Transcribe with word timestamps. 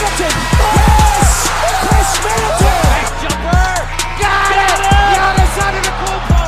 Middleton. 0.00 0.32
Yes! 0.32 1.44
Khris 1.82 2.12
Middleton. 2.24 2.80
Nice 2.88 3.12
jumper. 3.20 3.68
Got 4.18 4.56
it. 4.56 4.80
Giannis 5.12 5.54
Antetokounmpo. 5.66 6.40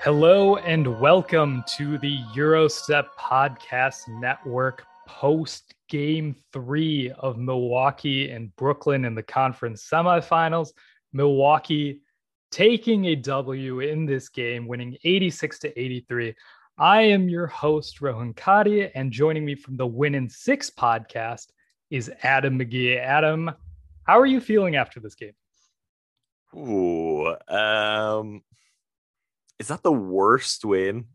Hello 0.00 0.56
and 0.56 0.98
welcome 1.00 1.62
to 1.76 1.98
the 1.98 2.20
Gyro 2.34 2.66
Step 2.66 3.14
Podcast 3.18 4.08
Network 4.08 4.86
post 5.06 5.74
game 5.90 6.34
three 6.50 7.12
of 7.18 7.36
Milwaukee 7.36 8.30
and 8.30 8.56
Brooklyn 8.56 9.04
in 9.04 9.14
the 9.14 9.22
conference 9.22 9.86
semifinals. 9.86 10.70
Milwaukee 11.12 12.00
taking 12.50 13.06
a 13.06 13.16
W 13.16 13.80
in 13.80 14.06
this 14.06 14.28
game, 14.28 14.66
winning 14.66 14.96
86 15.04 15.58
to 15.60 15.80
83. 15.80 16.34
I 16.78 17.02
am 17.02 17.28
your 17.28 17.46
host, 17.46 18.00
Rohan 18.00 18.34
Katti, 18.34 18.90
and 18.94 19.10
joining 19.10 19.44
me 19.44 19.54
from 19.54 19.76
the 19.76 19.86
Win 19.86 20.14
in 20.14 20.28
Six 20.28 20.70
podcast 20.70 21.46
is 21.90 22.10
Adam 22.22 22.58
McGee. 22.58 22.98
Adam, 22.98 23.50
how 24.04 24.20
are 24.20 24.26
you 24.26 24.40
feeling 24.40 24.76
after 24.76 25.00
this 25.00 25.14
game? 25.14 25.32
Ooh, 26.54 27.34
um, 27.48 28.42
is 29.58 29.68
that 29.68 29.82
the 29.82 29.92
worst 29.92 30.64
win 30.64 31.06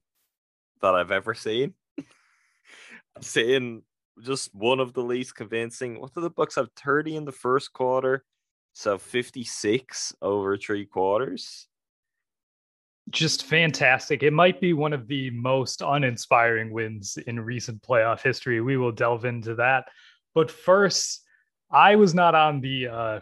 that 0.82 0.96
I've 0.96 1.12
ever 1.12 1.34
seen? 1.34 1.74
I'm 1.98 3.22
saying 3.22 3.84
just 4.24 4.54
one 4.54 4.80
of 4.80 4.94
the 4.94 5.04
least 5.04 5.36
convincing. 5.36 6.00
What 6.00 6.14
do 6.14 6.22
the 6.22 6.30
Bucks 6.30 6.56
have? 6.56 6.70
30 6.76 7.16
in 7.18 7.26
the 7.26 7.32
first 7.32 7.74
quarter, 7.74 8.24
so 8.74 8.98
56 8.98 10.16
over 10.22 10.58
three 10.58 10.86
quarters. 10.86 11.68
just 13.10 13.46
fantastic. 13.46 14.24
It 14.24 14.32
might 14.32 14.62
be 14.62 14.74
one 14.74 14.94
of 14.94 15.08
the 15.08 15.30
most 15.32 15.82
uninspiring 15.82 16.72
wins 16.72 17.18
in 17.28 17.40
recent 17.40 17.82
playoff 17.82 18.22
history. 18.22 18.62
We 18.62 18.78
will 18.78 18.92
delve 18.92 19.26
into 19.26 19.56
that. 19.56 19.86
But 20.34 20.50
first, 20.50 21.22
I 21.72 21.96
was 21.96 22.14
not 22.14 22.36
on 22.36 22.62
the 22.62 22.88
uh, 22.88 23.20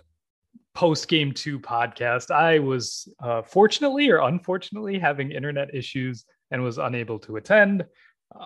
post 0.75 1.07
game 1.07 1.31
two 1.33 1.59
podcast. 1.59 2.31
I 2.31 2.59
was 2.59 3.07
uh, 3.21 3.41
fortunately 3.41 4.09
or 4.09 4.19
unfortunately 4.19 4.99
having 4.99 5.31
internet 5.31 5.73
issues 5.73 6.25
and 6.51 6.63
was 6.63 6.77
unable 6.77 7.19
to 7.19 7.37
attend. 7.37 7.85
Uh, 8.33 8.45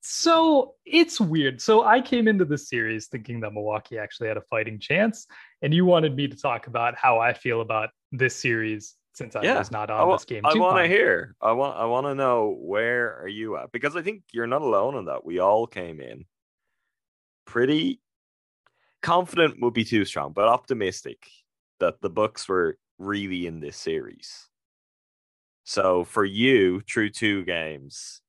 so 0.00 0.74
it's 0.84 1.20
weird. 1.20 1.60
So 1.60 1.84
I 1.84 2.00
came 2.00 2.28
into 2.28 2.44
the 2.44 2.58
series 2.58 3.06
thinking 3.06 3.40
that 3.40 3.52
Milwaukee 3.52 3.98
actually 3.98 4.28
had 4.28 4.36
a 4.36 4.42
fighting 4.42 4.78
chance, 4.78 5.26
and 5.62 5.72
you 5.74 5.84
wanted 5.84 6.16
me 6.16 6.28
to 6.28 6.36
talk 6.36 6.66
about 6.66 6.96
how 6.96 7.18
I 7.18 7.32
feel 7.32 7.60
about 7.60 7.90
this 8.12 8.36
series 8.36 8.96
since 9.12 9.36
I 9.36 9.42
Yeah, 9.42 9.58
was 9.58 9.70
not 9.70 9.90
on 9.90 10.08
wa- 10.08 10.16
this 10.16 10.24
game. 10.24 10.44
I 10.44 10.54
want 10.54 10.78
to 10.78 10.88
hear. 10.88 11.34
I 11.40 11.52
want. 11.52 11.76
I 11.76 11.84
want 11.84 12.06
to 12.06 12.14
know 12.14 12.56
where 12.60 13.20
are 13.20 13.28
you 13.28 13.56
at 13.56 13.72
because 13.72 13.96
I 13.96 14.02
think 14.02 14.22
you're 14.32 14.46
not 14.46 14.62
alone 14.62 14.96
in 14.96 15.06
that. 15.06 15.24
We 15.24 15.38
all 15.38 15.66
came 15.66 16.00
in 16.00 16.24
pretty 17.44 18.00
confident 19.02 19.60
would 19.60 19.74
be 19.74 19.84
too 19.84 20.04
strong, 20.04 20.32
but 20.32 20.48
optimistic 20.48 21.26
that 21.80 22.00
the 22.00 22.10
Bucks 22.10 22.48
were 22.48 22.78
really 22.98 23.46
in 23.46 23.60
this 23.60 23.76
series. 23.76 24.48
So 25.64 26.04
for 26.04 26.24
you, 26.24 26.80
through 26.80 27.10
two 27.10 27.44
games, 27.44 28.19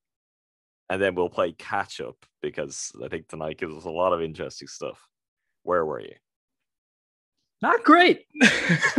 and 0.91 1.01
then 1.01 1.15
we'll 1.15 1.29
play 1.29 1.53
catch 1.53 2.01
up 2.01 2.17
because 2.41 2.91
I 3.01 3.07
think 3.07 3.29
tonight 3.29 3.57
gives 3.57 3.73
us 3.73 3.85
a 3.85 3.89
lot 3.89 4.11
of 4.11 4.21
interesting 4.21 4.67
stuff. 4.67 5.07
Where 5.63 5.85
were 5.85 6.01
you? 6.01 6.15
Not 7.61 7.85
great. 7.85 8.25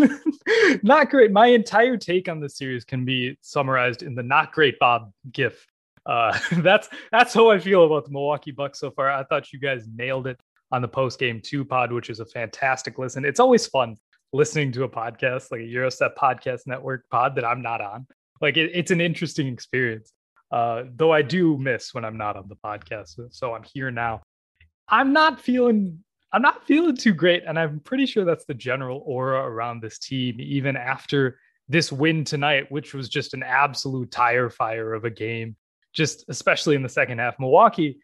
not 0.82 1.10
great. 1.10 1.32
My 1.32 1.48
entire 1.48 1.98
take 1.98 2.30
on 2.30 2.40
this 2.40 2.56
series 2.56 2.86
can 2.86 3.04
be 3.04 3.36
summarized 3.42 4.02
in 4.02 4.14
the 4.14 4.22
not 4.22 4.52
great 4.52 4.78
Bob 4.78 5.12
gif. 5.32 5.66
Uh, 6.06 6.38
that's 6.62 6.88
that's 7.10 7.34
how 7.34 7.50
I 7.50 7.58
feel 7.58 7.84
about 7.84 8.06
the 8.06 8.10
Milwaukee 8.10 8.52
Bucks 8.52 8.80
so 8.80 8.90
far. 8.90 9.10
I 9.10 9.24
thought 9.24 9.52
you 9.52 9.58
guys 9.58 9.86
nailed 9.94 10.26
it 10.26 10.40
on 10.70 10.80
the 10.80 10.88
post 10.88 11.18
game 11.18 11.42
two 11.44 11.62
pod, 11.62 11.92
which 11.92 12.08
is 12.08 12.20
a 12.20 12.26
fantastic 12.26 12.98
listen. 12.98 13.26
It's 13.26 13.40
always 13.40 13.66
fun 13.66 13.98
listening 14.32 14.72
to 14.72 14.84
a 14.84 14.88
podcast 14.88 15.50
like 15.50 15.60
a 15.60 15.70
Gyro 15.70 15.90
Step 15.90 16.16
Podcast 16.16 16.66
Network 16.66 17.04
pod 17.10 17.34
that 17.34 17.44
I'm 17.44 17.60
not 17.60 17.82
on. 17.82 18.06
Like 18.40 18.56
it, 18.56 18.70
it's 18.72 18.90
an 18.90 19.02
interesting 19.02 19.46
experience. 19.46 20.10
Uh, 20.52 20.84
though 20.94 21.10
I 21.12 21.22
do 21.22 21.56
miss 21.56 21.94
when 21.94 22.04
I'm 22.04 22.18
not 22.18 22.36
on 22.36 22.48
the 22.48 22.56
podcast, 22.56 23.18
so 23.30 23.54
I'm 23.54 23.62
here 23.62 23.90
now. 23.90 24.20
I'm 24.88 25.12
not 25.12 25.40
feeling 25.40 26.04
I'm 26.32 26.42
not 26.42 26.66
feeling 26.66 26.96
too 26.96 27.12
great, 27.12 27.44
and 27.46 27.58
I'm 27.58 27.80
pretty 27.80 28.06
sure 28.06 28.24
that's 28.24 28.46
the 28.46 28.54
general 28.54 29.02
aura 29.04 29.40
around 29.40 29.82
this 29.82 29.98
team, 29.98 30.36
even 30.40 30.76
after 30.76 31.38
this 31.68 31.92
win 31.92 32.24
tonight, 32.24 32.70
which 32.70 32.94
was 32.94 33.08
just 33.08 33.34
an 33.34 33.42
absolute 33.42 34.10
tire 34.10 34.48
fire 34.48 34.94
of 34.94 35.04
a 35.04 35.10
game, 35.10 35.56
just 35.92 36.24
especially 36.28 36.74
in 36.74 36.82
the 36.82 36.88
second 36.88 37.18
half. 37.18 37.38
Milwaukee, 37.38 38.00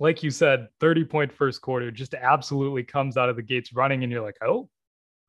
like 0.00 0.22
you 0.22 0.30
said, 0.30 0.68
30 0.80 1.04
point 1.04 1.32
first 1.32 1.62
quarter, 1.62 1.90
just 1.90 2.14
absolutely 2.14 2.84
comes 2.84 3.16
out 3.16 3.30
of 3.30 3.36
the 3.36 3.42
gates 3.42 3.72
running, 3.72 4.02
and 4.02 4.12
you're 4.12 4.22
like, 4.22 4.38
oh, 4.42 4.68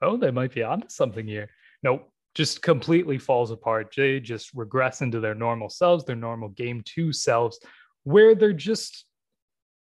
oh, 0.02 0.18
they 0.18 0.32
might 0.32 0.54
be 0.54 0.64
onto 0.64 0.90
something 0.90 1.26
here. 1.26 1.50
Nope, 1.82 2.10
just 2.36 2.62
completely 2.62 3.18
falls 3.18 3.52
apart. 3.52 3.94
They 3.96 4.20
just 4.20 4.52
regress 4.54 5.02
into 5.02 5.20
their 5.20 5.36
normal 5.36 5.70
selves, 5.70 6.04
their 6.04 6.16
normal 6.16 6.50
game 6.50 6.82
two 6.86 7.14
selves, 7.14 7.60
where 8.04 8.36
they're 8.36 8.54
just 8.54 9.06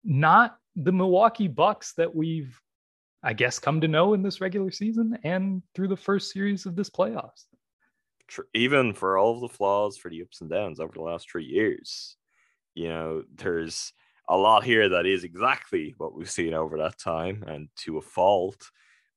not 0.05 0.57
the 0.75 0.93
Milwaukee 0.93 1.49
Bucks 1.49 1.95
that 1.95 2.15
we've, 2.15 2.59
I 3.23 3.33
guess, 3.33 3.59
come 3.59 3.81
to 3.81 3.89
know 3.89 4.15
in 4.15 4.23
this 4.23 4.41
regular 4.41 4.71
season 4.71 5.19
and 5.23 5.63
through 5.75 5.89
the 5.89 5.97
first 5.97 6.33
series 6.33 6.67
of 6.67 6.75
this 6.75 6.91
playoffs. 6.91 7.45
even 8.55 8.95
for 8.95 9.19
all 9.19 9.35
of 9.35 9.41
the 9.41 9.49
flaws 9.49 9.97
for 9.97 10.11
the 10.11 10.23
ups 10.23 10.41
and 10.41 10.51
downs 10.51 10.81
over 10.81 10.93
the 10.95 11.03
last 11.03 11.31
three 11.31 11.45
years, 11.45 12.17
you 12.75 12.89
know, 12.89 13.23
there's 13.37 13.93
a 14.29 14.37
lot 14.37 14.65
here 14.65 14.89
that 14.89 15.07
is 15.07 15.25
exactly 15.25 15.95
what 15.99 16.15
we've 16.15 16.31
seen 16.31 16.55
over 16.55 16.79
that 16.79 16.99
time 16.99 17.45
and 17.47 17.69
to 17.77 17.99
a 17.99 18.03
fault. 18.03 18.71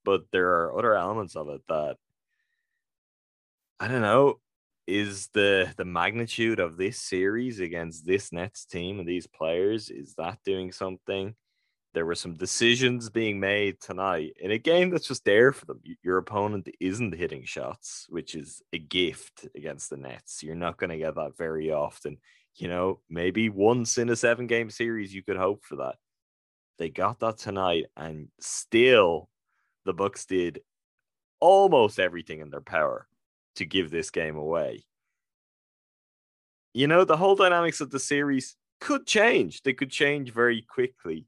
But 0.04 0.24
there 0.31 0.50
are 0.50 0.78
other 0.78 0.95
elements 0.95 1.36
of 1.36 1.50
it 1.50 1.62
that 1.69 1.98
I 3.80 3.88
don't 3.88 4.01
know 4.01 4.39
is 4.88 5.30
the 5.33 5.74
the 5.77 5.86
magnitude 5.86 6.60
of 6.60 6.77
this 6.77 7.00
series 7.00 7.60
against 7.60 8.06
this 8.06 8.31
Nets 8.31 8.66
team 8.66 9.00
and 9.00 9.07
these 9.07 9.27
players 9.27 9.89
is 9.89 10.13
that 10.16 10.39
doing 10.45 10.72
something? 10.72 11.36
There 11.94 12.06
were 12.06 12.16
some 12.16 12.36
decisions 12.36 13.10
being 13.10 13.39
made 13.39 13.80
tonight 13.80 14.33
in 14.39 14.51
a 14.51 14.57
game 14.57 14.89
that's 14.89 15.07
just 15.07 15.24
there 15.24 15.54
for 15.54 15.66
them. 15.66 15.81
Your 16.04 16.18
opponent 16.18 16.68
isn't 16.80 17.16
hitting 17.16 17.45
shots, 17.45 18.06
which 18.10 18.36
is 18.36 18.62
a 18.74 18.77
gift 18.77 19.48
against 19.56 19.89
the 19.89 19.98
Nets. 19.98 20.44
You're 20.44 20.56
not 20.56 20.78
going 20.78 20.89
to 20.89 20.98
get 20.98 21.16
that 21.16 21.38
very 21.38 21.71
often. 21.71 22.18
You 22.57 22.68
know, 22.68 23.00
maybe 23.10 23.48
once 23.50 23.98
in 23.98 24.10
a 24.10 24.16
seven 24.16 24.45
game 24.45 24.69
series, 24.69 25.13
you 25.13 25.24
could 25.24 25.38
hope 25.38 25.63
for 25.63 25.78
that. 25.78 25.95
They 26.78 26.89
got 26.89 27.21
that 27.21 27.38
tonight, 27.38 27.86
and 27.95 28.28
still 28.42 29.30
the 29.86 29.94
Bucks 29.94 30.25
did 30.25 30.60
almost 31.39 31.98
everything 31.98 32.42
in 32.42 32.50
their 32.50 32.62
power 32.62 33.07
to 33.56 33.66
give 33.66 33.92
this 33.92 34.10
game 34.10 34.36
away. 34.36 34.84
You 36.74 36.88
know, 36.88 37.06
the 37.06 37.18
whole 37.18 37.36
dynamics 37.36 37.81
of 37.81 37.90
the 37.90 38.00
series 38.00 38.56
could 38.81 39.06
change. 39.06 39.63
They 39.63 39.74
could 39.74 39.92
change 39.92 40.31
very 40.31 40.62
quickly. 40.62 41.25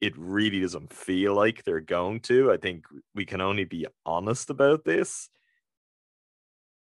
It 0.00 0.12
really 0.16 0.60
doesn't 0.60 0.92
feel 0.92 1.34
like 1.34 1.64
they're 1.64 1.80
going 1.80 2.20
to. 2.20 2.52
I 2.52 2.58
think 2.58 2.84
we 3.14 3.24
can 3.24 3.40
only 3.40 3.64
be 3.64 3.86
honest 4.04 4.50
about 4.50 4.84
this. 4.84 5.30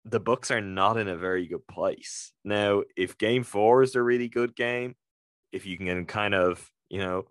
The 0.07 0.21
Bucks 0.21 0.51
are 0.51 0.61
not 0.61 0.97
in 0.97 1.09
a 1.09 1.17
very 1.17 1.47
good 1.47 1.67
place. 1.67 2.33
Now, 2.45 2.83
if 2.97 3.19
game 3.19 3.43
four 3.43 3.83
is 3.83 3.95
a 3.95 4.03
really 4.03 4.29
good 4.29 4.57
game, 4.57 4.95
if 5.53 5.67
you 5.67 5.77
can 5.77 6.07
kind 6.07 6.35
of, 6.35 6.71
you 6.89 6.99
know, 6.99 7.27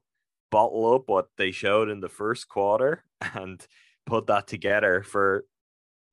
bottle 0.52 0.94
up 0.94 1.10
what 1.10 1.30
they 1.38 1.52
showed 1.52 1.90
in 1.90 2.00
the 2.00 2.10
first 2.10 2.48
quarter 2.48 3.04
and 3.34 3.66
put 4.06 4.28
that 4.28 4.48
together 4.48 5.02
for 5.02 5.46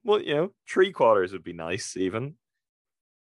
well, 0.04 0.20
you 0.20 0.34
know, 0.34 0.50
three 0.68 0.92
quarters 0.92 1.32
would 1.32 1.44
be 1.44 1.52
nice 1.52 1.96
even. 1.96 2.34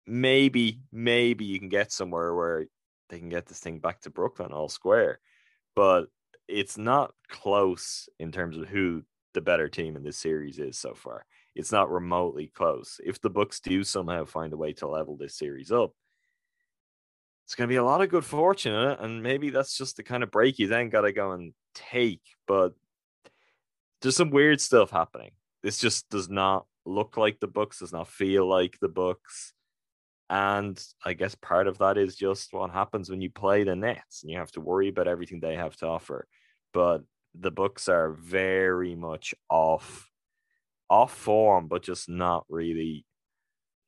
Maybe, 0.06 0.80
maybe 0.92 1.46
you 1.46 1.60
can 1.60 1.70
get 1.70 1.92
somewhere 1.92 2.34
where 2.34 2.66
they 3.10 3.20
can 3.20 3.30
get 3.30 3.46
this 3.46 3.60
thing 3.60 3.80
back 3.80 4.02
to 4.02 4.10
Brooklyn 4.10 4.52
all 4.52 4.70
square. 4.70 5.20
But 5.76 6.08
it's 6.48 6.78
not 6.78 7.14
close 7.28 8.08
in 8.20 8.32
terms 8.32 8.58
of 8.58 8.68
who 8.68 9.04
the 9.34 9.42
better 9.42 9.70
team 9.70 9.96
in 9.96 10.04
this 10.04 10.18
series 10.18 10.60
is 10.60 10.78
so 10.78 10.94
far. 10.94 11.26
It's 11.56 11.72
not 11.72 11.92
remotely 11.92 12.48
close. 12.48 13.00
If 13.04 13.20
the 13.20 13.30
Bucks 13.30 13.60
do 13.60 13.84
somehow 13.84 14.26
find 14.26 14.54
a 14.54 14.58
way 14.58 14.74
to 14.74 14.88
level 14.88 15.18
this 15.18 15.36
series 15.36 15.72
up, 15.72 15.92
it's 17.46 17.56
going 17.56 17.68
to 17.68 17.72
be 17.72 17.78
a 17.78 17.84
lot 17.84 18.02
of 18.02 18.10
good 18.10 18.26
fortune. 18.26 18.74
And 18.74 19.24
maybe 19.24 19.50
that's 19.50 19.78
just 19.78 19.98
the 19.98 20.04
kind 20.04 20.24
of 20.24 20.32
break 20.32 20.60
you 20.60 20.68
then 20.68 20.90
got 20.90 21.02
to 21.02 21.12
go 21.12 21.32
and 21.32 21.54
take. 21.74 22.22
But 22.48 22.74
there's 24.02 24.16
some 24.16 24.30
weird 24.30 24.62
stuff 24.62 24.92
happening. 24.92 25.32
This 25.64 25.78
just 25.78 26.10
does 26.10 26.30
not 26.30 26.66
look 26.86 27.18
like 27.18 27.40
the 27.40 27.48
Bucks, 27.48 27.80
does 27.80 27.94
not 27.94 28.08
feel 28.08 28.48
like 28.48 28.78
the 28.80 28.90
Bucks. 28.90 29.54
And 30.30 30.82
I 31.06 31.14
guess 31.14 31.36
part 31.36 31.68
of 31.68 31.78
that 31.78 31.98
is 31.98 32.16
just 32.16 32.54
what 32.54 32.72
happens 32.72 33.10
when 33.10 33.22
you 33.22 33.30
play 33.30 33.64
the 33.64 33.76
Nets 33.76 34.24
and 34.24 34.32
you 34.32 34.38
have 34.38 34.52
to 34.52 34.62
worry 34.62 34.90
about 34.90 35.08
everything 35.08 35.40
they 35.40 35.56
have 35.56 35.76
to 35.78 35.88
offer. 35.88 36.28
But 36.74 37.04
the 37.34 37.52
Bucks 37.52 37.88
are 37.88 38.12
very 38.12 38.96
much 38.96 39.34
off 39.50 40.10
off 40.90 41.14
form, 41.14 41.68
but 41.68 41.84
just 41.84 42.10
not 42.10 42.46
really 42.50 43.06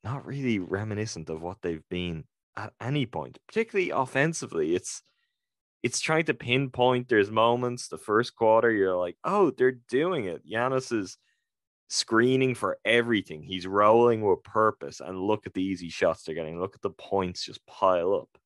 not 0.02 0.26
really 0.26 0.58
reminiscent 0.58 1.28
of 1.28 1.42
what 1.42 1.58
they've 1.62 1.86
been 1.90 2.24
at 2.56 2.72
any 2.80 3.06
point, 3.06 3.38
particularly 3.46 3.90
offensively. 3.90 4.74
It's 4.74 5.02
it's 5.82 6.00
trying 6.00 6.24
to 6.24 6.34
pinpoint. 6.34 7.08
There's 7.08 7.30
moments 7.30 7.88
the 7.88 7.98
first 7.98 8.34
quarter 8.34 8.70
you're 8.70 8.96
like, 8.96 9.16
oh, 9.24 9.50
they're 9.50 9.78
doing 9.88 10.26
it. 10.26 10.42
Giannis 10.46 10.92
is 10.92 11.16
screening 11.90 12.54
for 12.54 12.78
everything. 12.84 13.42
He's 13.42 13.66
rolling 13.66 14.22
with 14.22 14.44
purpose, 14.44 15.00
and 15.00 15.20
look 15.20 15.46
at 15.46 15.54
the 15.54 15.62
easy 15.62 15.88
shots 15.90 16.22
they're 16.22 16.34
getting. 16.34 16.58
Look 16.58 16.76
at 16.76 16.82
the 16.82 16.90
points 16.90 17.44
just 17.44 17.66
pile 17.66 18.14
up, 18.14 18.38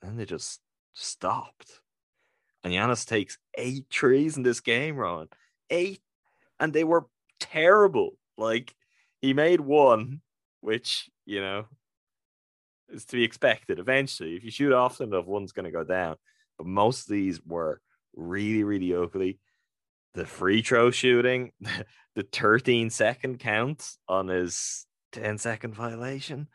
and 0.00 0.18
they 0.18 0.24
just 0.24 0.60
stopped. 0.94 1.80
And 2.64 2.72
Giannis 2.72 3.04
takes 3.04 3.36
eight 3.56 3.90
trees 3.90 4.36
in 4.36 4.44
this 4.44 4.60
game, 4.60 4.96
Ron. 4.96 5.28
Eight, 5.70 6.00
and 6.58 6.72
they 6.72 6.84
were 6.84 7.06
terrible. 7.40 8.12
Like 8.38 8.74
he 9.20 9.34
made 9.34 9.60
one, 9.60 10.20
which 10.60 11.10
you 11.26 11.40
know 11.40 11.66
is 12.88 13.04
to 13.06 13.16
be 13.16 13.24
expected. 13.24 13.80
Eventually, 13.80 14.36
if 14.36 14.44
you 14.44 14.50
shoot 14.52 14.72
often 14.72 15.08
enough, 15.08 15.26
one's 15.26 15.52
going 15.52 15.64
to 15.64 15.72
go 15.72 15.84
down. 15.84 16.16
But 16.56 16.68
most 16.68 17.08
of 17.08 17.12
these 17.12 17.40
were 17.44 17.80
really, 18.14 18.62
really 18.62 18.94
ugly. 18.94 19.40
The 20.14 20.26
free 20.26 20.62
throw 20.62 20.90
shooting, 20.90 21.52
the 22.14 22.22
13 22.32 22.90
second 22.90 23.38
count 23.38 23.88
on 24.08 24.28
his 24.28 24.86
10 25.12 25.38
second 25.38 25.74
violation. 25.74 26.48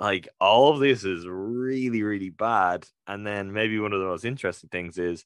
Like 0.00 0.28
all 0.40 0.72
of 0.72 0.80
this 0.80 1.04
is 1.04 1.26
really, 1.26 2.02
really 2.02 2.30
bad. 2.30 2.86
And 3.06 3.26
then 3.26 3.52
maybe 3.52 3.78
one 3.78 3.92
of 3.92 4.00
the 4.00 4.06
most 4.06 4.24
interesting 4.24 4.68
things 4.70 4.98
is 4.98 5.24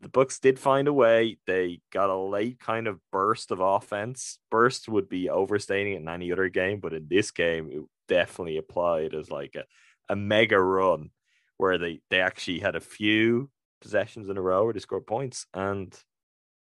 the 0.00 0.08
Bucks 0.08 0.38
did 0.38 0.58
find 0.58 0.88
a 0.88 0.92
way. 0.92 1.38
They 1.46 1.80
got 1.92 2.10
a 2.10 2.16
late 2.16 2.58
kind 2.58 2.86
of 2.86 3.00
burst 3.10 3.50
of 3.50 3.60
offense. 3.60 4.38
Burst 4.50 4.88
would 4.88 5.08
be 5.08 5.28
overstating 5.28 5.94
it 5.94 6.00
in 6.00 6.08
any 6.08 6.32
other 6.32 6.48
game, 6.48 6.80
but 6.80 6.94
in 6.94 7.06
this 7.08 7.30
game, 7.30 7.68
it 7.70 7.82
definitely 8.08 8.58
applied 8.58 9.14
as 9.14 9.30
like 9.30 9.56
a, 9.56 9.64
a 10.12 10.16
mega 10.16 10.58
run 10.58 11.10
where 11.56 11.78
they, 11.78 12.00
they 12.10 12.20
actually 12.20 12.60
had 12.60 12.76
a 12.76 12.80
few 12.80 13.50
possessions 13.80 14.28
in 14.28 14.36
a 14.36 14.42
row 14.42 14.64
where 14.64 14.72
they 14.72 14.80
scored 14.80 15.06
points 15.06 15.46
and 15.52 15.96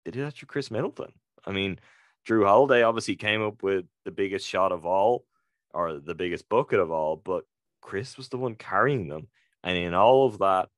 they 0.04 0.10
did 0.10 0.24
that 0.24 0.34
through 0.34 0.48
Khris 0.48 0.70
Middleton. 0.70 1.12
I 1.44 1.52
mean, 1.52 1.78
Jrue 2.26 2.46
Holiday 2.46 2.82
obviously 2.82 3.16
came 3.16 3.42
up 3.42 3.62
with 3.62 3.86
the 4.04 4.10
biggest 4.10 4.46
shot 4.46 4.72
of 4.72 4.86
all 4.86 5.24
or 5.74 5.98
the 5.98 6.14
biggest 6.14 6.48
bucket 6.48 6.80
of 6.80 6.90
all, 6.90 7.16
but 7.16 7.44
Khris 7.80 8.16
was 8.16 8.28
the 8.28 8.38
one 8.38 8.54
carrying 8.54 9.08
them. 9.08 9.28
And 9.64 9.76
in 9.76 9.94
all 9.94 10.26
of 10.26 10.38
that, 10.38 10.68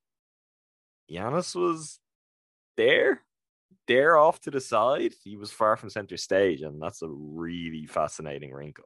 Giannis 1.10 1.54
was 1.54 1.98
there, 2.76 3.22
there 3.86 4.16
off 4.16 4.40
to 4.40 4.50
the 4.50 4.60
side. 4.60 5.14
He 5.22 5.36
was 5.36 5.50
far 5.50 5.76
from 5.76 5.90
center 5.90 6.16
stage, 6.16 6.62
and 6.62 6.80
that's 6.80 7.02
a 7.02 7.08
really 7.08 7.86
fascinating 7.86 8.52
wrinkle. 8.52 8.84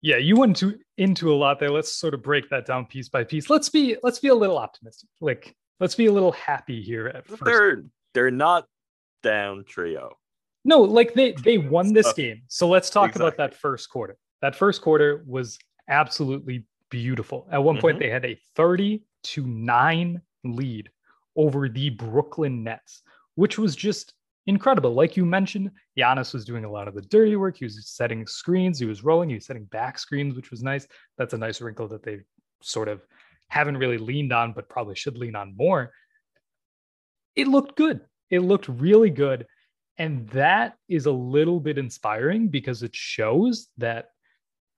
Yeah, 0.00 0.16
you 0.16 0.36
went 0.36 0.56
to, 0.58 0.78
into 0.96 1.32
a 1.32 1.34
lot 1.34 1.58
there. 1.58 1.70
Let's 1.70 1.92
sort 1.92 2.14
of 2.14 2.22
break 2.22 2.48
that 2.50 2.66
down 2.66 2.86
piece 2.86 3.08
by 3.08 3.24
piece. 3.24 3.50
Let's 3.50 3.68
be 3.68 3.96
let's 4.02 4.20
be 4.20 4.28
a 4.28 4.34
little 4.34 4.58
optimistic. 4.58 5.08
Like 5.20 5.56
let's 5.80 5.96
be 5.96 6.06
a 6.06 6.12
little 6.12 6.32
happy 6.32 6.82
here 6.82 7.08
at 7.08 7.26
first. 7.26 7.44
They're 7.44 7.84
they're 8.14 8.30
not 8.30 8.66
down 9.22 9.64
trio. 9.66 10.16
No, 10.64 10.80
like 10.80 11.14
they 11.14 11.32
they 11.32 11.58
won 11.58 11.92
this 11.94 12.12
game. 12.12 12.42
So 12.48 12.68
let's 12.68 12.90
talk 12.90 13.10
exactly. 13.10 13.26
about 13.26 13.36
that 13.38 13.54
first 13.54 13.88
quarter. 13.90 14.16
That 14.42 14.54
first 14.54 14.82
quarter 14.82 15.24
was 15.26 15.58
absolutely 15.88 16.64
beautiful. 16.90 17.46
At 17.50 17.62
one 17.62 17.76
mm-hmm. 17.76 17.82
point 17.82 17.98
they 17.98 18.10
had 18.10 18.24
a 18.24 18.38
30 18.54 19.02
to 19.24 19.46
9 19.46 20.20
lead 20.44 20.90
over 21.36 21.68
the 21.68 21.90
Brooklyn 21.90 22.62
Nets, 22.62 23.02
which 23.34 23.58
was 23.58 23.74
just 23.74 24.14
incredible. 24.46 24.92
Like 24.94 25.16
you 25.16 25.24
mentioned, 25.24 25.70
Giannis 25.96 26.32
was 26.32 26.44
doing 26.44 26.64
a 26.64 26.70
lot 26.70 26.88
of 26.88 26.94
the 26.94 27.02
dirty 27.02 27.36
work. 27.36 27.58
He 27.58 27.64
was 27.64 27.86
setting 27.88 28.26
screens, 28.26 28.78
he 28.78 28.86
was 28.86 29.04
rolling, 29.04 29.28
he 29.28 29.36
was 29.36 29.46
setting 29.46 29.64
back 29.64 29.98
screens, 29.98 30.34
which 30.34 30.50
was 30.50 30.62
nice. 30.62 30.86
That's 31.16 31.34
a 31.34 31.38
nice 31.38 31.60
wrinkle 31.60 31.88
that 31.88 32.02
they 32.02 32.20
sort 32.62 32.88
of 32.88 33.02
haven't 33.48 33.76
really 33.76 33.98
leaned 33.98 34.32
on, 34.32 34.52
but 34.52 34.68
probably 34.68 34.94
should 34.94 35.16
lean 35.16 35.36
on 35.36 35.56
more. 35.56 35.92
It 37.36 37.48
looked 37.48 37.76
good. 37.76 38.00
It 38.30 38.40
looked 38.40 38.68
really 38.68 39.10
good. 39.10 39.46
And 39.98 40.28
that 40.28 40.74
is 40.88 41.06
a 41.06 41.12
little 41.12 41.58
bit 41.58 41.76
inspiring 41.76 42.48
because 42.48 42.82
it 42.82 42.94
shows 42.94 43.68
that 43.78 44.10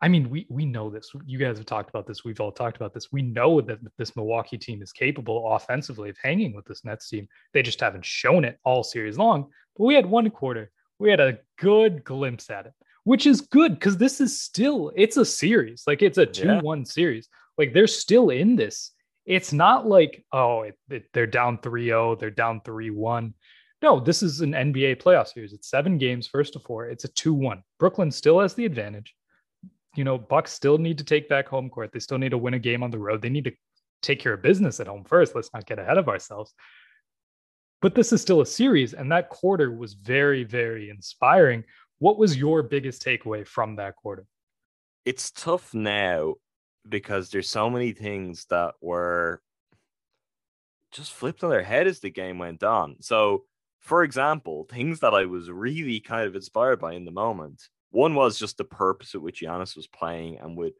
I 0.03 0.09
mean, 0.09 0.31
we 0.31 0.47
we 0.49 0.65
know 0.65 0.89
this. 0.89 1.13
You 1.27 1.39
guys 1.39 1.59
have 1.59 1.67
talked 1.67 1.91
about 1.91 2.07
this. 2.07 2.25
We've 2.25 2.41
all 2.41 2.53
talked 2.53 2.77
about 2.77 2.95
this. 2.95 3.13
We 3.13 3.21
know 3.21 3.61
that 3.61 3.81
this 3.99 4.17
Milwaukee 4.17 4.57
team 4.57 4.81
is 4.81 4.93
capable 4.93 5.55
offensively 5.55 6.09
of 6.09 6.17
hanging 6.23 6.55
with 6.55 6.65
this 6.65 6.85
Nets 6.85 7.09
team. 7.09 7.29
They 7.53 7.63
just 7.63 7.81
haven't 7.81 8.07
shown 8.07 8.45
it 8.45 8.59
all 8.65 8.83
series 8.83 9.19
long. 9.19 9.51
But 9.77 9.85
we 9.85 9.95
had 9.95 10.07
one 10.07 10.31
quarter. 10.31 10.71
We 10.99 11.11
had 11.11 11.21
a 11.21 11.39
good 11.59 12.03
glimpse 12.03 12.49
at 12.49 12.67
it, 12.67 12.73
which 13.05 13.27
is 13.27 13.43
good 13.43 13.75
because 13.75 13.99
this 13.99 14.23
is 14.23 14.41
still 14.41 14.91
it's 14.97 15.19
a 15.19 15.25
series. 15.25 15.85
Like 15.87 16.01
it's 16.01 16.19
a 16.19 16.27
two-one 16.27 16.79
yeah. 16.79 16.85
series. 16.85 17.29
Like 17.59 17.75
they're 17.75 17.87
still 17.87 18.31
in 18.31 18.57
this. 18.57 18.93
It's 19.27 19.53
not 19.53 19.87
like 19.87 20.25
oh 20.33 20.63
it, 20.63 20.79
it, 20.89 21.05
they're 21.13 21.27
down 21.27 21.59
3-0, 21.59 22.19
they're 22.19 22.31
down 22.31 22.63
3-1. 22.63 23.35
No, 23.83 23.99
this 23.99 24.23
is 24.23 24.41
an 24.41 24.53
NBA 24.53 25.03
playoff 25.03 25.29
series. 25.29 25.53
It's 25.53 25.71
seven 25.71 25.97
games, 25.99 26.27
first 26.27 26.53
to 26.53 26.59
four. 26.59 26.87
It's 26.87 27.05
a 27.05 27.09
2-1. 27.09 27.63
Brooklyn 27.79 28.11
still 28.11 28.41
has 28.41 28.55
the 28.55 28.67
advantage 28.67 29.15
you 29.97 30.05
know, 30.05 30.19
Bucks 30.19 30.53
still 30.53 30.79
need 30.79 30.99
to 30.99 31.05
take 31.05 31.29
back 31.29 31.49
home 31.49 31.69
court. 31.69 31.91
They 31.93 31.99
still 31.99 32.19
need 32.19 32.31
to 32.31 32.39
win 32.39 32.55
a 32.55 32.59
game 32.59 32.83
on 32.83 32.91
the 32.91 32.99
road. 32.99 33.23
They 33.23 33.29
need 33.29 33.45
to 33.45 33.53
take 34.03 34.21
care 34.21 34.35
of 34.35 34.43
business 34.43 34.81
at 34.81 34.87
home 34.87 35.05
first. 35.05 35.35
Let's 35.35 35.53
not 35.53 35.67
get 35.67 35.79
ahead 35.79 35.99
of 35.99 36.09
ourselves. 36.09 36.55
But 37.83 37.95
this 37.95 38.13
is 38.13 38.21
still 38.21 38.41
a 38.41 38.47
series, 38.47 38.93
and 38.93 39.11
that 39.11 39.31
quarter 39.31 39.71
was 39.71 39.95
very, 39.95 40.45
very 40.45 40.91
inspiring. 40.91 41.65
What 41.99 42.19
was 42.19 42.37
your 42.37 42.63
biggest 42.63 43.05
takeaway 43.05 43.47
from 43.47 43.77
that 43.77 43.97
quarter? 43.97 44.27
It's 45.05 45.31
tough 45.31 45.73
now 45.73 46.35
because 46.89 47.31
there's 47.31 47.49
so 47.49 47.71
many 47.71 47.93
things 47.93 48.45
that 48.51 48.75
were 48.81 49.41
just 50.93 51.13
flipped 51.13 51.43
on 51.43 51.51
their 51.51 51.63
head 51.63 51.87
as 51.87 52.01
the 52.01 52.11
game 52.11 52.39
went 52.39 52.63
on. 52.63 52.97
So, 53.01 53.45
for 53.81 54.03
example, 54.03 54.67
things 54.71 55.01
that 55.01 55.15
I 55.15 55.27
was 55.27 55.51
really 55.51 56.01
kind 56.01 56.27
of 56.27 56.37
inspired 56.37 56.81
by 56.81 56.93
in 56.93 57.05
the 57.05 57.11
moment 57.11 57.69
one 57.91 58.15
was 58.15 58.39
just 58.39 58.57
the 58.57 58.65
purpose 58.65 59.15
at 59.15 59.23
which 59.23 59.41
Giannis 59.41 59.77
was 59.77 59.89
playing 59.89 60.39
and 60.39 60.57
with 60.57 60.75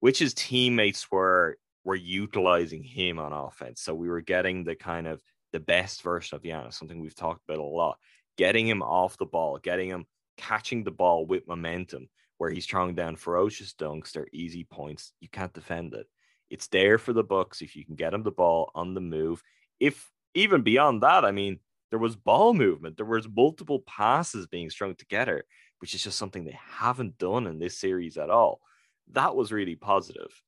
which 0.00 0.18
his 0.18 0.34
teammates 0.34 1.10
were 1.10 1.58
were 1.84 1.96
utilizing 1.96 2.82
him 2.82 3.18
on 3.18 3.32
offense. 3.32 3.80
So 3.80 3.94
we 3.94 4.08
were 4.08 4.20
getting 4.20 4.62
the 4.62 4.76
kind 4.76 5.06
of 5.06 5.20
the 5.52 5.60
best 5.60 6.02
version 6.02 6.36
of 6.36 6.42
Giannis, 6.42 6.74
something 6.74 7.00
we've 7.00 7.14
talked 7.14 7.42
about 7.48 7.58
a 7.58 7.62
lot. 7.62 7.98
Getting 8.38 8.68
him 8.68 8.82
off 8.82 9.18
the 9.18 9.26
ball, 9.26 9.58
getting 9.58 9.88
him 9.88 10.06
catching 10.36 10.84
the 10.84 10.90
ball 10.90 11.26
with 11.26 11.48
momentum, 11.48 12.08
where 12.38 12.50
he's 12.50 12.66
throwing 12.66 12.94
down 12.94 13.16
ferocious 13.16 13.74
dunks, 13.74 14.12
they're 14.12 14.28
easy 14.32 14.64
points. 14.64 15.12
You 15.20 15.28
can't 15.28 15.52
defend 15.52 15.94
it. 15.94 16.06
It's 16.50 16.68
there 16.68 16.98
for 16.98 17.12
the 17.12 17.24
Bucks 17.24 17.62
if 17.62 17.74
you 17.74 17.84
can 17.84 17.94
get 17.94 18.14
him 18.14 18.22
the 18.22 18.30
ball 18.30 18.70
on 18.74 18.94
the 18.94 19.00
move. 19.00 19.42
If 19.80 20.10
even 20.34 20.62
beyond 20.62 21.02
that, 21.02 21.24
I 21.24 21.32
mean, 21.32 21.58
there 21.92 21.98
was 21.98 22.16
ball 22.16 22.54
movement, 22.54 22.96
there 22.96 23.04
was 23.04 23.28
multiple 23.28 23.80
passes 23.80 24.46
being 24.46 24.70
strung 24.70 24.94
together, 24.94 25.44
which 25.78 25.94
is 25.94 26.02
just 26.02 26.16
something 26.16 26.42
they 26.42 26.58
haven't 26.78 27.18
done 27.18 27.46
in 27.46 27.58
this 27.58 27.76
series 27.76 28.16
at 28.16 28.30
all. 28.30 28.62
That 29.10 29.36
was 29.36 29.52
really 29.52 29.76
positive. 29.76 30.42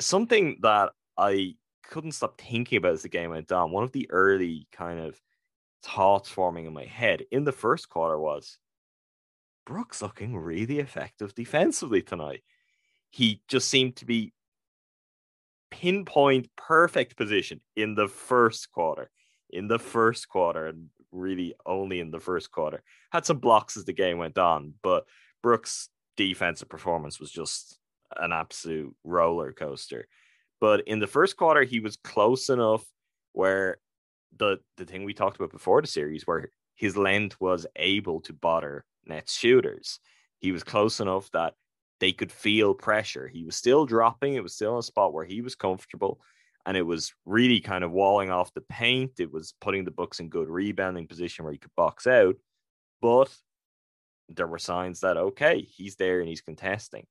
Something 0.00 0.60
that 0.62 0.92
I 1.18 1.56
couldn't 1.90 2.12
stop 2.12 2.40
thinking 2.40 2.78
about 2.78 2.94
as 2.94 3.02
the 3.02 3.10
game 3.10 3.32
went 3.32 3.52
on. 3.52 3.70
One 3.70 3.84
of 3.84 3.92
the 3.92 4.10
early 4.10 4.66
kind 4.72 4.98
of 4.98 5.20
thoughts 5.82 6.30
forming 6.30 6.64
in 6.64 6.72
my 6.72 6.86
head 6.86 7.24
in 7.30 7.44
the 7.44 7.52
first 7.52 7.90
quarter 7.90 8.18
was 8.18 8.58
Brook's 9.66 10.00
looking 10.00 10.38
really 10.38 10.78
effective 10.78 11.34
defensively 11.34 12.00
tonight. 12.00 12.42
He 13.10 13.42
just 13.46 13.68
seemed 13.68 13.96
to 13.96 14.06
be 14.06 14.32
pinpoint 15.70 16.48
perfect 16.56 17.14
position 17.14 17.60
in 17.76 17.94
the 17.94 18.08
first 18.08 18.72
quarter. 18.72 19.10
In 19.50 19.68
the 19.68 19.78
first 19.78 20.28
quarter, 20.28 20.66
and 20.66 20.88
really 21.14 21.54
only 21.64 22.00
in 22.00 22.10
the 22.10 22.20
first 22.20 22.50
quarter. 22.50 22.82
Had 23.10 23.24
some 23.24 23.38
blocks 23.38 23.76
as 23.76 23.84
the 23.84 23.92
game 23.92 24.18
went 24.18 24.36
on, 24.36 24.74
but 24.82 25.04
Brook's 25.42 25.88
defensive 26.16 26.68
performance 26.68 27.18
was 27.18 27.30
just 27.30 27.78
an 28.16 28.32
absolute 28.32 28.94
roller 29.04 29.52
coaster. 29.52 30.06
But 30.60 30.86
in 30.86 30.98
the 30.98 31.06
first 31.06 31.36
quarter, 31.36 31.62
he 31.62 31.80
was 31.80 31.96
close 31.96 32.48
enough 32.48 32.84
where 33.32 33.78
the 34.36 34.58
the 34.76 34.84
thing 34.84 35.04
we 35.04 35.14
talked 35.14 35.36
about 35.36 35.50
before 35.50 35.80
the 35.80 35.86
series, 35.86 36.26
where 36.26 36.50
his 36.74 36.96
length 36.96 37.40
was 37.40 37.66
able 37.76 38.20
to 38.22 38.32
bother 38.32 38.84
Nets 39.06 39.34
shooters. 39.36 40.00
He 40.38 40.52
was 40.52 40.64
close 40.64 41.00
enough 41.00 41.30
that 41.32 41.54
they 42.00 42.12
could 42.12 42.32
feel 42.32 42.74
pressure. 42.74 43.28
He 43.28 43.44
was 43.44 43.56
still 43.56 43.86
dropping. 43.86 44.34
It 44.34 44.42
was 44.42 44.54
still 44.54 44.74
in 44.74 44.80
a 44.80 44.82
spot 44.82 45.12
where 45.12 45.24
he 45.24 45.40
was 45.40 45.54
comfortable. 45.54 46.20
And 46.66 46.76
it 46.76 46.82
was 46.82 47.12
really 47.26 47.60
kind 47.60 47.84
of 47.84 47.92
walling 47.92 48.30
off 48.30 48.54
the 48.54 48.62
paint. 48.62 49.12
It 49.18 49.30
was 49.30 49.54
putting 49.60 49.84
the 49.84 49.90
Bucks 49.90 50.20
in 50.20 50.28
good 50.28 50.48
rebounding 50.48 51.06
position 51.06 51.44
where 51.44 51.52
he 51.52 51.58
could 51.58 51.74
box 51.76 52.06
out. 52.06 52.36
But 53.02 53.34
there 54.30 54.46
were 54.46 54.58
signs 54.58 55.00
that, 55.00 55.16
okay, 55.16 55.60
he's 55.60 55.96
there 55.96 56.20
and 56.20 56.28
he's 56.28 56.40
contesting. 56.40 57.06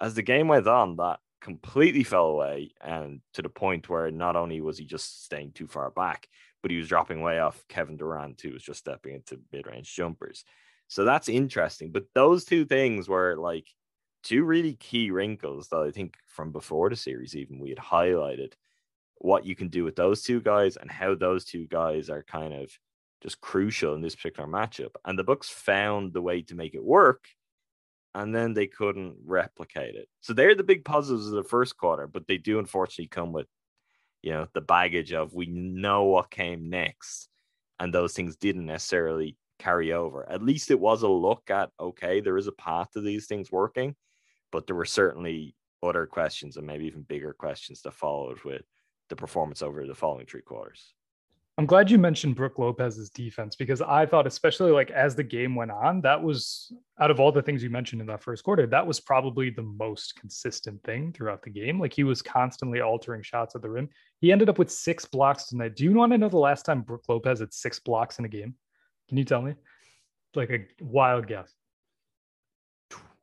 As 0.00 0.14
the 0.14 0.22
game 0.22 0.48
went 0.48 0.66
on, 0.66 0.96
that 0.96 1.18
completely 1.40 2.04
fell 2.04 2.26
away. 2.26 2.72
And 2.80 3.20
to 3.34 3.42
the 3.42 3.48
point 3.48 3.88
where 3.88 4.10
not 4.10 4.36
only 4.36 4.60
was 4.60 4.78
he 4.78 4.84
just 4.84 5.24
staying 5.24 5.52
too 5.52 5.66
far 5.66 5.90
back, 5.90 6.28
but 6.62 6.70
he 6.70 6.76
was 6.76 6.88
dropping 6.88 7.22
way 7.22 7.38
off 7.38 7.64
Kevin 7.68 7.96
Durant, 7.96 8.40
who 8.40 8.52
was 8.52 8.62
just 8.62 8.80
stepping 8.80 9.14
into 9.14 9.40
mid 9.52 9.66
range 9.66 9.94
jumpers. 9.94 10.44
So 10.88 11.04
that's 11.04 11.28
interesting. 11.28 11.92
But 11.92 12.04
those 12.14 12.44
two 12.44 12.64
things 12.64 13.08
were 13.08 13.36
like 13.36 13.66
two 14.22 14.44
really 14.44 14.74
key 14.74 15.10
wrinkles 15.10 15.68
that 15.68 15.78
I 15.78 15.90
think 15.90 16.16
from 16.26 16.52
before 16.52 16.90
the 16.90 16.96
series, 16.96 17.34
even 17.34 17.58
we 17.58 17.70
had 17.70 17.78
highlighted 17.78 18.52
what 19.20 19.44
you 19.44 19.54
can 19.54 19.68
do 19.68 19.84
with 19.84 19.96
those 19.96 20.22
two 20.22 20.40
guys 20.40 20.76
and 20.76 20.90
how 20.90 21.14
those 21.14 21.44
two 21.44 21.66
guys 21.66 22.08
are 22.08 22.22
kind 22.22 22.54
of 22.54 22.70
just 23.22 23.40
crucial 23.40 23.94
in 23.94 24.00
this 24.00 24.16
particular 24.16 24.48
matchup. 24.48 24.94
And 25.04 25.18
the 25.18 25.24
Bucks 25.24 25.48
found 25.48 26.12
the 26.12 26.22
way 26.22 26.42
to 26.42 26.54
make 26.54 26.74
it 26.74 26.82
work, 26.82 27.28
and 28.14 28.34
then 28.34 28.54
they 28.54 28.66
couldn't 28.66 29.16
replicate 29.24 29.94
it. 29.94 30.08
So 30.22 30.32
they're 30.32 30.54
the 30.54 30.62
big 30.62 30.86
positives 30.86 31.26
of 31.26 31.34
the 31.34 31.44
first 31.44 31.76
quarter, 31.76 32.06
but 32.06 32.26
they 32.26 32.38
do 32.38 32.58
unfortunately 32.58 33.08
come 33.08 33.32
with, 33.32 33.46
you 34.22 34.32
know, 34.32 34.46
the 34.54 34.62
baggage 34.62 35.12
of 35.12 35.34
we 35.34 35.46
know 35.46 36.04
what 36.04 36.30
came 36.30 36.70
next, 36.70 37.28
and 37.78 37.92
those 37.92 38.14
things 38.14 38.36
didn't 38.36 38.66
necessarily 38.66 39.36
carry 39.58 39.92
over. 39.92 40.26
At 40.30 40.42
least 40.42 40.70
it 40.70 40.80
was 40.80 41.02
a 41.02 41.08
look 41.08 41.50
at 41.50 41.70
okay, 41.78 42.20
there 42.20 42.38
is 42.38 42.46
a 42.46 42.52
path 42.52 42.92
to 42.92 43.02
these 43.02 43.26
things 43.26 43.52
working, 43.52 43.94
but 44.50 44.66
there 44.66 44.76
were 44.76 44.86
certainly 44.86 45.54
other 45.82 46.06
questions 46.06 46.56
and 46.56 46.66
maybe 46.66 46.86
even 46.86 47.02
bigger 47.02 47.34
questions 47.34 47.82
that 47.82 47.92
followed 47.92 48.40
with 48.44 48.62
the 49.10 49.16
performance 49.16 49.60
over 49.60 49.86
the 49.86 49.94
following 49.94 50.24
three 50.24 50.40
quarters. 50.40 50.94
I'm 51.58 51.66
glad 51.66 51.90
you 51.90 51.98
mentioned 51.98 52.36
Brook 52.36 52.58
Lopez's 52.58 53.10
defense 53.10 53.54
because 53.54 53.82
I 53.82 54.06
thought, 54.06 54.26
especially 54.26 54.70
like 54.70 54.90
as 54.92 55.14
the 55.14 55.22
game 55.22 55.54
went 55.54 55.70
on, 55.70 56.00
that 56.00 56.22
was 56.22 56.72
out 56.98 57.10
of 57.10 57.20
all 57.20 57.30
the 57.32 57.42
things 57.42 57.62
you 57.62 57.68
mentioned 57.68 58.00
in 58.00 58.06
that 58.06 58.22
first 58.22 58.44
quarter, 58.44 58.66
that 58.66 58.86
was 58.86 58.98
probably 58.98 59.50
the 59.50 59.64
most 59.64 60.16
consistent 60.16 60.82
thing 60.84 61.12
throughout 61.12 61.42
the 61.42 61.50
game. 61.50 61.78
Like 61.78 61.92
he 61.92 62.02
was 62.02 62.22
constantly 62.22 62.80
altering 62.80 63.22
shots 63.22 63.54
at 63.54 63.60
the 63.60 63.68
rim. 63.68 63.90
He 64.22 64.32
ended 64.32 64.48
up 64.48 64.58
with 64.58 64.70
six 64.70 65.04
blocks 65.04 65.48
tonight. 65.48 65.76
Do 65.76 65.84
you 65.84 65.92
want 65.92 66.12
to 66.12 66.18
know 66.18 66.30
the 66.30 66.38
last 66.38 66.64
time 66.64 66.80
Brook 66.80 67.04
Lopez 67.08 67.40
had 67.40 67.52
six 67.52 67.78
blocks 67.78 68.18
in 68.18 68.24
a 68.24 68.28
game? 68.28 68.54
Can 69.10 69.18
you 69.18 69.24
tell 69.24 69.42
me? 69.42 69.54
Like 70.34 70.50
a 70.50 70.66
wild 70.80 71.26
guess. 71.26 71.52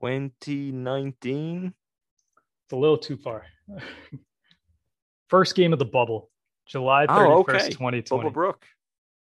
2019. 0.01 1.73
It's 2.65 2.73
a 2.73 2.75
little 2.75 2.99
too 2.99 3.17
far. 3.17 3.45
First 5.29 5.55
game 5.55 5.73
of 5.73 5.79
the 5.79 5.85
bubble, 5.85 6.29
July 6.67 7.05
31st, 7.05 7.27
Oh, 7.27 7.39
okay. 7.39 7.69
2020. 7.69 8.01
Bubba 8.03 8.33
Brook. 8.33 8.65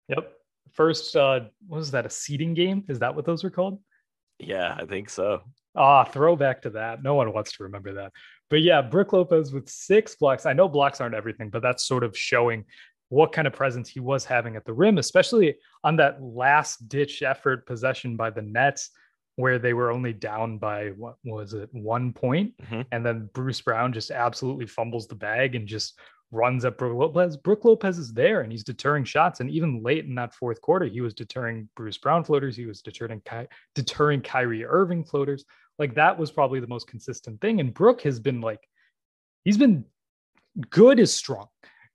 Yep. 0.09 0.33
First, 0.73 1.17
uh, 1.17 1.41
what 1.67 1.79
was 1.79 1.91
that? 1.93 2.07
A 2.07 2.11
seeding 2.11 2.55
game? 2.55 2.85
Is 2.89 3.01
that 3.01 3.15
what 3.15 3.25
those 3.25 3.43
were 3.45 3.51
called? 3.51 3.81
Yeah, 4.39 4.75
I 4.79 4.87
think 4.87 5.11
so. 5.11 5.43
Ah, 5.77 6.05
throwback 6.05 6.63
to 6.63 6.71
that. 6.71 7.03
No 7.03 7.15
one 7.15 7.33
wants 7.33 7.53
to 7.57 7.65
remember 7.65 7.95
that. 7.95 8.13
But 8.49 8.63
yeah, 8.63 8.83
Brook 8.83 9.13
Lopez 9.13 9.53
with 9.53 9.69
six 9.69 10.17
blocks. 10.17 10.47
I 10.47 10.53
know 10.53 10.69
blocks 10.69 11.01
aren't 11.01 11.15
everything, 11.15 11.51
but 11.51 11.63
that's 11.63 11.85
sort 11.85 12.03
of 12.03 12.17
showing 12.17 12.65
what 13.09 13.33
kind 13.33 13.47
of 13.47 13.53
presence 13.53 13.89
he 13.89 14.01
was 14.01 14.25
having 14.25 14.57
at 14.57 14.65
the 14.65 14.73
rim, 14.73 14.99
especially 14.99 15.57
on 15.85 15.97
that 15.97 16.23
last 16.23 16.89
ditch 16.89 17.23
effort 17.23 17.67
possession 17.67 18.17
by 18.17 18.31
the 18.31 18.43
Nets, 18.43 18.91
where 19.37 19.59
they 19.59 19.73
were 19.73 19.91
only 19.91 20.13
down 20.13 20.59
by 20.59 20.89
what 20.91 21.17
was 21.25 21.55
it, 21.55 21.69
one 21.73 22.13
point? 22.13 22.57
Mhm. 22.59 22.87
And 22.93 23.05
then 23.07 23.31
Bruce 23.33 23.61
Brown 23.61 23.93
just 23.93 24.11
absolutely 24.11 24.67
fumbles 24.67 25.07
the 25.07 25.15
bag 25.15 25.55
and 25.55 25.67
just 25.67 25.99
runs 26.33 26.65
at 26.65 26.79
Brook 26.79 26.95
Lopez. 26.97 27.37
Brook 27.37 27.65
Lopez 27.65 27.99
is 27.99 28.13
there 28.13 28.43
and 28.43 28.53
he's 28.53 28.63
deterring 28.65 29.05
shots. 29.05 29.41
And 29.41 29.51
even 29.51 29.83
late 29.83 30.05
in 30.05 30.15
that 30.17 30.35
fourth 30.35 30.61
quarter, 30.61 30.87
he 30.87 31.01
was 31.01 31.15
deterring 31.15 31.69
Bruce 31.75 31.99
Brown 31.99 32.23
floaters. 32.23 32.55
He 32.57 32.67
was 32.67 32.83
deterring 32.83 33.21
Ky- 33.25 33.49
deterring 33.75 34.21
Kyrie 34.21 34.65
Irving 34.65 35.05
floaters. 35.05 35.45
Like 35.79 35.95
that 35.95 36.19
was 36.19 36.31
probably 36.31 36.61
the 36.61 36.67
most 36.69 36.87
consistent 36.87 37.41
thing. 37.41 37.59
And 37.61 37.73
Brook 37.75 38.03
has 38.03 38.21
been 38.21 38.41
like, 38.41 38.61
he's 39.45 39.59
been 39.59 39.85
good 40.69 41.01
as 41.01 41.13
strong. 41.13 41.49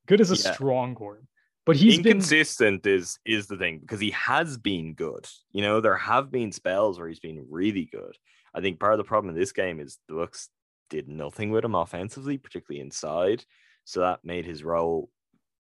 Good 0.08 0.20
as 0.22 0.32
a 0.32 0.36
Yeah. 0.36 0.54
strong 0.54 0.96
word. 0.96 1.28
But 1.66 1.78
he's 1.78 1.98
been 1.98 2.18
inconsistent 2.18 2.86
is 2.86 3.18
is 3.26 3.48
the 3.48 3.58
thing 3.58 3.80
because 3.80 4.00
he 4.00 4.12
has 4.12 4.58
been 4.58 4.94
good. 4.94 5.28
You 5.52 5.64
know, 5.64 5.82
there 5.82 5.98
have 5.98 6.32
been 6.32 6.52
spells 6.52 7.00
where 7.00 7.08
he's 7.08 7.20
been 7.20 7.48
really 7.50 7.86
good. 7.86 8.18
I 8.54 8.62
think 8.62 8.80
part 8.80 8.94
of 8.94 8.98
the 9.00 9.04
problem 9.04 9.34
in 9.34 9.40
this 9.40 9.52
game 9.52 9.80
is 9.80 9.98
the 10.08 10.16
Bucks 10.16 10.50
did 10.90 11.10
nothing 11.10 11.50
with 11.50 11.66
him 11.66 11.76
offensively, 11.76 12.38
particularly 12.38 12.82
inside. 12.82 13.44
So 13.84 14.02
that 14.02 14.24
made 14.24 14.46
his 14.46 14.64
role 14.64 15.10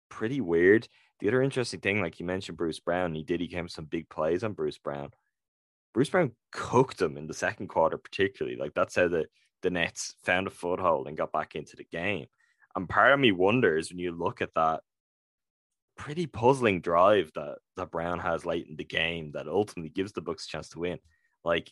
pretty 0.09 0.41
weird. 0.41 0.87
The 1.19 1.29
other 1.29 1.41
interesting 1.41 1.79
thing, 1.79 2.01
like 2.01 2.19
you 2.19 2.25
mentioned, 2.25 2.57
Bruce 2.57 2.79
Brown, 2.79 3.15
he 3.15 3.23
did 3.23 3.39
he 3.39 3.47
came 3.47 3.69
some 3.69 3.85
big 3.85 4.09
plays 4.09 4.43
on 4.43 4.53
Bruce 4.53 4.77
Brown. 4.77 5.11
Bruce 5.93 6.09
Brown 6.09 6.31
cooked 6.51 7.01
him 7.01 7.17
in 7.17 7.27
the 7.27 7.33
second 7.33 7.67
quarter, 7.67 7.97
particularly. 7.97 8.57
Like 8.57 8.73
that's 8.73 8.95
how 8.95 9.07
the, 9.07 9.25
the 9.61 9.69
Nets 9.69 10.15
found 10.23 10.47
a 10.47 10.49
foothold 10.49 11.07
and 11.07 11.17
got 11.17 11.31
back 11.31 11.55
into 11.55 11.75
the 11.77 11.85
game. 11.85 12.25
And 12.75 12.89
part 12.89 13.13
of 13.13 13.19
me 13.19 13.31
wonders 13.31 13.89
when 13.89 13.99
you 13.99 14.11
look 14.11 14.41
at 14.41 14.53
that 14.55 14.81
pretty 15.97 16.25
puzzling 16.27 16.81
drive 16.81 17.31
that 17.35 17.57
that 17.77 17.91
Brown 17.91 18.19
has 18.19 18.45
late 18.45 18.67
in 18.67 18.75
the 18.75 18.83
game 18.83 19.31
that 19.33 19.47
ultimately 19.47 19.89
gives 19.89 20.11
the 20.11 20.21
Bucks 20.21 20.45
a 20.45 20.49
chance 20.49 20.69
to 20.69 20.79
win. 20.79 20.99
Like, 21.43 21.71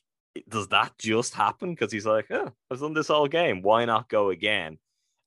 does 0.50 0.68
that 0.70 0.94
just 0.98 1.34
happen? 1.34 1.74
Because 1.74 1.92
he's 1.92 2.06
like, 2.06 2.28
oh, 2.32 2.52
I've 2.70 2.80
done 2.80 2.94
this 2.94 3.10
all 3.10 3.28
game. 3.28 3.62
Why 3.62 3.86
not 3.86 4.10
go 4.10 4.30
again? 4.30 4.78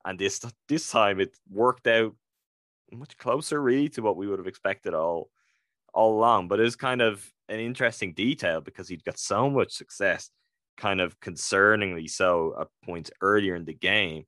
And 0.05 0.19
this 0.19 0.41
this 0.69 0.91
time 0.91 1.21
it 1.21 1.37
worked 1.51 1.87
out 1.87 2.15
much 2.93 3.17
closer, 3.17 3.61
really, 3.61 3.89
to 3.91 4.03
what 4.03 4.17
we 4.17 4.27
would 4.27 4.39
have 4.39 4.49
expected 4.49 4.95
all 4.95 5.31
all 5.93 6.19
along. 6.19 6.49
But 6.49 6.61
it 6.61 6.65
was 6.65 6.77
kind 6.77 7.03
of 7.03 7.27
an 7.49 7.61
interesting 7.61 8.15
detail 8.15 8.61
because 8.61 8.89
he'd 8.89 9.05
got 9.05 9.19
so 9.19 9.51
much 9.51 9.73
success, 9.73 10.31
kind 10.77 11.01
of 11.01 11.19
concerningly 11.21 12.09
so 12.09 12.55
at 12.61 12.69
points 12.85 13.11
earlier 13.21 13.55
in 13.55 13.65
the 13.65 13.75
game 13.75 14.25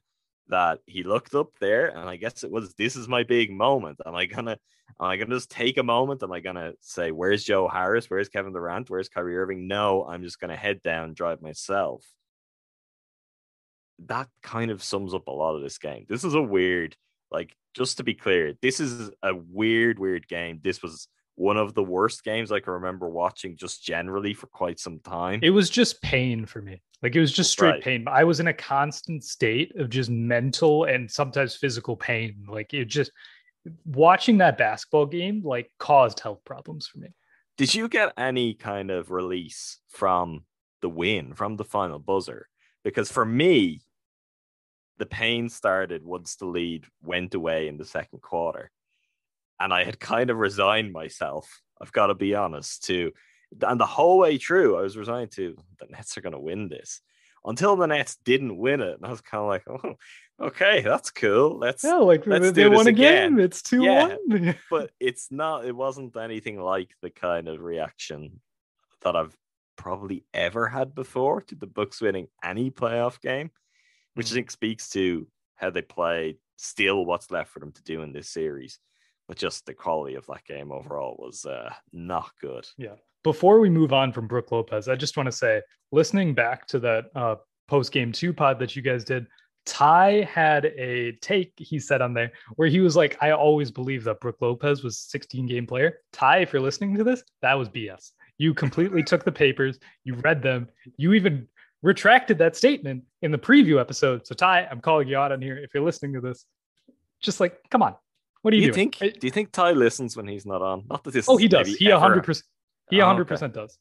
that 0.48 0.80
he 0.86 1.02
looked 1.02 1.34
up 1.34 1.50
there 1.60 1.88
and 1.88 2.08
I 2.08 2.16
guess 2.16 2.44
it 2.44 2.50
was 2.50 2.74
this 2.74 2.96
is 2.96 3.08
my 3.08 3.22
big 3.22 3.50
moment. 3.50 4.00
Am 4.06 4.14
I 4.14 4.26
gonna 4.26 4.58
am 5.00 5.06
I 5.06 5.16
gonna 5.16 5.34
just 5.34 5.50
take 5.50 5.78
a 5.78 5.82
moment? 5.82 6.22
Am 6.22 6.32
I 6.32 6.40
gonna 6.40 6.72
say 6.80 7.10
where's 7.10 7.44
Joe 7.44 7.68
Harris? 7.68 8.08
Where's 8.08 8.28
Kevin 8.28 8.52
Durant? 8.52 8.90
Where's 8.90 9.08
Kyrie 9.08 9.36
Irving? 9.36 9.66
No, 9.66 10.04
I'm 10.04 10.22
just 10.22 10.40
gonna 10.40 10.56
head 10.56 10.82
down, 10.82 11.14
drive 11.14 11.42
myself. 11.42 12.04
That 14.06 14.28
kind 14.42 14.70
of 14.70 14.82
sums 14.82 15.14
up 15.14 15.26
a 15.26 15.32
lot 15.32 15.56
of 15.56 15.62
this 15.62 15.78
game. 15.78 16.04
This 16.08 16.22
is 16.22 16.34
a 16.34 16.42
weird, 16.42 16.96
like 17.30 17.56
just 17.74 17.96
to 17.98 18.04
be 18.04 18.14
clear, 18.14 18.54
this 18.62 18.80
is 18.80 19.10
a 19.22 19.34
weird, 19.34 19.98
weird 19.98 20.28
game. 20.28 20.60
This 20.62 20.82
was 20.82 21.08
one 21.34 21.58
of 21.58 21.74
the 21.74 21.82
worst 21.82 22.24
games 22.24 22.50
I 22.50 22.60
can 22.60 22.72
remember 22.74 23.08
watching 23.08 23.56
just 23.56 23.84
generally 23.84 24.32
for 24.32 24.46
quite 24.46 24.80
some 24.80 24.98
time. 25.00 25.40
it 25.42 25.50
was 25.50 25.70
just 25.70 26.00
pain 26.02 26.46
for 26.46 26.60
me. 26.62 26.80
Like 27.02 27.14
it 27.14 27.20
was 27.20 27.32
just 27.32 27.50
straight 27.50 27.70
Right. 27.72 27.82
pain. 27.82 28.04
I 28.08 28.24
was 28.24 28.40
in 28.40 28.48
a 28.48 28.54
constant 28.54 29.22
state 29.22 29.76
of 29.76 29.90
just 29.90 30.10
mental 30.10 30.84
and 30.84 31.10
sometimes 31.10 31.54
physical 31.54 31.96
pain. 31.96 32.46
Like 32.48 32.72
it 32.74 32.86
just 32.86 33.10
watching 33.84 34.38
that 34.38 34.56
basketball 34.58 35.06
game 35.06 35.42
like 35.44 35.70
caused 35.78 36.20
health 36.20 36.40
problems 36.44 36.86
for 36.86 36.98
me. 36.98 37.08
Did 37.56 37.74
you 37.74 37.88
get 37.88 38.12
any 38.16 38.54
kind 38.54 38.90
of 38.90 39.10
release 39.10 39.78
from 39.88 40.44
the 40.82 40.88
win, 40.88 41.34
from 41.34 41.56
the 41.56 41.64
final 41.64 41.98
buzzer? 41.98 42.48
Because 42.84 43.10
for 43.10 43.24
me, 43.24 43.80
the 44.98 45.06
pain 45.06 45.48
started 45.48 46.04
once 46.04 46.36
the 46.36 46.46
lead 46.46 46.86
went 47.02 47.34
away 47.34 47.68
in 47.68 47.76
the 47.76 47.84
second 47.84 48.20
quarter. 48.22 48.70
and 49.58 49.72
I 49.72 49.84
had 49.84 49.98
kind 49.98 50.28
of 50.28 50.36
resigned 50.36 50.92
myself. 50.92 51.62
I've 51.80 51.92
got 51.92 52.08
to 52.08 52.14
be 52.14 52.34
honest 52.34 52.84
to, 52.84 53.12
and 53.62 53.80
the 53.80 53.86
whole 53.86 54.18
way 54.18 54.38
through, 54.38 54.76
I 54.78 54.82
was 54.82 54.96
resigned 54.96 55.30
to 55.32 55.56
the 55.78 55.86
Nets 55.86 56.16
are 56.16 56.20
going 56.20 56.32
to 56.32 56.38
win 56.38 56.68
this 56.68 57.00
until 57.44 57.76
the 57.76 57.86
Nets 57.86 58.16
didn't 58.24 58.56
win 58.56 58.80
it, 58.80 58.96
and 58.96 59.06
I 59.06 59.10
was 59.10 59.20
kind 59.20 59.42
of 59.42 59.48
like, 59.48 59.64
oh, 60.40 60.46
okay, 60.48 60.82
that's 60.82 61.10
cool. 61.10 61.58
Let's 61.58 61.84
Yeah, 61.84 61.96
like 61.98 62.26
let's 62.26 62.52
they 62.52 62.64
do 62.64 62.70
won 62.70 62.86
this 62.86 62.86
a 62.86 62.92
game. 62.92 63.34
again. 63.34 63.40
It's 63.40 63.62
two 63.62 63.84
Yeah. 63.84 64.16
one. 64.28 64.56
but 64.70 64.90
it's 64.98 65.30
not 65.30 65.64
it 65.64 65.74
wasn't 65.76 66.16
anything 66.16 66.60
like 66.60 66.90
the 67.02 67.10
kind 67.10 67.48
of 67.48 67.60
reaction 67.60 68.40
that 69.02 69.14
I've 69.14 69.36
probably 69.76 70.24
ever 70.34 70.66
had 70.66 70.94
before 70.94 71.42
to 71.42 71.54
the 71.54 71.66
Bucks 71.66 72.00
winning 72.00 72.28
any 72.42 72.70
playoff 72.70 73.20
game, 73.20 73.50
which 74.14 74.28
I 74.28 74.30
Mm. 74.30 74.34
think 74.34 74.50
speaks 74.50 74.88
to 74.90 75.28
how 75.54 75.70
they 75.70 75.82
played, 75.82 76.38
still 76.56 77.04
what's 77.04 77.30
left 77.30 77.50
for 77.50 77.60
them 77.60 77.72
to 77.72 77.82
do 77.84 78.02
in 78.02 78.12
this 78.12 78.28
series. 78.28 78.80
But 79.28 79.36
just 79.38 79.66
the 79.66 79.74
quality 79.74 80.14
of 80.16 80.26
that 80.26 80.44
game 80.44 80.70
overall 80.72 81.16
was 81.18 81.44
uh, 81.46 81.72
not 81.92 82.30
good. 82.40 82.66
Yeah. 82.78 82.94
Before 83.26 83.58
we 83.58 83.68
move 83.68 83.92
on 83.92 84.12
from 84.12 84.28
Brook 84.28 84.52
Lopez, 84.52 84.88
I 84.88 84.94
just 84.94 85.16
want 85.16 85.26
to 85.26 85.32
say, 85.32 85.60
listening 85.90 86.32
back 86.32 86.64
to 86.68 86.78
that 86.78 87.06
uh, 87.16 87.34
post 87.66 87.90
game 87.90 88.12
two 88.12 88.32
pod 88.32 88.60
that 88.60 88.76
you 88.76 88.82
guys 88.82 89.02
did, 89.02 89.26
Ti 89.64 90.22
had 90.22 90.66
a 90.66 91.10
take 91.20 91.52
he 91.56 91.80
said 91.80 92.00
on 92.00 92.14
there 92.14 92.30
where 92.54 92.68
he 92.68 92.78
was 92.78 92.94
like, 92.94 93.18
I 93.20 93.32
always 93.32 93.72
believed 93.72 94.04
that 94.04 94.20
Brook 94.20 94.36
Lopez 94.40 94.84
was 94.84 95.00
16 95.00 95.44
game 95.44 95.66
player. 95.66 95.98
Ti, 96.12 96.42
if 96.42 96.52
you're 96.52 96.62
listening 96.62 96.94
to 96.98 97.02
this, 97.02 97.24
that 97.42 97.54
was 97.54 97.68
BS. 97.68 98.12
You 98.38 98.54
completely 98.54 99.02
took 99.02 99.24
the 99.24 99.32
papers, 99.32 99.80
you 100.04 100.14
read 100.14 100.40
them, 100.40 100.68
you 100.96 101.12
even 101.14 101.48
retracted 101.82 102.38
that 102.38 102.54
statement 102.54 103.02
in 103.22 103.32
the 103.32 103.38
preview 103.38 103.80
episode. 103.80 104.24
So, 104.24 104.36
Ti, 104.36 104.44
I'm 104.44 104.80
calling 104.80 105.08
you 105.08 105.16
out 105.16 105.32
on 105.32 105.42
here. 105.42 105.58
If 105.58 105.74
you're 105.74 105.82
listening 105.82 106.12
to 106.12 106.20
this, 106.20 106.44
just 107.20 107.40
like, 107.40 107.58
come 107.72 107.82
on. 107.82 107.96
What 108.42 108.52
Do 108.52 108.58
you, 108.58 108.72
think? 108.72 108.98
Do 108.98 109.10
you 109.22 109.32
think 109.32 109.50
Ti 109.50 109.72
listens 109.72 110.16
when 110.16 110.28
he's 110.28 110.46
not 110.46 110.62
on? 110.62 110.84
Not 110.88 111.02
that 111.02 111.12
this. 111.12 111.28
Oh, 111.28 111.36
he 111.36 111.48
does. 111.48 111.66
He 111.66 111.90
hundred 111.90 112.22
percent. 112.22 112.46
He 112.90 113.00
Oh, 113.00 113.06
hundred 113.06 113.22
okay. 113.22 113.28
percent 113.30 113.54
does. 113.54 113.78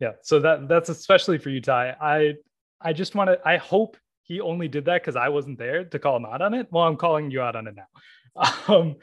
Yeah. 0.00 0.12
So 0.22 0.40
that 0.40 0.68
that's 0.68 0.88
especially 0.88 1.38
for 1.38 1.50
you, 1.50 1.60
Ti. 1.60 1.70
I 1.72 2.34
I 2.80 2.92
just 2.92 3.14
want 3.14 3.30
to. 3.30 3.40
I 3.44 3.56
hope 3.56 3.96
he 4.22 4.40
only 4.40 4.68
did 4.68 4.84
that 4.84 5.02
because 5.02 5.16
I 5.16 5.28
wasn't 5.30 5.58
there 5.58 5.84
to 5.84 5.98
call 5.98 6.16
him 6.16 6.26
out 6.26 6.42
on 6.42 6.54
it. 6.54 6.68
Well, 6.70 6.84
I'm 6.84 6.96
calling 6.96 7.30
you 7.30 7.40
out 7.40 7.56
on 7.56 7.66
it 7.66 7.74
now. 7.74 7.86
Um, 8.68 8.96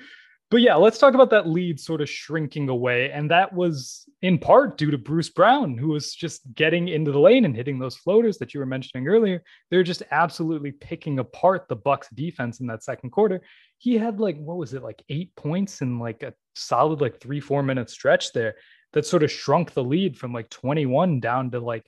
but 0.52 0.62
yeah, 0.62 0.76
let's 0.76 1.00
talk 1.00 1.16
about 1.16 1.32
that 1.32 1.48
lead 1.48 1.80
sort 1.80 2.02
of 2.02 2.10
shrinking 2.10 2.70
away, 2.70 3.12
and 3.12 3.30
that 3.32 3.52
was 3.52 4.08
in 4.22 4.38
part 4.38 4.78
due 4.78 4.92
to 4.92 4.98
Bruce 4.98 5.30
Brown, 5.30 5.76
who 5.78 5.90
was 5.90 6.14
just 6.14 6.42
getting 6.54 6.88
into 6.88 7.12
the 7.12 7.20
lane 7.20 7.44
and 7.46 7.56
hitting 7.56 7.80
those 7.80 7.98
floaters 7.98 8.38
that 8.38 8.54
you 8.54 8.60
were 8.60 8.66
mentioning 8.66 9.08
earlier. 9.08 9.44
They're 9.72 9.84
just 9.84 10.04
absolutely 10.12 10.72
picking 10.72 11.18
apart 11.20 11.68
the 11.68 11.76
Bucks 11.76 12.08
defense 12.14 12.60
in 12.60 12.68
that 12.68 12.84
second 12.84 13.10
quarter. 13.10 13.42
He 13.80 13.98
had 13.98 14.20
like 14.20 14.38
what 14.38 14.58
was 14.58 14.74
it, 14.76 14.84
like 14.84 15.04
eight 15.10 15.36
points 15.36 15.82
in 15.82 16.00
like 16.00 16.22
a 16.24 16.34
solid 16.56 17.02
like 17.02 17.20
three 17.20 17.40
four 17.42 17.64
minute 17.64 17.90
stretch 17.90 18.32
there 18.32 18.56
that 18.96 19.06
sort 19.06 19.24
of 19.24 19.32
shrunk 19.32 19.74
the 19.74 19.84
lead 19.84 20.18
from 20.18 20.34
like 20.34 20.50
21 20.50 21.20
down 21.20 21.52
to 21.52 21.60
like 21.60 21.86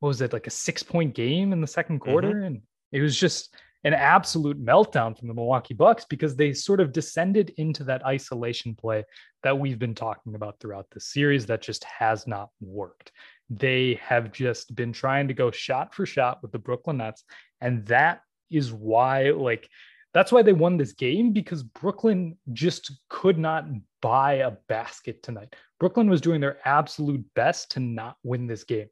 what 0.00 0.08
was 0.08 0.20
it 0.20 0.32
like 0.32 0.48
a 0.48 0.50
six 0.50 0.82
point 0.82 1.14
game 1.14 1.52
in 1.52 1.60
the 1.60 1.66
second 1.66 2.00
mm-hmm. 2.00 2.10
quarter 2.10 2.42
and 2.42 2.62
it 2.90 3.00
was 3.00 3.16
just 3.16 3.54
an 3.84 3.94
absolute 3.94 4.64
meltdown 4.64 5.16
from 5.16 5.28
the 5.28 5.34
Milwaukee 5.34 5.74
Bucks 5.74 6.04
because 6.08 6.36
they 6.36 6.52
sort 6.52 6.80
of 6.80 6.92
descended 6.92 7.52
into 7.56 7.84
that 7.84 8.04
isolation 8.06 8.74
play 8.74 9.04
that 9.42 9.58
we've 9.58 9.78
been 9.78 9.94
talking 9.94 10.34
about 10.34 10.58
throughout 10.60 10.86
the 10.90 11.00
series 11.00 11.46
that 11.46 11.62
just 11.62 11.82
has 11.84 12.26
not 12.28 12.50
worked. 12.60 13.10
They 13.50 14.00
have 14.02 14.32
just 14.32 14.74
been 14.76 14.92
trying 14.92 15.28
to 15.28 15.34
go 15.34 15.50
shot 15.50 15.94
for 15.94 16.06
shot 16.06 16.42
with 16.42 16.52
the 16.52 16.58
Brooklyn 16.58 16.98
Nets 16.98 17.24
and 17.60 17.84
that 17.86 18.22
is 18.50 18.72
why 18.72 19.30
like 19.30 19.68
that's 20.14 20.32
why 20.32 20.42
they 20.42 20.52
won 20.52 20.76
this 20.76 20.92
game 20.92 21.32
because 21.32 21.62
Brooklyn 21.62 22.36
just 22.52 22.92
could 23.08 23.38
not 23.38 23.66
buy 24.00 24.34
a 24.34 24.52
basket 24.68 25.22
tonight. 25.22 25.54
Brooklyn 25.80 26.10
was 26.10 26.20
doing 26.20 26.40
their 26.40 26.58
absolute 26.66 27.24
best 27.34 27.70
to 27.72 27.80
not 27.80 28.16
win 28.22 28.46
this 28.46 28.64
game. 28.64 28.88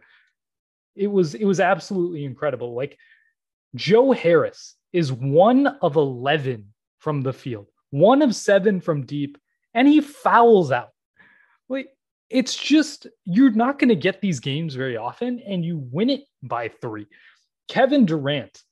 It 0.96 1.08
was 1.08 1.34
it 1.34 1.44
was 1.44 1.60
absolutely 1.60 2.24
incredible. 2.24 2.74
Like 2.74 2.98
Joe 3.74 4.12
Harris 4.12 4.76
is 4.92 5.12
one 5.12 5.66
of 5.66 5.96
11 5.96 6.72
from 6.98 7.22
the 7.22 7.32
field, 7.32 7.66
one 7.90 8.22
of 8.22 8.34
7 8.34 8.80
from 8.80 9.06
deep 9.06 9.38
and 9.74 9.86
he 9.86 10.00
fouls 10.00 10.72
out. 10.72 10.90
Like 11.68 11.88
it's 12.30 12.56
just 12.56 13.06
you're 13.24 13.50
not 13.50 13.78
going 13.78 13.88
to 13.88 13.96
get 13.96 14.20
these 14.20 14.40
games 14.40 14.74
very 14.74 14.96
often 14.96 15.40
and 15.40 15.64
you 15.64 15.78
win 15.92 16.10
it 16.10 16.22
by 16.42 16.68
3. 16.80 17.06
Kevin 17.68 18.06
Durant 18.06 18.62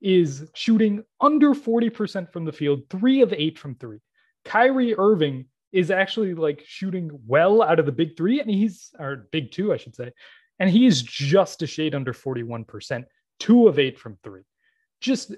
is 0.00 0.48
shooting 0.54 1.04
under 1.20 1.54
40% 1.54 2.32
from 2.32 2.44
the 2.44 2.52
field, 2.52 2.82
3 2.90 3.22
of 3.22 3.32
8 3.32 3.58
from 3.58 3.74
3. 3.74 3.98
Kyrie 4.44 4.96
Irving 4.96 5.46
is 5.72 5.90
actually 5.90 6.34
like 6.34 6.62
shooting 6.66 7.10
well 7.26 7.62
out 7.62 7.78
of 7.78 7.86
the 7.86 7.92
big 7.92 8.16
3 8.16 8.40
and 8.40 8.50
he's 8.50 8.90
or 8.98 9.28
big 9.32 9.52
2 9.52 9.72
I 9.72 9.76
should 9.76 9.94
say. 9.94 10.12
And 10.58 10.70
he 10.70 10.86
is 10.86 11.02
just 11.02 11.62
a 11.62 11.66
shade 11.66 11.94
under 11.94 12.12
41%, 12.12 13.04
2 13.40 13.68
of 13.68 13.78
8 13.78 13.98
from 13.98 14.18
3 14.22 14.42
just 15.00 15.34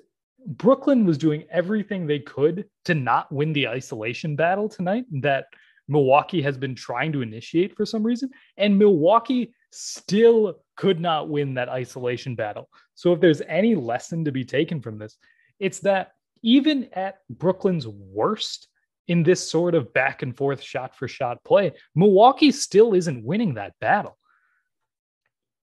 Brooklyn 0.46 1.05
was 1.05 1.18
doing 1.18 1.44
everything 1.51 2.07
they 2.07 2.18
could 2.18 2.66
to 2.87 2.94
not 2.94 3.31
win 3.31 3.53
the 3.53 3.68
isolation 3.68 4.37
battle 4.37 4.68
tonight 4.68 5.05
that 5.20 5.46
Milwaukee 5.88 6.40
has 6.42 6.57
been 6.57 6.75
trying 6.75 7.12
to 7.12 7.23
initiate 7.23 7.77
for 7.77 7.85
some 7.85 8.03
reason. 8.03 8.31
And 8.57 8.79
Milwaukee 8.79 9.53
still 9.70 10.61
could 10.76 11.00
not 11.00 11.28
win 11.28 11.54
that 11.54 11.68
isolation 11.68 12.35
battle. 12.35 12.68
So, 12.94 13.12
if 13.12 13.20
there's 13.20 13.42
any 13.42 13.74
lesson 13.74 14.24
to 14.24 14.33
be 14.33 14.44
taken 14.44 14.80
from 14.80 14.98
this, 14.98 15.16
it's 15.59 15.80
that 15.80 16.12
even 16.42 16.88
at 16.92 17.18
Brooklyn's 17.28 17.87
worst 17.87 18.68
in 19.09 19.22
this 19.22 19.50
sort 19.50 19.74
of 19.74 19.92
back 19.92 20.22
and 20.22 20.37
forth 20.37 20.62
shot 20.62 20.96
for 20.96 21.09
shot 21.09 21.42
play, 21.44 21.72
Milwaukee 21.94 22.52
still 22.52 22.94
isn't 22.94 23.24
winning 23.24 23.54
that 23.54 23.74
battle. 23.80 24.16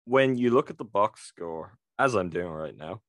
When 0.05 0.37
you 0.37 0.51
look 0.51 0.69
at 0.69 0.77
the 0.77 0.85
box 0.85 1.23
score, 1.23 1.77
as 1.99 2.15
I'm 2.15 2.29
doing 2.29 2.47
right 2.47 2.75
now, 2.75 3.01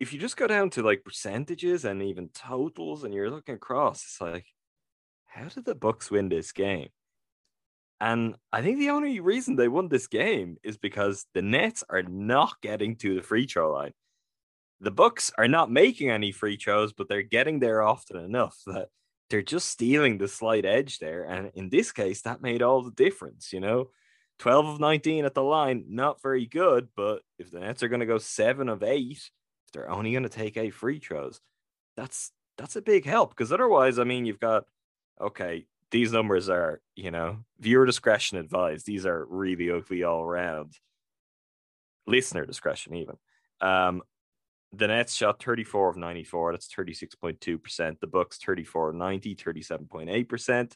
if 0.00 0.12
you 0.12 0.18
just 0.18 0.36
go 0.36 0.46
down 0.46 0.70
to 0.70 0.82
like 0.82 1.04
percentages 1.04 1.84
and 1.84 2.02
even 2.02 2.28
totals 2.28 3.04
and 3.04 3.14
you're 3.14 3.30
looking 3.30 3.54
across, 3.54 4.02
it's 4.02 4.20
like, 4.20 4.46
how 5.26 5.48
did 5.48 5.64
the 5.64 5.74
Bucks 5.74 6.10
win 6.10 6.28
this 6.28 6.52
game? 6.52 6.88
And 8.04 8.36
I 8.52 8.60
think 8.60 8.78
the 8.78 8.90
only 8.90 9.18
reason 9.20 9.56
they 9.56 9.66
won 9.66 9.88
this 9.88 10.08
game 10.08 10.58
is 10.62 10.76
because 10.76 11.24
the 11.32 11.40
Nets 11.40 11.82
are 11.88 12.02
not 12.02 12.60
getting 12.60 12.96
to 12.96 13.14
the 13.14 13.22
free 13.22 13.46
throw 13.46 13.72
line. 13.72 13.92
The 14.82 14.90
Bucks 14.90 15.32
are 15.38 15.48
not 15.48 15.70
making 15.70 16.10
any 16.10 16.30
free 16.30 16.58
throws, 16.58 16.92
but 16.92 17.08
they're 17.08 17.22
getting 17.22 17.60
there 17.60 17.82
often 17.82 18.18
enough 18.18 18.58
that 18.66 18.88
they're 19.30 19.40
just 19.40 19.70
stealing 19.70 20.18
the 20.18 20.28
slight 20.28 20.66
edge 20.66 20.98
there. 20.98 21.24
And 21.24 21.50
in 21.54 21.70
this 21.70 21.92
case, 21.92 22.20
that 22.22 22.42
made 22.42 22.60
all 22.60 22.82
the 22.82 22.90
difference, 22.90 23.54
you 23.54 23.60
know. 23.60 23.88
12 24.38 24.66
of 24.66 24.80
19 24.80 25.24
at 25.24 25.32
the 25.32 25.42
line, 25.42 25.84
not 25.88 26.20
very 26.20 26.44
good, 26.44 26.88
but 26.94 27.22
if 27.38 27.50
the 27.50 27.60
Nets 27.60 27.82
are 27.82 27.88
going 27.88 28.00
to 28.00 28.06
go 28.06 28.18
7 28.18 28.68
of 28.68 28.82
8, 28.82 29.12
if 29.12 29.30
they're 29.72 29.90
only 29.90 30.12
going 30.12 30.24
to 30.24 30.28
take 30.28 30.58
8 30.58 30.74
free 30.74 30.98
throws, 30.98 31.40
that's 31.96 32.32
that's 32.58 32.76
a 32.76 32.82
big 32.82 33.06
help 33.06 33.30
because 33.30 33.50
otherwise, 33.50 33.98
I 33.98 34.04
mean, 34.04 34.26
you've 34.26 34.40
got 34.40 34.64
okay, 35.18 35.64
these 35.94 36.10
numbers 36.10 36.48
are, 36.48 36.80
you 36.96 37.12
know, 37.12 37.38
viewer 37.60 37.86
discretion 37.86 38.36
advised. 38.36 38.84
These 38.84 39.06
are 39.06 39.24
really 39.30 39.70
ugly 39.70 40.02
all 40.02 40.22
around. 40.22 40.72
Listener 42.08 42.44
discretion, 42.44 42.96
even. 42.96 43.14
Um, 43.60 44.02
the 44.72 44.88
Nets 44.88 45.14
shot 45.14 45.40
34 45.40 45.90
of 45.90 45.96
94. 45.96 46.50
That's 46.50 46.66
36.2%. 46.66 48.00
The 48.00 48.08
Bucks 48.08 48.38
34 48.44 48.88
of 48.88 48.96
90, 48.96 49.36
37.8%. 49.36 50.72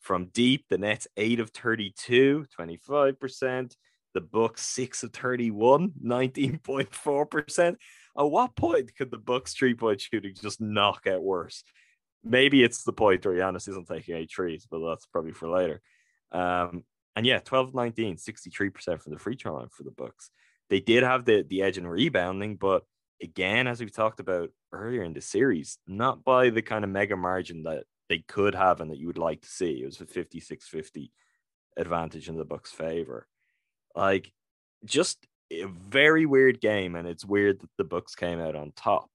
From 0.00 0.26
deep, 0.34 0.64
the 0.68 0.78
Nets 0.78 1.06
8 1.16 1.38
of 1.38 1.50
32, 1.50 2.44
25%. 2.58 3.76
The 4.14 4.20
Bucks 4.20 4.62
6 4.62 5.04
of 5.04 5.12
31, 5.12 5.92
19.4%. 6.04 7.76
At 8.18 8.22
what 8.24 8.56
point 8.56 8.90
could 8.96 9.12
the 9.12 9.18
Bucks 9.18 9.54
three-point 9.54 10.00
shooting 10.00 10.34
just 10.34 10.60
not 10.60 11.04
get 11.04 11.22
worse? 11.22 11.62
Maybe 12.24 12.62
it's 12.62 12.82
the 12.84 12.92
point 12.92 13.24
where 13.24 13.34
Giannis 13.34 13.68
isn't 13.68 13.88
taking 13.88 14.16
eight 14.16 14.30
trees, 14.30 14.66
but 14.70 14.80
that's 14.86 15.06
probably 15.06 15.32
for 15.32 15.48
later. 15.48 15.80
Um, 16.32 16.84
and 17.16 17.26
yeah, 17.26 17.38
12 17.38 17.74
19, 17.74 18.16
63% 18.16 19.02
from 19.02 19.12
the 19.12 19.18
free 19.18 19.36
throw 19.36 19.56
line 19.56 19.68
for 19.70 19.82
the 19.82 19.90
Bucks. 19.90 20.30
They 20.70 20.80
did 20.80 21.02
have 21.02 21.24
the, 21.24 21.44
the 21.48 21.62
edge 21.62 21.78
in 21.78 21.86
rebounding, 21.86 22.56
but 22.56 22.84
again, 23.22 23.66
as 23.66 23.80
we've 23.80 23.92
talked 23.92 24.20
about 24.20 24.50
earlier 24.72 25.02
in 25.02 25.14
the 25.14 25.20
series, 25.20 25.78
not 25.86 26.24
by 26.24 26.50
the 26.50 26.62
kind 26.62 26.84
of 26.84 26.90
mega 26.90 27.16
margin 27.16 27.62
that 27.64 27.84
they 28.08 28.18
could 28.18 28.54
have 28.54 28.80
and 28.80 28.90
that 28.90 28.98
you 28.98 29.06
would 29.06 29.18
like 29.18 29.42
to 29.42 29.48
see. 29.48 29.82
It 29.82 29.86
was 29.86 30.00
a 30.00 30.06
56 30.06 30.68
50 30.68 31.12
advantage 31.76 32.28
in 32.28 32.36
the 32.36 32.44
Bucks' 32.44 32.72
favor. 32.72 33.26
Like, 33.94 34.32
just 34.84 35.26
a 35.50 35.64
very 35.64 36.26
weird 36.26 36.60
game, 36.60 36.94
and 36.94 37.08
it's 37.08 37.24
weird 37.24 37.60
that 37.60 37.70
the 37.78 37.84
Bucks 37.84 38.14
came 38.14 38.40
out 38.40 38.54
on 38.54 38.72
top. 38.76 39.10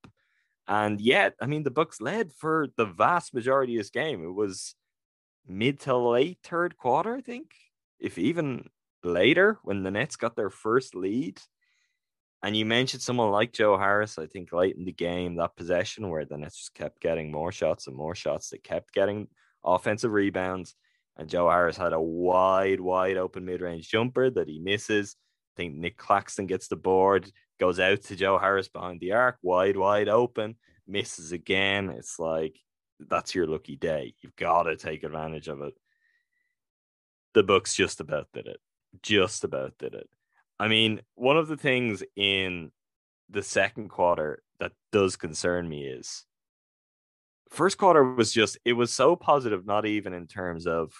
And 0.67 1.01
yet, 1.01 1.35
I 1.41 1.45
mean, 1.45 1.63
the 1.63 1.71
Bucks 1.71 1.99
led 1.99 2.31
for 2.33 2.67
the 2.77 2.85
vast 2.85 3.33
majority 3.33 3.75
of 3.75 3.81
this 3.81 3.89
game. 3.89 4.23
It 4.23 4.33
was 4.33 4.75
mid 5.47 5.79
to 5.81 5.97
late 5.97 6.39
third 6.43 6.77
quarter, 6.77 7.15
I 7.15 7.21
think, 7.21 7.51
if 7.99 8.17
even 8.17 8.69
later 9.03 9.59
when 9.63 9.83
the 9.83 9.91
Nets 9.91 10.15
got 10.15 10.35
their 10.35 10.49
first 10.49 10.95
lead. 10.95 11.39
And 12.41 12.57
you 12.57 12.65
mentioned 12.65 13.01
someone 13.01 13.31
like 13.31 13.53
Joe 13.53 13.77
Harris, 13.77 14.17
I 14.17 14.25
think 14.25 14.51
late 14.51 14.75
in 14.75 14.85
the 14.85 14.91
game, 14.91 15.35
that 15.35 15.55
possession 15.55 16.09
where 16.09 16.25
the 16.25 16.37
Nets 16.37 16.57
just 16.57 16.73
kept 16.73 17.01
getting 17.01 17.31
more 17.31 17.51
shots 17.51 17.87
and 17.87 17.95
more 17.95 18.15
shots. 18.15 18.49
They 18.49 18.57
kept 18.57 18.93
getting 18.93 19.27
offensive 19.63 20.11
rebounds. 20.11 20.75
And 21.15 21.29
Joe 21.29 21.49
Harris 21.49 21.77
had 21.77 21.93
a 21.93 22.01
wide, 22.01 22.81
wide 22.81 23.17
open 23.17 23.45
mid 23.45 23.61
range 23.61 23.89
jumper 23.89 24.29
that 24.31 24.49
he 24.49 24.59
misses. 24.59 25.15
I 25.55 25.61
think 25.61 25.75
Nic 25.75 25.97
Claxton 25.97 26.47
gets 26.47 26.67
the 26.67 26.75
board, 26.75 27.31
goes 27.59 27.79
out 27.79 28.01
to 28.03 28.15
Joe 28.15 28.37
Harris 28.37 28.67
behind 28.67 28.99
the 28.99 29.11
arc, 29.11 29.37
wide, 29.41 29.77
wide 29.77 30.09
open, 30.09 30.55
misses 30.87 31.31
again. 31.31 31.89
It's 31.89 32.19
like 32.19 32.57
that's 32.99 33.35
your 33.35 33.47
lucky 33.47 33.75
day. 33.75 34.15
You've 34.21 34.35
got 34.35 34.63
to 34.63 34.75
take 34.75 35.03
advantage 35.03 35.47
of 35.47 35.61
it. 35.61 35.73
The 37.33 37.43
Bucks 37.43 37.75
just 37.75 37.99
about 37.99 38.27
did 38.33 38.47
it. 38.47 38.59
Just 39.01 39.43
about 39.43 39.77
did 39.77 39.93
it. 39.93 40.09
I 40.59 40.67
mean, 40.67 41.01
one 41.15 41.37
of 41.37 41.47
the 41.47 41.57
things 41.57 42.03
in 42.15 42.71
the 43.29 43.43
second 43.43 43.89
quarter 43.89 44.43
that 44.59 44.71
does 44.91 45.15
concern 45.15 45.67
me 45.67 45.85
is 45.85 46.25
first 47.49 47.77
quarter 47.77 48.03
was 48.03 48.31
just 48.31 48.57
it 48.65 48.73
was 48.73 48.91
so 48.91 49.15
positive, 49.15 49.65
not 49.65 49.85
even 49.85 50.13
in 50.13 50.27
terms 50.27 50.67
of 50.67 50.93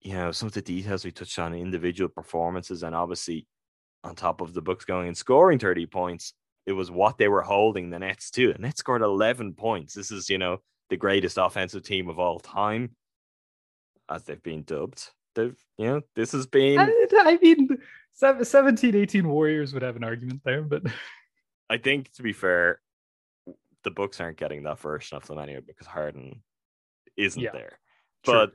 you 0.00 0.14
know 0.14 0.32
some 0.32 0.46
of 0.46 0.52
the 0.52 0.62
details 0.62 1.04
we 1.04 1.10
touched 1.12 1.38
on 1.38 1.54
individual 1.54 2.08
performances 2.08 2.82
and 2.82 2.94
obviously 2.94 3.46
on 4.02 4.14
top 4.14 4.40
of 4.40 4.54
the 4.54 4.62
Bucks 4.62 4.84
going 4.84 5.08
and 5.08 5.16
scoring 5.16 5.58
30 5.58 5.86
points, 5.86 6.32
it 6.66 6.72
was 6.72 6.90
what 6.90 7.18
they 7.18 7.28
were 7.28 7.42
holding 7.42 7.90
the 7.90 7.98
Nets 7.98 8.30
to. 8.32 8.52
The 8.52 8.58
Nets 8.58 8.80
scored 8.80 9.02
11 9.02 9.54
points. 9.54 9.94
This 9.94 10.10
is, 10.10 10.30
you 10.30 10.38
know, 10.38 10.58
the 10.88 10.96
greatest 10.96 11.36
offensive 11.38 11.82
team 11.82 12.08
of 12.08 12.18
all 12.18 12.38
time, 12.38 12.96
as 14.08 14.24
they've 14.24 14.42
been 14.42 14.62
dubbed. 14.62 15.06
They've, 15.34 15.56
you 15.76 15.86
know, 15.86 16.00
this 16.16 16.32
has 16.32 16.46
been. 16.46 16.78
I, 16.78 16.90
I 17.18 17.38
mean, 17.42 17.68
17, 18.14 18.94
18 18.94 19.28
Warriors 19.28 19.74
would 19.74 19.82
have 19.82 19.96
an 19.96 20.04
argument 20.04 20.40
there, 20.44 20.62
but 20.62 20.82
I 21.68 21.76
think 21.76 22.10
to 22.14 22.22
be 22.22 22.32
fair, 22.32 22.80
the 23.84 23.90
Bucks 23.90 24.20
aren't 24.20 24.38
getting 24.38 24.62
that 24.64 24.78
version 24.78 25.16
of 25.16 25.26
them 25.26 25.38
anyway 25.38 25.60
because 25.66 25.86
Harden 25.86 26.42
isn't 27.16 27.40
Yeah, 27.40 27.52
there. 27.52 27.78
true. 28.24 28.48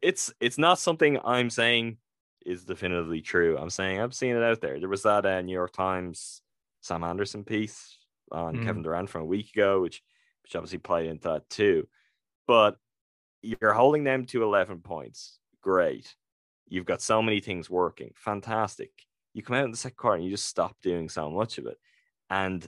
It's 0.00 0.32
it's 0.40 0.58
not 0.58 0.78
something 0.78 1.18
I'm 1.24 1.50
saying 1.50 1.98
is 2.44 2.64
definitively 2.64 3.20
true. 3.20 3.58
I'm 3.58 3.70
saying 3.70 4.00
I've 4.00 4.14
seen 4.14 4.36
it 4.36 4.42
out 4.42 4.60
there. 4.60 4.78
There 4.78 4.88
was 4.88 5.02
that 5.02 5.26
uh, 5.26 5.42
New 5.42 5.52
York 5.52 5.72
Times 5.72 6.40
Sam 6.80 7.04
Anderson 7.04 7.44
piece 7.44 7.98
on 8.30 8.56
Mhm. 8.56 8.64
Kevin 8.64 8.82
Durant 8.82 9.10
from 9.10 9.22
a 9.22 9.26
week 9.26 9.52
ago, 9.52 9.82
which 9.82 10.02
which 10.42 10.54
obviously 10.54 10.78
played 10.78 11.08
into 11.08 11.28
that 11.28 11.48
too. 11.50 11.88
But 12.46 12.78
you're 13.42 13.72
holding 13.72 14.04
them 14.04 14.24
to 14.26 14.42
11 14.44 14.80
points. 14.80 15.40
Great. 15.60 16.14
You've 16.68 16.84
got 16.86 17.02
so 17.02 17.20
many 17.20 17.40
things 17.40 17.68
working. 17.68 18.12
Fantastic. 18.16 18.92
You 19.34 19.42
come 19.42 19.56
out 19.56 19.64
in 19.64 19.70
the 19.72 19.76
second 19.76 19.96
quarter 19.96 20.16
and 20.16 20.24
you 20.24 20.30
just 20.30 20.46
stop 20.46 20.76
doing 20.82 21.08
so 21.08 21.30
much 21.30 21.58
of 21.58 21.66
it. 21.66 21.78
And 22.30 22.66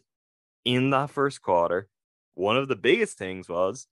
in 0.65 0.91
that 0.91 1.11
first 1.11 1.41
quarter, 1.41 1.89
one 2.35 2.57
of 2.57 2.69
the 2.69 2.77
biggest 2.77 3.17
things 3.17 3.49
was 3.49 3.87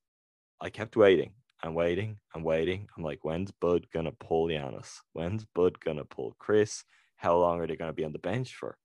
I 0.60 0.70
kept 0.70 0.96
waiting 0.96 1.34
and 1.62 1.74
waiting 1.74 2.18
I'm 2.34 2.42
waiting. 2.42 2.88
I'm 2.96 3.02
like, 3.02 3.20
when's 3.22 3.50
Bud 3.50 3.86
gonna 3.92 4.12
pull 4.12 4.48
Giannis? 4.48 4.98
When's 5.12 5.44
Bud 5.54 5.80
gonna 5.80 6.04
pull 6.04 6.36
Khris? 6.38 6.84
How 7.16 7.36
long 7.36 7.60
are 7.60 7.66
they 7.66 7.76
gonna 7.76 7.92
be 7.92 8.04
on 8.04 8.12
the 8.12 8.18
bench 8.18 8.54
for? 8.54 8.76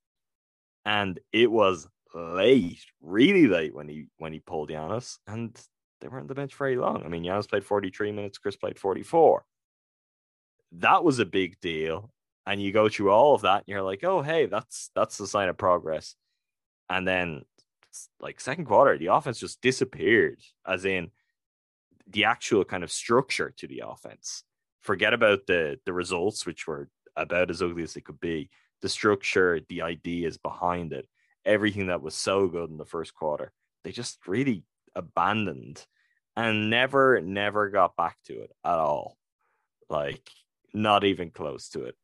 And 0.85 1.19
it 1.31 1.51
was 1.51 1.87
late, 2.13 2.85
really 3.01 3.47
late 3.47 3.73
when 3.73 3.87
he 3.87 4.07
when 4.17 4.33
he 4.33 4.39
pulled 4.39 4.69
Giannis, 4.69 5.17
and 5.27 5.59
they 5.99 6.07
weren't 6.07 6.23
on 6.23 6.27
the 6.27 6.35
bench 6.35 6.55
very 6.55 6.77
long. 6.77 7.03
I 7.03 7.07
mean, 7.07 7.23
Giannis 7.23 7.49
played 7.49 7.65
43 7.65 8.11
minutes, 8.11 8.37
Khris 8.37 8.55
played 8.55 8.79
44. 8.79 9.43
That 10.73 11.03
was 11.03 11.19
a 11.19 11.25
big 11.25 11.59
deal. 11.59 12.11
And 12.47 12.61
you 12.61 12.71
go 12.71 12.89
through 12.89 13.11
all 13.11 13.35
of 13.35 13.41
that, 13.41 13.59
and 13.59 13.67
you're 13.67 13.83
like, 13.83 14.03
oh, 14.03 14.21
hey, 14.21 14.47
that's 14.47 14.89
that's 14.95 15.17
the 15.17 15.27
sign 15.27 15.49
of 15.49 15.57
progress. 15.57 16.15
And 16.89 17.07
then 17.07 17.43
like 18.19 18.39
second 18.39 18.65
quarter, 18.65 18.97
the 18.97 19.07
offense 19.07 19.39
just 19.39 19.61
disappeared, 19.61 20.39
as 20.65 20.85
in 20.85 21.11
the 22.07 22.25
actual 22.25 22.63
kind 22.63 22.83
of 22.83 22.91
structure 22.91 23.53
to 23.57 23.67
the 23.67 23.83
offense. 23.85 24.43
Forget 24.81 25.13
about 25.13 25.47
the 25.47 25.79
the 25.85 25.93
results, 25.93 26.45
which 26.45 26.67
were 26.67 26.89
about 27.15 27.49
as 27.49 27.61
ugly 27.61 27.83
as 27.83 27.93
they 27.93 28.01
could 28.01 28.19
be. 28.19 28.49
The 28.81 28.89
structure, 28.89 29.59
the 29.69 29.83
ideas 29.83 30.37
behind 30.37 30.91
it, 30.91 31.07
everything 31.45 31.87
that 31.87 32.01
was 32.01 32.15
so 32.15 32.47
good 32.47 32.69
in 32.69 32.77
the 32.77 32.85
first 32.85 33.13
quarter, 33.13 33.51
they 33.83 33.91
just 33.91 34.19
really 34.27 34.63
abandoned 34.95 35.85
and 36.35 36.69
never, 36.69 37.21
never 37.21 37.69
got 37.69 37.95
back 37.95 38.17
to 38.25 38.41
it 38.41 38.51
at 38.63 38.79
all. 38.79 39.17
Like, 39.89 40.29
not 40.73 41.03
even 41.03 41.29
close 41.29 41.69
to 41.69 41.83
it. 41.83 41.95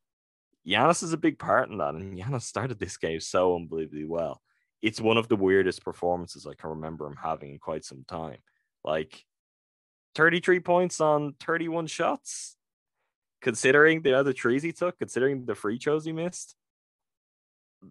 Giannis 0.66 1.02
is 1.02 1.12
a 1.12 1.18
big 1.18 1.38
part 1.38 1.70
in 1.70 1.78
that, 1.78 1.94
and 1.94 2.16
Giannis 2.18 2.42
started 2.42 2.78
this 2.78 2.96
game 2.96 3.20
so 3.20 3.56
unbelievably 3.56 4.04
well. 4.04 4.42
It's 4.82 5.00
one 5.00 5.16
of 5.16 5.28
the 5.28 5.36
weirdest 5.36 5.82
performances 5.82 6.46
I 6.46 6.54
can 6.54 6.70
remember 6.70 7.06
him 7.06 7.16
having 7.20 7.52
in 7.52 7.58
quite 7.58 7.84
some 7.84 8.04
time. 8.06 8.38
Like 8.84 9.24
33 10.18 10.58
points 10.58 11.00
on 11.00 11.34
31 11.38 11.86
shots, 11.86 12.56
considering 13.40 14.02
the 14.02 14.14
other 14.14 14.32
trees 14.32 14.64
he 14.64 14.72
took, 14.72 14.98
considering 14.98 15.46
the 15.46 15.54
free 15.54 15.78
throws 15.78 16.04
he 16.04 16.10
missed. 16.10 16.56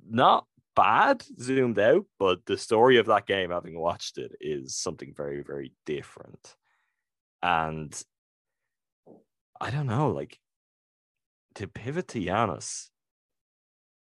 Not 0.09 0.45
bad 0.75 1.23
zoomed 1.39 1.79
out, 1.79 2.03
but 2.19 2.45
the 2.45 2.57
story 2.57 2.97
of 2.97 3.05
that 3.05 3.27
game, 3.27 3.51
having 3.51 3.79
watched 3.79 4.17
it, 4.17 4.33
is 4.41 4.75
something 4.75 5.13
very, 5.15 5.41
very 5.41 5.71
different. 5.85 6.57
And 7.41 7.97
I 9.61 9.69
don't 9.69 9.87
know, 9.87 10.09
like 10.09 10.37
to 11.55 11.65
pivot 11.65 12.09
to 12.09 12.19
Giannis, 12.19 12.89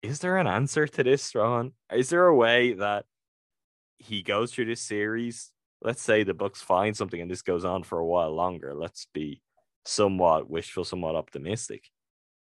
is 0.02 0.18
there 0.18 0.38
an 0.38 0.48
answer 0.48 0.88
to 0.88 1.04
this, 1.04 1.36
Ron? 1.36 1.70
Is 1.92 2.08
there 2.08 2.26
a 2.26 2.34
way 2.34 2.72
that 2.72 3.04
he 3.98 4.22
goes 4.22 4.52
through 4.52 4.64
this 4.64 4.80
series? 4.80 5.52
Let's 5.82 6.02
say 6.02 6.24
the 6.24 6.34
Bucks 6.34 6.60
find 6.60 6.96
something 6.96 7.20
and 7.20 7.30
this 7.30 7.42
goes 7.42 7.64
on 7.64 7.82
for 7.84 7.98
a 7.98 8.06
while 8.06 8.34
longer. 8.34 8.74
Let's 8.74 9.06
be 9.14 9.42
somewhat 9.84 10.50
wishful, 10.50 10.84
somewhat 10.84 11.14
optimistic. 11.14 11.84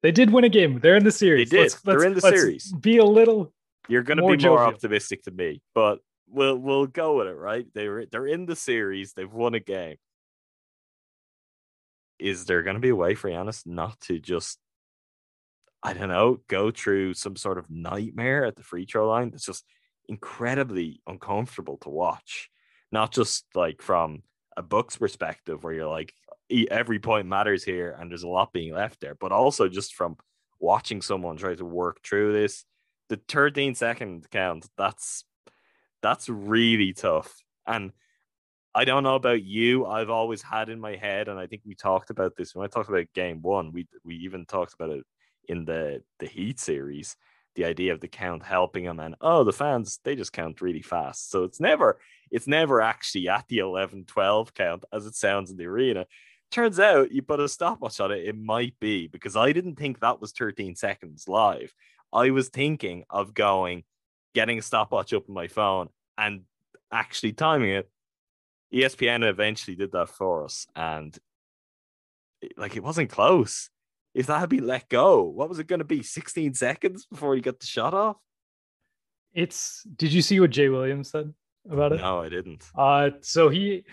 they 0.02 0.12
did 0.12 0.30
win 0.30 0.44
a 0.44 0.48
game. 0.48 0.80
They're 0.80 0.96
in 0.96 1.04
the 1.04 1.12
series. 1.12 1.50
They 1.50 1.64
did. 1.64 1.74
They're 1.84 2.04
in 2.04 2.14
the 2.14 2.20
let's 2.20 2.36
series. 2.36 2.72
Be 2.72 2.98
a 2.98 3.04
little. 3.04 3.52
You're 3.88 4.02
going 4.02 4.18
to 4.18 4.36
be 4.36 4.46
more 4.46 4.62
optimistic 4.62 5.22
than 5.24 5.36
me, 5.36 5.62
but 5.74 5.98
we'll 6.28 6.56
we'll 6.56 6.86
go 6.86 7.18
with 7.18 7.26
it, 7.26 7.36
right? 7.36 7.66
They're 7.74 8.06
they're 8.06 8.26
in 8.26 8.46
the 8.46 8.56
series. 8.56 9.12
They've 9.12 9.32
won 9.32 9.54
a 9.54 9.60
game. 9.60 9.96
Is 12.18 12.44
there 12.44 12.62
going 12.62 12.74
to 12.74 12.80
be 12.80 12.90
a 12.90 12.96
way 12.96 13.14
for 13.16 13.28
Giannis 13.28 13.66
not 13.66 13.98
to 14.02 14.20
just, 14.20 14.58
I 15.82 15.92
don't 15.92 16.08
know, 16.08 16.38
go 16.46 16.70
through 16.70 17.14
some 17.14 17.34
sort 17.34 17.58
of 17.58 17.68
nightmare 17.68 18.44
at 18.44 18.54
the 18.54 18.62
free 18.62 18.86
throw 18.86 19.08
line 19.08 19.30
that's 19.30 19.44
just 19.44 19.64
incredibly 20.08 21.00
uncomfortable 21.08 21.78
to 21.78 21.88
watch? 21.88 22.48
Not 22.92 23.12
just 23.12 23.46
like 23.54 23.82
from 23.82 24.22
a 24.56 24.62
book's 24.62 24.98
perspective, 24.98 25.64
where 25.64 25.72
you're 25.72 25.88
like, 25.88 26.14
every 26.70 26.98
point 26.98 27.26
matters 27.26 27.64
here 27.64 27.96
and 27.98 28.10
there's 28.10 28.24
a 28.24 28.28
lot 28.28 28.52
being 28.52 28.74
left 28.74 29.00
there, 29.00 29.14
but 29.14 29.32
also 29.32 29.68
just 29.68 29.94
from 29.94 30.16
watching 30.60 31.02
someone 31.02 31.36
try 31.36 31.54
to 31.54 31.64
work 31.64 31.98
through 32.04 32.32
this 32.32 32.64
the 33.08 33.20
13 33.28 33.74
second 33.74 34.26
count 34.30 34.66
that's 34.78 35.24
that's 36.02 36.28
really 36.28 36.92
tough. 36.92 37.42
And 37.66 37.92
i 38.74 38.86
don't 38.86 39.02
know 39.02 39.16
about 39.16 39.42
you 39.42 39.84
i've 39.84 40.08
always 40.08 40.40
had 40.40 40.70
in 40.70 40.80
my 40.80 40.96
head 40.96 41.28
and 41.28 41.38
i 41.38 41.46
think 41.46 41.60
we 41.66 41.74
talked 41.74 42.08
about 42.08 42.34
this 42.36 42.54
when 42.54 42.64
i 42.64 42.68
talked 42.68 42.88
about 42.88 43.04
game 43.14 43.42
one 43.42 43.70
we 43.70 43.86
we 44.02 44.14
even 44.14 44.46
talked 44.46 44.72
about 44.72 44.88
it 44.88 45.04
in 45.48 45.66
the 45.66 46.02
the 46.20 46.26
heat 46.26 46.58
series 46.58 47.14
the 47.54 47.64
idea 47.64 47.92
of 47.92 48.00
the 48.00 48.08
count 48.08 48.42
helping 48.42 48.84
them 48.84 48.98
and 48.98 49.14
oh 49.20 49.44
the 49.44 49.52
fans 49.52 50.00
they 50.04 50.16
just 50.16 50.32
count 50.32 50.60
really 50.60 50.82
fast 50.82 51.30
so 51.30 51.44
it's 51.44 51.60
never 51.60 51.98
it's 52.30 52.46
never 52.46 52.80
actually 52.80 53.28
at 53.28 53.44
the 53.48 53.58
11 53.58 54.04
12 54.06 54.54
count 54.54 54.84
as 54.92 55.06
it 55.06 55.14
sounds 55.14 55.50
in 55.50 55.56
the 55.56 55.66
arena 55.66 56.06
turns 56.50 56.80
out 56.80 57.12
you 57.12 57.22
put 57.22 57.40
a 57.40 57.48
stopwatch 57.48 58.00
on 58.00 58.10
it 58.10 58.24
it 58.24 58.38
might 58.38 58.74
be 58.80 59.06
because 59.06 59.36
i 59.36 59.52
didn't 59.52 59.76
think 59.76 60.00
that 60.00 60.20
was 60.20 60.32
13 60.32 60.74
seconds 60.74 61.28
live 61.28 61.72
I 62.12 62.30
was 62.30 62.48
thinking 62.48 63.04
of 63.08 63.32
going, 63.32 63.84
getting 64.34 64.58
a 64.58 64.62
stopwatch 64.62 65.12
up 65.14 65.28
on 65.28 65.34
my 65.34 65.48
phone 65.48 65.88
and 66.18 66.42
actually 66.92 67.32
timing 67.32 67.70
it. 67.70 67.90
ESPN 68.72 69.28
eventually 69.28 69.76
did 69.76 69.92
that 69.92 70.08
for 70.08 70.44
us, 70.44 70.66
and 70.74 71.16
like 72.56 72.76
it 72.76 72.82
wasn't 72.82 73.10
close. 73.10 73.68
If 74.14 74.26
that 74.26 74.40
had 74.40 74.48
been 74.48 74.66
let 74.66 74.88
go, 74.88 75.22
what 75.22 75.48
was 75.48 75.58
it 75.58 75.66
going 75.66 75.78
to 75.78 75.84
be? 75.84 76.02
16 76.02 76.54
seconds 76.54 77.06
before 77.06 77.34
he 77.34 77.40
got 77.40 77.60
the 77.60 77.66
shot 77.66 77.94
off? 77.94 78.16
It's. 79.32 79.82
Did 79.96 80.12
you 80.12 80.22
see 80.22 80.40
what 80.40 80.50
Jay 80.50 80.68
Williams 80.68 81.10
said 81.10 81.32
about 81.70 81.92
it? 81.92 82.00
No, 82.00 82.20
I 82.20 82.28
didn't. 82.28 82.64
Uh, 82.76 83.10
so 83.20 83.48
he, 83.48 83.84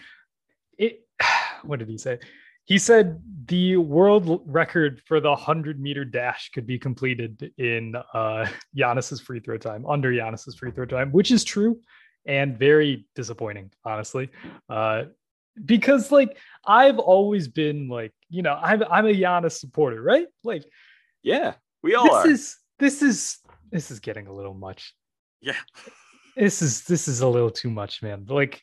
it, 0.78 1.02
what 1.64 1.80
did 1.80 1.90
he 1.90 1.98
say? 1.98 2.20
He 2.66 2.78
said 2.78 3.22
the 3.46 3.78
world 3.78 4.44
record 4.46 5.02
for 5.06 5.20
the 5.20 5.36
hundred 5.36 5.80
meter 5.80 6.06
dash 6.06 6.52
could 6.54 6.68
be 6.68 6.78
completed 6.78 7.52
in 7.58 7.96
uh 8.14 8.46
Giannis's 8.78 9.22
free 9.22 9.40
throw 9.40 9.58
time, 9.58 9.86
under 9.88 10.12
Giannis's 10.12 10.56
free 10.56 10.72
throw 10.72 10.86
time, 10.86 11.12
which 11.12 11.32
is 11.32 11.44
true 11.44 11.80
and 12.26 12.60
very 12.60 13.08
disappointing, 13.16 13.72
honestly. 13.84 14.30
Uh, 14.70 15.06
because 15.66 16.12
like 16.12 16.38
I've 16.66 17.00
always 17.00 17.48
been 17.48 17.88
like, 17.88 18.14
you 18.30 18.42
know, 18.42 18.54
I'm 18.54 18.84
I'm 18.84 19.06
a 19.06 19.14
Giannis 19.14 19.60
supporter, 19.60 20.02
right? 20.02 20.28
Like 20.44 20.64
Yeah, 21.24 21.54
we 21.84 21.96
all 21.96 22.06
this 22.06 22.14
are. 22.14 22.30
is 22.30 22.58
this 22.80 23.02
is 23.02 23.38
this 23.72 23.92
is 23.92 24.00
getting 24.00 24.28
a 24.28 24.34
little 24.34 24.54
much 24.54 24.94
yeah, 25.42 25.56
this 26.36 26.62
is 26.62 26.84
this 26.84 27.08
is 27.08 27.22
a 27.22 27.28
little 27.28 27.52
too 27.52 27.70
much 27.70 28.02
man 28.02 28.26
like 28.28 28.62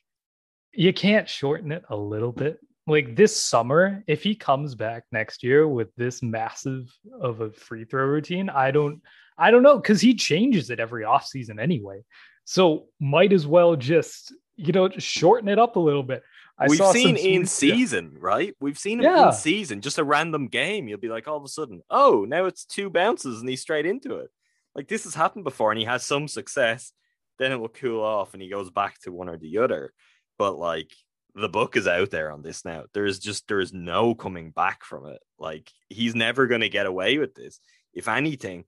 you 0.73 0.93
can't 0.93 1.29
shorten 1.29 1.73
it 1.73 1.85
a 1.89 1.97
little 1.97 2.33
bit. 2.33 2.59
Like 2.87 3.17
this 3.17 3.35
summer, 3.35 4.05
if 4.07 4.23
he 4.23 4.35
comes 4.35 4.75
back 4.75 5.05
next 5.11 5.43
year 5.43 5.67
with 5.67 5.89
this 5.97 6.23
massive 6.23 6.95
of 7.21 7.41
a 7.41 7.51
free 7.51 7.85
throw 7.85 8.05
routine, 8.05 8.49
I 8.49 8.71
don't 8.71 9.01
I 9.39 9.51
don't 9.51 9.63
know 9.63 9.77
because 9.77 10.01
he 10.01 10.15
changes 10.15 10.71
it 10.71 10.81
every 10.81 11.05
offseason 11.05 11.61
anyway. 11.61 12.05
So 12.45 12.87
might 13.01 13.33
as 13.33 13.47
well 13.47 13.75
just, 13.75 14.33
you 14.55 14.73
know, 14.73 14.89
just 14.89 15.07
shorten 15.07 15.49
it 15.49 15.59
up 15.59 15.77
a 15.77 15.81
little 15.81 16.05
bit. 16.05 16.23
I 16.59 16.69
We've 16.69 16.81
seen 16.87 17.17
in 17.17 17.45
season, 17.47 18.17
right? 18.19 18.55
We've 18.61 18.79
seen 18.79 19.01
him 19.01 19.05
yeah. 19.05 19.27
in 19.27 19.33
season, 19.35 19.83
just 19.83 19.99
a 19.99 20.05
random 20.05 20.49
game. 20.49 20.89
You'll 20.89 20.99
be 20.99 21.11
like, 21.11 21.29
all 21.29 21.37
of 21.37 21.45
a 21.45 21.49
sudden, 21.49 21.83
oh, 21.91 22.25
now 22.27 22.47
it's 22.47 22.65
two 22.65 22.89
bounces 22.89 23.41
and 23.41 23.49
he's 23.49 23.61
straight 23.61 23.85
into 23.85 24.17
it. 24.17 24.31
Like 24.75 24.89
this 24.89 25.05
has 25.05 25.15
happened 25.15 25.45
before, 25.45 25.71
and 25.71 25.79
he 25.79 25.87
has 25.87 26.05
some 26.05 26.29
success. 26.29 26.93
Then 27.39 27.53
it 27.53 27.57
will 27.57 27.69
cool 27.69 28.03
off, 28.03 28.33
and 28.33 28.43
he 28.43 28.49
goes 28.49 28.71
back 28.71 28.99
to 29.01 29.13
one 29.13 29.29
or 29.29 29.37
the 29.37 29.59
other. 29.59 29.93
But 30.39 30.59
like 30.59 30.93
the 31.35 31.49
book 31.49 31.77
is 31.77 31.87
out 31.87 32.11
there 32.11 32.33
on 32.33 32.43
this 32.43 32.65
now. 32.65 32.85
There 32.95 33.07
is 33.07 33.19
just 33.19 33.49
there 33.49 33.61
is 33.61 33.73
no 33.73 34.15
coming 34.15 34.51
back 34.51 34.85
from 34.85 35.07
it. 35.07 35.21
Like 35.39 35.71
he's 35.89 36.15
never 36.15 36.47
going 36.47 36.63
to 36.63 36.69
get 36.69 36.87
away 36.87 37.19
with 37.19 37.35
this. 37.35 37.61
If 37.93 38.09
anything, 38.09 38.65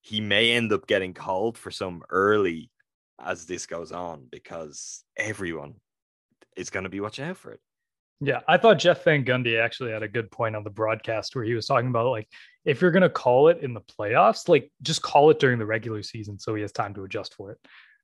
he 0.00 0.20
may 0.20 0.52
end 0.52 0.72
up 0.72 0.86
getting 0.86 1.14
called 1.14 1.58
for 1.58 1.70
some 1.70 2.02
early 2.08 2.70
as 3.18 3.46
this 3.46 3.66
goes 3.66 3.92
on 3.92 4.26
because 4.30 5.04
everyone 5.16 5.74
is 6.58 6.70
going 6.70 6.84
to 6.84 6.90
be 6.90 7.00
watching 7.00 7.24
out 7.24 7.36
for 7.36 7.52
it. 7.52 7.60
Yeah, 8.20 8.40
I 8.48 8.56
thought 8.56 8.78
Jeff 8.78 9.04
Van 9.04 9.24
Gundy 9.24 9.62
actually 9.62 9.92
had 9.92 10.02
a 10.02 10.08
good 10.08 10.30
point 10.30 10.56
on 10.56 10.64
the 10.64 10.70
broadcast 10.70 11.36
where 11.36 11.44
he 11.44 11.54
was 11.54 11.66
talking 11.66 11.88
about 11.88 12.10
like 12.10 12.28
if 12.64 12.82
you're 12.82 12.90
going 12.90 13.02
to 13.02 13.08
call 13.08 13.48
it 13.48 13.60
in 13.62 13.74
the 13.74 13.80
playoffs, 13.80 14.48
like 14.48 14.72
just 14.82 15.02
call 15.02 15.30
it 15.30 15.38
during 15.38 15.58
the 15.58 15.66
regular 15.66 16.02
season 16.02 16.38
so 16.38 16.54
he 16.54 16.62
has 16.62 16.72
time 16.72 16.94
to 16.94 17.04
adjust 17.04 17.34
for 17.34 17.52
it. 17.52 17.58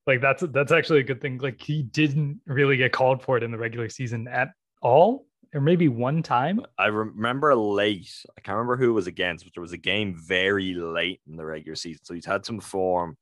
Like 0.07 0.21
that's 0.21 0.45
that's 0.53 0.71
actually 0.71 1.01
a 1.01 1.05
good 1.05 1.21
thing. 1.21 1.38
Like 1.38 1.61
he 1.61 1.83
didn't 1.83 2.40
really 2.47 2.77
get 2.77 2.93
called 2.93 3.23
for 3.23 3.37
it 3.37 3.43
in 3.43 3.51
the 3.51 3.59
regular 3.59 3.88
season 3.88 4.29
at 4.29 4.51
all, 4.83 5.27
or 5.53 5.61
maybe 5.61 5.88
one 5.88 6.23
time. 6.23 6.61
I 6.79 6.87
remember 6.87 7.55
late. 7.57 8.14
I 8.38 8.40
can't 8.40 8.57
remember 8.57 8.77
who 8.77 8.90
it 8.90 8.95
was 8.95 9.07
against, 9.09 9.45
but 9.45 9.55
there 9.55 9.62
was 9.62 9.73
a 9.73 9.79
game 9.79 10.14
very 10.17 10.75
late 10.75 11.23
in 11.27 11.37
the 11.37 11.45
regular 11.45 11.75
season, 11.75 12.05
so 12.05 12.14
he's 12.14 12.27
had 12.27 12.45
some 12.45 12.61
form 12.61 13.17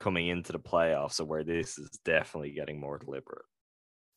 coming 0.00 0.28
into 0.28 0.52
the 0.52 0.60
playoffs, 0.60 1.14
so 1.14 1.24
where 1.24 1.44
this 1.44 1.76
is 1.76 1.90
definitely 2.04 2.52
getting 2.52 2.80
more 2.80 2.98
deliberate. 2.98 3.44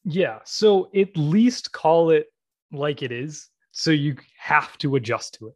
Yeah. 0.04 0.40
So 0.46 0.90
at 0.96 1.16
least 1.16 1.72
call 1.72 2.10
it 2.10 2.28
like 2.72 3.02
it 3.02 3.12
is. 3.12 3.50
So 3.72 3.92
you 3.92 4.18
have 4.38 4.78
to 4.80 4.96
adjust 4.96 5.36
to 5.36 5.48
it. 5.48 5.56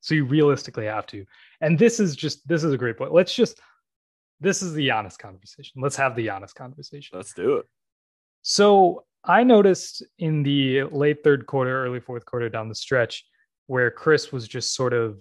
So 0.00 0.14
you 0.14 0.24
realistically 0.24 0.86
have 0.86 1.06
to. 1.08 1.24
And 1.60 1.78
this 1.78 2.00
is 2.00 2.16
just 2.16 2.46
this 2.48 2.64
is 2.64 2.72
a 2.72 2.78
great 2.78 2.98
point. 2.98 3.12
Let's 3.12 3.34
just 3.34 3.60
this 4.40 4.62
is 4.62 4.72
the 4.72 4.90
honest 4.90 5.18
conversation. 5.18 5.80
Let's 5.80 5.96
have 5.96 6.16
the 6.16 6.30
honest 6.30 6.54
conversation. 6.56 7.16
Let's 7.16 7.32
do 7.32 7.58
it. 7.58 7.66
So 8.42 9.04
I 9.24 9.44
noticed 9.44 10.02
in 10.18 10.42
the 10.42 10.82
late 10.84 11.22
third 11.22 11.46
quarter, 11.46 11.84
early 11.84 12.00
fourth 12.00 12.26
quarter 12.26 12.48
down 12.48 12.68
the 12.68 12.74
stretch, 12.74 13.24
where 13.66 13.90
Khris 13.90 14.32
was 14.32 14.48
just 14.48 14.74
sort 14.74 14.92
of 14.92 15.18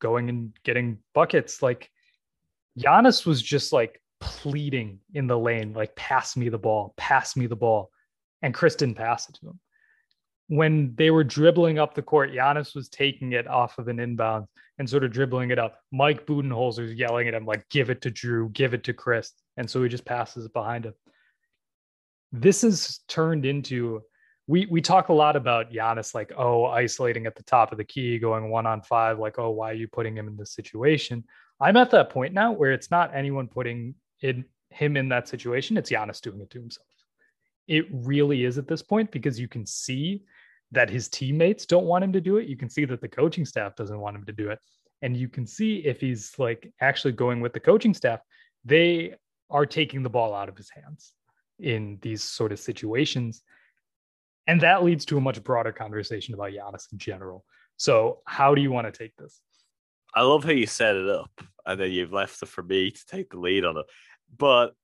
going 0.00 0.28
and 0.28 0.52
getting 0.64 0.98
buckets, 1.14 1.62
like 1.62 1.90
Giannis 2.78 3.24
was 3.24 3.40
just 3.40 3.72
like 3.72 4.02
pleading 4.20 5.00
in 5.14 5.26
the 5.26 5.38
lane, 5.38 5.72
like 5.72 5.96
pass 5.96 6.36
me 6.36 6.50
the 6.50 6.58
ball, 6.58 6.92
pass 6.98 7.36
me 7.36 7.46
the 7.46 7.56
ball 7.56 7.90
and 8.42 8.54
Khris 8.54 8.76
didn't 8.76 8.96
pass 8.96 9.28
it 9.28 9.36
to 9.36 9.48
him. 9.48 9.60
When 10.48 10.94
they 10.96 11.10
were 11.10 11.24
dribbling 11.24 11.78
up 11.78 11.94
the 11.94 12.02
court, 12.02 12.32
Giannis 12.32 12.74
was 12.74 12.88
taking 12.88 13.32
it 13.32 13.46
off 13.46 13.78
of 13.78 13.88
an 13.88 14.00
inbound 14.00 14.46
and 14.78 14.88
sort 14.88 15.04
of 15.04 15.12
dribbling 15.12 15.50
it 15.50 15.58
up. 15.58 15.78
Mike 15.92 16.26
Budenholzer 16.26 16.96
yelling 16.96 17.28
at 17.28 17.34
him, 17.34 17.44
like, 17.44 17.68
give 17.68 17.90
it 17.90 18.00
to 18.02 18.10
Jrue, 18.10 18.52
give 18.52 18.72
it 18.72 18.84
to 18.84 18.94
Khris. 18.94 19.32
And 19.56 19.68
so 19.68 19.82
he 19.82 19.88
just 19.88 20.04
passes 20.04 20.46
it 20.46 20.52
behind 20.52 20.86
him. 20.86 20.94
This 22.32 22.62
has 22.62 23.00
turned 23.08 23.44
into 23.44 24.02
we 24.46 24.64
we 24.64 24.80
talk 24.80 25.10
a 25.10 25.12
lot 25.12 25.36
about 25.36 25.72
Giannis, 25.72 26.14
like, 26.14 26.32
oh, 26.36 26.64
isolating 26.64 27.26
at 27.26 27.36
the 27.36 27.42
top 27.42 27.70
of 27.70 27.76
the 27.76 27.84
key, 27.84 28.18
going 28.18 28.48
one 28.48 28.66
on 28.66 28.80
five, 28.80 29.18
like, 29.18 29.38
oh, 29.38 29.50
why 29.50 29.72
are 29.72 29.74
you 29.74 29.88
putting 29.88 30.16
him 30.16 30.26
in 30.26 30.38
this 30.38 30.54
situation? 30.54 31.24
I'm 31.60 31.76
at 31.76 31.90
that 31.90 32.08
point 32.08 32.32
now 32.32 32.52
where 32.52 32.72
it's 32.72 32.90
not 32.90 33.14
anyone 33.14 33.48
putting 33.48 33.94
in 34.22 34.46
him 34.70 34.96
in 34.96 35.10
that 35.10 35.28
situation, 35.28 35.76
it's 35.76 35.90
Giannis 35.90 36.22
doing 36.22 36.40
it 36.40 36.50
to 36.50 36.60
himself 36.60 36.86
it 37.68 37.86
really 37.92 38.44
is 38.44 38.58
at 38.58 38.66
this 38.66 38.82
point 38.82 39.12
because 39.12 39.38
you 39.38 39.46
can 39.46 39.64
see 39.66 40.24
that 40.72 40.90
his 40.90 41.08
teammates 41.08 41.66
don't 41.66 41.86
want 41.86 42.02
him 42.02 42.12
to 42.12 42.20
do 42.20 42.38
it. 42.38 42.48
You 42.48 42.56
can 42.56 42.68
see 42.68 42.84
that 42.86 43.00
the 43.00 43.08
coaching 43.08 43.44
staff 43.44 43.76
doesn't 43.76 44.00
want 44.00 44.16
him 44.16 44.24
to 44.24 44.32
do 44.32 44.50
it. 44.50 44.58
And 45.02 45.16
you 45.16 45.28
can 45.28 45.46
see 45.46 45.78
if 45.78 46.00
he's 46.00 46.34
like 46.38 46.72
actually 46.80 47.12
going 47.12 47.40
with 47.40 47.52
the 47.52 47.60
coaching 47.60 47.94
staff, 47.94 48.20
they 48.64 49.14
are 49.50 49.66
taking 49.66 50.02
the 50.02 50.10
ball 50.10 50.34
out 50.34 50.48
of 50.48 50.56
his 50.56 50.70
hands 50.70 51.14
in 51.58 51.98
these 52.02 52.22
sort 52.22 52.52
of 52.52 52.58
situations. 52.58 53.42
And 54.46 54.60
that 54.62 54.82
leads 54.82 55.04
to 55.06 55.18
a 55.18 55.20
much 55.20 55.42
broader 55.44 55.72
conversation 55.72 56.34
about 56.34 56.52
Giannis 56.52 56.90
in 56.92 56.98
general. 56.98 57.44
So, 57.76 58.20
how 58.26 58.54
do 58.54 58.62
you 58.62 58.72
want 58.72 58.92
to 58.92 58.98
take 58.98 59.14
this? 59.16 59.40
I 60.14 60.22
love 60.22 60.42
how 60.42 60.50
you 60.50 60.66
set 60.66 60.96
it 60.96 61.08
up 61.08 61.30
and 61.66 61.78
then 61.78 61.92
you've 61.92 62.12
left 62.12 62.42
it 62.42 62.48
for 62.48 62.62
me 62.62 62.90
to 62.90 63.06
take 63.06 63.30
the 63.30 63.38
lead 63.38 63.64
on 63.64 63.76
it. 63.76 63.86
But 64.36 64.74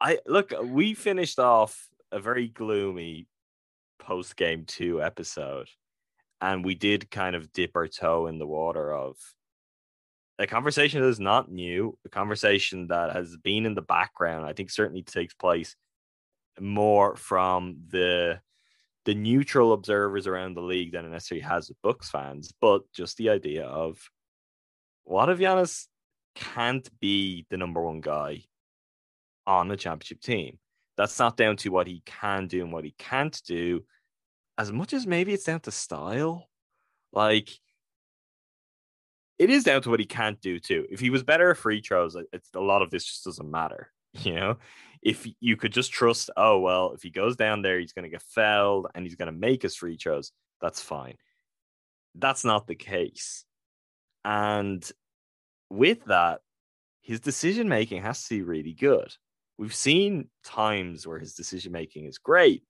I 0.00 0.18
look, 0.26 0.52
uh, 0.52 0.62
we 0.62 0.94
finished 0.94 1.38
off 1.38 1.88
a 2.12 2.20
very 2.20 2.48
gloomy 2.48 3.28
post 3.98 4.36
game 4.36 4.64
two 4.66 5.02
episode, 5.02 5.68
and 6.40 6.64
we 6.64 6.74
did 6.74 7.10
kind 7.10 7.34
of 7.34 7.52
dip 7.52 7.72
our 7.76 7.88
toe 7.88 8.26
in 8.26 8.38
the 8.38 8.46
water 8.46 8.92
of 8.92 9.16
a 10.38 10.46
conversation 10.46 11.00
that 11.00 11.08
is 11.08 11.20
not 11.20 11.50
new, 11.50 11.96
a 12.04 12.10
conversation 12.10 12.88
that 12.88 13.14
has 13.14 13.36
been 13.38 13.64
in 13.64 13.74
the 13.74 13.82
background. 13.82 14.44
I 14.44 14.52
think 14.52 14.70
certainly 14.70 15.02
takes 15.02 15.34
place 15.34 15.76
more 16.60 17.16
from 17.16 17.76
the 17.88 18.40
the 19.06 19.14
neutral 19.14 19.72
observers 19.72 20.26
around 20.26 20.54
the 20.54 20.62
league 20.62 20.92
than 20.92 21.04
it 21.04 21.10
necessarily 21.10 21.42
has 21.42 21.68
with 21.68 21.80
Bucks 21.82 22.10
fans, 22.10 22.52
but 22.60 22.82
just 22.92 23.16
the 23.16 23.30
idea 23.30 23.64
of 23.64 23.98
what 25.04 25.28
if 25.30 25.38
Giannis 25.38 25.86
can't 26.34 26.88
be 27.00 27.46
the 27.48 27.56
number 27.56 27.80
one 27.80 28.00
guy 28.00 28.42
on 29.46 29.68
the 29.68 29.76
championship 29.76 30.20
team. 30.20 30.58
That's 30.96 31.18
not 31.18 31.36
down 31.36 31.56
to 31.58 31.70
what 31.70 31.86
he 31.86 32.02
can 32.06 32.46
do 32.46 32.62
and 32.62 32.72
what 32.72 32.84
he 32.84 32.94
can't 32.98 33.40
do, 33.46 33.84
as 34.58 34.72
much 34.72 34.92
as 34.92 35.06
maybe 35.06 35.32
it's 35.32 35.44
down 35.44 35.60
to 35.60 35.70
style. 35.70 36.48
Like, 37.12 37.50
it 39.38 39.50
is 39.50 39.64
down 39.64 39.82
to 39.82 39.90
what 39.90 40.00
he 40.00 40.06
can't 40.06 40.40
do 40.40 40.58
too. 40.58 40.86
If 40.90 41.00
he 41.00 41.10
was 41.10 41.22
better 41.22 41.50
at 41.50 41.58
free 41.58 41.82
throws, 41.82 42.16
it's 42.32 42.48
a 42.54 42.60
lot 42.60 42.82
of 42.82 42.90
this 42.90 43.04
just 43.04 43.24
doesn't 43.24 43.50
matter. 43.50 43.90
You 44.22 44.34
know, 44.34 44.56
if 45.02 45.28
you 45.40 45.58
could 45.58 45.74
just 45.74 45.92
trust, 45.92 46.30
oh 46.38 46.58
well, 46.58 46.92
if 46.94 47.02
he 47.02 47.10
goes 47.10 47.36
down 47.36 47.60
there, 47.60 47.78
he's 47.78 47.92
going 47.92 48.04
to 48.04 48.08
get 48.08 48.22
fouled 48.22 48.86
and 48.94 49.04
he's 49.04 49.14
going 49.14 49.30
to 49.30 49.38
make 49.38 49.60
his 49.60 49.76
free 49.76 49.98
throws. 49.98 50.32
That's 50.62 50.80
fine. 50.80 51.16
That's 52.14 52.42
not 52.42 52.66
the 52.66 52.76
case. 52.76 53.44
And 54.24 54.82
with 55.68 56.02
that, 56.06 56.40
his 57.02 57.20
decision 57.20 57.68
making 57.68 58.02
has 58.02 58.24
to 58.24 58.36
be 58.36 58.42
really 58.42 58.72
good 58.72 59.12
we've 59.58 59.74
seen 59.74 60.28
times 60.44 61.06
where 61.06 61.18
his 61.18 61.34
decision 61.34 61.72
making 61.72 62.06
is 62.06 62.18
great 62.18 62.62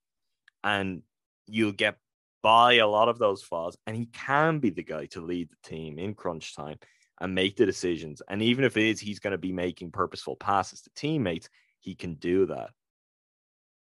and 0.64 1.02
you'll 1.46 1.72
get 1.72 1.96
by 2.42 2.74
a 2.74 2.86
lot 2.86 3.08
of 3.08 3.18
those 3.18 3.42
flaws 3.42 3.76
and 3.86 3.96
he 3.96 4.06
can 4.06 4.58
be 4.58 4.70
the 4.70 4.82
guy 4.82 5.06
to 5.06 5.20
lead 5.20 5.50
the 5.50 5.68
team 5.68 5.98
in 5.98 6.14
crunch 6.14 6.54
time 6.54 6.78
and 7.20 7.34
make 7.34 7.56
the 7.56 7.66
decisions 7.66 8.22
and 8.28 8.42
even 8.42 8.64
if 8.64 8.76
it 8.76 8.84
is 8.84 9.00
he's 9.00 9.18
going 9.18 9.32
to 9.32 9.38
be 9.38 9.52
making 9.52 9.90
purposeful 9.90 10.36
passes 10.36 10.80
to 10.82 10.90
teammates 10.94 11.48
he 11.80 11.94
can 11.94 12.14
do 12.14 12.46
that. 12.46 12.70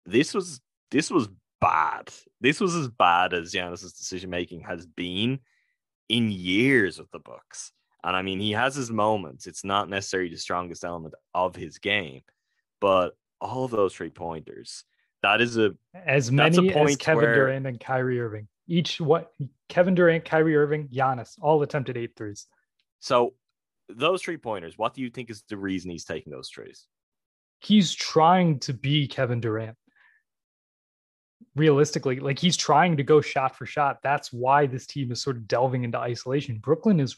This 0.05 0.33
was 0.33 0.61
this 0.91 1.09
was 1.09 1.29
bad. 1.61 2.09
This 2.41 2.59
was 2.59 2.75
as 2.75 2.89
bad 2.89 3.33
as 3.33 3.53
Giannis's 3.53 3.93
decision 3.93 4.29
making 4.29 4.61
has 4.61 4.85
been 4.85 5.39
in 6.09 6.31
years 6.31 6.99
with 6.99 7.09
the 7.11 7.19
Bucks 7.19 7.71
and 8.03 8.15
I 8.15 8.21
mean 8.21 8.39
he 8.39 8.51
has 8.51 8.75
his 8.75 8.91
moments. 8.91 9.47
It's 9.47 9.63
not 9.63 9.89
necessarily 9.89 10.29
the 10.29 10.37
strongest 10.37 10.83
element 10.83 11.13
of 11.33 11.55
his 11.55 11.77
game 11.77 12.21
but 12.83 13.15
all 13.39 13.69
those 13.69 13.93
three 13.93 14.09
pointers, 14.09 14.83
that 15.21 15.39
is 15.39 15.57
a 15.57 15.73
as 15.93 16.29
many 16.29 16.67
a 16.67 16.83
as 16.83 16.97
Kevin 16.97 17.23
where... 17.23 17.33
Durant 17.33 17.65
and 17.65 17.79
Kyrie 17.79 18.19
Irving. 18.19 18.49
Each 18.67 18.99
what 18.99 19.31
Kevin 19.69 19.95
Durant, 19.95 20.25
Kyrie 20.25 20.57
Irving, 20.57 20.89
Giannis, 20.89 21.37
all 21.41 21.61
attempted 21.61 21.95
eight 21.95 22.17
threes. 22.17 22.45
So 22.99 23.35
those 23.87 24.21
three 24.21 24.35
pointers, 24.35 24.77
what 24.77 24.93
do 24.93 25.01
you 25.01 25.09
think 25.09 25.29
is 25.29 25.43
the 25.47 25.55
reason 25.55 25.91
he's 25.91 26.03
taking 26.03 26.33
those 26.33 26.49
threes? 26.49 26.85
He's 27.61 27.93
trying 27.93 28.59
to 28.59 28.73
be 28.73 29.07
Kevin 29.07 29.39
Durant. 29.39 29.77
Realistically, 31.55 32.19
like 32.19 32.37
he's 32.37 32.57
trying 32.57 32.97
to 32.97 33.03
go 33.03 33.21
shot 33.21 33.55
for 33.55 33.65
shot. 33.65 33.99
That's 34.03 34.33
why 34.33 34.65
this 34.65 34.87
team 34.87 35.09
is 35.13 35.21
sort 35.21 35.37
of 35.37 35.47
delving 35.47 35.85
into 35.85 35.99
isolation. 35.99 36.57
Brooklyn 36.57 36.99
is 36.99 37.17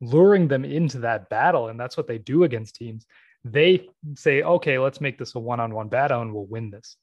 luring 0.00 0.46
them 0.46 0.64
into 0.64 0.98
that 1.00 1.28
battle, 1.28 1.70
and 1.70 1.80
that's 1.80 1.96
what 1.96 2.06
they 2.06 2.18
do 2.18 2.44
against 2.44 2.76
teams 2.76 3.04
they 3.44 3.88
say, 4.14 4.42
okay, 4.42 4.78
let's 4.78 5.00
make 5.00 5.18
this 5.18 5.34
a 5.34 5.38
one-on-one 5.38 5.88
battle 5.88 6.22
and 6.22 6.32
we'll 6.32 6.46
win 6.46 6.70
this 6.70 6.96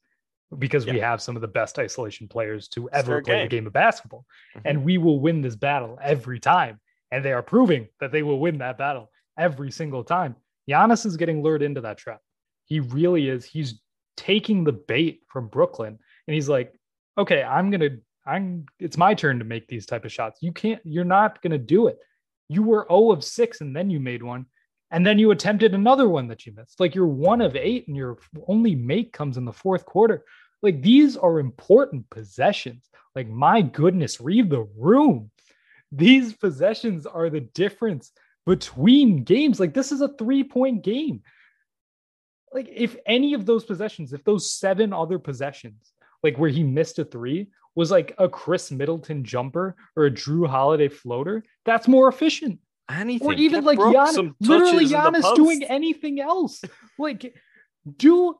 because 0.58 0.84
yeah. 0.86 0.94
we 0.94 1.00
have 1.00 1.22
some 1.22 1.36
of 1.36 1.42
the 1.42 1.48
best 1.48 1.78
isolation 1.78 2.28
players 2.28 2.68
to 2.68 2.88
ever 2.90 3.22
play 3.22 3.34
game. 3.34 3.44
the 3.44 3.48
game 3.48 3.66
of 3.66 3.72
basketball. 3.72 4.24
Mm-hmm. 4.56 4.68
And 4.68 4.84
we 4.84 4.98
will 4.98 5.20
win 5.20 5.42
this 5.42 5.56
battle 5.56 5.98
every 6.02 6.40
time. 6.40 6.80
And 7.12 7.24
they 7.24 7.32
are 7.32 7.42
proving 7.42 7.88
that 8.00 8.12
they 8.12 8.22
will 8.22 8.38
win 8.38 8.58
that 8.58 8.78
battle 8.78 9.10
every 9.38 9.70
single 9.70 10.04
time. 10.04 10.36
Giannis 10.68 11.06
is 11.06 11.16
getting 11.16 11.42
lured 11.42 11.62
into 11.62 11.80
that 11.82 11.98
trap. 11.98 12.20
He 12.64 12.80
really 12.80 13.28
is. 13.28 13.44
He's 13.44 13.80
taking 14.16 14.64
the 14.64 14.72
bait 14.72 15.22
from 15.28 15.48
Brooklyn 15.48 15.98
and 16.26 16.34
he's 16.34 16.48
like, 16.48 16.72
okay, 17.18 17.42
I'm 17.42 17.70
gonna, 17.70 17.90
I'm, 18.26 18.66
it's 18.78 18.96
my 18.96 19.14
turn 19.14 19.38
to 19.38 19.44
make 19.44 19.66
these 19.66 19.86
type 19.86 20.04
of 20.04 20.12
shots. 20.12 20.38
You 20.42 20.52
can't, 20.52 20.80
you're 20.84 21.04
not 21.04 21.42
gonna 21.42 21.58
do 21.58 21.88
it. 21.88 21.98
You 22.48 22.62
were 22.62 22.86
0 22.88 23.12
of 23.12 23.24
6 23.24 23.60
and 23.60 23.74
then 23.74 23.90
you 23.90 24.00
made 24.00 24.22
one. 24.22 24.46
And 24.90 25.06
then 25.06 25.18
you 25.18 25.30
attempted 25.30 25.74
another 25.74 26.08
one 26.08 26.28
that 26.28 26.46
you 26.46 26.52
missed. 26.52 26.80
Like 26.80 26.94
you're 26.94 27.06
one 27.06 27.40
of 27.40 27.54
eight 27.54 27.86
and 27.86 27.96
your 27.96 28.18
only 28.48 28.74
make 28.74 29.12
comes 29.12 29.36
in 29.36 29.44
the 29.44 29.52
fourth 29.52 29.86
quarter. 29.86 30.24
Like 30.62 30.82
these 30.82 31.16
are 31.16 31.38
important 31.38 32.10
possessions. 32.10 32.90
Like, 33.14 33.28
my 33.28 33.62
goodness, 33.62 34.20
read 34.20 34.50
the 34.50 34.66
room. 34.76 35.30
These 35.92 36.34
possessions 36.34 37.06
are 37.06 37.30
the 37.30 37.40
difference 37.40 38.12
between 38.46 39.24
games. 39.24 39.58
Like, 39.58 39.74
this 39.74 39.92
is 39.92 40.00
a 40.00 40.08
three 40.08 40.44
point 40.44 40.82
game. 40.82 41.22
Like, 42.52 42.68
if 42.72 42.96
any 43.06 43.34
of 43.34 43.46
those 43.46 43.64
possessions, 43.64 44.12
if 44.12 44.24
those 44.24 44.52
seven 44.52 44.92
other 44.92 45.18
possessions, 45.18 45.92
like 46.22 46.38
where 46.38 46.50
he 46.50 46.62
missed 46.62 46.98
a 46.98 47.04
three, 47.04 47.48
was 47.74 47.90
like 47.90 48.14
a 48.18 48.28
Khris 48.28 48.70
Middleton 48.70 49.24
jumper 49.24 49.76
or 49.96 50.06
a 50.06 50.10
Jrue 50.10 50.48
Holiday 50.48 50.88
floater, 50.88 51.44
that's 51.64 51.88
more 51.88 52.08
efficient. 52.08 52.58
Anything. 52.90 53.26
Or 53.28 53.32
even 53.34 53.60
Get 53.60 53.64
like 53.64 53.78
Giannis, 53.78 54.34
literally 54.40 54.86
Giannis 54.86 55.34
doing 55.36 55.62
anything 55.64 56.20
else. 56.20 56.62
like, 56.98 57.34
do 57.96 58.34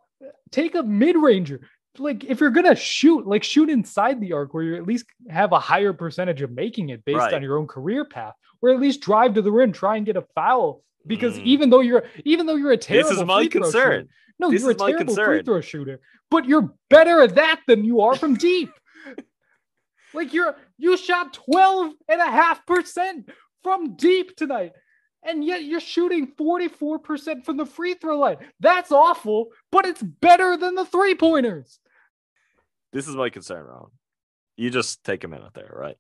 take 0.51 0.75
a 0.75 0.83
mid 0.83 1.17
ranger. 1.17 1.61
Like, 1.99 2.25
if 2.25 2.41
you're 2.41 2.51
gonna 2.51 2.77
shoot, 2.77 3.27
like 3.27 3.43
shoot 3.45 3.69
inside 3.69 4.21
the 4.21 4.33
arc 4.33 4.55
where 4.55 4.63
you 4.63 4.77
at 4.77 4.87
least 4.87 5.07
have 5.29 5.53
a 5.53 5.59
higher 5.59 5.93
percentage 5.93 6.41
of 6.43 6.51
making 6.53 6.89
it 6.91 7.05
based 7.05 7.19
Right. 7.19 7.35
on 7.35 7.43
your 7.43 7.59
own 7.59 7.67
career 7.67 8.05
path, 8.05 8.35
or 8.63 8.71
at 8.71 8.81
least 8.81 9.01
drive 9.01 9.35
to 9.35 9.43
the 9.43 9.51
rim, 9.53 9.73
try 9.73 9.97
and 9.97 10.07
get 10.07 10.17
a 10.17 10.23
foul. 10.35 10.83
Because 11.07 11.39
Mm. 11.39 11.45
even 11.45 11.71
though 11.71 11.81
you're 11.81 12.05
even 12.25 12.47
though 12.47 12.57
you're 12.57 12.73
a 12.73 12.77
terrible 12.77 13.09
This 13.11 13.19
is 13.19 13.25
my 13.25 13.41
free 13.41 13.49
throw 13.49 13.61
concern. 13.63 13.83
shooter- 14.03 14.09
no, 14.39 14.51
This 14.51 14.63
you're 14.63 14.71
a 14.71 14.75
terrible 14.75 15.15
free 15.15 15.43
throw 15.43 15.61
shooter, 15.61 16.01
but 16.31 16.45
you're 16.47 16.75
better 16.91 17.23
at 17.23 17.35
that 17.37 17.61
than 17.67 17.85
you 17.85 18.01
are 18.03 18.15
from 18.15 18.35
deep. 18.35 18.71
like 20.15 20.33
you're 20.33 20.55
you 20.79 20.97
shot 20.97 21.33
12 21.33 21.93
and 22.09 22.21
a 22.21 22.31
half 22.31 22.65
percent 22.67 23.31
from 23.63 23.97
deep 23.97 24.37
tonight. 24.37 24.73
And 25.23 25.45
yet 25.45 25.65
you're 25.65 25.81
shooting 25.81 26.33
44% 26.39 27.45
from 27.45 27.57
the 27.59 27.67
free 27.67 27.95
throw 27.95 28.19
line. 28.19 28.39
That's 28.59 28.91
awful, 28.91 29.49
but 29.71 29.85
it's 29.85 30.03
better 30.03 30.57
than 30.57 30.75
the 30.75 30.87
three 30.87 31.15
pointers. 31.15 31.79
This 32.93 33.07
is 33.07 33.15
my 33.15 33.29
concern, 33.29 33.67
Ron. 33.67 33.91
You 34.57 34.71
just 34.71 35.05
take 35.05 35.25
a 35.25 35.29
minute 35.29 35.53
there, 35.55 35.73
right? 35.75 35.97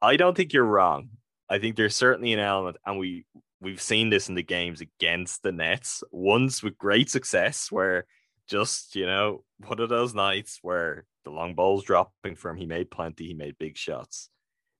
I 0.00 0.16
don't 0.16 0.36
think 0.36 0.52
you're 0.52 0.64
wrong. 0.64 1.08
I 1.48 1.58
think 1.58 1.76
there's 1.76 1.96
certainly 1.96 2.32
an 2.32 2.40
element, 2.40 2.76
and 2.86 2.98
we 2.98 3.26
we've 3.60 3.80
seen 3.80 4.10
this 4.10 4.28
in 4.28 4.34
the 4.34 4.42
games 4.42 4.80
against 4.80 5.42
the 5.42 5.52
Nets, 5.52 6.02
once 6.10 6.62
with 6.62 6.78
great 6.78 7.10
success, 7.10 7.70
where 7.70 8.06
just 8.46 8.94
you 8.96 9.06
know 9.06 9.44
one 9.66 9.80
of 9.80 9.88
those 9.88 10.14
nights 10.14 10.58
where 10.62 11.04
the 11.24 11.30
long 11.30 11.54
ball's 11.54 11.84
dropping 11.84 12.36
from 12.36 12.56
he 12.56 12.66
made 12.66 12.90
plenty, 12.90 13.26
he 13.26 13.34
made 13.34 13.56
big 13.58 13.76
shots. 13.76 14.28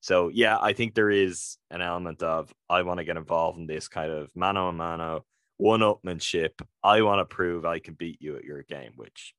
So 0.04 0.28
yeah, 0.28 0.58
I 0.60 0.74
think 0.74 0.94
there 0.94 1.08
is 1.08 1.56
an 1.70 1.80
element 1.80 2.22
of 2.22 2.52
I 2.68 2.82
want 2.82 2.98
to 2.98 3.04
get 3.04 3.16
involved 3.16 3.58
in 3.58 3.66
this 3.66 3.88
kind 3.88 4.12
of 4.12 4.28
mano 4.34 4.68
a 4.68 4.72
mano, 4.72 5.24
one 5.56 5.80
upmanship. 5.80 6.60
I 6.82 7.00
want 7.00 7.20
to 7.20 7.34
prove 7.34 7.64
I 7.64 7.78
can 7.78 7.94
beat 7.94 8.20
you 8.20 8.36
at 8.36 8.44
your 8.44 8.64
game, 8.64 8.92
which 8.96 9.32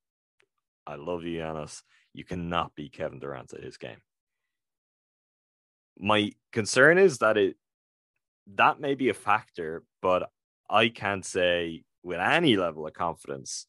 I 0.88 0.96
love 0.96 1.22
you, 1.22 1.38
Giannis. 1.38 1.84
You 2.14 2.24
cannot 2.24 2.74
beat 2.74 2.94
Kevin 2.94 3.20
Durant 3.20 3.54
at 3.54 3.64
his 3.64 3.78
game. 3.78 4.02
My 6.00 6.32
concern 6.52 6.98
is 6.98 7.20
that 7.20 7.38
it 7.38 7.58
that 8.56 8.80
may 8.80 8.96
be 8.96 9.10
a 9.10 9.14
factor, 9.14 9.84
but 10.02 10.32
I 10.68 10.90
can't 10.90 11.24
say 11.24 11.84
with 12.02 12.20
any 12.20 12.58
level 12.58 12.88
of 12.88 12.94
confidence 12.96 13.68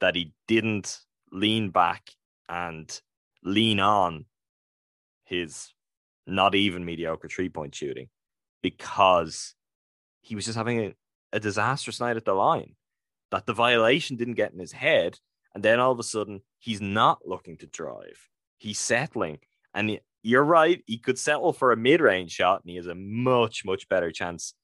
that 0.00 0.16
he 0.16 0.32
didn't 0.48 1.02
lean 1.30 1.70
back 1.70 2.10
and 2.48 3.00
lean 3.44 3.78
on 3.78 4.24
his 5.24 5.72
not 6.26 6.54
even 6.54 6.84
mediocre 6.84 7.28
three 7.28 7.48
point 7.48 7.74
shooting 7.74 8.08
because 8.62 9.54
he 10.20 10.34
was 10.34 10.44
just 10.44 10.56
having 10.56 10.80
a, 10.80 10.94
a 11.32 11.40
disastrous 11.40 12.00
night 12.00 12.16
at 12.16 12.24
the 12.24 12.34
line. 12.34 12.74
That 13.30 13.46
the 13.46 13.54
violation 13.54 14.16
didn't 14.16 14.34
get 14.34 14.52
in 14.52 14.58
his 14.58 14.72
head. 14.72 15.18
And 15.54 15.62
then 15.62 15.80
all 15.80 15.92
of 15.92 15.98
a 15.98 16.04
sudden, 16.04 16.42
he's 16.58 16.80
not 16.80 17.26
looking 17.26 17.56
to 17.58 17.66
drive. 17.66 18.28
He's 18.58 18.78
settling. 18.78 19.38
And 19.74 20.00
you're 20.22 20.44
right. 20.44 20.82
He 20.86 20.98
could 20.98 21.18
settle 21.18 21.52
for 21.52 21.72
a 21.72 21.76
mid 21.76 22.00
range 22.00 22.30
shot 22.30 22.62
and 22.62 22.70
he 22.70 22.76
has 22.76 22.86
a 22.86 22.94
much, 22.94 23.64
much 23.64 23.88
better 23.88 24.12
chance 24.12 24.54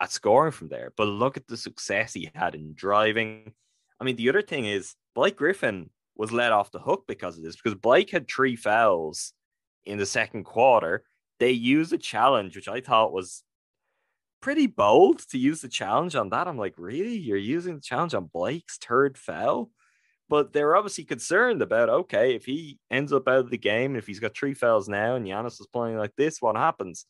at 0.00 0.10
scoring 0.10 0.52
from 0.52 0.68
there. 0.68 0.92
But 0.96 1.08
look 1.08 1.36
at 1.36 1.46
the 1.46 1.56
success 1.56 2.14
he 2.14 2.30
had 2.34 2.54
in 2.54 2.74
driving. 2.74 3.52
I 4.00 4.04
mean, 4.04 4.16
the 4.16 4.28
other 4.28 4.42
thing 4.42 4.64
is 4.64 4.94
Blake 5.14 5.36
Griffin 5.36 5.90
was 6.16 6.32
let 6.32 6.52
off 6.52 6.70
the 6.70 6.78
hook 6.78 7.04
because 7.06 7.36
of 7.36 7.44
this, 7.44 7.56
because 7.56 7.78
Blake 7.78 8.10
had 8.10 8.28
three 8.28 8.56
fouls 8.56 9.32
in 9.84 9.98
the 9.98 10.06
second 10.06 10.44
quarter. 10.44 11.04
They 11.38 11.52
used 11.52 11.92
a 11.92 11.98
challenge, 11.98 12.54
which 12.56 12.68
I 12.68 12.80
thought 12.80 13.12
was 13.12 13.42
pretty 14.40 14.66
bold 14.66 15.20
to 15.30 15.38
use 15.38 15.60
the 15.60 15.68
challenge 15.68 16.14
on 16.14 16.30
that. 16.30 16.48
I'm 16.48 16.58
like, 16.58 16.74
really? 16.76 17.16
You're 17.16 17.36
using 17.36 17.76
the 17.76 17.80
challenge 17.80 18.14
on 18.14 18.30
Blake's 18.32 18.78
third 18.78 19.16
foul? 19.16 19.70
But 20.28 20.52
they're 20.52 20.76
obviously 20.76 21.04
concerned 21.04 21.60
about 21.60 21.88
okay, 21.88 22.36
if 22.36 22.44
he 22.44 22.78
ends 22.90 23.12
up 23.12 23.26
out 23.26 23.40
of 23.40 23.50
the 23.50 23.58
game, 23.58 23.96
if 23.96 24.06
he's 24.06 24.20
got 24.20 24.36
three 24.36 24.54
fouls 24.54 24.88
now 24.88 25.16
and 25.16 25.26
Giannis 25.26 25.60
is 25.60 25.66
playing 25.72 25.98
like 25.98 26.14
this, 26.16 26.40
what 26.40 26.56
happens? 26.56 27.04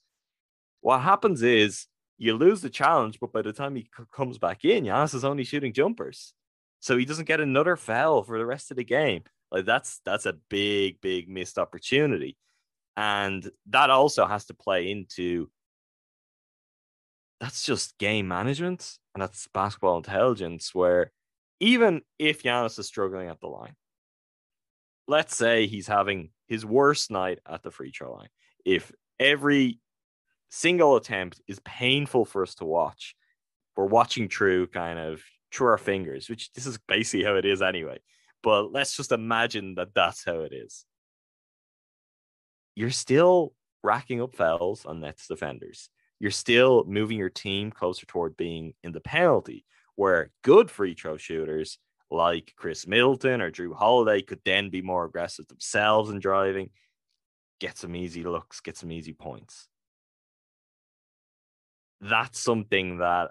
What 0.81 1.01
happens 1.01 1.43
is 1.43 1.87
you 2.17 2.35
lose 2.35 2.63
the 2.63 2.71
challenge, 2.71 3.19
but 3.21 3.33
by 3.33 3.43
the 3.43 3.53
time 3.53 3.77
he 3.77 3.83
c- 3.83 4.05
comes 4.13 4.39
back 4.39 4.65
in, 4.65 4.85
Giannis 4.85 5.15
is 5.15 5.25
only 5.25 5.45
shooting 5.45 5.75
jumpers. 5.75 6.33
So 6.81 6.97
he 6.97 7.05
doesn't 7.05 7.29
get 7.29 7.41
another 7.41 7.77
foul 7.77 8.23
for 8.23 8.39
the 8.39 8.47
rest 8.47 8.71
of 8.71 8.79
the 8.79 8.85
game. 8.85 9.25
Like 9.53 9.67
that's 9.67 10.01
that's 10.05 10.27
a 10.27 10.39
big, 10.49 11.01
big 11.03 11.29
missed 11.29 11.59
opportunity. 11.59 12.39
And 12.97 13.49
that 13.71 13.91
also 13.91 14.27
has 14.27 14.47
to 14.47 14.55
play 14.55 14.91
into 14.91 15.51
that's 17.41 17.65
just 17.65 17.97
game 17.97 18.29
management 18.29 18.99
and 19.15 19.23
that's 19.23 19.49
basketball 19.55 19.97
intelligence 19.97 20.75
where 20.75 21.11
even 21.59 22.03
if 22.19 22.43
Giannis 22.43 22.79
is 22.79 22.87
struggling 22.87 23.29
at 23.29 23.41
the 23.41 23.47
line, 23.47 23.75
let's 25.09 25.35
say 25.35 25.67
he's 25.67 25.87
having 25.87 26.31
his 26.47 26.65
worst 26.65 27.11
night 27.11 27.39
at 27.49 27.63
the 27.63 27.71
free 27.71 27.91
throw 27.91 28.15
line. 28.15 28.29
If 28.65 28.93
every 29.19 29.81
single 30.51 30.97
attempt 30.97 31.41
is 31.47 31.61
painful 31.61 32.25
for 32.25 32.43
us 32.43 32.55
to 32.57 32.65
watch, 32.65 33.15
we're 33.77 33.87
watching 33.87 34.29
through 34.29 34.69
kind 34.69 34.99
of 34.99 35.23
through 35.53 35.69
our 35.69 35.79
fingers, 35.79 36.29
which 36.29 36.53
this 36.53 36.67
is 36.67 36.79
basically 36.89 37.25
how 37.25 37.37
it 37.37 37.45
is 37.45 37.63
anyway. 37.63 37.99
But 38.43 38.73
let's 38.73 38.97
just 38.97 39.13
imagine 39.13 39.75
that 39.75 39.95
that's 39.95 40.25
how 40.25 40.41
it 40.41 40.53
is. 40.53 40.85
You're 42.75 42.91
still 42.91 43.55
racking 43.83 44.23
up 44.23 44.35
fouls 44.35 44.85
on 44.87 45.01
Nets 45.01 45.27
defenders. 45.27 45.91
You're 46.19 46.31
still 46.31 46.85
moving 46.85 47.19
your 47.19 47.31
team 47.31 47.71
closer 47.71 48.07
toward 48.07 48.37
being 48.37 48.75
in 48.83 48.93
the 48.93 49.01
penalty, 49.01 49.65
where 49.97 50.31
good 50.43 50.71
free 50.71 50.95
throw 50.95 51.17
shooters 51.17 51.79
like 52.11 52.53
Khris 52.57 52.87
Middleton 52.87 53.41
or 53.41 53.51
Jrue 53.51 53.75
Holiday 53.75 54.23
could 54.23 54.41
then 54.45 54.69
be 54.69 54.83
more 54.83 55.05
aggressive 55.05 55.47
themselves 55.47 56.11
in 56.11 56.19
driving, 56.19 56.71
get 57.61 57.79
some 57.79 57.95
easy 57.95 58.23
looks, 58.25 58.61
get 58.61 58.77
some 58.77 58.91
easy 58.93 59.13
points. 59.13 59.69
That's 62.01 62.41
something 62.41 62.99
that 62.99 63.31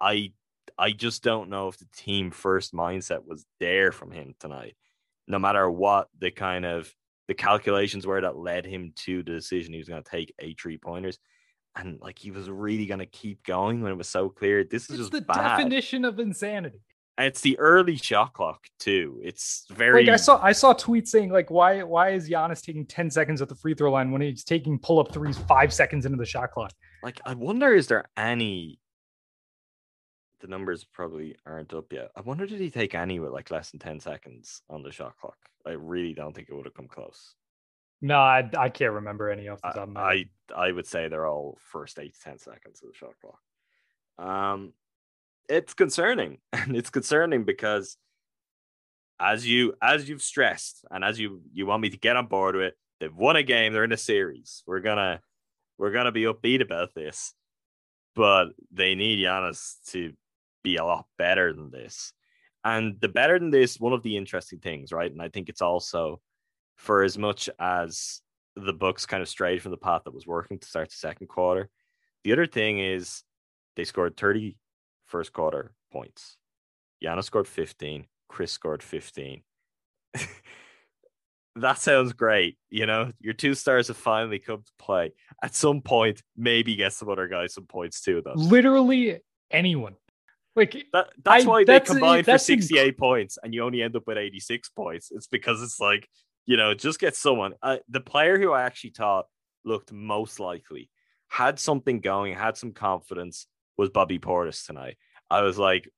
I 0.00 0.32
I 0.78 0.92
just 0.92 1.22
don't 1.22 1.50
know 1.50 1.68
if 1.68 1.78
the 1.78 1.88
team 1.94 2.30
first 2.30 2.72
mindset 2.72 3.26
was 3.26 3.44
there 3.60 3.92
from 3.92 4.10
him 4.10 4.34
tonight. 4.38 4.76
No 5.26 5.38
matter 5.38 5.70
what 5.70 6.08
the 6.18 6.30
kind 6.30 6.64
of 6.64 6.92
the 7.32 7.42
calculations 7.42 8.06
were 8.06 8.20
that 8.20 8.36
led 8.36 8.66
him 8.66 8.92
to 8.94 9.22
the 9.22 9.32
decision 9.32 9.72
he 9.72 9.78
was 9.78 9.88
going 9.88 10.02
to 10.02 10.10
take 10.10 10.34
eight 10.38 10.60
three 10.60 10.76
pointers, 10.76 11.18
and 11.76 11.98
like 12.00 12.18
he 12.18 12.30
was 12.30 12.50
really 12.50 12.84
going 12.84 13.00
to 13.00 13.06
keep 13.06 13.42
going 13.44 13.80
when 13.80 13.90
it 13.90 13.96
was 13.96 14.08
so 14.08 14.28
clear. 14.28 14.64
This 14.64 14.84
is 14.84 14.90
It's 14.90 14.98
just 14.98 15.12
the 15.12 15.22
bad. 15.22 15.56
definition 15.56 16.04
of 16.04 16.18
insanity. 16.18 16.80
And 17.18 17.26
it's 17.26 17.40
the 17.40 17.58
early 17.58 17.96
shot 17.96 18.32
clock 18.34 18.60
too. 18.78 19.20
It's 19.22 19.64
very 19.70 20.04
Like 20.04 20.14
I 20.14 20.16
saw, 20.16 20.42
I 20.42 20.52
saw 20.52 20.72
tweets 20.74 21.08
saying 21.08 21.30
like, 21.30 21.50
why, 21.50 21.82
why 21.82 22.10
is 22.10 22.28
Giannis 22.28 22.62
taking 22.62 22.86
ten 22.86 23.10
seconds 23.10 23.40
at 23.42 23.48
the 23.48 23.54
free 23.54 23.74
throw 23.74 23.92
line 23.92 24.10
when 24.12 24.22
he's 24.22 24.44
taking 24.44 24.78
pull 24.78 24.98
up 24.98 25.12
threes 25.12 25.38
five 25.38 25.72
seconds 25.72 26.04
into 26.06 26.18
the 26.18 26.26
shot 26.26 26.50
clock? 26.52 26.72
like 27.02 27.20
I 27.24 27.34
wonder 27.34 27.72
is 27.74 27.86
there 27.88 28.04
any 28.16 28.78
the 30.42 30.48
numbers 30.48 30.84
probably 30.84 31.36
aren't 31.46 31.72
up 31.72 31.92
yet. 31.92 32.10
I 32.14 32.20
wonder 32.20 32.46
did 32.46 32.60
he 32.60 32.70
take 32.70 32.94
any 32.94 33.20
with 33.20 33.30
like 33.30 33.50
less 33.50 33.70
than 33.70 33.80
10 33.80 34.00
seconds 34.00 34.62
on 34.68 34.82
the 34.82 34.90
shot 34.92 35.16
clock? 35.18 35.38
I 35.64 35.70
really 35.70 36.12
don't 36.12 36.34
think 36.34 36.48
it 36.50 36.54
would 36.54 36.66
have 36.66 36.74
come 36.74 36.88
close. 36.88 37.34
No, 38.02 38.16
I, 38.16 38.50
I 38.58 38.68
can't 38.68 38.94
remember 38.94 39.30
any 39.30 39.48
off 39.48 39.62
the 39.62 39.70
top 39.70 39.88
I, 39.96 40.14
of. 40.14 40.26
I 40.56 40.68
I 40.68 40.72
would 40.72 40.88
say 40.88 41.06
they're 41.06 41.26
all 41.26 41.56
first 41.60 42.00
eight 42.00 42.14
to 42.14 42.20
ten 42.20 42.38
seconds 42.38 42.82
of 42.82 42.88
the 42.88 42.96
shot 42.96 43.14
clock. 43.20 43.38
Um, 44.18 44.72
it's 45.48 45.72
concerning, 45.72 46.38
and 46.52 46.76
it's 46.76 46.90
concerning 46.90 47.44
because 47.44 47.96
as 49.20 49.46
you 49.46 49.74
as 49.80 50.08
you've 50.08 50.20
stressed, 50.20 50.84
and 50.90 51.04
as 51.04 51.20
you 51.20 51.42
you 51.52 51.64
want 51.64 51.80
me 51.80 51.90
to 51.90 51.96
get 51.96 52.16
on 52.16 52.26
board 52.26 52.56
with, 52.56 52.74
they've 52.98 53.14
won 53.14 53.36
a 53.36 53.44
game, 53.44 53.72
they're 53.72 53.84
in 53.84 53.92
a 53.92 53.96
series. 53.96 54.64
We're 54.66 54.80
gonna 54.80 55.20
we're 55.78 55.92
gonna 55.92 56.10
be 56.10 56.24
upbeat 56.24 56.60
about 56.60 56.94
this, 56.94 57.34
but 58.16 58.46
they 58.72 58.96
need 58.96 59.24
Giannis 59.24 59.76
to 59.92 60.12
be 60.62 60.76
a 60.76 60.84
lot 60.84 61.06
better 61.18 61.52
than 61.52 61.70
this. 61.70 62.12
And 62.64 63.00
the 63.00 63.08
better 63.08 63.38
than 63.38 63.50
this, 63.50 63.80
one 63.80 63.92
of 63.92 64.02
the 64.02 64.16
interesting 64.16 64.60
things, 64.60 64.92
right? 64.92 65.10
And 65.10 65.20
I 65.20 65.28
think 65.28 65.48
it's 65.48 65.62
also 65.62 66.20
for 66.76 67.02
as 67.02 67.18
much 67.18 67.48
as 67.58 68.20
the 68.56 68.72
Bucks 68.72 69.06
kind 69.06 69.22
of 69.22 69.28
strayed 69.28 69.62
from 69.62 69.70
the 69.70 69.76
path 69.76 70.02
that 70.04 70.14
was 70.14 70.26
working 70.26 70.58
to 70.58 70.68
start 70.68 70.90
the 70.90 70.96
second 70.96 71.26
quarter. 71.28 71.68
The 72.24 72.32
other 72.32 72.46
thing 72.46 72.78
is 72.78 73.22
they 73.76 73.84
scored 73.84 74.16
30 74.16 74.56
first 75.06 75.32
quarter 75.32 75.74
points. 75.90 76.36
Giannis 77.02 77.24
scored 77.24 77.48
15. 77.48 78.06
Khris 78.28 78.52
scored 78.52 78.82
15. 78.82 79.42
that 81.56 81.78
sounds 81.78 82.12
great. 82.12 82.56
You 82.70 82.86
know, 82.86 83.12
your 83.20 83.34
two 83.34 83.54
stars 83.54 83.88
have 83.88 83.96
finally 83.96 84.38
come 84.38 84.62
to 84.62 84.72
play. 84.78 85.12
At 85.42 85.54
some 85.54 85.80
point, 85.82 86.22
maybe 86.36 86.76
get 86.76 86.92
some 86.92 87.08
other 87.08 87.28
guys 87.28 87.54
some 87.54 87.66
points 87.66 88.00
too, 88.00 88.22
though. 88.24 88.34
Literally 88.34 89.18
anyone. 89.50 89.96
Like 90.54 90.86
that, 90.92 91.08
that's 91.24 91.44
I- 91.44 91.48
why 91.48 91.60
they 91.60 91.72
that's- 91.72 91.88
combined 91.90 92.24
for 92.26 92.32
that's 92.32 92.44
inc- 92.44 92.62
68 92.62 92.98
points 92.98 93.38
and 93.42 93.54
you 93.54 93.62
only 93.64 93.82
end 93.82 93.96
up 93.96 94.06
with 94.06 94.18
86 94.18 94.68
points. 94.70 95.10
It's 95.10 95.26
because 95.26 95.62
it's 95.62 95.80
like, 95.80 96.08
you 96.46 96.56
know, 96.56 96.74
just 96.74 96.98
get 97.00 97.16
someone. 97.16 97.54
Uh, 97.62 97.78
the 97.88 98.00
player 98.00 98.38
who 98.38 98.52
I 98.52 98.62
actually 98.62 98.90
thought 98.90 99.26
looked 99.64 99.92
most 99.92 100.40
likely, 100.40 100.90
had 101.28 101.58
something 101.58 102.00
going, 102.00 102.34
had 102.34 102.56
some 102.56 102.72
confidence, 102.72 103.46
was 103.78 103.88
Bobby 103.90 104.18
Portis 104.18 104.66
tonight. 104.66 104.98
I 105.30 105.42
was 105.42 105.56
like, 105.58 105.88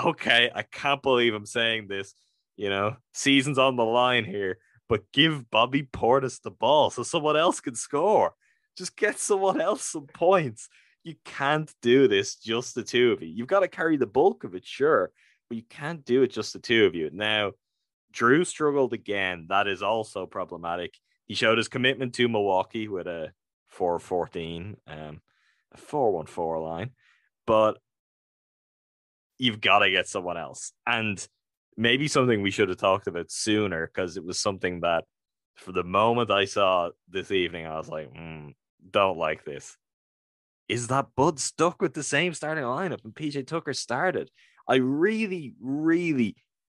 okay, 0.00 0.50
I 0.54 0.62
can't 0.62 1.02
believe 1.02 1.34
I'm 1.34 1.46
saying 1.46 1.88
this. 1.88 2.14
You 2.56 2.68
know, 2.68 2.96
season's 3.12 3.58
on 3.58 3.74
the 3.74 3.84
line 3.84 4.24
here, 4.24 4.58
but 4.88 5.10
give 5.12 5.50
Bobby 5.50 5.82
Portis 5.82 6.40
the 6.40 6.52
ball 6.52 6.90
so 6.90 7.02
someone 7.02 7.36
else 7.36 7.60
can 7.60 7.74
score. 7.74 8.34
Just 8.78 8.96
get 8.96 9.18
someone 9.18 9.60
else 9.60 9.82
some 9.82 10.06
points. 10.06 10.68
You 11.04 11.14
can't 11.24 11.72
do 11.82 12.08
this 12.08 12.36
just 12.36 12.74
the 12.74 12.82
two 12.82 13.12
of 13.12 13.22
you. 13.22 13.28
You've 13.28 13.46
got 13.46 13.60
to 13.60 13.68
carry 13.68 13.96
the 13.96 14.06
bulk 14.06 14.44
of 14.44 14.54
it, 14.54 14.66
sure, 14.66 15.12
but 15.48 15.56
you 15.56 15.64
can't 15.68 16.04
do 16.04 16.22
it 16.22 16.32
just 16.32 16.54
the 16.54 16.58
two 16.58 16.86
of 16.86 16.94
you. 16.94 17.10
Now, 17.12 17.52
Jrue 18.12 18.46
struggled 18.46 18.92
again. 18.92 19.46
That 19.48 19.68
is 19.68 19.82
also 19.82 20.24
problematic. 20.24 20.94
He 21.26 21.34
showed 21.34 21.58
his 21.58 21.68
commitment 21.68 22.14
to 22.14 22.28
Milwaukee 22.28 22.88
with 22.88 23.06
a 23.06 23.32
414, 23.68 24.76
um, 24.86 25.20
a 25.72 25.76
414 25.76 26.62
line, 26.62 26.90
but 27.46 27.78
you've 29.38 29.60
got 29.60 29.80
to 29.80 29.90
get 29.90 30.08
someone 30.08 30.38
else. 30.38 30.72
And 30.86 31.26
maybe 31.76 32.08
something 32.08 32.40
we 32.40 32.50
should 32.50 32.68
have 32.68 32.78
talked 32.78 33.08
about 33.08 33.30
sooner 33.30 33.86
because 33.86 34.16
it 34.16 34.24
was 34.24 34.38
something 34.38 34.80
that 34.80 35.04
for 35.56 35.72
the 35.72 35.84
moment 35.84 36.30
I 36.30 36.44
saw 36.44 36.90
this 37.08 37.30
evening, 37.30 37.66
I 37.66 37.76
was 37.76 37.88
like, 37.88 38.12
"Hmm, 38.12 38.50
don't 38.90 39.18
like 39.18 39.44
this. 39.44 39.76
Is 40.68 40.88
that 40.88 41.08
Bud 41.16 41.38
stuck 41.38 41.82
with 41.82 41.94
the 41.94 42.02
same 42.02 42.34
starting 42.34 42.64
lineup 42.64 43.04
and 43.04 43.14
PJ 43.14 43.46
Tucker 43.46 43.74
started? 43.74 44.30
I 44.68 44.76
really, 44.76 45.54
really 45.60 46.36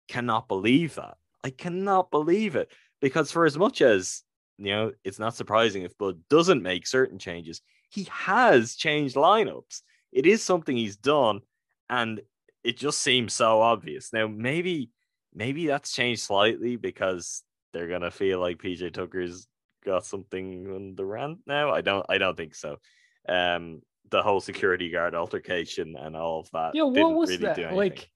cannot 0.07 0.47
believe 0.47 0.95
that. 0.95 1.17
I 1.43 1.51
cannot 1.51 2.09
believe 2.09 2.55
it 2.55 2.71
because 3.01 3.31
for 3.31 3.45
as 3.45 3.57
much 3.57 3.81
as 3.81 4.23
you 4.57 4.71
know, 4.71 4.91
it's 5.03 5.19
not 5.19 5.35
surprising 5.35 5.83
if 5.83 5.97
Bud 5.97 6.19
doesn't 6.29 6.63
make 6.63 6.87
certain 6.87 7.19
changes. 7.19 7.61
He 7.89 8.07
has 8.11 8.75
changed 8.75 9.15
lineups. 9.15 9.81
It 10.11 10.25
is 10.25 10.41
something 10.41 10.75
he's 10.75 10.97
done, 10.97 11.41
and 11.89 12.21
it 12.63 12.77
just 12.77 13.01
seems 13.01 13.33
so 13.33 13.61
obvious. 13.61 14.13
Now, 14.13 14.27
maybe, 14.27 14.91
maybe 15.33 15.67
that's 15.67 15.93
changed 15.93 16.21
slightly 16.21 16.77
because 16.77 17.43
they're 17.73 17.89
gonna 17.89 18.11
feel 18.11 18.39
like 18.39 18.61
PJ 18.61 18.93
Tucker's 18.93 19.47
got 19.83 20.05
something 20.05 20.71
on 20.73 20.95
the 20.95 21.05
rant 21.05 21.39
now. 21.45 21.71
I 21.71 21.81
don't, 21.81 22.05
I 22.07 22.17
don't 22.17 22.37
think 22.37 22.55
so. 22.55 22.77
Um, 23.27 23.81
the 24.11 24.21
whole 24.21 24.39
security 24.39 24.89
guard 24.91 25.15
altercation 25.15 25.95
and 25.97 26.15
all 26.15 26.39
of 26.41 26.49
that. 26.53 26.71
yeah, 26.75 26.83
what 26.83 27.15
was 27.15 27.31
really 27.31 27.43
that? 27.43 27.73
Like 27.73 28.07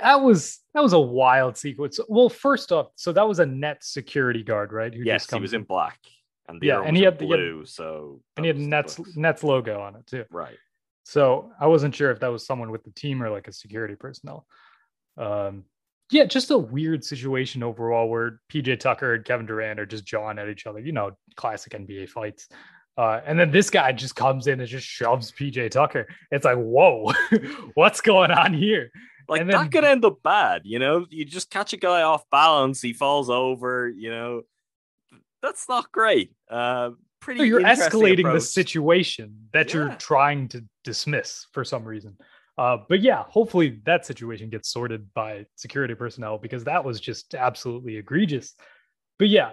that 0.00 0.20
was 0.20 0.58
that 0.74 0.82
was 0.82 0.92
a 0.94 1.00
wild 1.00 1.56
sequence. 1.56 2.00
Well, 2.08 2.28
first 2.28 2.72
off, 2.72 2.88
so 2.96 3.12
that 3.12 3.26
was 3.28 3.38
a 3.38 3.46
net 3.46 3.78
security 3.84 4.42
guard, 4.42 4.72
right? 4.72 4.92
Who 4.92 5.04
yes, 5.04 5.30
he 5.30 5.38
was 5.40 5.52
in 5.54 5.60
in- 5.60 5.66
black, 5.66 5.98
and 6.48 6.60
the 6.60 6.66
Yeah, 6.66 6.82
and 6.82 6.96
he 6.96 7.04
had 7.04 7.18
the- 7.18 7.26
he 7.26 7.30
had- 7.30 7.36
blue. 7.38 7.64
so 7.66 8.20
and 8.36 8.44
he 8.44 8.48
had 8.48 8.56
that 8.72 8.84
was 8.86 8.96
the 8.96 9.02
Nets. 9.02 9.16
Nets 9.16 9.44
logo 9.44 9.80
on 9.80 9.94
it 9.96 10.06
too. 10.06 10.24
right. 10.30 10.56
So 11.04 11.52
I 11.60 11.66
wasn't 11.66 11.94
sure 11.94 12.10
if 12.10 12.20
that 12.20 12.28
was 12.32 12.44
someone 12.46 12.70
with 12.70 12.84
the 12.84 12.90
team 12.92 13.22
or 13.22 13.30
like 13.30 13.48
a 13.48 13.52
security 13.52 13.94
personnel. 13.96 14.46
Um, 15.16 15.64
yeah, 16.10 16.24
just 16.26 16.50
a 16.50 16.58
weird 16.58 17.04
situation 17.04 17.62
overall 17.62 18.08
where 18.08 18.40
PJ 18.52 18.78
Tucker 18.80 19.14
and 19.14 19.24
Kevin 19.24 19.46
Durant 19.46 19.80
are 19.80 19.86
just 19.86 20.04
jawing 20.04 20.38
at 20.38 20.48
each 20.48 20.66
other. 20.66 20.78
You 20.80 20.92
know, 20.92 21.12
classic 21.36 21.72
NBA 21.74 22.08
fights. 22.08 22.48
Uh, 22.96 23.20
and 23.24 23.38
then 23.38 23.50
this 23.50 23.70
guy 23.70 23.90
just 23.92 24.14
comes 24.14 24.46
in 24.46 24.60
and 24.60 24.68
just 24.68 24.86
shoves 24.86 25.32
PJ 25.32 25.70
Tucker. 25.70 26.06
It's 26.30 26.44
like, 26.44 26.58
whoa, 26.58 27.12
what's 27.74 28.00
going 28.00 28.30
on 28.30 28.52
here? 28.52 28.90
Like 29.28 29.40
And 29.40 29.50
that 29.50 29.58
then- 29.58 29.70
could 29.70 29.84
end 29.84 30.04
up 30.04 30.22
bad, 30.22 30.62
you 30.64 30.78
know. 30.78 31.06
You 31.08 31.24
just 31.24 31.50
catch 31.50 31.72
a 31.72 31.76
guy 31.78 32.02
off 32.02 32.28
balance, 32.30 32.82
he 32.82 32.92
falls 32.92 33.30
over, 33.30 33.88
you 33.88 34.10
know. 34.10 34.42
That's 35.42 35.68
not 35.68 35.90
great. 35.90 36.32
Uh, 36.50 36.90
pretty. 37.20 37.40
So 37.40 37.44
you're 37.44 37.62
escalating 37.62 38.32
the 38.32 38.40
situation 38.40 39.48
that 39.52 39.72
you're 39.74 39.94
trying 39.98 40.48
to 40.48 40.64
dismiss 40.84 41.46
for 41.52 41.64
some 41.64 41.84
reason. 41.84 42.16
Uh, 42.58 42.76
but 42.88 43.00
yeah, 43.00 43.24
hopefully 43.28 43.80
that 43.86 44.04
situation 44.04 44.50
gets 44.50 44.68
sorted 44.68 45.12
by 45.14 45.46
security 45.56 45.94
personnel 45.94 46.36
because 46.38 46.64
that 46.64 46.84
was 46.84 47.00
just 47.00 47.34
absolutely 47.34 47.96
egregious. 47.96 48.54
But 49.18 49.28
yeah, 49.30 49.52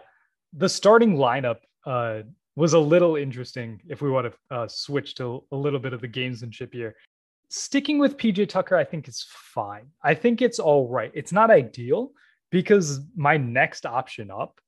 the 0.53 0.67
starting 0.67 1.15
lineup 1.15 1.57
uh, 1.85 2.23
was 2.59 2.73
a 2.73 2.79
little 2.79 3.15
interesting 3.15 3.81
if 3.87 4.01
we 4.01 4.09
want 4.09 4.31
to 4.31 4.55
uh, 4.55 4.67
switch 4.67 5.15
to 5.15 5.43
a 5.53 5.55
little 5.55 5.79
bit 5.79 5.93
of 5.93 6.01
the 6.01 6.07
gamesmanship 6.09 6.73
here. 6.73 6.93
Sticking 7.49 7.99
with 7.99 8.17
PJ 8.17 8.49
Tucker, 8.49 8.75
I 8.75 8.83
think 8.83 9.07
is 9.07 9.25
fine. 9.29 9.87
I 10.03 10.13
think 10.13 10.41
it's 10.41 10.59
all 10.59 10.89
right. 10.89 11.09
It's 11.15 11.31
not 11.31 11.51
ideal 11.51 12.11
because 12.51 12.99
my 13.15 13.37
next 13.37 13.85
option 13.85 14.29
up 14.29 14.59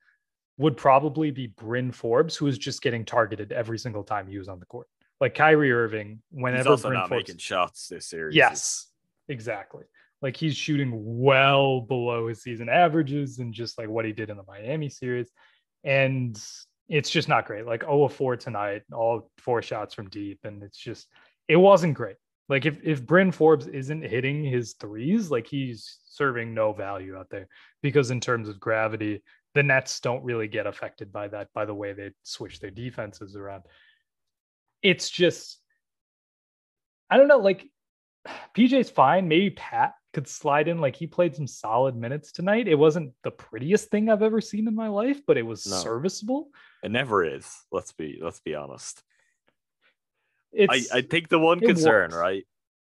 would 0.58 0.78
probably 0.78 1.32
be 1.32 1.48
Bryn 1.48 1.92
Forbes, 1.92 2.38
who 2.38 2.48
is 2.48 2.58
just 2.58 2.82
getting 2.82 3.04
targeted 3.04 3.52
every 3.52 3.78
single 3.78 4.04
time 4.04 4.26
he 4.26 4.38
was 4.38 4.48
on 4.48 4.60
the 4.60 4.66
court. 4.66 4.88
Like 5.20 5.36
Kyrie 5.36 5.74
Irving, 5.74 6.22
He's 6.32 6.42
whenever 6.42 6.70
also 6.70 6.88
Bryn 6.88 7.00
not 7.02 7.10
Forbes, 7.10 7.28
making 7.28 7.40
shots 7.40 7.90
this 7.90 8.08
series. 8.08 8.36
yes, 8.36 8.88
exactly. 9.28 9.84
Like 10.22 10.38
he's 10.38 10.56
shooting 10.56 10.92
well 10.94 11.82
below 11.82 12.30
his 12.30 12.42
season 12.42 12.70
averages 12.70 13.40
and 13.40 13.54
just 13.54 13.78
like 13.78 13.90
what 13.90 14.06
he 14.06 14.14
did 14.14 14.30
in 14.30 14.38
the 14.38 14.44
Miami 14.48 14.88
series, 14.90 15.30
and 15.84 16.42
it's 16.92 17.10
just 17.10 17.30
not 17.30 17.46
great. 17.46 17.66
Like 17.66 17.84
0 17.84 18.04
of 18.04 18.14
4 18.14 18.36
tonight, 18.36 18.84
all 18.92 19.32
four 19.38 19.62
shots 19.62 19.94
from 19.94 20.10
deep, 20.10 20.40
and 20.44 20.62
it's 20.62 20.78
just 20.78 21.08
it 21.48 21.56
wasn't 21.56 21.94
great. 21.96 22.18
Like 22.50 22.66
if 22.66 22.80
if 22.84 23.06
Bryn 23.06 23.32
Forbes 23.32 23.68
isn't 23.68 24.04
hitting 24.04 24.44
his 24.44 24.74
threes, 24.74 25.32
like 25.32 25.48
he's 25.48 26.00
serving 26.06 26.54
no 26.54 26.74
value 26.74 27.18
out 27.18 27.30
there 27.32 27.48
because 27.82 28.12
in 28.12 28.20
terms 28.20 28.50
of 28.50 28.60
gravity, 28.60 29.24
the 29.56 29.64
Nets 29.64 30.02
don't 30.02 30.24
really 30.24 30.50
get 30.50 30.68
affected 30.68 31.12
by 31.14 31.30
that 31.30 31.48
by 31.54 31.64
the 31.66 31.74
way 31.74 31.94
they 31.94 32.12
switch 32.24 32.60
their 32.60 32.72
defenses 32.72 33.38
around. 33.38 33.64
It's 34.84 35.10
just 35.10 35.60
I 37.10 37.16
don't 37.18 37.30
know, 37.30 37.38
like 37.40 37.68
PJ's 38.56 38.90
fine. 38.90 39.30
Maybe 39.30 39.52
Pat 39.52 39.94
could 40.14 40.28
slide 40.28 40.68
in. 40.68 40.80
Like 40.80 40.98
he 40.98 41.08
played 41.08 41.36
some 41.36 41.48
solid 41.48 41.96
minutes 41.96 42.34
tonight. 42.34 42.68
It 42.68 42.76
wasn't 42.76 43.14
the 43.24 43.32
prettiest 43.32 43.90
thing 43.90 44.10
I've 44.10 44.22
ever 44.24 44.42
seen 44.42 44.68
in 44.68 44.76
my 44.76 44.90
life, 44.90 45.22
but 45.26 45.38
it 45.38 45.46
was 45.46 45.66
No. 45.66 45.78
serviceable. 45.78 46.50
It 46.84 46.92
never 46.92 47.24
is. 47.24 47.48
Let's 47.72 47.92
be 47.92 48.20
let's 48.22 48.40
be 48.40 48.56
honest. 48.56 49.04
I, 50.58 50.76
It's 50.76 50.92
I 50.92 51.02
think 51.02 51.30
the 51.30 51.40
one 51.40 51.60
concern, 51.60 52.12
right? 52.12 52.46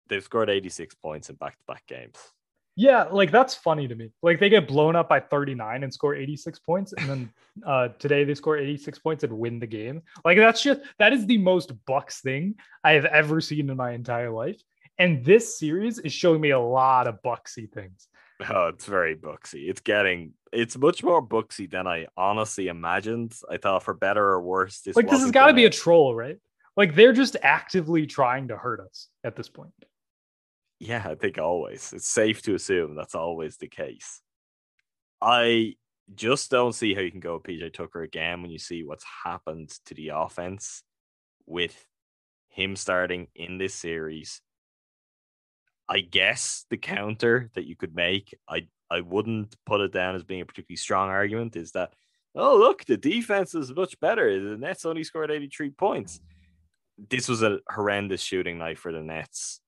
They've 0.08 0.22
scored 0.22 0.48
86 0.48 0.94
points 0.96 1.28
in 1.28 1.36
back 1.36 1.58
to 1.58 1.64
back 1.66 1.86
games. 1.86 2.16
Yeah, 2.76 3.04
like 3.10 3.32
that's 3.32 3.56
funny 3.56 3.88
to 3.88 3.94
me. 3.96 4.12
Like 4.22 4.38
they 4.38 4.48
get 4.48 4.68
blown 4.68 4.94
up 4.94 5.08
by 5.08 5.18
39 5.18 5.82
and 5.82 5.92
score 5.92 6.14
86 6.14 6.60
points, 6.60 6.92
and 6.92 7.08
then 7.08 7.32
uh 7.66 7.88
today 7.98 8.24
they 8.24 8.34
score 8.34 8.56
86 8.56 8.98
points 9.00 9.24
and 9.24 9.32
win 9.32 9.58
the 9.58 9.66
game. 9.66 10.02
Like 10.24 10.38
that's 10.38 10.62
just 10.62 10.82
that 10.98 11.12
is 11.12 11.26
the 11.26 11.38
most 11.38 11.72
Bucks 11.86 12.20
thing 12.20 12.54
I 12.84 12.92
have 12.92 13.06
ever 13.06 13.40
seen 13.40 13.68
in 13.70 13.76
my 13.76 13.92
entire 13.92 14.30
life. 14.30 14.62
And 14.98 15.24
this 15.24 15.58
series 15.58 15.98
is 15.98 16.12
showing 16.12 16.40
me 16.40 16.50
a 16.50 16.60
lot 16.60 17.06
of 17.06 17.22
Bucksy 17.22 17.70
things. 17.72 18.08
Oh, 18.48 18.68
it's 18.68 18.86
very 18.86 19.16
Bucksy. 19.16 19.68
It's 19.68 19.80
getting 19.80 20.34
it's 20.52 20.76
much 20.76 21.02
more 21.02 21.26
Bucksy 21.26 21.70
than 21.70 21.86
I 21.86 22.06
honestly 22.16 22.68
imagined. 22.68 23.34
I 23.50 23.56
thought 23.56 23.82
for 23.82 23.94
better 23.94 24.24
or 24.24 24.40
worse, 24.40 24.80
this 24.80 24.96
like 24.96 25.08
this 25.08 25.22
has 25.22 25.30
got 25.30 25.48
to 25.48 25.54
be 25.54 25.64
a 25.64 25.70
troll, 25.70 26.14
right? 26.14 26.38
Like 26.76 26.94
they're 26.94 27.12
just 27.12 27.36
actively 27.42 28.06
trying 28.06 28.48
to 28.48 28.56
hurt 28.56 28.80
us 28.80 29.08
at 29.24 29.36
this 29.36 29.48
point. 29.48 29.72
Yeah, 30.78 31.04
I 31.04 31.16
think 31.16 31.38
always. 31.38 31.92
It's 31.92 32.06
safe 32.06 32.42
to 32.42 32.54
assume 32.54 32.94
that's 32.94 33.16
always 33.16 33.56
the 33.56 33.66
case. 33.66 34.20
I 35.20 35.74
just 36.14 36.50
don't 36.50 36.74
see 36.74 36.94
how 36.94 37.00
you 37.00 37.10
can 37.10 37.20
go 37.20 37.34
with 37.34 37.42
PJ 37.42 37.74
Tucker 37.74 38.02
again 38.02 38.42
when 38.42 38.50
you 38.50 38.58
see 38.58 38.84
what's 38.84 39.04
happened 39.24 39.70
to 39.86 39.94
the 39.94 40.10
offense 40.14 40.82
with 41.46 41.86
him 42.48 42.76
starting 42.76 43.28
in 43.34 43.58
this 43.58 43.74
series. 43.74 44.40
I 45.88 46.00
guess 46.00 46.64
the 46.70 46.76
counter 46.76 47.50
that 47.54 47.66
you 47.66 47.74
could 47.74 47.94
make, 47.94 48.36
I 48.48 48.68
I 48.90 49.00
wouldn't 49.00 49.56
put 49.66 49.80
it 49.80 49.92
down 49.92 50.14
as 50.14 50.24
being 50.24 50.40
a 50.40 50.46
particularly 50.46 50.76
strong 50.76 51.08
argument, 51.08 51.56
is 51.56 51.72
that 51.72 51.92
oh 52.34 52.56
look, 52.56 52.84
the 52.84 52.96
defense 52.96 53.54
is 53.54 53.74
much 53.74 53.98
better. 54.00 54.50
The 54.50 54.56
Nets 54.56 54.84
only 54.84 55.04
scored 55.04 55.30
83 55.30 55.70
points. 55.70 56.20
This 57.10 57.28
was 57.28 57.42
a 57.42 57.60
horrendous 57.68 58.20
shooting 58.20 58.58
night 58.58 58.78
for 58.78 58.92
the 58.92 59.02
Nets 59.02 59.60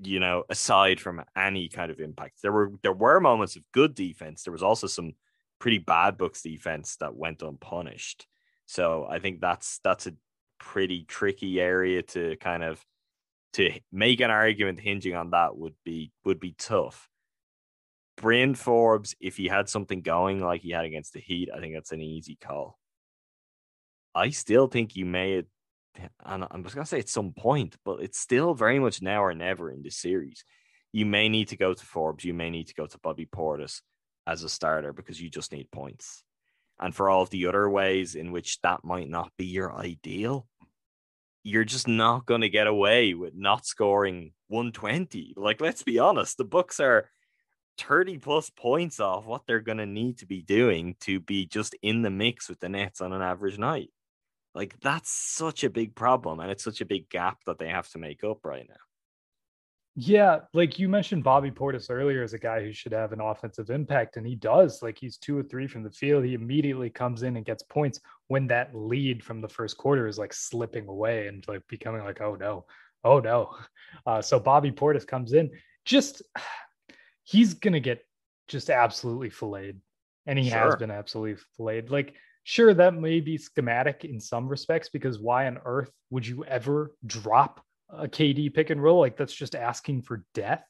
you 0.00 0.20
know, 0.20 0.44
aside 0.48 1.00
from 1.00 1.24
any 1.36 1.68
kind 1.68 1.90
of 1.90 2.00
impact. 2.00 2.42
There 2.42 2.52
were 2.52 2.72
there 2.82 2.92
were 2.92 3.20
moments 3.20 3.56
of 3.56 3.62
good 3.72 3.94
defense. 3.94 4.42
There 4.42 4.52
was 4.52 4.62
also 4.62 4.86
some 4.86 5.12
pretty 5.58 5.78
bad 5.78 6.16
Bucks 6.16 6.42
defense 6.42 6.96
that 6.96 7.16
went 7.16 7.42
unpunished. 7.42 8.26
So 8.66 9.06
I 9.08 9.18
think 9.18 9.40
that's 9.40 9.80
that's 9.82 10.06
a 10.06 10.14
pretty 10.58 11.04
tricky 11.04 11.60
area 11.60 12.02
to 12.02 12.36
kind 12.36 12.62
of 12.62 12.84
to 13.54 13.72
make 13.92 14.20
an 14.20 14.30
argument 14.30 14.80
hinging 14.80 15.14
on 15.14 15.30
that 15.30 15.56
would 15.56 15.74
be 15.84 16.12
would 16.24 16.40
be 16.40 16.54
tough. 16.58 17.08
Bryn 18.20 18.54
Forbes, 18.54 19.14
if 19.20 19.36
he 19.36 19.46
had 19.46 19.68
something 19.68 20.02
going 20.02 20.40
like 20.40 20.60
he 20.60 20.70
had 20.70 20.84
against 20.84 21.12
the 21.12 21.20
Heat, 21.20 21.50
I 21.54 21.60
think 21.60 21.74
that's 21.74 21.92
an 21.92 22.02
easy 22.02 22.36
call. 22.40 22.78
I 24.14 24.30
still 24.30 24.66
think 24.66 24.96
you 24.96 25.06
may, 25.06 25.44
and 26.24 26.46
I'm 26.50 26.64
just 26.64 26.74
gonna 26.74 26.86
say 26.86 26.98
at 26.98 27.08
some 27.08 27.32
point, 27.32 27.76
but 27.84 28.00
it's 28.00 28.18
still 28.18 28.54
very 28.54 28.78
much 28.78 29.00
now 29.00 29.22
or 29.22 29.34
never 29.34 29.70
in 29.70 29.82
this 29.82 29.96
series. 29.96 30.44
You 30.92 31.06
may 31.06 31.28
need 31.28 31.48
to 31.48 31.56
go 31.56 31.74
to 31.74 31.84
Forbes, 31.86 32.24
you 32.24 32.34
may 32.34 32.50
need 32.50 32.66
to 32.68 32.74
go 32.74 32.86
to 32.86 32.98
Bobby 32.98 33.26
Portis 33.26 33.82
as 34.26 34.42
a 34.42 34.48
starter 34.48 34.92
because 34.92 35.20
you 35.20 35.30
just 35.30 35.52
need 35.52 35.70
points. 35.70 36.24
And 36.80 36.94
for 36.94 37.08
all 37.08 37.22
of 37.22 37.30
the 37.30 37.46
other 37.46 37.68
ways 37.68 38.14
in 38.14 38.32
which 38.32 38.60
that 38.62 38.84
might 38.84 39.08
not 39.08 39.32
be 39.36 39.46
your 39.46 39.74
ideal, 39.74 40.46
you're 41.42 41.64
just 41.64 41.88
not 41.88 42.26
going 42.26 42.42
to 42.42 42.48
get 42.48 42.66
away 42.66 43.14
with 43.14 43.34
not 43.34 43.66
scoring 43.66 44.32
120. 44.48 45.34
Like, 45.36 45.60
let's 45.60 45.82
be 45.82 45.98
honest, 45.98 46.36
the 46.36 46.44
Bucks 46.44 46.78
are 46.78 47.10
30 47.78 48.18
plus 48.18 48.50
points 48.50 49.00
off 49.00 49.26
what 49.26 49.46
they're 49.46 49.60
going 49.60 49.78
to 49.78 49.86
need 49.86 50.18
to 50.18 50.26
be 50.26 50.42
doing 50.42 50.96
to 51.00 51.20
be 51.20 51.46
just 51.46 51.74
in 51.82 52.02
the 52.02 52.10
mix 52.10 52.48
with 52.48 52.60
the 52.60 52.68
Nets 52.68 53.00
on 53.00 53.12
an 53.12 53.22
average 53.22 53.58
night. 53.58 53.90
Like, 54.54 54.78
that's 54.80 55.10
such 55.10 55.64
a 55.64 55.70
big 55.70 55.94
problem. 55.94 56.40
And 56.40 56.50
it's 56.50 56.64
such 56.64 56.80
a 56.80 56.86
big 56.86 57.08
gap 57.08 57.38
that 57.46 57.58
they 57.58 57.68
have 57.68 57.88
to 57.90 57.98
make 57.98 58.24
up 58.24 58.44
right 58.44 58.66
now. 58.68 58.74
Yeah, 60.00 60.42
like 60.54 60.78
you 60.78 60.88
mentioned 60.88 61.24
Bobby 61.24 61.50
Portis 61.50 61.90
earlier 61.90 62.22
as 62.22 62.32
a 62.32 62.38
guy 62.38 62.62
who 62.62 62.72
should 62.72 62.92
have 62.92 63.12
an 63.12 63.20
offensive 63.20 63.68
impact, 63.68 64.16
and 64.16 64.24
he 64.24 64.36
does. 64.36 64.80
Like 64.80 64.96
he's 64.96 65.16
two 65.16 65.36
or 65.36 65.42
three 65.42 65.66
from 65.66 65.82
the 65.82 65.90
field. 65.90 66.24
He 66.24 66.34
immediately 66.34 66.88
comes 66.88 67.24
in 67.24 67.36
and 67.36 67.44
gets 67.44 67.64
points 67.64 67.98
when 68.28 68.46
that 68.46 68.72
lead 68.76 69.24
from 69.24 69.40
the 69.40 69.48
first 69.48 69.76
quarter 69.76 70.06
is 70.06 70.16
like 70.16 70.32
slipping 70.32 70.86
away 70.86 71.26
and 71.26 71.44
like 71.48 71.66
becoming 71.66 72.04
like, 72.04 72.20
oh 72.20 72.36
no, 72.36 72.64
oh 73.02 73.18
no. 73.18 73.56
Uh, 74.06 74.22
so 74.22 74.38
Bobby 74.38 74.70
Portis 74.70 75.04
comes 75.04 75.32
in, 75.32 75.50
just 75.84 76.22
he's 77.28 77.54
gonna 77.54 77.80
get 77.80 78.04
just 78.48 78.70
absolutely 78.70 79.30
filleted, 79.30 79.80
and 80.26 80.38
he 80.38 80.48
sure. 80.48 80.58
has 80.58 80.76
been 80.76 80.90
absolutely 80.90 81.42
filleted. 81.56 81.90
Like 81.90 82.14
sure, 82.48 82.72
that 82.72 82.94
may 82.94 83.20
be 83.20 83.36
schematic 83.36 84.06
in 84.06 84.18
some 84.20 84.48
respects 84.48 84.88
because 84.88 85.18
why 85.18 85.46
on 85.46 85.58
earth 85.66 85.90
would 86.08 86.26
you 86.26 86.44
ever 86.46 86.94
drop 87.04 87.62
a 87.90 88.08
KD 88.08 88.52
pick 88.52 88.70
and 88.70 88.82
roll, 88.82 89.00
like 89.00 89.16
that's 89.16 89.34
just 89.34 89.54
asking 89.54 90.02
for 90.02 90.24
death, 90.34 90.64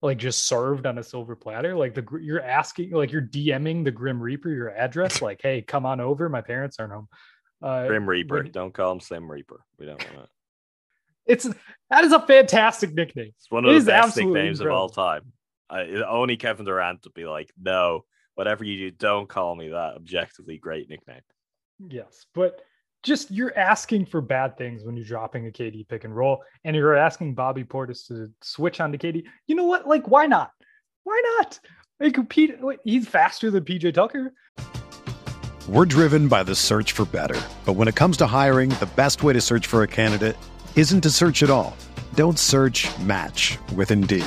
like 0.00 0.18
just 0.18 0.46
served 0.46 0.86
on 0.86 0.98
a 0.98 1.02
silver 1.02 1.36
platter. 1.36 1.76
Like 1.76 1.94
the 1.94 2.06
you're 2.20 2.42
asking, 2.42 2.92
like 2.92 3.12
you're 3.12 3.22
DMing 3.22 3.84
the 3.84 3.90
Grim 3.90 4.20
Reaper 4.20 4.48
your 4.48 4.70
address, 4.70 5.20
like, 5.22 5.40
hey, 5.42 5.62
come 5.62 5.86
on 5.86 6.00
over. 6.00 6.28
My 6.28 6.40
parents 6.40 6.78
aren't 6.78 6.92
home. 6.92 7.08
Uh, 7.62 7.86
Grim 7.86 8.08
Reaper. 8.08 8.42
But, 8.42 8.52
don't 8.52 8.72
call 8.72 8.92
him 8.92 9.00
Slim 9.00 9.30
Reaper. 9.30 9.60
We 9.78 9.86
don't 9.86 10.02
want 10.14 10.26
to. 10.26 10.28
It's 11.26 11.48
that 11.90 12.04
is 12.04 12.12
a 12.12 12.20
fantastic 12.20 12.94
nickname. 12.94 13.32
It's 13.36 13.50
one 13.50 13.64
of 13.64 13.74
it 13.74 13.80
the 13.80 13.86
best 13.86 14.16
nicknames 14.16 14.60
incredible. 14.60 14.76
of 14.76 14.80
all 14.82 14.88
time. 14.88 15.32
Uh, 15.70 16.04
only 16.08 16.36
Kevin 16.36 16.66
Durant 16.66 17.04
would 17.04 17.14
be 17.14 17.26
like, 17.26 17.52
no, 17.60 18.04
whatever 18.34 18.64
you 18.64 18.90
do, 18.90 18.96
don't 18.96 19.28
call 19.28 19.54
me 19.54 19.68
that. 19.68 19.94
Objectively 19.96 20.58
great 20.58 20.88
nickname. 20.88 21.20
Yes, 21.88 22.26
but 22.34 22.60
just 23.02 23.30
you're 23.30 23.56
asking 23.56 24.06
for 24.06 24.20
bad 24.20 24.58
things 24.58 24.84
when 24.84 24.96
you're 24.96 25.06
dropping 25.06 25.46
a 25.46 25.50
KD 25.50 25.88
pick 25.88 26.04
and 26.04 26.14
roll, 26.14 26.42
and 26.64 26.76
you're 26.76 26.96
asking 26.96 27.34
Bobby 27.34 27.64
Portis 27.64 28.06
to 28.08 28.30
switch 28.42 28.80
on 28.80 28.92
to 28.92 28.98
KD. 28.98 29.24
You 29.46 29.54
know 29.54 29.64
what? 29.64 29.86
Like, 29.86 30.08
why 30.08 30.26
not? 30.26 30.50
Why 31.04 31.20
not? 31.38 31.58
Like, 31.98 32.14
compete. 32.14 32.56
He's 32.84 33.08
faster 33.08 33.50
than 33.50 33.64
PJ 33.64 33.94
Tucker. 33.94 34.32
We're 35.68 35.86
driven 35.86 36.28
by 36.28 36.42
the 36.42 36.54
search 36.54 36.92
for 36.92 37.04
better, 37.04 37.40
but 37.64 37.74
when 37.74 37.86
it 37.88 37.94
comes 37.94 38.16
to 38.18 38.26
hiring, 38.26 38.70
the 38.70 38.90
best 38.96 39.22
way 39.22 39.32
to 39.32 39.40
search 39.40 39.66
for 39.66 39.82
a 39.82 39.86
candidate 39.86 40.36
isn't 40.76 41.02
to 41.02 41.10
search 41.10 41.42
at 41.42 41.50
all. 41.50 41.76
Don't 42.14 42.38
search. 42.38 42.88
Match 43.00 43.56
with 43.74 43.90
Indeed. 43.90 44.26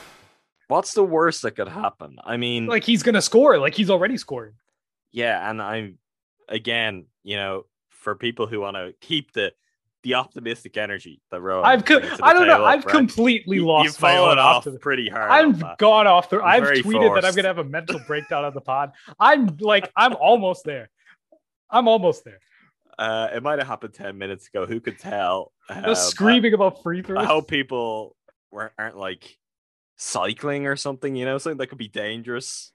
what's 0.71 0.93
the 0.93 1.03
worst 1.03 1.41
that 1.41 1.51
could 1.51 1.67
happen? 1.67 2.17
I 2.23 2.37
mean, 2.37 2.65
like 2.65 2.83
he's 2.83 3.03
gonna 3.03 3.21
score, 3.21 3.57
like 3.57 3.75
he's 3.75 3.89
already 3.89 4.17
scored. 4.17 4.55
Yeah, 5.11 5.49
and 5.49 5.61
I'm 5.61 5.97
again, 6.47 7.05
you 7.23 7.35
know, 7.35 7.65
for 7.89 8.15
people 8.15 8.47
who 8.47 8.61
want 8.61 8.77
to 8.77 8.93
keep 9.01 9.33
the 9.33 9.53
the 10.03 10.15
optimistic 10.15 10.77
energy 10.77 11.21
that 11.29 11.41
Rohan. 11.41 11.65
I've 11.65 11.85
co- 11.85 12.01
I 12.23 12.33
don't 12.33 12.47
know. 12.47 12.65
I've 12.65 12.85
right? 12.85 12.95
completely 12.95 13.59
lost. 13.59 13.85
You've 13.85 13.95
fallen 13.97 14.39
off 14.39 14.63
the, 14.63 14.79
pretty 14.79 15.09
hard. 15.09 15.29
I've 15.29 15.77
gone 15.77 16.07
off 16.07 16.29
the. 16.29 16.41
I've 16.41 16.63
tweeted 16.63 16.83
forced. 16.83 17.21
that 17.21 17.25
I'm 17.25 17.35
gonna 17.35 17.49
have 17.49 17.59
a 17.59 17.63
mental 17.63 17.99
breakdown 18.07 18.45
on 18.45 18.53
the 18.53 18.61
pod. 18.61 18.93
I'm 19.19 19.57
like 19.59 19.91
I'm 19.95 20.15
almost 20.15 20.63
there. 20.63 20.89
I'm 21.69 21.87
almost 21.87 22.23
there. 22.23 22.39
Uh, 22.97 23.29
it 23.33 23.43
might 23.43 23.59
have 23.59 23.67
happened 23.67 23.93
ten 23.93 24.17
minutes 24.17 24.47
ago. 24.47 24.65
Who 24.65 24.79
could 24.79 24.97
tell? 24.97 25.51
Just 25.85 26.09
screaming 26.09 26.53
about 26.53 26.81
free 26.81 27.01
throws. 27.01 27.23
I 27.23 27.25
hope 27.25 27.47
people 27.47 28.15
were, 28.51 28.71
aren't 28.77 28.97
like 28.97 29.37
cycling 30.01 30.65
or 30.65 30.75
something, 30.75 31.15
you 31.15 31.25
know, 31.25 31.37
something 31.37 31.59
that 31.59 31.67
could 31.67 31.77
be 31.77 31.87
dangerous 31.87 32.71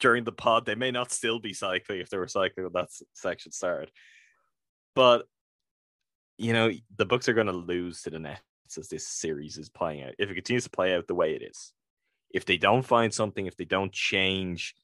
during 0.00 0.24
the 0.24 0.32
pod. 0.32 0.64
They 0.64 0.74
may 0.74 0.90
not 0.90 1.12
still 1.12 1.38
be 1.38 1.52
cycling 1.52 2.00
if 2.00 2.08
they 2.08 2.16
were 2.16 2.28
cycling 2.28 2.64
when 2.64 2.72
that 2.72 2.88
section 3.12 3.52
started. 3.52 3.90
But 4.94 5.26
you 6.38 6.52
know, 6.52 6.70
the 6.96 7.06
Bucks 7.06 7.28
are 7.28 7.34
going 7.34 7.46
to 7.46 7.52
lose 7.52 8.02
to 8.02 8.10
the 8.10 8.18
Nets 8.18 8.42
as 8.78 8.88
this 8.88 9.06
series 9.06 9.58
is 9.58 9.68
playing 9.68 10.02
out. 10.02 10.14
If 10.18 10.30
it 10.30 10.34
continues 10.34 10.64
to 10.64 10.70
play 10.70 10.94
out 10.94 11.06
the 11.06 11.14
way 11.14 11.34
it 11.34 11.42
is, 11.42 11.72
if 12.30 12.44
they 12.44 12.56
don't 12.56 12.82
find 12.82 13.12
something, 13.12 13.46
if 13.46 13.56
they 13.56 13.64
don't 13.64 13.92
change 13.92 14.74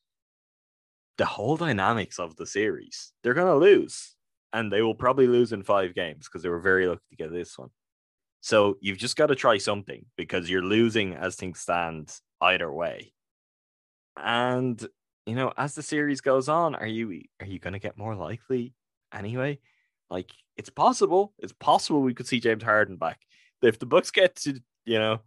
the 1.19 1.27
whole 1.27 1.57
dynamics 1.57 2.19
of 2.19 2.37
the 2.37 2.47
series, 2.47 3.13
they're 3.23 3.35
going 3.35 3.47
to 3.47 3.57
lose. 3.57 4.15
And 4.55 4.71
they 4.71 4.83
will 4.83 4.95
probably 4.95 5.27
lose 5.27 5.53
in 5.53 5.63
five 5.63 5.95
games 5.95 6.27
because 6.27 6.43
they 6.43 6.49
were 6.51 6.61
very 6.61 6.87
lucky 6.87 7.03
to 7.11 7.17
get 7.17 7.33
this 7.33 7.59
one. 7.59 7.71
So 8.43 8.77
you've 8.81 8.99
just 8.99 9.17
got 9.17 9.27
to 9.27 9.37
try 9.37 9.59
something 9.59 10.05
because 10.17 10.51
you're 10.51 10.65
losing 10.65 11.15
as 11.15 11.37
things 11.37 11.61
stand 11.61 12.13
either 12.41 12.71
way. 12.71 13.13
And 14.17 14.85
you 15.27 15.37
know, 15.37 15.53
as 15.57 15.77
the 15.77 15.83
series 15.83 16.21
goes 16.21 16.49
on, 16.49 16.75
are 16.75 16.87
you 16.87 17.23
are 17.41 17.47
you 17.47 17.61
going 17.61 17.73
to 17.73 17.79
get 17.79 17.97
more 17.97 18.17
likely 18.17 18.75
anyway? 19.15 19.61
Like 20.11 20.33
it's 20.57 20.71
possible. 20.71 21.33
It's 21.39 21.53
possible 21.53 22.03
we 22.03 22.15
could 22.15 22.27
see 22.27 22.41
James 22.41 22.65
Harden 22.65 22.97
back. 22.97 23.21
If 23.63 23.79
the 23.79 23.87
Bucks 23.87 24.11
get 24.11 24.35
to, 24.37 24.61
you 24.85 24.99
know, 24.99 25.21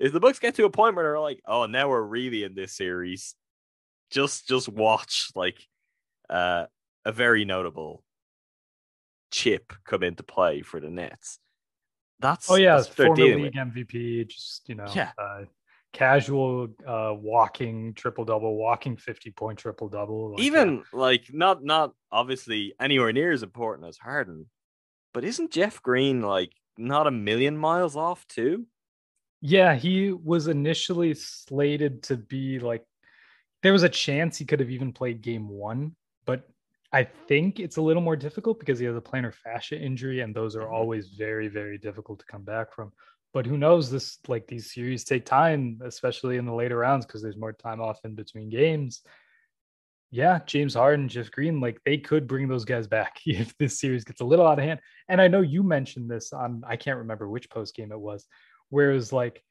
if 0.00 0.14
the 0.14 0.20
Bucks 0.20 0.38
get 0.38 0.54
to 0.54 0.64
a 0.64 0.70
point 0.70 0.96
where 0.96 1.04
they're 1.04 1.20
like, 1.20 1.42
oh, 1.46 1.66
now 1.66 1.90
we're 1.90 2.00
really 2.00 2.44
in 2.44 2.54
this 2.54 2.72
series, 2.72 3.34
just 4.10 4.48
just 4.48 4.70
watch 4.70 5.28
like 5.34 5.62
uh, 6.30 6.64
a 7.04 7.12
very 7.12 7.44
notable 7.44 8.02
chip 9.30 9.74
come 9.84 10.02
into 10.02 10.22
play 10.22 10.62
for 10.62 10.80
the 10.80 10.88
Nets. 10.88 11.38
That's 12.20 12.50
oh 12.50 12.56
yeah, 12.56 12.76
that's 12.76 12.88
former 12.88 13.14
league 13.14 13.42
with. 13.42 13.52
MVP. 13.54 14.28
Just 14.28 14.68
you 14.68 14.74
know, 14.74 14.86
yeah. 14.94 15.12
Uh, 15.18 15.44
casual 15.92 16.68
uh 16.86 17.14
walking 17.14 17.94
triple 17.94 18.24
double 18.24 18.56
walking 18.56 18.96
50 18.96 19.30
point 19.30 19.58
triple 19.58 19.88
double 19.88 20.32
like, 20.32 20.40
even 20.40 20.76
yeah. 20.76 20.82
like 20.92 21.24
not 21.32 21.64
not 21.64 21.94
obviously 22.12 22.74
anywhere 22.78 23.10
near 23.10 23.32
as 23.32 23.42
important 23.42 23.88
as 23.88 23.96
harden 23.96 24.46
but 25.14 25.24
isn't 25.24 25.50
jeff 25.50 25.82
green 25.82 26.20
like 26.20 26.52
not 26.76 27.06
a 27.06 27.10
million 27.10 27.56
miles 27.56 27.96
off 27.96 28.26
too 28.28 28.66
yeah 29.40 29.74
he 29.74 30.12
was 30.12 30.46
initially 30.46 31.14
slated 31.14 32.02
to 32.02 32.18
be 32.18 32.58
like 32.58 32.84
there 33.62 33.72
was 33.72 33.82
a 33.82 33.88
chance 33.88 34.36
he 34.36 34.44
could 34.44 34.60
have 34.60 34.70
even 34.70 34.92
played 34.92 35.22
game 35.22 35.48
one 35.48 35.96
but 36.26 36.46
i 36.92 37.04
think 37.04 37.60
it's 37.60 37.76
a 37.76 37.82
little 37.82 38.02
more 38.02 38.16
difficult 38.16 38.58
because 38.58 38.78
he 38.78 38.86
has 38.86 38.96
a 38.96 39.00
plantar 39.00 39.34
fascia 39.34 39.78
injury 39.78 40.20
and 40.20 40.34
those 40.34 40.56
are 40.56 40.62
mm-hmm. 40.62 40.74
always 40.74 41.08
very 41.08 41.48
very 41.48 41.78
difficult 41.78 42.18
to 42.18 42.26
come 42.26 42.42
back 42.42 42.72
from. 42.72 42.92
But 43.34 43.44
who 43.44 43.58
knows 43.58 43.90
this 43.90 44.18
like 44.26 44.46
these 44.46 44.72
series 44.72 45.04
take 45.04 45.26
time 45.26 45.80
especially 45.84 46.38
in 46.38 46.46
the 46.46 46.54
later 46.54 46.78
rounds 46.78 47.04
because 47.04 47.22
there's 47.22 47.36
more 47.36 47.52
time 47.52 47.80
off 47.80 48.00
in 48.04 48.14
between 48.14 48.48
games. 48.48 49.02
Yeah 50.10 50.40
james 50.46 50.74
harden 50.74 51.08
jeff 51.08 51.30
green 51.30 51.60
like 51.60 51.78
they 51.84 51.98
could 51.98 52.26
bring 52.26 52.48
those 52.48 52.64
guys 52.64 52.86
back 52.86 53.20
if 53.26 53.56
this 53.58 53.78
series 53.78 54.04
gets 54.04 54.22
a 54.22 54.24
little 54.24 54.46
out 54.46 54.58
of 54.58 54.64
hand. 54.64 54.80
And 55.08 55.20
i 55.20 55.28
know 55.28 55.42
you 55.42 55.62
mentioned 55.62 56.10
this 56.10 56.32
on 56.32 56.62
i 56.66 56.76
can't 56.76 56.98
remember 56.98 57.28
which 57.28 57.50
post 57.50 57.74
game 57.74 57.92
it 57.92 58.00
was 58.00 58.26
whereas 58.70 59.12
like 59.12 59.42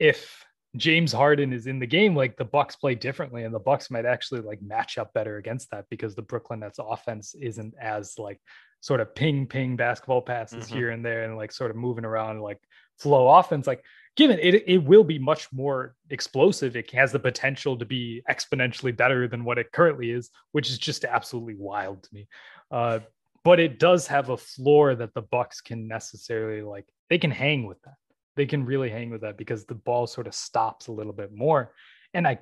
if 0.00 0.44
james 0.76 1.12
harden 1.12 1.52
is 1.52 1.66
in 1.66 1.78
the 1.78 1.86
game 1.86 2.16
like 2.16 2.36
the 2.36 2.44
bucks 2.44 2.76
play 2.76 2.94
differently 2.94 3.44
and 3.44 3.54
the 3.54 3.58
bucks 3.58 3.90
might 3.90 4.04
actually 4.04 4.40
like 4.40 4.60
match 4.60 4.98
up 4.98 5.12
better 5.12 5.36
against 5.36 5.70
that 5.70 5.84
because 5.88 6.14
the 6.14 6.22
brooklyn 6.22 6.60
nets 6.60 6.80
offense 6.80 7.34
isn't 7.40 7.74
as 7.80 8.18
like 8.18 8.40
sort 8.80 9.00
of 9.00 9.14
ping 9.14 9.46
ping 9.46 9.76
basketball 9.76 10.20
passes 10.20 10.66
mm-hmm. 10.66 10.76
here 10.76 10.90
and 10.90 11.04
there 11.04 11.24
and 11.24 11.36
like 11.36 11.52
sort 11.52 11.70
of 11.70 11.76
moving 11.76 12.04
around 12.04 12.40
like 12.40 12.60
flow 12.98 13.28
offense, 13.28 13.66
like 13.66 13.84
given 14.16 14.38
it, 14.40 14.64
it 14.66 14.78
will 14.78 15.04
be 15.04 15.18
much 15.18 15.52
more 15.52 15.94
explosive. 16.10 16.76
It 16.76 16.90
has 16.92 17.12
the 17.12 17.18
potential 17.18 17.76
to 17.76 17.84
be 17.84 18.22
exponentially 18.30 18.96
better 18.96 19.28
than 19.28 19.44
what 19.44 19.58
it 19.58 19.72
currently 19.72 20.10
is, 20.10 20.30
which 20.52 20.70
is 20.70 20.78
just 20.78 21.04
absolutely 21.04 21.56
wild 21.56 22.02
to 22.04 22.08
me. 22.12 22.28
Uh, 22.70 23.00
but 23.42 23.60
it 23.60 23.78
does 23.78 24.06
have 24.06 24.30
a 24.30 24.36
floor 24.36 24.94
that 24.94 25.12
the 25.12 25.22
Bucks 25.22 25.60
can 25.60 25.86
necessarily 25.86 26.62
like. 26.62 26.86
They 27.10 27.18
can 27.18 27.30
hang 27.30 27.66
with 27.66 27.80
that. 27.82 27.94
They 28.36 28.46
can 28.46 28.64
really 28.64 28.90
hang 28.90 29.10
with 29.10 29.22
that 29.22 29.38
because 29.38 29.64
the 29.64 29.74
ball 29.74 30.06
sort 30.06 30.26
of 30.26 30.34
stops 30.34 30.88
a 30.88 30.92
little 30.92 31.12
bit 31.12 31.32
more. 31.32 31.72
And 32.12 32.26
I 32.26 32.38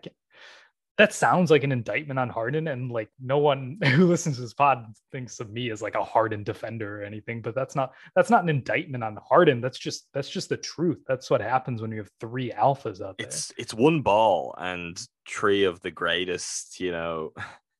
that 0.99 1.14
sounds 1.14 1.51
like 1.51 1.64
an 1.64 1.72
indictment 1.72 2.18
on 2.18 2.28
Harden, 2.28 2.68
and 2.68 2.90
like 2.90 3.09
no 3.20 3.38
one 3.38 3.78
who 3.84 4.07
listens 4.07 4.36
to 4.36 4.43
this 4.43 4.55
pod 4.55 4.84
thinks 5.11 5.40
of 5.40 5.51
me 5.51 5.70
as 5.70 5.80
like 5.80 5.95
a 5.95 6.05
Harden 6.05 6.45
defender 6.45 7.01
or 7.01 7.05
anything. 7.05 7.40
But 7.40 7.55
that's 7.55 7.74
not 7.74 7.93
that's 8.14 8.30
not 8.30 8.43
an 8.43 8.51
indictment 8.51 9.03
on 9.03 9.18
Harden. 9.26 9.61
That's 9.61 9.78
just 9.78 10.07
that's 10.12 10.28
just 10.28 10.49
the 10.49 10.57
truth. 10.57 10.99
That's 11.07 11.30
what 11.30 11.40
happens 11.40 11.80
when 11.80 11.90
you 11.93 11.99
have 11.99 12.11
three 12.20 12.51
alphas 12.51 12.99
there. 12.99 13.14
It's 13.18 13.53
it's 13.57 13.74
one 13.74 14.03
ball 14.03 14.55
and 14.59 15.01
three 15.28 15.64
of 15.64 15.80
the 15.80 15.90
greatest, 15.90 16.78
you 16.78 16.93
know, 16.93 17.32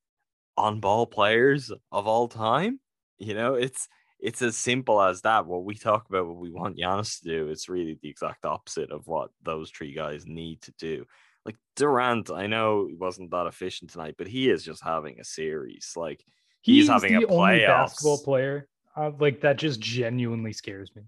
on 0.57 0.79
ball 0.79 1.05
players 1.05 1.71
of 1.91 2.07
all 2.07 2.27
time. 2.27 2.79
You 3.19 3.35
know, 3.35 3.53
it's 3.53 3.87
it's 4.23 4.41
as 4.41 4.57
simple 4.57 5.01
as 5.01 5.21
that. 5.21 5.45
What 5.45 5.65
we 5.65 5.75
talk 5.75 6.09
about, 6.09 6.25
what 6.25 6.37
we 6.37 6.49
want 6.49 6.77
Giannis 6.77 7.21
to 7.21 7.27
do, 7.27 7.49
it's 7.49 7.69
really 7.69 7.99
the 8.01 8.09
exact 8.09 8.45
opposite 8.45 8.91
of 8.91 9.05
what 9.05 9.29
those 9.43 9.69
three 9.69 9.93
guys 9.93 10.25
need 10.25 10.61
to 10.63 10.71
do 10.79 11.05
like 11.45 11.57
Durant, 11.75 12.31
I 12.31 12.47
know 12.47 12.87
he 12.87 12.95
wasn't 12.95 13.31
that 13.31 13.47
efficient 13.47 13.91
tonight, 13.91 14.15
but 14.17 14.27
he 14.27 14.49
is 14.49 14.63
just 14.63 14.83
having 14.83 15.19
a 15.19 15.23
series. 15.23 15.93
Like 15.95 16.23
he's, 16.61 16.83
he's 16.83 16.89
having 16.89 17.19
the 17.19 17.27
a 17.27 17.31
only 17.31 17.59
basketball 17.59 18.19
player 18.19 18.67
uh, 18.95 19.11
like 19.19 19.41
that 19.41 19.57
just 19.57 19.79
genuinely 19.79 20.53
scares 20.53 20.91
me. 20.95 21.03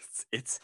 it's, 0.00 0.26
it's 0.32 0.60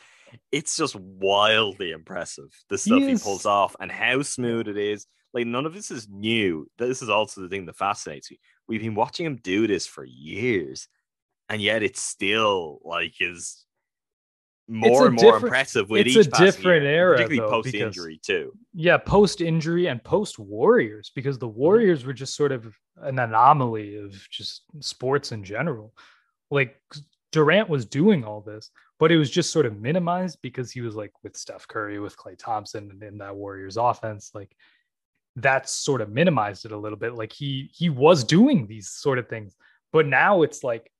it's 0.52 0.76
just 0.76 0.94
wildly 0.94 1.90
impressive 1.90 2.50
the 2.68 2.76
stuff 2.76 2.98
he, 2.98 3.08
he, 3.08 3.16
pulls 3.16 3.46
off 3.46 3.74
and 3.80 3.90
how 3.90 4.22
smooth 4.22 4.68
it 4.68 4.76
is. 4.76 5.06
Like 5.34 5.46
none 5.46 5.66
of 5.66 5.74
this 5.74 5.90
is 5.90 6.08
new. 6.08 6.66
This 6.78 7.02
is 7.02 7.10
also 7.10 7.42
the 7.42 7.48
thing 7.48 7.66
that 7.66 7.76
fascinates 7.76 8.30
me. 8.30 8.38
We've 8.66 8.80
been 8.80 8.94
watching 8.94 9.26
him 9.26 9.36
do 9.36 9.66
this 9.66 9.86
for 9.86 10.04
years, 10.04 10.88
and 11.48 11.62
yet 11.62 11.82
it's 11.82 12.00
still 12.00 12.80
like 12.84 13.14
is 13.20 13.64
more 14.68 15.06
and 15.06 15.16
more 15.16 15.36
impressive 15.36 15.88
with 15.88 16.06
it's 16.06 16.16
each 16.16 16.26
a 16.26 16.30
different 16.30 16.82
year, 16.82 16.92
era, 16.92 17.16
particularly 17.16 17.50
post 17.50 17.74
injury 17.74 18.20
too. 18.22 18.52
Yeah, 18.74 18.98
post 18.98 19.40
injury 19.40 19.86
and 19.86 20.02
post 20.04 20.38
Warriors, 20.38 21.10
because 21.14 21.38
the 21.38 21.48
mm-hmm. 21.48 21.58
Warriors 21.58 22.04
were 22.04 22.12
just 22.12 22.36
sort 22.36 22.52
of 22.52 22.74
an 22.98 23.18
anomaly 23.18 23.96
of 23.96 24.12
just 24.30 24.62
sports 24.80 25.32
in 25.32 25.42
general. 25.42 25.94
Like 26.50 26.76
Durant 27.32 27.68
was 27.68 27.86
doing 27.86 28.24
all 28.24 28.42
this, 28.42 28.70
but 28.98 29.10
it 29.10 29.16
was 29.16 29.30
just 29.30 29.50
sort 29.50 29.66
of 29.66 29.80
minimized 29.80 30.38
because 30.42 30.70
he 30.70 30.82
was 30.82 30.94
like 30.94 31.12
with 31.22 31.36
Steph 31.36 31.66
Curry, 31.66 31.98
with 31.98 32.16
Klay 32.16 32.36
Thompson, 32.38 32.90
and 32.90 33.02
in 33.02 33.18
that 33.18 33.36
Warriors 33.36 33.78
offense, 33.78 34.32
like 34.34 34.54
that's 35.36 35.72
sort 35.72 36.00
of 36.02 36.10
minimized 36.10 36.66
it 36.66 36.72
a 36.72 36.78
little 36.78 36.98
bit. 36.98 37.14
Like 37.14 37.32
he 37.32 37.70
he 37.72 37.88
was 37.88 38.22
doing 38.22 38.66
these 38.66 38.90
sort 38.90 39.18
of 39.18 39.28
things, 39.28 39.56
but 39.92 40.06
now 40.06 40.42
it's 40.42 40.62
like 40.62 40.90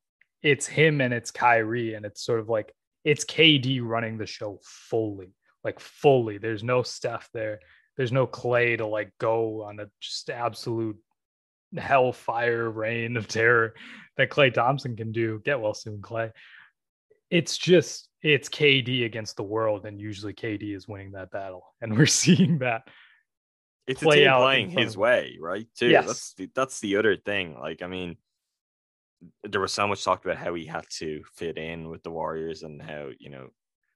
it's 0.43 0.66
him 0.66 1.01
and 1.01 1.12
it's 1.12 1.30
Kyrie, 1.30 1.95
and 1.95 2.05
it's 2.07 2.22
sort 2.22 2.41
of 2.41 2.49
like 2.49 2.72
it's 3.05 3.24
KD 3.24 3.80
running 3.82 4.18
the 4.18 4.26
show 4.26 4.61
fully, 4.62 5.32
like 5.64 5.80
fully. 5.80 6.39
There's 6.39 6.62
no 6.62 6.82
Steph 6.82 7.28
there. 7.32 7.61
There's 7.97 8.12
no 8.12 8.26
Klay 8.26 8.78
to 8.78 8.86
like 8.86 9.12
go 9.18 9.62
on 9.62 9.80
a 9.80 9.86
just 10.01 10.30
absolute 10.30 10.97
hellfire 11.76 12.70
reign 12.70 13.16
of 13.16 13.28
terror 13.28 13.74
that 14.16 14.30
Klay 14.30 14.53
Thompson 14.53 14.97
can 14.97 15.12
do. 15.12 15.41
Get 15.45 15.61
well 15.61 15.74
soon, 15.74 16.01
Klay. 16.01 16.30
It's 17.30 17.59
just 17.59 18.09
it's 18.22 18.49
KD 18.49 19.05
against 19.05 19.36
the 19.36 19.43
world, 19.43 19.84
and 19.84 20.01
usually 20.01 20.32
KD 20.32 20.74
is 20.74 20.89
winning 20.89 21.12
that 21.12 21.30
battle, 21.30 21.64
and 21.80 21.97
we're 21.97 22.07
seeing 22.07 22.59
that. 22.59 22.82
It's 23.86 24.03
play 24.03 24.24
a 24.24 24.28
team 24.28 24.36
playing 24.36 24.70
his 24.70 24.99
way, 24.99 25.39
right? 25.41 25.66
Too. 25.78 25.89
Yes. 25.89 26.07
That's 26.07 26.34
the, 26.34 26.51
that's 26.55 26.80
the 26.80 26.97
other 26.97 27.16
thing. 27.16 27.59
Like, 27.59 27.80
I 27.80 27.86
mean, 27.86 28.18
there 29.44 29.60
was 29.60 29.72
so 29.72 29.86
much 29.86 30.04
talked 30.04 30.24
about 30.24 30.36
how 30.36 30.54
he 30.54 30.64
had 30.66 30.86
to 30.90 31.22
fit 31.34 31.58
in 31.58 31.88
with 31.88 32.02
the 32.02 32.10
Warriors 32.10 32.62
and 32.62 32.80
how 32.80 33.10
you 33.18 33.30
know 33.30 33.48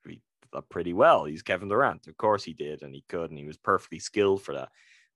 he 0.07 0.21
did 0.53 0.69
pretty 0.69 0.93
well. 0.93 1.25
He's 1.25 1.43
Kevin 1.43 1.69
Durant, 1.69 2.07
of 2.07 2.17
course 2.17 2.45
he 2.45 2.53
did, 2.53 2.83
and 2.83 2.95
he 2.95 3.05
could, 3.09 3.31
and 3.31 3.39
he 3.39 3.47
was 3.47 3.57
perfectly 3.57 3.99
skilled 3.99 4.43
for 4.43 4.55
that. 4.55 4.71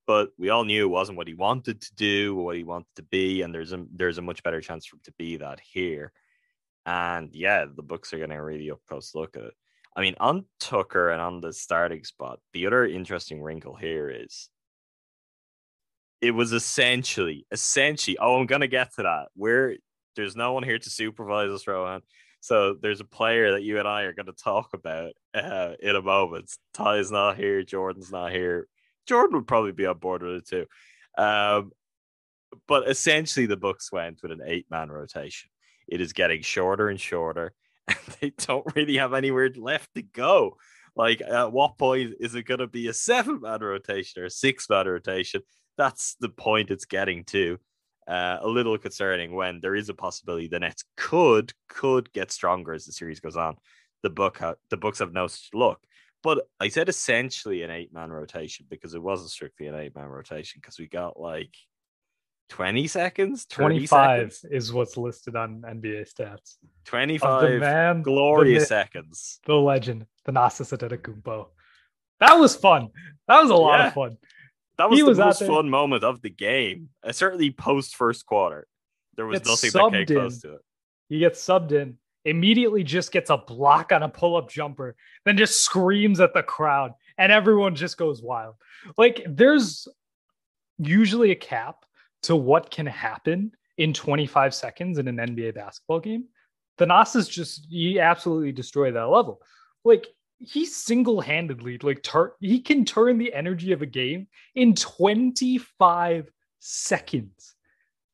But 0.06 0.30
we 0.38 0.50
all 0.50 0.64
knew 0.64 0.84
it 0.84 0.90
wasn't 0.90 1.18
what 1.18 1.26
he 1.26 1.34
wanted 1.34 1.80
to 1.80 1.94
do, 1.94 2.34
what 2.36 2.56
he 2.56 2.64
wanted 2.64 2.94
to 2.96 3.02
be, 3.02 3.42
and 3.42 3.54
there's 3.54 3.72
a 3.72 3.84
there's 3.92 4.18
a 4.18 4.22
much 4.22 4.42
better 4.42 4.60
chance 4.60 4.86
for 4.86 4.96
him 4.96 5.02
to 5.04 5.12
be 5.18 5.36
that 5.38 5.60
here. 5.60 6.12
And 6.86 7.34
yeah, 7.34 7.64
the 7.64 7.82
Bucks 7.82 8.12
are 8.14 8.18
getting 8.18 8.36
a 8.36 8.42
really 8.42 8.70
up 8.70 8.80
close 8.88 9.14
look 9.14 9.36
at 9.36 9.42
it. 9.42 9.54
I 9.96 10.02
mean, 10.02 10.14
on 10.20 10.44
Tucker 10.60 11.10
and 11.10 11.20
on 11.20 11.40
the 11.40 11.52
starting 11.52 12.04
spot, 12.04 12.38
the 12.52 12.66
other 12.66 12.86
interesting 12.86 13.42
wrinkle 13.42 13.74
here 13.74 14.08
is 14.10 14.48
it 16.20 16.30
was 16.30 16.52
essentially, 16.52 17.46
essentially. 17.50 18.18
Oh, 18.18 18.38
I'm 18.38 18.46
gonna 18.46 18.68
get 18.68 18.94
to 18.94 19.02
that. 19.02 19.28
Where 19.34 19.76
there's 20.16 20.36
no 20.36 20.52
one 20.52 20.62
here 20.62 20.78
to 20.78 20.90
supervise 20.90 21.50
us, 21.50 21.66
Rohan. 21.66 22.02
So 22.40 22.74
there's 22.80 23.00
a 23.00 23.04
player 23.04 23.52
that 23.52 23.62
you 23.62 23.78
and 23.78 23.88
I 23.88 24.02
are 24.02 24.12
going 24.12 24.26
to 24.26 24.32
talk 24.32 24.74
about 24.74 25.12
uh, 25.34 25.72
in 25.80 25.96
a 25.96 26.02
moment. 26.02 26.50
Ti's 26.74 27.10
not 27.10 27.36
here. 27.36 27.62
Jordan's 27.62 28.10
not 28.10 28.32
here. 28.32 28.68
Jordan 29.06 29.36
would 29.36 29.46
probably 29.46 29.72
be 29.72 29.86
on 29.86 29.98
board 29.98 30.22
with 30.22 30.36
it 30.36 30.48
too. 30.48 30.66
Um, 31.16 31.72
but 32.68 32.88
essentially, 32.88 33.46
the 33.46 33.56
Bucks 33.56 33.90
went 33.92 34.22
with 34.22 34.32
an 34.32 34.42
eight-man 34.44 34.90
rotation. 34.90 35.50
It 35.88 36.00
is 36.00 36.12
getting 36.12 36.42
shorter 36.42 36.88
and 36.88 37.00
shorter, 37.00 37.52
and 37.88 37.98
they 38.20 38.30
don't 38.30 38.74
really 38.74 38.96
have 38.96 39.14
anywhere 39.14 39.50
left 39.56 39.94
to 39.94 40.02
go. 40.02 40.56
Like, 40.94 41.20
at 41.20 41.52
what 41.52 41.78
point 41.78 42.14
is 42.20 42.34
it 42.34 42.44
going 42.44 42.60
to 42.60 42.66
be 42.66 42.88
a 42.88 42.94
seven-man 42.94 43.60
rotation 43.60 44.22
or 44.22 44.26
a 44.26 44.30
six-man 44.30 44.86
rotation? 44.86 45.42
That's 45.76 46.16
the 46.20 46.30
point 46.30 46.70
it's 46.70 46.86
getting 46.86 47.24
to 47.24 47.58
uh, 48.08 48.38
a 48.40 48.48
little 48.48 48.78
concerning 48.78 49.34
when 49.34 49.60
there 49.60 49.74
is 49.74 49.88
a 49.88 49.94
possibility 49.94 50.48
the 50.48 50.60
Nets 50.60 50.84
could 50.96 51.52
could 51.68 52.12
get 52.12 52.30
stronger 52.30 52.72
as 52.72 52.84
the 52.84 52.92
series 52.92 53.20
goes 53.20 53.36
on. 53.36 53.56
the 54.02 54.10
book 54.10 54.38
ha- 54.38 54.54
the 54.70 54.76
Bucks 54.76 54.98
have 55.00 55.12
no 55.12 55.26
look. 55.52 55.80
But 56.22 56.46
I 56.60 56.68
said 56.68 56.88
essentially 56.88 57.62
an 57.62 57.70
eight 57.70 57.92
man 57.92 58.10
rotation 58.10 58.66
because 58.68 58.94
it 58.94 59.02
wasn't 59.02 59.30
strictly 59.30 59.66
an 59.66 59.74
eight 59.74 59.94
man 59.96 60.08
rotation 60.08 60.60
because 60.60 60.78
we 60.78 60.86
got 60.88 61.18
like 61.20 61.54
20 62.50 62.86
seconds, 62.86 63.44
25 63.46 64.38
is 64.50 64.72
what's 64.72 64.96
listed 64.96 65.34
on 65.34 65.62
NBA 65.62 66.08
stats. 66.12 66.56
25 66.84 67.58
man, 67.60 68.02
glorious 68.02 68.62
the, 68.64 68.66
seconds. 68.66 69.40
The 69.46 69.54
legend, 69.54 70.06
the 70.24 70.32
Thanasis 70.32 70.76
Antetokounmpo. 70.76 71.48
That 72.20 72.34
was 72.34 72.54
fun. 72.54 72.90
That 73.26 73.42
was 73.42 73.50
a 73.50 73.54
lot 73.56 73.80
Yeah. 73.80 73.86
of 73.88 73.94
fun. 73.94 74.16
That 74.78 74.90
was 74.90 74.98
He 74.98 75.02
the 75.02 75.08
was 75.08 75.18
most 75.18 75.42
fun 75.42 75.70
moment 75.70 76.04
of 76.04 76.22
the 76.22 76.30
game. 76.30 76.90
Uh, 77.02 77.12
certainly 77.12 77.50
post 77.50 77.96
first 77.96 78.26
quarter. 78.26 78.66
There 79.16 79.26
was 79.26 79.44
nothing 79.44 79.70
that 79.72 79.90
came 79.90 80.00
in. 80.00 80.06
close 80.06 80.40
to 80.42 80.54
it. 80.54 80.60
He 81.08 81.18
gets 81.18 81.44
subbed 81.44 81.72
in, 81.72 81.96
immediately 82.24 82.82
just 82.82 83.12
gets 83.12 83.30
a 83.30 83.38
block 83.38 83.92
on 83.92 84.02
a 84.02 84.08
pull 84.08 84.36
up 84.36 84.50
jumper, 84.50 84.96
then 85.24 85.36
just 85.36 85.62
screams 85.62 86.20
at 86.20 86.34
the 86.34 86.42
crowd, 86.42 86.92
and 87.16 87.32
everyone 87.32 87.74
just 87.74 87.96
goes 87.96 88.22
wild. 88.22 88.56
Like, 88.98 89.24
there's 89.26 89.88
usually 90.78 91.30
a 91.30 91.36
cap 91.36 91.84
to 92.24 92.36
what 92.36 92.70
can 92.70 92.86
happen 92.86 93.52
in 93.78 93.92
25 93.92 94.54
seconds 94.54 94.98
in 94.98 95.08
an 95.08 95.16
NBA 95.16 95.54
basketball 95.54 96.00
game. 96.00 96.24
the 96.76 96.86
Thanasis 96.86 97.30
just, 97.30 97.66
he 97.70 98.00
absolutely 98.00 98.52
destroyed 98.52 98.96
that 98.96 99.08
level. 99.08 99.40
Like, 99.84 100.06
he 100.38 100.66
single-handedly 100.66 101.78
like 101.82 102.02
tur- 102.02 102.34
he 102.40 102.60
can 102.60 102.84
turn 102.84 103.18
the 103.18 103.32
energy 103.32 103.72
of 103.72 103.82
a 103.82 103.86
game 103.86 104.26
in 104.54 104.74
25 104.74 106.30
seconds 106.58 107.56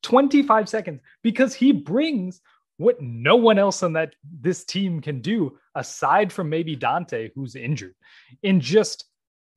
25 0.03 0.69
seconds 0.69 1.01
because 1.21 1.53
he 1.53 1.71
brings 1.71 2.41
what 2.77 3.01
no 3.01 3.35
one 3.35 3.57
else 3.57 3.83
on 3.83 3.93
that 3.93 4.13
this 4.41 4.63
team 4.63 5.01
can 5.01 5.21
do 5.21 5.57
aside 5.75 6.31
from 6.31 6.49
maybe 6.49 6.75
Donte 6.75 7.31
who's 7.35 7.55
injured 7.55 7.95
in 8.43 8.59
just 8.59 9.05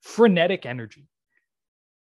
frenetic 0.00 0.66
energy. 0.66 1.08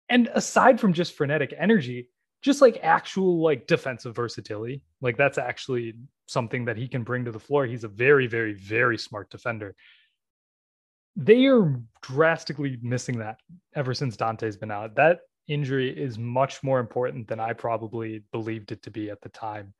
And 0.09 0.29
aside 0.35 0.81
from 0.81 0.93
just 0.93 1.15
frenetic 1.15 1.55
energy, 1.57 2.09
just 2.43 2.61
like 2.61 2.79
actual 2.83 3.43
like 3.43 3.67
defensive 3.67 4.15
versatility, 4.15 4.83
like 5.01 5.17
that's 5.17 5.39
actually 5.39 5.95
something 6.27 6.65
that 6.67 6.77
he 6.77 6.89
can 6.89 7.03
bring 7.03 7.25
to 7.25 7.33
the 7.33 7.41
floor. 7.41 7.65
He's 7.65 7.85
a 7.85 7.89
very 7.89 8.27
very 8.27 8.53
very 8.53 8.99
smart 8.99 9.31
defender. 9.31 9.75
They 11.17 11.47
are 11.47 11.81
drastically 12.03 12.79
missing 12.83 13.19
that 13.19 13.39
ever 13.75 13.95
since 13.95 14.17
Donte's 14.17 14.57
been 14.57 14.71
out. 14.71 14.97
That 14.97 15.21
injury 15.49 15.91
is 15.91 16.19
much 16.19 16.63
more 16.63 16.81
important 16.81 17.29
than 17.29 17.41
I 17.41 17.53
probably 17.53 18.23
believed 18.33 18.73
it 18.73 18.83
to 18.83 18.91
be 18.91 19.11
at 19.11 19.21
the 19.21 19.29
time. 19.29 19.75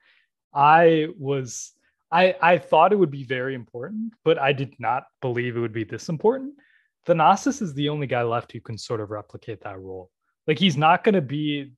I 0.55 1.09
was 1.19 1.73
I 2.13 2.37
I 2.41 2.59
thought 2.59 2.93
it 2.93 2.99
would 2.99 3.11
be 3.11 3.25
very 3.25 3.55
important, 3.55 4.13
but 4.25 4.39
I 4.39 4.53
did 4.53 4.75
not 4.79 5.05
believe 5.21 5.57
it 5.57 5.61
would 5.61 5.73
be 5.73 5.85
this 5.85 6.09
important. 6.09 6.55
Thanasis 7.07 7.61
is 7.61 7.75
the 7.75 7.89
only 7.89 8.07
guy 8.07 8.23
left 8.23 8.53
who 8.53 8.61
can 8.61 8.79
sort 8.79 9.01
of 9.01 9.11
replicate 9.11 9.61
that 9.63 9.81
role. 9.81 10.11
Like 10.47 10.59
he's 10.59 10.77
not 10.77 11.05
going 11.05 11.15
to 11.15 11.21
be 11.21 11.73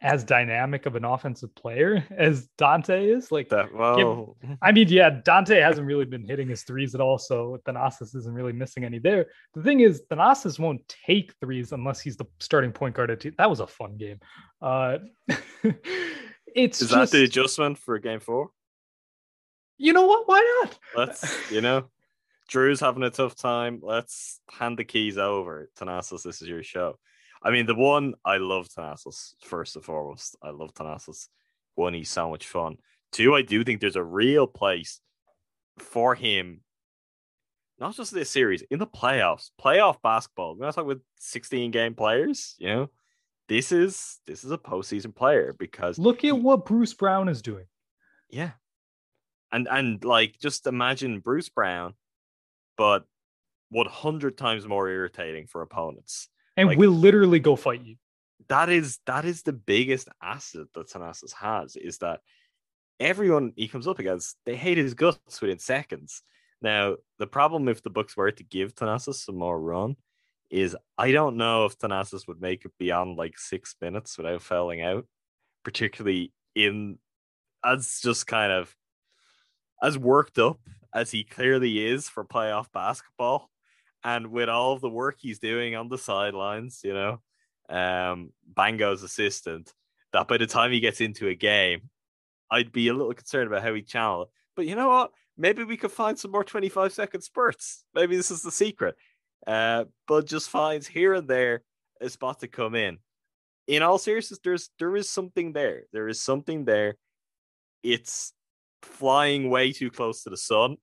as 0.00 0.22
dynamic 0.24 0.86
of 0.86 0.96
an 0.96 1.04
offensive 1.04 1.54
player 1.54 2.04
as 2.16 2.48
Donte 2.58 3.16
is. 3.16 3.32
Like 3.32 3.48
That 3.48 3.74
well, 3.74 4.36
I 4.62 4.72
mean, 4.72 4.88
yeah, 4.88 5.10
Donte 5.10 5.62
hasn't 5.62 5.86
really 5.86 6.04
been 6.04 6.24
hitting 6.24 6.48
his 6.48 6.62
threes 6.62 6.94
at 6.94 7.00
all, 7.00 7.18
so 7.18 7.58
Thanasis 7.66 8.14
isn't 8.14 8.34
really 8.34 8.52
missing 8.52 8.84
any 8.84 8.98
there. 8.98 9.26
The 9.54 9.62
thing 9.62 9.80
is, 9.80 10.02
Thanasis 10.10 10.58
won't 10.58 10.86
take 11.06 11.32
threes 11.40 11.72
unless 11.72 12.00
he's 12.00 12.16
the 12.16 12.26
starting 12.40 12.72
point 12.72 12.94
guard. 12.94 13.10
At 13.10 13.20
t- 13.20 13.32
that 13.38 13.48
was 13.48 13.60
a 13.60 13.66
fun 13.66 13.96
game. 13.96 14.20
Uh, 14.60 14.98
it's 16.54 16.82
is 16.82 16.90
just, 16.90 17.12
that 17.12 17.16
the 17.16 17.24
adjustment 17.24 17.78
for 17.78 17.98
game 17.98 18.20
four? 18.20 18.50
you 19.78 19.92
know 19.92 20.06
what? 20.06 20.28
Why 20.28 20.62
not? 20.62 20.78
Let's, 20.96 21.50
you 21.50 21.60
know, 21.60 21.88
Jrue's 22.48 22.80
having 22.80 23.02
a 23.02 23.10
tough 23.10 23.36
time. 23.36 23.80
Let's 23.82 24.40
hand 24.50 24.78
the 24.78 24.84
keys 24.84 25.18
over. 25.18 25.70
Thanasis, 25.78 26.22
this 26.22 26.42
is 26.42 26.48
your 26.48 26.62
show. 26.62 26.98
I 27.44 27.50
mean, 27.50 27.66
the 27.66 27.74
one 27.74 28.14
I 28.24 28.38
love 28.38 28.68
Thanasis, 28.68 29.34
first 29.42 29.76
and 29.76 29.84
foremost. 29.84 30.36
I 30.42 30.50
love 30.50 30.72
Thanasis. 30.74 31.28
One, 31.74 31.92
he's 31.92 32.08
so 32.10 32.30
much 32.30 32.46
fun. 32.48 32.76
Two, 33.12 33.34
I 33.34 33.42
do 33.42 33.62
think 33.62 33.80
there's 33.80 33.96
a 33.96 34.02
real 34.02 34.46
place 34.46 35.00
for 35.78 36.14
him, 36.14 36.60
not 37.78 37.94
just 37.94 38.14
this 38.14 38.30
series, 38.30 38.62
in 38.70 38.78
the 38.78 38.86
playoffs, 38.86 39.50
playoff 39.60 40.00
basketball. 40.02 40.56
We're 40.56 40.64
not 40.64 40.74
talking 40.74 40.88
with 40.88 41.02
16 41.18 41.70
game 41.70 41.94
players, 41.94 42.54
you 42.58 42.68
know. 42.68 42.90
This 43.46 43.72
is 43.72 44.20
this 44.26 44.42
is 44.42 44.50
a 44.52 44.56
postseason 44.58 45.14
player 45.14 45.54
because 45.58 45.98
Look 45.98 46.24
at 46.24 46.38
what 46.38 46.64
Bruce 46.64 46.94
Brown 46.94 47.28
is 47.28 47.42
doing. 47.42 47.66
yeah. 48.30 48.52
And 49.52 49.68
and 49.70 50.02
like 50.02 50.38
just 50.40 50.66
imagine 50.66 51.20
Bruce 51.20 51.50
Brown, 51.50 51.92
but 52.78 53.04
100 53.68 54.38
times 54.38 54.66
more 54.66 54.88
irritating 54.88 55.46
for 55.46 55.60
opponents. 55.62 56.28
And 56.56 56.68
Like- 56.68 56.78
will 56.78 56.92
literally 56.92 57.40
go 57.40 57.56
fight 57.56 57.82
you. 57.82 57.96
That 58.48 58.68
is 58.68 58.98
that 59.06 59.24
is 59.24 59.42
the 59.42 59.52
biggest 59.52 60.08
asset 60.22 60.66
that 60.74 60.88
Thanasis 60.88 61.32
has 61.34 61.76
is 61.76 61.98
that 61.98 62.20
everyone 63.00 63.52
he 63.56 63.68
comes 63.68 63.88
up 63.88 63.98
against, 63.98 64.36
they 64.44 64.56
hate 64.56 64.78
his 64.78 64.94
guts 64.94 65.40
within 65.40 65.58
seconds. 65.58 66.22
Now, 66.60 66.96
the 67.18 67.26
problem 67.26 67.68
if 67.68 67.82
the 67.82 67.90
Bucks 67.90 68.16
were 68.16 68.30
to 68.30 68.44
give 68.44 68.74
Thanasis 68.74 69.16
some 69.16 69.36
more 69.36 69.58
run 69.60 69.96
is 70.50 70.76
I 70.98 71.10
don't 71.12 71.36
know 71.36 71.64
if 71.64 71.78
Thanasis 71.78 72.28
would 72.28 72.40
make 72.40 72.64
it 72.64 72.72
beyond 72.78 73.16
like 73.16 73.38
six 73.38 73.74
minutes 73.80 74.16
without 74.16 74.42
fouling 74.42 74.82
out, 74.82 75.06
particularly 75.64 76.32
in 76.54 76.98
as 77.64 78.00
just 78.02 78.26
kind 78.26 78.52
of 78.52 78.74
as 79.82 79.98
worked 79.98 80.38
up 80.38 80.58
as 80.94 81.10
he 81.10 81.24
clearly 81.24 81.84
is 81.84 82.08
for 82.08 82.24
playoff 82.24 82.70
basketball, 82.72 83.50
and 84.04 84.26
with 84.28 84.50
all 84.50 84.78
the 84.78 84.88
work 84.88 85.16
he's 85.18 85.38
doing 85.38 85.74
on 85.74 85.88
the 85.88 85.98
sidelines, 85.98 86.82
you 86.84 86.92
know, 86.92 87.20
um, 87.70 88.30
Bango's 88.46 89.02
assistant, 89.02 89.72
that 90.12 90.28
by 90.28 90.36
the 90.36 90.46
time 90.46 90.70
he 90.70 90.80
gets 90.80 91.00
into 91.00 91.28
a 91.28 91.34
game, 91.34 91.88
I'd 92.50 92.70
be 92.70 92.88
a 92.88 92.94
little 92.94 93.14
concerned 93.14 93.48
about 93.48 93.62
how 93.62 93.72
he 93.72 93.82
channel. 93.82 94.30
But 94.54 94.66
you 94.66 94.76
know 94.76 94.88
what? 94.88 95.12
Maybe 95.36 95.64
we 95.64 95.78
could 95.78 95.90
find 95.90 96.18
some 96.18 96.30
more 96.30 96.44
25 96.44 96.92
second 96.92 97.22
spurts. 97.22 97.84
Maybe 97.94 98.14
this 98.16 98.30
is 98.30 98.42
the 98.42 98.52
secret. 98.52 98.94
Uh, 99.46 99.84
but 100.06 100.26
just 100.26 100.50
finds 100.50 100.86
here 100.86 101.14
and 101.14 101.26
there 101.26 101.62
a 102.00 102.08
spot 102.08 102.40
to 102.40 102.48
come 102.48 102.74
in. 102.74 102.98
In 103.66 103.82
all 103.82 103.98
seriousness, 103.98 104.40
there's 104.44 104.70
there 104.78 104.94
is 104.94 105.10
something 105.10 105.52
there. 105.52 105.84
There 105.92 106.08
is 106.08 106.20
something 106.20 106.64
there. 106.64 106.96
It's 107.82 108.32
flying 108.82 109.48
way 109.48 109.72
too 109.72 109.90
close 109.90 110.22
to 110.22 110.30
the 110.30 110.36
sun. 110.36 110.76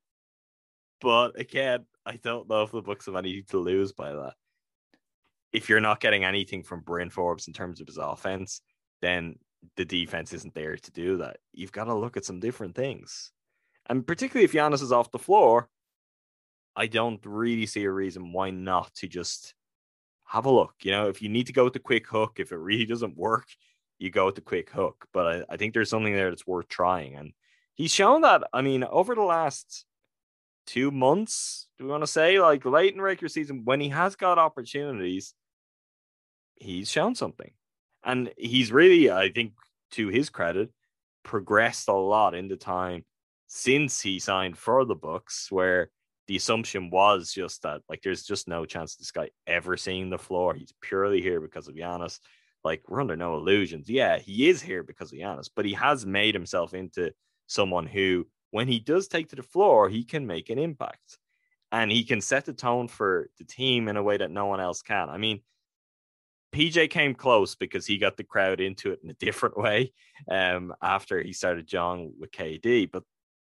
But 1.00 1.40
again, 1.40 1.86
I 2.06 2.18
don't 2.18 2.50
know 2.50 2.64
if 2.64 2.72
the 2.72 2.82
Bucks 2.82 3.06
have 3.06 3.16
anything 3.16 3.44
to 3.50 3.58
lose 3.58 3.92
by 3.92 4.12
that. 4.14 4.34
If 5.54 5.70
you're 5.70 5.82
not 5.82 6.00
getting 6.00 6.24
anything 6.24 6.64
from 6.64 6.82
Bryn 6.82 7.10
Forbes 7.10 7.48
in 7.48 7.54
terms 7.54 7.82
of 7.82 7.88
his 7.88 7.98
offense, 7.98 8.62
then 9.02 9.36
the 9.76 9.86
defense 9.86 10.34
isn't 10.34 10.54
there 10.54 10.76
to 10.76 10.92
do 10.92 11.18
that. 11.18 11.38
You've 11.54 11.72
got 11.72 11.86
to 11.86 11.94
look 11.94 12.18
at 12.18 12.26
some 12.26 12.40
different 12.40 12.76
things. 12.76 13.32
And 13.88 14.06
particularly 14.06 14.46
if 14.46 14.54
Giannis 14.54 14.82
is 14.82 14.92
off 14.92 15.12
the 15.12 15.20
floor, 15.20 15.70
I 16.76 16.88
don't 16.88 17.24
really 17.26 17.66
see 17.66 17.84
a 17.84 17.92
reason 17.92 18.32
why 18.32 18.50
not 18.52 18.94
to 18.96 19.08
just 19.08 19.54
have 20.26 20.46
a 20.46 20.52
look. 20.52 20.76
You 20.84 20.92
know, 20.92 21.10
if 21.10 21.22
you 21.22 21.30
need 21.30 21.48
to 21.48 21.54
go 21.54 21.66
with 21.66 21.74
the 21.74 21.80
quick 21.80 22.08
hook, 22.08 22.40
if 22.40 22.52
it 22.52 22.58
really 22.58 22.86
doesn't 22.86 23.18
work, 23.18 23.48
you 24.00 24.10
go 24.10 24.26
with 24.26 24.36
the 24.36 24.42
quick 24.42 24.70
hook. 24.70 25.06
But 25.12 25.28
I, 25.28 25.54
I 25.54 25.58
think 25.58 25.74
there's 25.74 25.90
something 25.90 26.14
there 26.14 26.30
that's 26.30 26.48
worth 26.48 26.70
trying. 26.70 27.16
And 27.16 27.34
he's 27.76 27.92
shown 27.92 28.22
that, 28.22 28.44
I 28.54 28.62
mean, 28.62 28.84
over 28.86 29.14
the 29.14 29.22
last 29.22 29.86
two 30.72 30.90
months, 30.90 31.68
do 31.78 31.84
we 31.84 31.92
want 31.92 32.04
to 32.04 32.08
say, 32.08 32.40
like 32.40 32.64
late 32.64 32.94
in 32.94 33.02
regular 33.02 33.28
season, 33.28 33.64
when 33.66 33.82
he 33.82 33.90
has 33.90 34.16
got 34.16 34.40
opportunities, 34.40 35.34
he's 36.56 36.90
shown 36.90 37.14
something. 37.14 37.52
And 38.04 38.32
he's 38.38 38.72
really, 38.72 39.12
I 39.12 39.32
think, 39.32 39.54
to 39.92 40.08
his 40.08 40.30
credit, 40.30 40.70
progressed 41.24 41.90
a 41.90 41.94
lot 41.94 42.36
in 42.36 42.48
the 42.48 42.56
time 42.56 43.04
since 43.48 44.02
he 44.02 44.20
signed 44.20 44.58
for 44.58 44.86
the 44.86 44.96
Bucks, 44.96 45.52
where 45.52 45.90
the 46.28 46.38
assumption 46.38 46.90
was 46.90 47.34
just 47.34 47.64
that 47.64 47.82
like 47.90 48.02
there's 48.02 48.24
just 48.24 48.48
no 48.48 48.66
chance 48.66 48.96
this 48.96 49.12
guy 49.12 49.30
ever 49.46 49.76
seeing 49.76 50.10
the 50.10 50.18
floor. 50.18 50.54
He's 50.54 50.74
purely 50.82 51.22
here 51.22 51.42
because 51.42 51.68
of 51.68 51.76
Giannis. 51.76 52.20
Like 52.64 52.84
we're 52.88 53.02
under 53.02 53.18
no 53.18 53.36
illusions. 53.36 53.90
Yeah, 53.90 54.20
he 54.20 54.48
is 54.48 54.62
here 54.62 54.84
because 54.84 55.12
of 55.12 55.20
Giannis, 55.20 55.50
but 55.54 55.66
he 55.66 55.74
has 55.74 56.06
made 56.06 56.34
himself 56.34 56.74
into 56.74 57.12
someone 57.48 57.88
who, 57.88 58.26
when 58.52 58.68
he 58.68 58.80
does 58.80 59.08
take 59.08 59.30
to 59.30 59.36
the 59.36 59.44
floor, 59.44 59.90
he 59.90 60.04
can 60.04 60.28
make 60.28 60.50
an 60.50 60.60
impact. 60.60 61.18
And 61.72 61.90
he 61.90 62.04
can 62.04 62.20
set 62.20 62.46
the 62.46 62.54
tone 62.54 62.90
for 62.90 63.30
the 63.38 63.46
team 63.46 63.88
in 63.88 63.96
a 63.96 64.04
way 64.04 64.18
that 64.18 64.30
no 64.30 64.46
one 64.46 64.60
else 64.60 64.82
can. 64.82 65.10
I 65.10 65.18
mean, 65.18 65.42
PJ 66.54 66.90
came 66.90 67.16
close 67.16 67.56
because 67.56 67.86
he 67.86 67.98
got 67.98 68.18
the 68.18 68.26
crowd 68.26 68.60
into 68.60 68.92
it 68.92 69.00
in 69.04 69.10
a 69.10 69.14
different 69.20 69.58
way 69.58 69.94
um, 70.30 70.74
after 70.82 71.22
he 71.22 71.34
started 71.34 71.66
John 71.66 72.12
with 72.20 72.32
KD. 72.32 72.92
But 72.92 73.04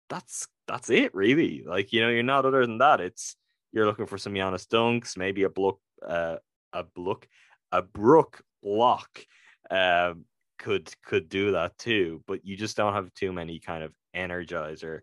that's 0.09 0.49
that's 0.67 0.91
it, 0.91 1.15
really. 1.15 1.65
Like 1.67 1.93
you 1.93 2.01
know, 2.01 2.09
you're 2.09 2.23
not 2.23 2.47
other 2.47 2.67
than 2.67 2.79
that. 2.79 3.01
It's 3.01 3.37
you're 3.73 3.87
looking 3.87 4.07
for 4.07 4.19
some 4.19 4.33
Giannis 4.35 4.67
dunks, 4.67 5.17
maybe 5.17 5.43
a 5.43 5.51
block, 5.51 5.79
uh, 6.07 6.37
a 6.73 6.85
block, 6.85 7.29
a 7.73 7.83
Brook 7.83 8.43
block 8.63 9.27
um, 9.71 10.25
could 10.59 10.91
could 11.05 11.29
do 11.29 11.53
that 11.53 11.77
too. 11.79 12.23
But 12.27 12.47
you 12.47 12.57
just 12.57 12.77
don't 12.77 12.95
have 12.95 13.13
too 13.15 13.33
many 13.33 13.59
kind 13.59 13.83
of 13.83 13.93
energizer 14.15 15.01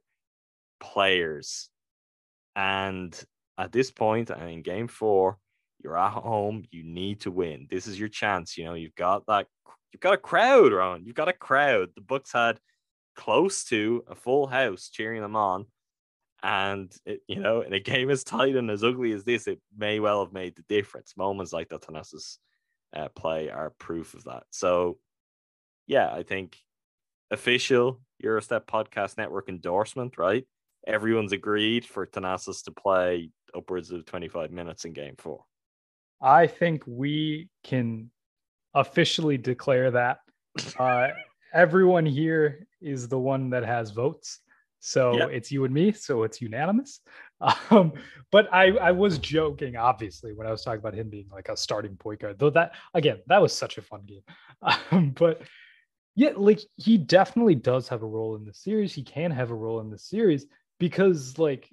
players 0.80 1.70
And 2.56 3.22
at 3.58 3.72
this 3.72 3.92
point, 3.92 4.30
and 4.30 4.50
in 4.50 4.62
game 4.62 4.88
four, 4.88 5.38
you're 5.84 5.98
at 5.98 6.12
home. 6.12 6.64
You 6.72 6.84
need 6.84 7.22
to 7.22 7.32
win. 7.32 7.68
This 7.70 7.88
is 7.88 8.00
your 8.00 8.10
chance. 8.10 8.58
You 8.58 8.66
know, 8.66 8.74
you've 8.74 8.96
got 8.96 9.26
that. 9.28 9.48
You've 9.92 10.02
got 10.02 10.14
a 10.14 10.18
crowd, 10.18 10.74
Ron. 10.74 11.06
You've 11.06 11.16
got 11.16 11.30
a 11.30 11.34
crowd. 11.34 11.90
The 11.96 12.02
Bucks 12.02 12.32
had 12.34 12.60
close 13.16 13.64
to 13.66 14.04
a 14.08 14.16
full 14.16 14.48
house 14.48 14.90
cheering 14.90 15.22
them 15.22 15.36
on, 15.36 15.66
and 16.44 16.94
it, 17.06 17.22
you 17.28 17.40
know, 17.40 17.62
in 17.62 17.74
a 17.74 17.80
game 17.80 18.10
as 18.10 18.24
tight 18.24 18.56
and 18.56 18.70
as 18.72 18.84
ugly 18.84 19.12
as 19.14 19.24
this, 19.24 19.48
it 19.48 19.60
may 19.78 20.00
well 20.00 20.24
have 20.24 20.34
made 20.34 20.56
the 20.56 20.64
difference. 20.70 21.16
Moments 21.18 21.54
like 21.54 21.70
that 21.70 21.82
Thanasis 21.82 22.38
uh, 22.96 23.10
play 23.10 23.50
are 23.50 23.72
proof 23.80 24.14
of 24.14 24.24
that. 24.26 24.44
So, 24.52 24.98
yeah, 25.88 26.12
I 26.14 26.24
think 26.24 26.58
official 27.32 28.00
Gyro 28.22 28.40
Step 28.42 28.68
Podcast 28.68 29.18
Network 29.18 29.50
endorsement, 29.50 30.18
right? 30.18 30.46
Everyone's 30.86 31.32
agreed 31.32 31.86
for 31.86 32.06
Thanasis 32.06 32.64
to 32.66 32.72
play 32.72 33.32
upwards 33.56 33.92
of 33.92 34.06
25 34.06 34.52
minutes 34.52 34.86
in 34.86 34.94
game 34.94 35.16
four. 35.18 35.44
I 36.22 36.48
think 36.48 36.84
we 36.86 37.50
can 37.64 38.12
officially 38.74 39.38
declare 39.38 39.92
that. 39.92 40.20
Uh, 40.78 41.08
everyone 41.54 42.06
here 42.06 42.68
is 42.82 43.08
the 43.08 43.18
one 43.18 43.50
that 43.50 43.64
has 43.64 43.92
votes. 43.92 44.40
So 44.82 45.16
yep. 45.16 45.30
it's 45.32 45.52
you 45.52 45.64
and 45.64 45.74
me. 45.74 45.92
So 45.94 46.24
it's 46.24 46.42
unanimous. 46.42 47.00
Um, 47.72 47.94
but 48.32 48.54
I, 48.54 48.68
I 48.78 48.92
was 48.92 49.18
joking, 49.18 49.76
obviously, 49.76 50.32
when 50.34 50.46
I 50.46 50.52
was 50.52 50.62
talking 50.64 50.78
about 50.80 50.94
him 50.94 51.10
being 51.10 51.28
like 51.32 51.50
a 51.50 51.58
starting 51.58 51.96
point 51.96 52.20
guard, 52.20 52.38
though 52.38 52.52
that, 52.52 52.76
again, 52.94 53.18
that 53.26 53.42
was 53.42 53.52
such 53.52 53.80
a 53.80 53.82
fun 53.82 54.02
game. 54.06 54.22
Um, 54.92 55.10
but 55.18 55.42
yeah, 56.16 56.32
like 56.36 56.60
he 56.78 56.98
definitely 56.98 57.56
does 57.56 57.88
have 57.88 58.04
a 58.04 58.08
role 58.08 58.36
in 58.36 58.46
the 58.46 58.54
series. 58.54 58.94
He 58.94 59.04
can 59.04 59.32
have 59.32 59.52
a 59.52 59.56
role 59.56 59.80
in 59.80 59.90
the 59.90 59.98
series 59.98 60.46
because, 60.80 61.38
like, 61.38 61.70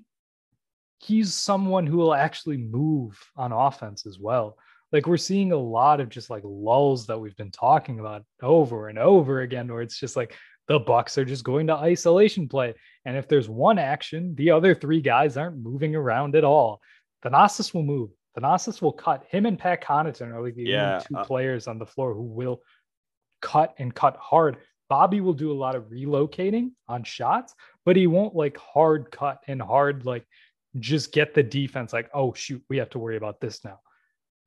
he's 0.99 1.35
someone 1.35 1.87
who 1.87 1.97
will 1.97 2.15
actually 2.15 2.57
move 2.57 3.19
on 3.37 3.53
offense 3.53 4.07
as 4.07 4.19
well. 4.19 4.57
Like 4.91 5.07
we're 5.07 5.17
seeing 5.17 5.53
a 5.53 5.57
lot 5.57 6.01
of 6.01 6.09
just 6.09 6.31
like 6.31 6.43
lulls 6.45 7.07
that 7.07 7.19
we've 7.19 7.37
been 7.37 7.51
talking 7.51 8.01
about 8.01 8.25
over 8.43 8.89
and 8.89 8.99
over 8.99 9.43
again, 9.43 9.69
where 9.69 9.83
it's 9.83 9.99
just 9.99 10.17
like 10.17 10.35
the 10.67 10.79
Bucks 10.79 11.19
are 11.19 11.25
just 11.25 11.45
going 11.45 11.67
to 11.67 11.75
isolation 11.75 12.49
play. 12.49 12.75
And 13.05 13.17
if 13.17 13.29
there's 13.29 13.49
one 13.49 13.79
action, 13.79 14.35
the 14.35 14.51
other 14.51 14.75
three 14.75 15.01
guys 15.01 15.37
aren't 15.37 15.59
moving 15.59 15.95
around 15.95 16.35
at 16.37 16.45
all. 16.45 16.81
Thanasis 17.25 17.75
will 17.75 17.83
move. 17.83 18.11
Thanasis 18.37 18.81
will 18.81 18.93
cut. 18.93 19.25
Him 19.31 19.47
and 19.47 19.59
Pat 19.59 19.83
Connaughton 19.83 20.33
are 20.33 20.43
like 20.43 20.55
the 20.55 20.65
yeah, 20.65 20.95
only 20.95 21.05
two 21.05 21.17
uh, 21.17 21.25
players 21.25 21.67
on 21.67 21.79
the 21.79 21.87
floor 21.87 22.15
who 22.15 22.23
will 22.23 22.61
cut 23.41 23.75
and 23.79 23.95
cut 23.95 24.17
hard. 24.17 24.59
Bobby 24.89 25.21
will 25.21 25.35
do 25.35 25.53
a 25.53 25.55
lot 25.55 25.75
of 25.75 25.85
relocating 25.91 26.71
on 26.89 27.05
shots, 27.05 27.55
but 27.85 27.97
he 27.97 28.07
won't 28.07 28.35
like 28.35 28.57
hard 28.57 29.11
cut 29.11 29.43
and 29.47 29.61
hard 29.61 30.07
like 30.07 30.27
just 30.79 31.13
get 31.13 31.35
the 31.35 31.43
defense 31.43 31.93
like, 31.93 32.11
oh 32.15 32.33
shoot, 32.33 32.63
we 32.69 32.79
have 32.79 32.91
to 32.91 32.99
worry 32.99 33.17
about 33.17 33.41
this 33.41 33.65
now. 33.65 33.81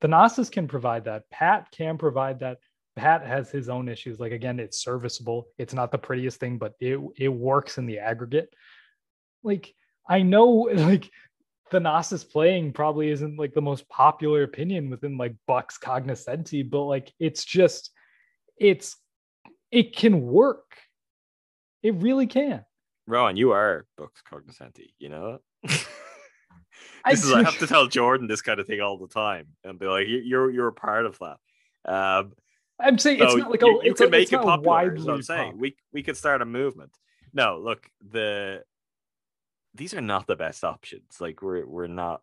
Thanasis 0.01 0.51
can 0.51 0.67
provide 0.67 1.05
that. 1.05 1.29
Pat 1.29 1.67
can 1.71 1.97
provide 1.97 2.39
that. 2.39 2.57
Pat 2.95 3.25
has 3.25 3.51
his 3.51 3.69
own 3.69 3.87
issues. 3.87 4.19
Like 4.19 4.31
again, 4.31 4.59
it's 4.59 4.83
serviceable. 4.83 5.47
It's 5.57 5.73
not 5.73 5.91
the 5.91 5.97
prettiest 5.97 6.39
thing, 6.39 6.57
but 6.57 6.73
it 6.79 6.99
it 7.17 7.29
works 7.29 7.77
in 7.77 7.85
the 7.85 7.99
aggregate. 7.99 8.53
Like 9.43 9.73
I 10.07 10.23
know, 10.23 10.49
like 10.73 11.09
Thanasis 11.71 12.29
playing 12.29 12.73
probably 12.73 13.09
isn't 13.09 13.37
like 13.37 13.53
the 13.53 13.61
most 13.61 13.87
popular 13.89 14.43
opinion 14.43 14.89
within 14.89 15.17
like 15.17 15.35
Bucks 15.47 15.77
cognoscenti, 15.77 16.63
but 16.63 16.83
like 16.83 17.13
it's 17.19 17.45
just 17.45 17.90
it's 18.61 18.95
it 19.71 19.95
can 19.95 20.21
work. 20.21 20.77
It 21.81 21.95
really 21.95 22.27
can. 22.27 22.63
Rohan, 23.07 23.35
you 23.35 23.51
are 23.51 23.87
Bucks 23.97 24.21
cognoscenti, 24.29 24.93
you 24.99 25.09
know. 25.09 25.39
I, 27.03 27.13
is, 27.13 27.31
I 27.31 27.41
have 27.43 27.57
to 27.57 27.67
tell 27.67 27.87
Jordan 27.87 28.27
this 28.27 28.43
kind 28.43 28.59
of 28.59 28.67
thing 28.67 28.79
all 28.79 28.97
the 28.99 29.07
time 29.07 29.47
and 29.63 29.79
be 29.79 29.87
like, 29.87 30.05
you're 30.07 30.51
you're 30.51 30.67
a 30.67 30.73
part 30.73 31.07
of 31.07 31.17
that. 31.19 31.91
Um, 31.91 32.33
I'm 32.79 32.99
saying 32.99 33.19
so 33.19 33.25
it's 33.25 33.35
not 33.37 33.49
like 33.49 33.63
a, 33.63 33.65
you, 33.65 33.81
you 33.85 33.93
can 33.95 34.07
a, 34.07 34.11
make 34.11 34.31
it 34.31 34.41
popular. 34.41 34.95
Is 34.95 35.05
what 35.05 35.15
I'm 35.15 35.23
saying. 35.23 35.57
We 35.57 35.75
we 35.91 36.03
could 36.03 36.15
start 36.15 36.43
a 36.43 36.45
movement. 36.45 36.91
No, 37.33 37.59
look, 37.63 37.89
the 38.07 38.63
these 39.73 39.95
are 39.95 40.01
not 40.01 40.27
the 40.27 40.35
best 40.35 40.63
options. 40.63 41.19
Like 41.19 41.41
we're 41.41 41.65
we're 41.65 41.87
not 41.87 42.21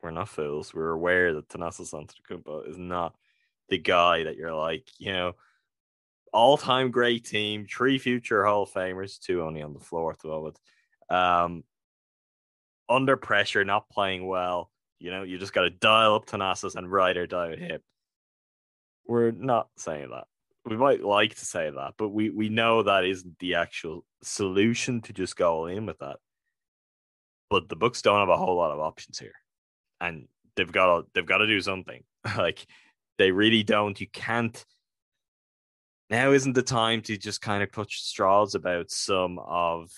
we're 0.00 0.12
not 0.12 0.28
fools. 0.28 0.72
We're 0.72 0.90
aware 0.90 1.34
that 1.34 1.48
Thanasis 1.48 1.92
Antetokounmpo 1.92 2.68
is 2.68 2.78
not 2.78 3.16
the 3.68 3.78
guy 3.78 4.24
that 4.24 4.36
you're 4.36 4.54
like, 4.54 4.86
you 4.98 5.12
know, 5.12 5.32
all 6.32 6.56
time 6.56 6.90
great 6.90 7.24
team, 7.24 7.66
three 7.66 7.98
future 7.98 8.44
Hall 8.44 8.62
of 8.62 8.72
Famers, 8.72 9.18
two 9.20 9.42
only 9.42 9.62
on 9.62 9.74
the 9.74 9.80
floor 9.80 10.12
at 10.12 10.18
the 10.20 10.28
moment. 10.28 10.58
Um, 11.10 11.64
under 12.88 13.16
pressure, 13.16 13.64
not 13.64 13.88
playing 13.88 14.26
well. 14.26 14.70
You 14.98 15.10
know, 15.10 15.22
you 15.22 15.38
just 15.38 15.52
got 15.52 15.62
to 15.62 15.70
dial 15.70 16.14
up 16.14 16.26
Thanasis 16.26 16.76
and 16.76 16.90
ride 16.90 17.16
or 17.16 17.26
die 17.26 17.48
with 17.48 17.58
him. 17.58 17.80
We're 19.06 19.32
not 19.32 19.68
saying 19.76 20.10
that. 20.10 20.24
We 20.64 20.76
might 20.76 21.02
like 21.02 21.34
to 21.34 21.44
say 21.44 21.70
that, 21.70 21.94
but 21.98 22.10
we, 22.10 22.30
we 22.30 22.48
know 22.48 22.84
that 22.84 23.04
isn't 23.04 23.38
the 23.40 23.56
actual 23.56 24.04
solution 24.22 25.00
to 25.02 25.12
just 25.12 25.36
go 25.36 25.66
in 25.66 25.86
with 25.86 25.98
that. 25.98 26.18
But 27.50 27.68
the 27.68 27.76
Bucks 27.76 28.00
don't 28.00 28.20
have 28.20 28.28
a 28.28 28.36
whole 28.36 28.56
lot 28.56 28.70
of 28.70 28.78
options 28.78 29.18
here, 29.18 29.34
and 30.00 30.28
they've 30.56 30.70
got 30.70 30.86
to 30.86 31.06
they've 31.12 31.26
got 31.26 31.38
to 31.38 31.46
do 31.46 31.60
something. 31.60 32.02
like 32.38 32.64
they 33.18 33.30
really 33.30 33.62
don't. 33.62 34.00
You 34.00 34.06
can't. 34.06 34.64
Now 36.10 36.32
isn't 36.32 36.54
the 36.54 36.62
time 36.62 37.00
to 37.02 37.16
just 37.16 37.40
kind 37.40 37.62
of 37.62 37.72
clutch 37.72 38.02
straws 38.02 38.54
about 38.54 38.90
some 38.90 39.38
of 39.38 39.90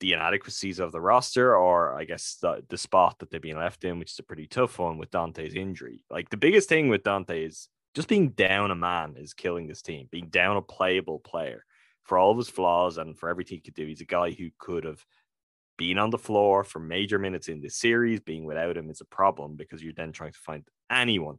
the 0.00 0.12
inadequacies 0.12 0.78
of 0.78 0.92
the 0.92 1.00
roster, 1.00 1.56
or 1.56 1.94
I 1.94 2.04
guess 2.04 2.36
the, 2.40 2.62
the 2.68 2.78
spot 2.78 3.18
that 3.18 3.30
they've 3.30 3.40
been 3.40 3.56
left 3.56 3.84
in, 3.84 3.98
which 3.98 4.12
is 4.12 4.18
a 4.18 4.22
pretty 4.22 4.46
tough 4.46 4.78
one 4.78 4.98
with 4.98 5.10
Donte's 5.10 5.54
injury. 5.54 6.04
Like 6.10 6.28
the 6.28 6.36
biggest 6.36 6.68
thing 6.68 6.88
with 6.88 7.02
Dante 7.02 7.44
is 7.44 7.68
just 7.94 8.08
being 8.08 8.28
down 8.30 8.70
a 8.70 8.74
man 8.74 9.14
is 9.16 9.32
killing 9.32 9.66
this 9.66 9.82
team. 9.82 10.06
Being 10.10 10.28
down 10.28 10.58
a 10.58 10.62
playable 10.62 11.18
player 11.18 11.64
for 12.04 12.18
all 12.18 12.30
of 12.30 12.36
his 12.36 12.48
flaws 12.48 12.98
and 12.98 13.18
for 13.18 13.28
everything 13.28 13.56
he 13.56 13.62
could 13.62 13.74
do. 13.74 13.86
He's 13.86 14.02
a 14.02 14.06
guy 14.06 14.30
who 14.30 14.50
could 14.58 14.84
have 14.84 15.04
been 15.78 15.98
on 15.98 16.10
the 16.10 16.18
floor 16.18 16.62
for 16.62 16.78
major 16.78 17.18
minutes 17.18 17.48
in 17.48 17.62
this 17.62 17.76
series. 17.76 18.20
Being 18.20 18.44
without 18.44 18.76
him 18.76 18.90
is 18.90 19.00
a 19.00 19.06
problem 19.06 19.56
because 19.56 19.82
you're 19.82 19.94
then 19.94 20.12
trying 20.12 20.32
to 20.32 20.38
find 20.38 20.64
anyone, 20.90 21.38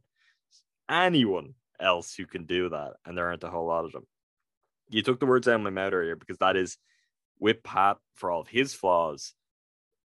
anyone 0.89 1.53
else 1.80 2.16
who 2.16 2.26
can 2.26 2.46
do 2.46 2.70
that, 2.70 2.94
and 3.06 3.18
there 3.18 3.28
aren't 3.28 3.44
a 3.44 3.50
whole 3.50 3.68
lot 3.68 3.86
of 3.86 3.92
them. 3.92 4.08
You 4.90 5.02
took 5.02 5.20
the 5.20 5.26
words 5.26 5.48
out 5.48 5.56
of 5.56 5.62
my 5.62 5.70
mouth 5.70 5.94
earlier 5.94 6.16
because 6.16 6.38
that 6.38 6.56
is 6.56 6.78
with 7.40 7.64
Pat 7.64 7.98
for 8.16 8.32
all 8.32 8.42
of 8.42 8.48
his 8.48 8.74
flaws, 8.74 9.34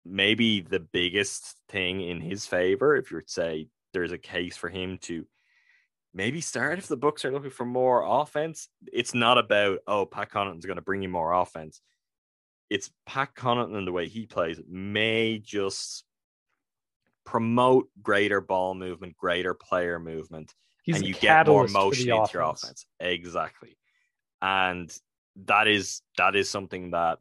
maybe 0.04 0.60
the 0.60 0.80
biggest 0.80 1.56
thing 1.68 2.00
in 2.00 2.20
his 2.20 2.46
favor, 2.46 2.96
if 2.96 3.10
you 3.10 3.18
would 3.18 3.30
say 3.30 3.68
there's 3.92 4.12
a 4.12 4.18
case 4.18 4.56
for 4.56 4.68
him 4.68 4.98
to 5.02 5.26
maybe 6.14 6.40
start 6.40 6.78
if 6.78 6.88
the 6.88 6.96
Bucks 6.96 7.24
are 7.24 7.32
looking 7.32 7.50
for 7.50 7.64
more 7.64 8.04
offense. 8.22 8.68
It's 8.92 9.14
not 9.14 9.38
about 9.38 9.78
oh 9.86 10.06
Pat 10.06 10.30
Connaughton's 10.30 10.66
going 10.66 10.76
to 10.76 10.82
bring 10.82 11.02
you 11.02 11.08
more 11.08 11.32
offense. 11.32 11.80
It's 12.68 12.90
Pat 13.06 13.34
Connaughton 13.34 13.76
and 13.76 13.86
the 13.86 13.92
way 13.92 14.08
he 14.08 14.26
plays 14.26 14.60
may 14.68 15.38
just 15.38 16.04
promote 17.24 17.88
greater 18.02 18.40
ball 18.40 18.74
movement, 18.74 19.16
greater 19.16 19.54
player 19.54 19.98
movement, 19.98 20.54
He's 20.92 20.96
and 20.96 21.06
you 21.06 21.14
get 21.14 21.46
more 21.46 21.68
motion 21.68 22.10
into 22.10 22.30
your 22.32 22.42
offense. 22.42 22.86
Exactly, 22.98 23.76
and 24.42 24.92
that 25.46 25.68
is 25.68 26.02
that 26.16 26.36
is 26.36 26.50
something 26.50 26.90
that 26.90 27.18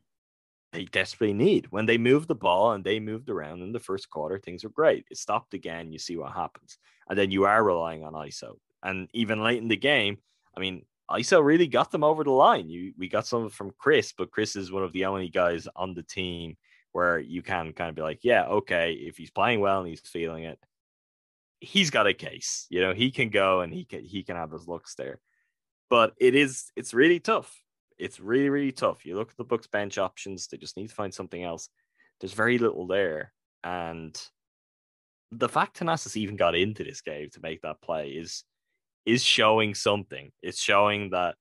they 0.72 0.86
desperately 0.86 1.34
need. 1.34 1.67
When 1.72 1.86
they 1.86 1.97
moved 1.97 2.28
the 2.28 2.36
ball 2.36 2.74
and 2.74 2.84
they 2.84 2.99
moved 2.99 3.30
around 3.30 3.61
in 3.61 3.72
the 3.72 3.80
first 3.80 4.09
quarter, 4.09 4.38
things 4.38 4.63
were 4.63 4.70
great. 4.70 5.05
It 5.09 5.17
stopped 5.17 5.53
again, 5.53 5.91
you 5.91 5.99
see 5.99 6.15
what 6.15 6.34
happens. 6.34 6.78
And 7.09 7.17
then 7.17 7.32
you 7.32 7.45
are 7.45 7.63
relying 7.63 8.03
on 8.03 8.13
ISO. 8.13 8.57
And 8.84 9.09
even 9.13 9.43
late 9.43 9.61
in 9.61 9.67
the 9.67 9.76
game, 9.76 10.20
I 10.55 10.59
mean, 10.59 10.86
ISO 11.09 11.43
really 11.43 11.67
got 11.67 11.91
them 11.91 12.03
over 12.03 12.24
the 12.24 12.32
line. 12.32 12.70
You 12.70 12.93
we 12.97 13.07
got 13.07 13.26
some 13.26 13.49
from 13.49 13.72
Khris, 13.80 14.13
but 14.15 14.32
Khris 14.32 14.55
is 14.55 14.72
one 14.72 14.84
of 14.84 14.93
the 14.93 15.05
only 15.05 15.30
guys 15.30 15.67
on 15.76 15.93
the 15.93 16.03
team 16.03 16.55
where 16.91 17.20
you 17.20 17.41
can 17.41 17.74
kind 17.74 17.89
of 17.89 17.95
be 17.95 18.01
like, 18.01 18.20
yeah, 18.24 18.45
okay, 18.45 18.93
if 18.93 19.17
he's 19.17 19.32
playing 19.32 19.59
well 19.59 19.80
and 19.80 19.89
he's 19.89 20.01
feeling 20.01 20.43
it, 20.43 20.59
he's 21.60 21.89
got 21.89 22.07
a 22.07 22.14
case. 22.14 22.66
You 22.70 22.82
know, 22.82 22.93
he 22.93 23.12
can 23.12 23.30
go 23.30 23.62
and 23.62 23.74
he 23.74 23.86
can 23.86 24.03
he 24.03 24.24
can 24.24 24.36
have 24.36 24.51
his 24.51 24.68
looks 24.68 24.95
there. 24.95 25.20
But 25.89 26.14
it 26.18 26.36
is 26.36 26.72
it's 26.76 26.93
really 26.93 27.20
tough 27.20 27.55
it's 27.99 28.20
really, 28.20 28.49
really 28.49 28.72
tough. 28.72 29.05
You 29.05 29.16
look 29.18 29.32
at 29.32 29.38
the 29.38 29.43
Bucks 29.43 29.68
bench 29.68 29.97
options, 29.97 30.47
they 30.47 30.57
just 30.57 30.78
need 30.78 30.88
to 30.88 30.95
find 30.95 31.14
something 31.14 31.43
else. 31.43 31.70
There's 32.20 32.34
very 32.34 32.57
little 32.57 32.88
there. 32.88 33.34
And 33.64 34.20
the 35.32 35.49
fact 35.49 35.80
Thanasis 35.80 36.16
even 36.16 36.38
got 36.38 36.55
into 36.55 36.84
this 36.84 37.01
game 37.01 37.30
to 37.34 37.41
make 37.41 37.62
that 37.62 37.82
play 37.82 38.10
is 38.10 38.43
is 39.05 39.24
showing 39.24 39.76
something. 39.76 40.32
It's 40.41 40.60
showing 40.60 41.10
that 41.12 41.36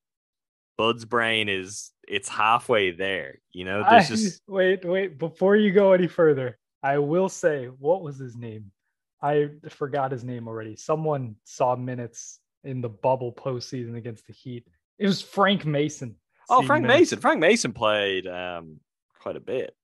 Bud's 0.77 1.05
brain 1.05 1.49
is 1.49 1.93
it's 2.07 2.29
halfway 2.29 2.91
there. 2.91 3.39
You 3.53 3.65
know, 3.65 3.85
there's 3.89 4.07
I, 4.07 4.15
just 4.15 4.43
wait, 4.49 4.85
wait, 4.85 5.19
before 5.19 5.57
you 5.57 5.73
go 5.73 5.93
any 5.93 6.09
further, 6.09 6.59
I 6.83 6.99
will 6.99 7.29
say 7.29 7.67
what 7.67 8.03
was 8.03 8.19
his 8.19 8.37
name? 8.37 8.73
I 9.21 9.49
forgot 9.69 10.13
his 10.13 10.25
name 10.25 10.47
already. 10.49 10.77
Someone 10.77 11.37
saw 11.45 11.77
minutes 11.77 12.41
in 12.65 12.81
the 12.81 12.89
bubble 12.89 13.33
postseason 13.33 13.97
against 13.97 14.27
the 14.27 14.33
Heat. 14.33 14.67
It 14.99 15.07
was 15.07 15.23
Frank 15.23 15.65
Mason. 15.65 16.17
Oh, 16.51 16.63
Frank 16.63 16.83
minutes. 16.83 17.01
Mason. 17.01 17.21
Frank 17.21 17.41
Mason 17.41 17.73
played 17.73 18.27
um, 18.27 18.81
quite 19.21 19.37
a 19.37 19.41
bit. 19.41 19.75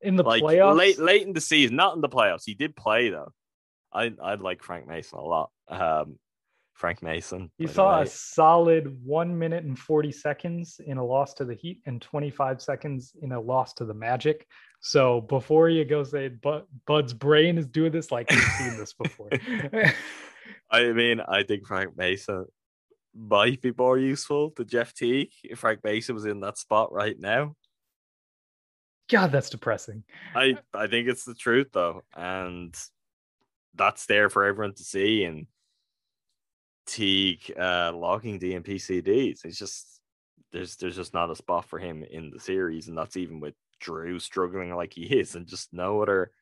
in 0.00 0.16
the 0.16 0.22
like 0.22 0.42
playoffs. 0.42 0.76
late 0.76 0.98
late 0.98 1.26
in 1.26 1.32
the 1.32 1.40
season, 1.40 1.76
not 1.76 1.94
in 1.94 2.00
the 2.00 2.08
playoffs. 2.08 2.42
He 2.44 2.54
did 2.54 2.76
play 2.76 3.10
though. 3.10 3.32
I 3.92 4.12
I 4.22 4.34
like 4.34 4.62
Frank 4.62 4.86
Mason 4.86 5.18
a 5.18 5.22
lot. 5.22 5.50
Um, 5.68 6.18
Frank 6.78 7.02
Mason. 7.02 7.50
He 7.58 7.66
saw 7.66 8.02
a 8.02 8.06
solid 8.06 9.04
one 9.04 9.36
minute 9.36 9.64
and 9.64 9.76
40 9.76 10.12
seconds 10.12 10.80
in 10.86 10.96
a 10.96 11.04
loss 11.04 11.34
to 11.34 11.44
the 11.44 11.54
Heat 11.54 11.80
and 11.86 12.00
25 12.00 12.62
seconds 12.62 13.12
in 13.20 13.32
a 13.32 13.40
loss 13.40 13.74
to 13.74 13.84
the 13.84 13.94
Magic. 13.94 14.46
So 14.80 15.20
before 15.22 15.68
you 15.68 15.84
go 15.84 16.04
say 16.04 16.28
but 16.28 16.66
Bud's 16.86 17.12
brain 17.12 17.58
is 17.58 17.66
doing 17.66 17.92
this, 17.92 18.12
like 18.12 18.30
you've 18.30 18.42
seen 18.42 18.76
this 18.78 18.92
before. 18.92 19.28
I 20.70 20.92
mean, 20.92 21.20
I 21.20 21.42
think 21.42 21.66
Frank 21.66 21.96
Mason 21.96 22.46
might 23.14 23.60
be 23.60 23.72
more 23.76 23.98
useful 23.98 24.50
to 24.52 24.64
Jeff 24.64 24.94
Teague 24.94 25.32
if 25.42 25.58
Frank 25.58 25.80
Mason 25.82 26.14
was 26.14 26.24
in 26.24 26.40
that 26.40 26.58
spot 26.58 26.92
right 26.92 27.18
now. 27.18 27.54
God, 29.08 29.32
that's 29.32 29.50
depressing. 29.50 30.04
I 30.34 30.58
I 30.74 30.86
think 30.86 31.08
it's 31.08 31.24
the 31.24 31.34
truth 31.34 31.68
though, 31.72 32.02
and 32.14 32.76
that's 33.74 34.06
there 34.06 34.28
for 34.28 34.44
everyone 34.44 34.74
to 34.74 34.84
see. 34.84 35.24
And 35.24 35.46
Teague 36.86 37.52
uh, 37.58 37.92
logging 37.94 38.38
DNP-CDs, 38.38 39.44
it's 39.44 39.58
just 39.58 40.00
there's 40.52 40.76
there's 40.76 40.96
just 40.96 41.14
not 41.14 41.30
a 41.30 41.36
spot 41.36 41.64
for 41.64 41.78
him 41.78 42.04
in 42.04 42.30
the 42.30 42.38
series, 42.38 42.88
and 42.88 42.98
that's 42.98 43.16
even 43.16 43.40
with 43.40 43.54
Jrue 43.82 44.20
struggling 44.20 44.74
like 44.74 44.92
he 44.94 45.02
is, 45.04 45.34
and 45.34 45.46
just 45.46 45.72
no 45.72 46.02
other. 46.02 46.32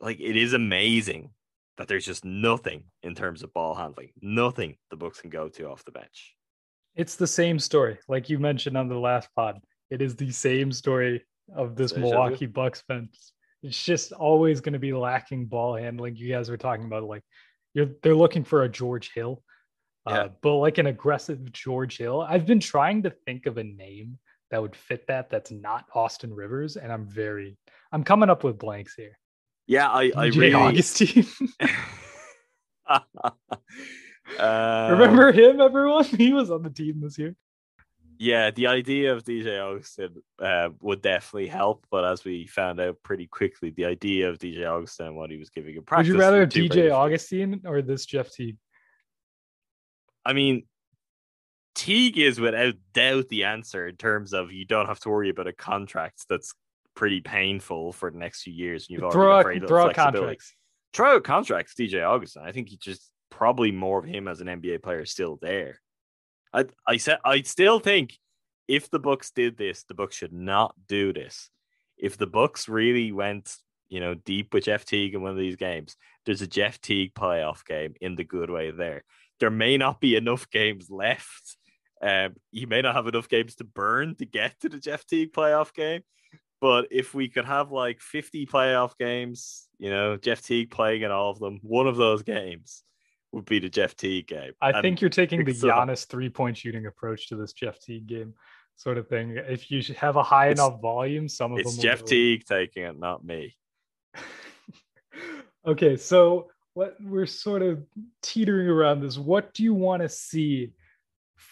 Like 0.00 0.20
it 0.20 0.36
is 0.36 0.54
amazing 0.54 1.30
that 1.76 1.88
there's 1.88 2.06
just 2.06 2.24
nothing 2.24 2.84
in 3.02 3.14
terms 3.14 3.42
of 3.42 3.52
ball 3.52 3.74
handling, 3.74 4.10
nothing 4.20 4.76
the 4.90 4.96
Bucks 4.96 5.20
can 5.20 5.30
go 5.30 5.48
to 5.48 5.68
off 5.68 5.84
the 5.84 5.92
bench. 5.92 6.34
It's 6.96 7.16
the 7.16 7.26
same 7.26 7.58
story, 7.58 7.98
like 8.08 8.28
you 8.28 8.38
mentioned 8.38 8.76
on 8.76 8.88
the 8.88 8.98
last 8.98 9.28
pod. 9.36 9.60
It 9.90 10.02
is 10.02 10.16
the 10.16 10.30
same 10.30 10.72
story 10.72 11.24
of 11.54 11.76
this 11.76 11.92
Deja. 11.92 12.00
Milwaukee 12.00 12.46
Bucks 12.46 12.82
bench. 12.88 13.14
It's 13.62 13.82
just 13.82 14.12
always 14.12 14.60
going 14.60 14.72
to 14.72 14.78
be 14.78 14.92
lacking 14.92 15.46
ball 15.46 15.76
handling. 15.76 16.16
You 16.16 16.28
guys 16.32 16.50
were 16.50 16.56
talking 16.56 16.86
about 16.86 17.04
like 17.04 17.22
you're 17.74 17.90
they're 18.02 18.14
looking 18.14 18.44
for 18.44 18.62
a 18.62 18.68
George 18.68 19.12
Hill, 19.14 19.42
Yeah. 20.06 20.14
uh, 20.14 20.28
but 20.42 20.56
like 20.56 20.78
an 20.78 20.86
aggressive 20.86 21.52
George 21.52 21.98
Hill. 21.98 22.22
I've 22.22 22.46
been 22.46 22.60
trying 22.60 23.02
to 23.02 23.10
think 23.10 23.46
of 23.46 23.58
a 23.58 23.64
name 23.64 24.18
that 24.50 24.60
would 24.60 24.76
fit 24.76 25.06
that. 25.06 25.30
That's 25.30 25.50
not 25.50 25.86
Austin 25.94 26.34
Rivers, 26.34 26.76
and 26.76 26.92
I'm 26.92 27.06
very 27.06 27.56
I'm 27.92 28.04
coming 28.04 28.30
up 28.30 28.44
with 28.44 28.58
blanks 28.58 28.94
here. 28.94 29.18
Yeah, 29.66 29.88
I 29.88 30.12
I 30.16 30.30
DJ 30.30 30.36
really 30.36 30.54
Augustin. 30.54 31.26
Uh, 32.86 33.00
Remember 34.90 35.32
him, 35.32 35.60
everyone? 35.60 36.04
He 36.16 36.32
was 36.32 36.50
on 36.50 36.62
the 36.62 36.70
team 36.70 37.00
this 37.00 37.18
year. 37.18 37.34
Yeah, 38.18 38.50
the 38.50 38.66
idea 38.66 39.14
of 39.14 39.24
DJ 39.24 39.58
Augustin 39.58 40.22
uh, 40.38 40.68
would 40.82 41.00
definitely 41.00 41.48
help, 41.48 41.86
but 41.90 42.04
as 42.04 42.22
we 42.22 42.46
found 42.46 42.78
out 42.78 43.02
pretty 43.02 43.26
quickly, 43.26 43.70
the 43.70 43.86
idea 43.86 44.28
of 44.28 44.38
DJ 44.38 44.66
Augustin 44.66 45.06
and 45.06 45.16
what 45.16 45.30
he 45.30 45.38
was 45.38 45.48
giving 45.48 45.74
in 45.74 45.82
practice. 45.84 46.08
Would 46.08 46.16
you 46.16 46.20
rather 46.20 46.36
were 46.36 46.40
have 46.42 46.50
two 46.50 46.68
very 46.68 46.90
DJ 46.90 46.94
Augustin 46.94 47.62
or 47.64 47.80
this 47.80 48.04
Jeff 48.04 48.30
Teague? 48.30 48.58
I 50.26 50.34
mean, 50.34 50.64
Teague 51.74 52.18
is 52.18 52.40
without 52.40 52.74
doubt 52.92 53.28
the 53.28 53.44
answer 53.44 53.86
in 53.86 53.96
terms 53.96 54.32
of 54.32 54.52
you 54.52 54.64
don't 54.64 54.86
have 54.86 55.00
to 55.00 55.08
worry 55.10 55.30
about 55.30 55.46
a 55.46 55.52
contract 55.52 56.24
that's 56.28 56.52
pretty 56.94 57.20
painful 57.20 57.92
for 57.92 58.10
the 58.10 58.18
next 58.18 58.42
few 58.42 58.52
years. 58.52 58.86
And 58.88 58.94
you've 58.94 59.04
already 59.04 59.14
Throw 59.14 59.28
got 59.28 59.38
out, 59.38 59.44
very 59.44 59.60
throw 59.60 59.78
out 59.80 59.94
flexibility. 59.94 60.18
contracts. 60.18 60.54
Throw 60.92 61.16
out 61.16 61.24
contracts, 61.24 61.74
DJ 61.74 62.02
Augustin. 62.06 62.42
I 62.44 62.52
think 62.52 62.68
he 62.68 62.76
just 62.76 63.10
probably 63.30 63.70
more 63.72 63.98
of 63.98 64.04
him 64.04 64.28
as 64.28 64.40
an 64.40 64.48
NBA 64.48 64.82
player 64.82 65.06
still 65.06 65.38
there. 65.40 65.80
I 66.52 66.66
I 66.86 66.96
said 66.96 67.18
I 67.24 67.42
still 67.42 67.78
think 67.78 68.18
if 68.68 68.90
the 68.90 68.98
Bucks 68.98 69.30
did 69.30 69.56
this, 69.56 69.84
the 69.84 69.94
Bucks 69.94 70.16
should 70.16 70.32
not 70.32 70.74
do 70.88 71.12
this. 71.12 71.50
If 71.96 72.16
the 72.16 72.26
Bucks 72.26 72.68
really 72.68 73.12
went, 73.12 73.56
you 73.88 74.00
know, 74.00 74.14
deep 74.14 74.54
with 74.54 74.64
Jeff 74.64 74.84
Teague 74.84 75.14
in 75.14 75.22
one 75.22 75.32
of 75.32 75.36
these 75.36 75.56
games, 75.56 75.96
there's 76.24 76.42
a 76.42 76.46
Jeff 76.46 76.80
Teague 76.80 77.14
playoff 77.14 77.64
game 77.64 77.94
in 78.00 78.16
the 78.16 78.24
good 78.24 78.50
way 78.50 78.70
there. 78.70 79.04
There 79.38 79.50
may 79.50 79.76
not 79.76 80.00
be 80.00 80.16
enough 80.16 80.50
games 80.50 80.88
left. 80.90 81.56
Um, 82.02 82.34
you 82.50 82.66
may 82.66 82.80
not 82.82 82.94
have 82.94 83.06
enough 83.06 83.28
games 83.28 83.54
to 83.56 83.64
burn 83.64 84.14
to 84.16 84.24
get 84.26 84.58
to 84.60 84.68
the 84.68 84.78
Jeff 84.78 85.06
Teague 85.06 85.32
playoff 85.32 85.74
game. 85.74 86.02
But 86.60 86.88
if 86.90 87.14
we 87.14 87.28
could 87.28 87.46
have 87.46 87.70
like 87.72 88.00
50 88.00 88.46
playoff 88.46 88.92
games, 88.98 89.66
you 89.78 89.90
know, 89.90 90.16
Jeff 90.16 90.42
Teague 90.42 90.70
playing 90.70 91.02
in 91.02 91.10
all 91.10 91.30
of 91.30 91.38
them, 91.38 91.58
one 91.62 91.86
of 91.86 91.96
those 91.96 92.22
games 92.22 92.82
would 93.32 93.44
be 93.46 93.58
the 93.60 93.68
Jeff 93.70 93.96
Teague 93.96 94.26
game. 94.26 94.52
I 94.60 94.70
And 94.72 94.82
think 94.82 95.00
you're 95.00 95.08
taking 95.10 95.44
the 95.44 95.50
it's, 95.52 95.62
Giannis 95.62 96.06
three 96.06 96.28
point 96.28 96.56
shooting 96.58 96.86
approach 96.86 97.28
to 97.28 97.36
this 97.36 97.52
Jeff 97.54 97.80
Teague 97.80 98.06
game, 98.06 98.34
sort 98.76 98.98
of 98.98 99.08
thing. 99.08 99.36
If 99.38 99.70
you 99.70 99.82
have 99.94 100.16
a 100.16 100.22
high 100.22 100.50
It's- 100.50 100.58
enough 100.66 100.80
volume, 100.82 101.28
some 101.28 101.52
of 101.52 101.58
it's 101.60 101.70
them. 101.70 101.76
will 101.78 101.82
Jeff. 101.82 102.04
Teague 102.04 102.44
taking 102.44 102.82
it, 102.84 102.98
not 102.98 103.24
me. 103.24 103.56
okay, 105.66 105.96
so 105.96 106.50
what 106.74 106.96
we're 107.02 107.26
sort 107.26 107.62
of 107.62 107.82
teetering 108.22 108.68
around 108.68 109.00
this. 109.00 109.18
What 109.18 109.52
do 109.54 109.62
you 109.62 109.74
want 109.74 110.02
to 110.02 110.08
see 110.08 110.72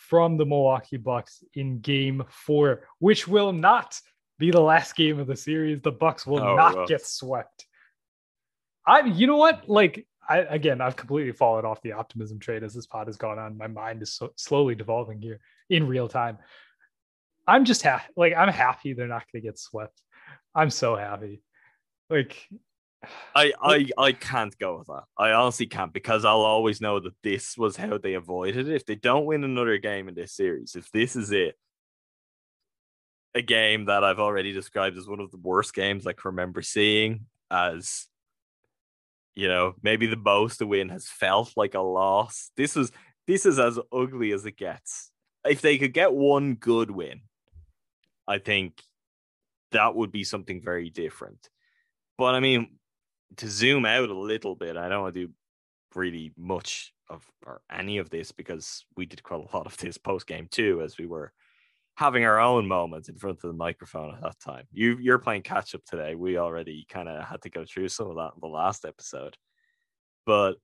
from 0.08 0.38
the 0.38 0.46
Milwaukee 0.46 0.96
Bucks 0.96 1.44
in 1.54 1.80
Game 1.80 2.24
Four, 2.30 2.82
which 2.98 3.28
will 3.28 3.52
not 3.52 4.00
be 4.38 4.50
the 4.50 4.60
last 4.60 4.96
game 4.96 5.18
of 5.18 5.26
the 5.26 5.36
series? 5.36 5.80
The 5.82 5.92
Bucks 5.92 6.26
will 6.26 6.40
Oh, 6.40 6.56
not 6.56 6.74
well. 6.76 6.86
get 6.86 7.04
swept. 7.06 7.66
I, 8.86 9.00
you 9.00 9.26
know 9.26 9.36
what? 9.36 9.68
Like, 9.68 10.06
I 10.26 10.38
again, 10.38 10.80
I've 10.80 10.96
completely 10.96 11.32
fallen 11.32 11.64
off 11.66 11.82
the 11.82 11.92
optimism 11.92 12.38
train 12.38 12.64
as 12.64 12.74
this 12.74 12.86
pod 12.86 13.06
has 13.06 13.16
gone 13.16 13.38
on. 13.38 13.58
My 13.58 13.66
mind 13.66 14.02
is 14.02 14.14
so, 14.14 14.32
slowly 14.36 14.74
devolving 14.74 15.20
here 15.20 15.40
in 15.68 15.86
real 15.86 16.08
time. 16.08 16.38
I'm 17.46 17.64
just 17.64 17.82
happy. 17.82 18.04
Like, 18.16 18.34
I'm 18.34 18.48
happy 18.52 18.92
they're 18.94 19.06
not 19.08 19.24
going 19.30 19.42
to 19.42 19.48
get 19.48 19.58
swept. 19.58 20.00
I'm 20.54 20.70
so 20.70 20.96
happy. 20.96 21.42
Like, 22.10 22.46
I, 23.34 23.52
I 23.62 23.88
I 23.96 24.12
can't 24.12 24.56
go 24.58 24.78
with 24.78 24.88
that. 24.88 25.04
I 25.16 25.32
honestly 25.32 25.66
can't 25.66 25.92
because 25.92 26.24
I'll 26.24 26.40
always 26.40 26.80
know 26.80 27.00
that 27.00 27.14
this 27.22 27.56
was 27.56 27.76
how 27.76 27.98
they 27.98 28.14
avoided 28.14 28.68
it. 28.68 28.74
If 28.74 28.86
they 28.86 28.96
don't 28.96 29.26
win 29.26 29.44
another 29.44 29.78
game 29.78 30.08
in 30.08 30.14
this 30.14 30.32
series, 30.32 30.74
if 30.76 30.90
this 30.90 31.16
is 31.16 31.30
it, 31.30 31.56
a 33.34 33.42
game 33.42 33.86
that 33.86 34.04
I've 34.04 34.18
already 34.18 34.52
described 34.52 34.96
as 34.96 35.08
one 35.08 35.20
of 35.20 35.30
the 35.30 35.38
worst 35.38 35.74
games 35.74 36.06
I 36.06 36.12
can 36.12 36.22
remember 36.30 36.62
seeing, 36.62 37.26
as 37.50 38.06
you 39.34 39.46
know, 39.46 39.74
maybe 39.82 40.06
the 40.06 40.16
most 40.16 40.60
a 40.60 40.66
win 40.66 40.88
has 40.88 41.06
felt 41.06 41.52
like 41.56 41.74
a 41.74 41.80
loss. 41.80 42.50
This 42.56 42.76
is 42.76 42.90
this 43.26 43.46
is 43.46 43.58
as 43.58 43.78
ugly 43.92 44.32
as 44.32 44.44
it 44.46 44.56
gets. 44.56 45.12
If 45.46 45.60
they 45.60 45.78
could 45.78 45.92
get 45.92 46.12
one 46.12 46.54
good 46.54 46.90
win, 46.90 47.20
I 48.26 48.38
think 48.38 48.82
that 49.70 49.94
would 49.94 50.10
be 50.10 50.24
something 50.24 50.60
very 50.60 50.90
different. 50.90 51.48
But 52.16 52.34
I 52.34 52.40
mean, 52.40 52.77
to 53.36 53.48
zoom 53.48 53.84
out 53.84 54.08
a 54.08 54.18
little 54.18 54.54
bit, 54.54 54.76
I 54.76 54.88
don't 54.88 55.02
want 55.02 55.14
to 55.14 55.26
do 55.26 55.32
really 55.94 56.32
much 56.36 56.92
of 57.08 57.24
or 57.46 57.60
any 57.70 57.98
of 57.98 58.10
this 58.10 58.32
because 58.32 58.84
we 58.96 59.06
did 59.06 59.22
quite 59.22 59.40
a 59.40 59.56
lot 59.56 59.66
of 59.66 59.76
this 59.78 59.98
post 59.98 60.26
game 60.26 60.48
too, 60.50 60.82
as 60.82 60.98
we 60.98 61.06
were 61.06 61.32
having 61.94 62.24
our 62.24 62.38
own 62.38 62.66
moments 62.66 63.08
in 63.08 63.16
front 63.16 63.38
of 63.38 63.50
the 63.50 63.56
microphone 63.56 64.14
at 64.14 64.22
that 64.22 64.38
time. 64.40 64.64
You 64.72 64.98
you're 64.98 65.18
playing 65.18 65.42
catch 65.42 65.74
up 65.74 65.84
today. 65.84 66.14
We 66.14 66.38
already 66.38 66.86
kind 66.88 67.08
of 67.08 67.24
had 67.24 67.42
to 67.42 67.50
go 67.50 67.64
through 67.64 67.88
some 67.88 68.08
of 68.08 68.16
that 68.16 68.32
in 68.34 68.40
the 68.40 68.48
last 68.48 68.84
episode. 68.84 69.36
But 70.26 70.56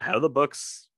how 0.00 0.18
the 0.18 0.30
Bucks 0.30 0.88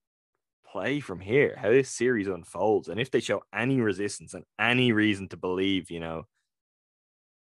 play 0.67 1.01
from 1.01 1.21
here, 1.21 1.57
how 1.57 1.71
this 1.71 1.91
series 1.91 2.29
unfolds, 2.29 2.89
and 2.89 3.01
if 3.01 3.11
they 3.11 3.21
show 3.21 3.43
any 3.53 3.81
resistance 3.81 4.35
and 4.35 4.45
any 4.59 4.93
reason 4.93 5.29
to 5.29 5.37
believe, 5.37 5.91
you 5.91 6.01
know, 6.01 6.27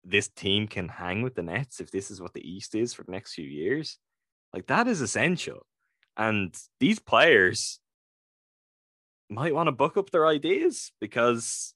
this 0.03 0.27
team 0.29 0.67
can 0.67 0.87
hang 0.87 1.21
with 1.21 1.35
the 1.35 1.43
Nets 1.43 1.79
if 1.79 1.91
this 1.91 2.11
is 2.11 2.21
what 2.21 2.33
the 2.33 2.49
East 2.49 2.75
is 2.75 2.93
for 2.93 3.03
the 3.03 3.11
next 3.11 3.33
few 3.33 3.47
years, 3.47 3.97
like 4.53 4.67
that 4.67 4.87
is 4.87 5.01
essential. 5.01 5.65
And 6.17 6.55
these 6.79 6.99
players 6.99 7.79
might 9.29 9.55
want 9.55 9.67
to 9.67 9.71
book 9.71 9.97
up 9.97 10.09
their 10.09 10.27
ideas 10.27 10.91
because 10.99 11.73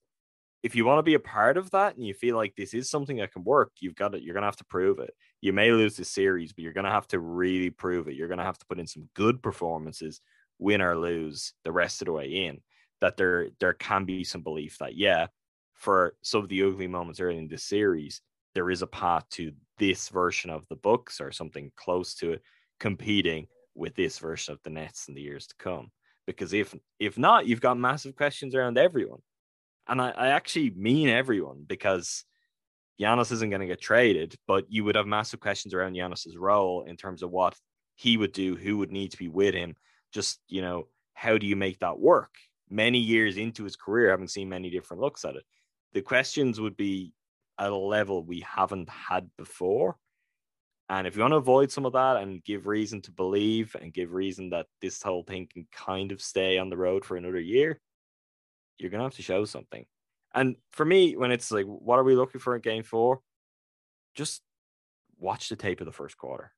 if 0.65 0.75
you 0.75 0.83
want 0.83 0.97
to 0.97 1.03
be 1.03 1.13
a 1.13 1.19
part 1.19 1.57
of 1.57 1.69
that 1.71 1.95
and 1.95 2.05
you 2.05 2.13
feel 2.13 2.35
like 2.35 2.55
this 2.55 2.73
is 2.73 2.89
something 2.89 3.17
that 3.17 3.31
can 3.31 3.43
work, 3.43 3.71
you've 3.79 3.95
got 3.95 4.15
it. 4.15 4.23
You're 4.23 4.33
gonna 4.33 4.47
have 4.47 4.55
to 4.57 4.65
prove 4.65 4.97
it. 4.97 5.13
You 5.39 5.53
may 5.53 5.71
lose 5.71 5.95
this 5.95 6.09
series, 6.09 6.53
but 6.53 6.63
you're 6.63 6.73
gonna 6.73 6.89
have 6.89 7.07
to 7.09 7.19
really 7.19 7.69
prove 7.69 8.07
it. 8.07 8.15
You're 8.15 8.27
gonna 8.27 8.43
have 8.43 8.57
to 8.57 8.65
put 8.65 8.79
in 8.79 8.87
some 8.87 9.07
good 9.13 9.43
performances, 9.43 10.21
win 10.57 10.81
or 10.81 10.97
lose 10.97 11.53
the 11.63 11.71
rest 11.71 12.01
of 12.01 12.07
the 12.07 12.13
way 12.13 12.29
in. 12.47 12.61
That 12.99 13.15
there 13.15 13.49
there 13.59 13.73
can 13.73 14.05
be 14.05 14.23
some 14.23 14.41
belief 14.41 14.79
that 14.79 14.95
yeah, 14.95 15.27
for 15.75 16.15
some 16.21 16.41
of 16.41 16.49
the 16.49 16.63
ugly 16.63 16.87
moments 16.87 17.19
early 17.19 17.37
in 17.37 17.47
the 17.47 17.57
series, 17.57 18.21
there 18.53 18.69
is 18.69 18.81
a 18.81 18.87
path 18.87 19.27
to 19.31 19.51
this 19.77 20.09
version 20.09 20.49
of 20.49 20.65
the 20.69 20.75
Bucks 20.75 21.21
or 21.21 21.31
something 21.31 21.71
close 21.75 22.15
to 22.15 22.33
it, 22.33 22.41
competing 22.79 23.47
with 23.75 23.95
this 23.95 24.17
version 24.19 24.53
of 24.53 24.59
the 24.63 24.69
Nets 24.69 25.07
in 25.07 25.13
the 25.13 25.21
years 25.21 25.47
to 25.47 25.55
come. 25.59 25.91
Because 26.25 26.53
if 26.53 26.73
if 26.99 27.17
not, 27.17 27.45
you've 27.45 27.61
got 27.61 27.77
massive 27.77 28.15
questions 28.15 28.55
around 28.55 28.77
everyone. 28.77 29.19
And 29.87 30.01
I, 30.01 30.09
I 30.09 30.27
actually 30.29 30.71
mean 30.71 31.09
everyone 31.09 31.63
because 31.67 32.23
Giannis 32.99 33.31
isn't 33.31 33.49
going 33.49 33.59
to 33.59 33.67
get 33.67 33.81
traded, 33.81 34.35
but 34.47 34.65
you 34.69 34.83
would 34.85 34.95
have 34.95 35.05
massive 35.05 35.39
questions 35.39 35.73
around 35.73 35.93
Giannis's 35.93 36.37
role 36.37 36.83
in 36.83 36.95
terms 36.97 37.21
of 37.21 37.29
what 37.29 37.55
he 37.95 38.17
would 38.17 38.31
do, 38.31 38.55
who 38.55 38.77
would 38.77 38.91
need 38.91 39.11
to 39.11 39.17
be 39.17 39.27
with 39.27 39.53
him. 39.53 39.75
Just, 40.13 40.39
you 40.47 40.61
know, 40.61 40.87
how 41.13 41.37
do 41.37 41.45
you 41.45 41.55
make 41.55 41.79
that 41.79 41.99
work? 41.99 42.33
Many 42.69 42.99
years 42.99 43.37
into 43.37 43.63
his 43.63 43.75
career, 43.75 44.09
having 44.09 44.27
seen 44.27 44.49
many 44.49 44.69
different 44.69 45.01
looks 45.01 45.25
at 45.25 45.35
it. 45.35 45.43
The 45.95 46.01
questions 46.01 46.61
would 46.61 46.77
be 46.77 47.13
at 47.57 47.71
a 47.71 47.75
level 47.75 48.23
we 48.23 48.41
haven't 48.41 48.89
had 48.89 49.29
before. 49.37 49.97
And 50.89 51.07
if 51.07 51.15
you 51.15 51.21
want 51.21 51.31
to 51.31 51.37
avoid 51.37 51.71
some 51.71 51.85
of 51.85 51.93
that 51.93 52.17
and 52.17 52.43
give 52.43 52.67
reason 52.67 53.01
to 53.03 53.11
believe 53.11 53.75
and 53.81 53.93
give 53.93 54.13
reason 54.13 54.51
that 54.51 54.67
this 54.81 55.01
whole 55.01 55.23
thing 55.23 55.47
can 55.51 55.65
kind 55.71 56.11
of 56.11 56.21
stay 56.21 56.59
on 56.59 56.69
the 56.69 56.77
road 56.77 57.03
for 57.03 57.17
another 57.17 57.39
year, 57.39 57.79
you're 58.77 58.91
going 58.91 58.99
to 58.99 59.05
have 59.05 59.15
to 59.15 59.23
show 59.23 59.45
something. 59.45 59.85
And 60.33 60.57
for 60.73 60.85
me, 60.85 61.15
when 61.15 61.31
it's 61.31 61.49
like, 61.49 61.65
what 61.65 61.97
are 61.97 62.03
we 62.03 62.15
looking 62.15 62.41
for 62.41 62.55
in 62.55 62.61
game 62.61 62.83
four? 62.83 63.21
Just 64.15 64.41
watch 65.17 65.49
the 65.49 65.55
tape 65.55 65.79
of 65.79 65.85
the 65.85 65.93
first 65.93 66.17
quarter. 66.17 66.51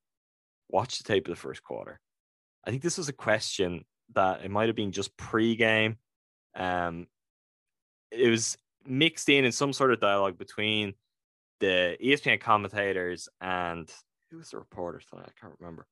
Watch 0.68 0.98
the 0.98 1.04
tape 1.04 1.28
of 1.28 1.30
the 1.30 1.40
first 1.40 1.62
quarter. 1.62 2.00
I 2.66 2.70
think 2.70 2.82
this 2.82 2.98
was 2.98 3.08
a 3.08 3.14
question 3.14 3.84
that 4.14 4.44
it 4.44 4.50
might 4.50 4.68
have 4.68 4.76
been 4.76 4.92
just 4.92 5.16
pre-game. 5.16 5.96
Um, 6.56 7.06
it 8.10 8.28
was 8.28 8.58
mixed 8.86 9.28
in 9.28 9.44
in 9.44 9.52
some 9.52 9.72
sort 9.72 9.92
of 9.92 10.00
dialogue 10.00 10.38
between 10.38 10.94
the 11.60 11.96
ESPN 12.02 12.40
commentators 12.40 13.28
and 13.40 13.90
who 14.30 14.38
was 14.38 14.50
the 14.50 14.58
reporter 14.58 15.00
tonight? 15.08 15.28
I 15.28 15.40
can't 15.40 15.54
remember. 15.58 15.86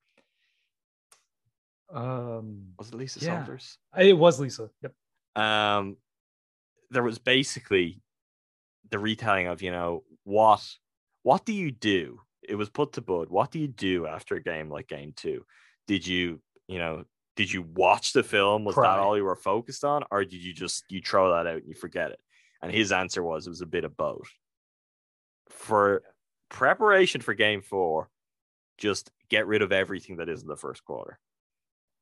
Um, 1.92 2.68
was 2.78 2.88
it 2.88 2.94
Lisa 2.94 3.20
yeah. 3.20 3.38
Salters? 3.38 3.78
It 3.96 4.16
was 4.16 4.40
Lisa. 4.40 4.70
Yep. 4.82 5.42
Um, 5.42 5.96
there 6.90 7.02
was 7.02 7.18
basically 7.18 8.00
the 8.90 8.98
retelling 8.98 9.46
of 9.46 9.62
you 9.62 9.70
know 9.70 10.04
what 10.24 10.64
what 11.22 11.44
do 11.44 11.52
you 11.52 11.70
do? 11.70 12.20
It 12.42 12.54
was 12.54 12.70
put 12.70 12.92
to 12.92 13.00
Bud. 13.00 13.28
What 13.28 13.50
do 13.50 13.58
you 13.58 13.68
do 13.68 14.06
after 14.06 14.36
a 14.36 14.42
game 14.42 14.70
like 14.70 14.88
Game 14.88 15.12
Two? 15.16 15.44
Did 15.86 16.06
you 16.06 16.40
you 16.68 16.78
know 16.78 17.04
did 17.36 17.52
you 17.52 17.62
watch 17.62 18.12
the 18.12 18.22
film? 18.22 18.64
Was 18.64 18.74
Cry. 18.74 18.96
that 18.96 19.02
all 19.02 19.16
you 19.16 19.24
were 19.24 19.36
focused 19.36 19.84
on, 19.84 20.04
or 20.10 20.24
did 20.24 20.42
you 20.42 20.52
just 20.52 20.84
you 20.88 21.00
throw 21.00 21.30
that 21.30 21.46
out 21.46 21.58
and 21.58 21.68
you 21.68 21.74
forget 21.74 22.10
it? 22.10 22.18
And 22.62 22.72
his 22.72 22.92
answer 22.92 23.22
was 23.22 23.46
it 23.46 23.50
was 23.50 23.60
a 23.60 23.66
bit 23.66 23.84
of 23.84 23.96
both. 23.96 24.28
For 25.48 26.02
preparation 26.48 27.20
for 27.20 27.34
Game 27.34 27.62
Four, 27.62 28.10
just 28.78 29.10
get 29.28 29.46
rid 29.46 29.62
of 29.62 29.72
everything 29.72 30.16
that 30.16 30.28
isn't 30.28 30.48
the 30.48 30.56
first 30.56 30.84
quarter. 30.84 31.18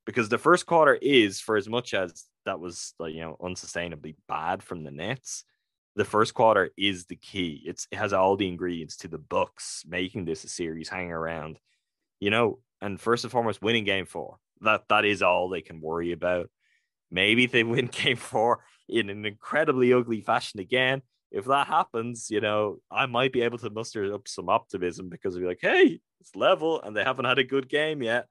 Because 0.06 0.28
the 0.28 0.38
first 0.38 0.66
quarter 0.66 0.94
is 0.94 1.40
for 1.40 1.56
as 1.56 1.68
much 1.68 1.94
as 1.94 2.24
that 2.44 2.60
was 2.60 2.94
you 3.00 3.20
know 3.20 3.36
unsustainably 3.40 4.16
bad 4.28 4.62
from 4.62 4.84
the 4.84 4.90
nets 4.90 5.44
the 5.96 6.04
first 6.04 6.34
quarter 6.34 6.70
is 6.76 7.06
the 7.06 7.16
key. 7.16 7.62
It's 7.64 7.86
it 7.90 7.96
has 7.96 8.12
all 8.12 8.36
the 8.36 8.48
ingredients 8.48 8.96
to 8.98 9.08
the 9.08 9.18
bucks 9.18 9.84
making 9.86 10.24
this 10.24 10.44
a 10.44 10.48
series 10.48 10.88
hanging 10.88 11.12
around 11.12 11.58
you 12.20 12.30
know 12.30 12.58
and 12.80 13.00
first 13.00 13.24
and 13.24 13.30
foremost 13.30 13.62
winning 13.62 13.84
game 13.84 14.06
four. 14.06 14.38
That 14.60 14.84
that 14.88 15.04
is 15.04 15.22
all 15.22 15.48
they 15.48 15.62
can 15.62 15.80
worry 15.80 16.12
about. 16.12 16.50
Maybe 17.10 17.46
they 17.46 17.64
win 17.64 17.86
game 17.92 18.16
four 18.16 18.64
in 18.88 19.10
an 19.10 19.24
incredibly 19.24 19.92
ugly 19.92 20.20
fashion 20.20 20.60
again. 20.60 21.02
If 21.30 21.46
that 21.46 21.66
happens 21.66 22.28
you 22.30 22.40
know 22.40 22.78
i 22.92 23.06
might 23.06 23.32
be 23.32 23.42
able 23.42 23.58
to 23.58 23.68
muster 23.70 24.14
up 24.14 24.28
some 24.28 24.48
optimism 24.48 25.08
because 25.08 25.34
of 25.34 25.42
like 25.42 25.58
hey 25.60 25.98
it's 26.20 26.36
level 26.36 26.80
and 26.82 26.96
they 26.96 27.02
haven't 27.02 27.24
had 27.24 27.38
a 27.40 27.44
good 27.44 27.68
game 27.68 28.02
yet. 28.02 28.26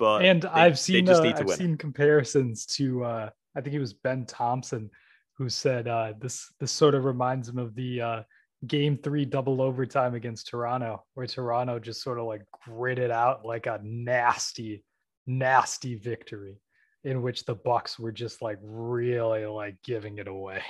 But 0.00 0.24
and 0.24 0.42
they- 0.42 0.48
I've 0.48 0.78
seen 0.78 1.08
uh, 1.08 1.20
I've 1.20 1.38
win. 1.46 1.48
it. 1.54 1.56
seen 1.58 1.76
comparisons 1.78 2.66
to 2.76 3.04
uh, 3.04 3.30
I 3.56 3.60
think 3.60 3.74
it 3.74 3.78
was 3.78 3.94
Ben 3.94 4.26
Thompson 4.26 4.90
who 5.38 5.48
said 5.48 5.86
uh, 5.88 6.14
this 6.20 6.52
this 6.60 6.72
sort 6.72 6.94
of 6.94 7.04
reminds 7.04 7.48
him 7.48 7.58
of 7.58 7.74
the 7.76 8.00
uh, 8.00 8.22
game 8.66 8.96
three 8.98 9.24
double 9.24 9.62
overtime 9.62 10.14
against 10.14 10.48
Toronto, 10.48 11.04
where 11.14 11.26
Toronto 11.26 11.78
just 11.78 12.02
sort 12.02 12.18
of 12.18 12.26
like 12.26 12.42
gritted 12.66 13.10
out 13.10 13.44
like 13.44 13.66
a 13.66 13.80
nasty, 13.82 14.82
nasty 15.26 15.94
victory 15.96 16.56
in 17.04 17.22
which 17.22 17.44
the 17.44 17.54
Bucks 17.54 17.98
were 17.98 18.12
just 18.12 18.42
like 18.42 18.58
really 18.62 19.46
like 19.46 19.76
giving 19.82 20.18
it 20.18 20.28
away. 20.28 20.62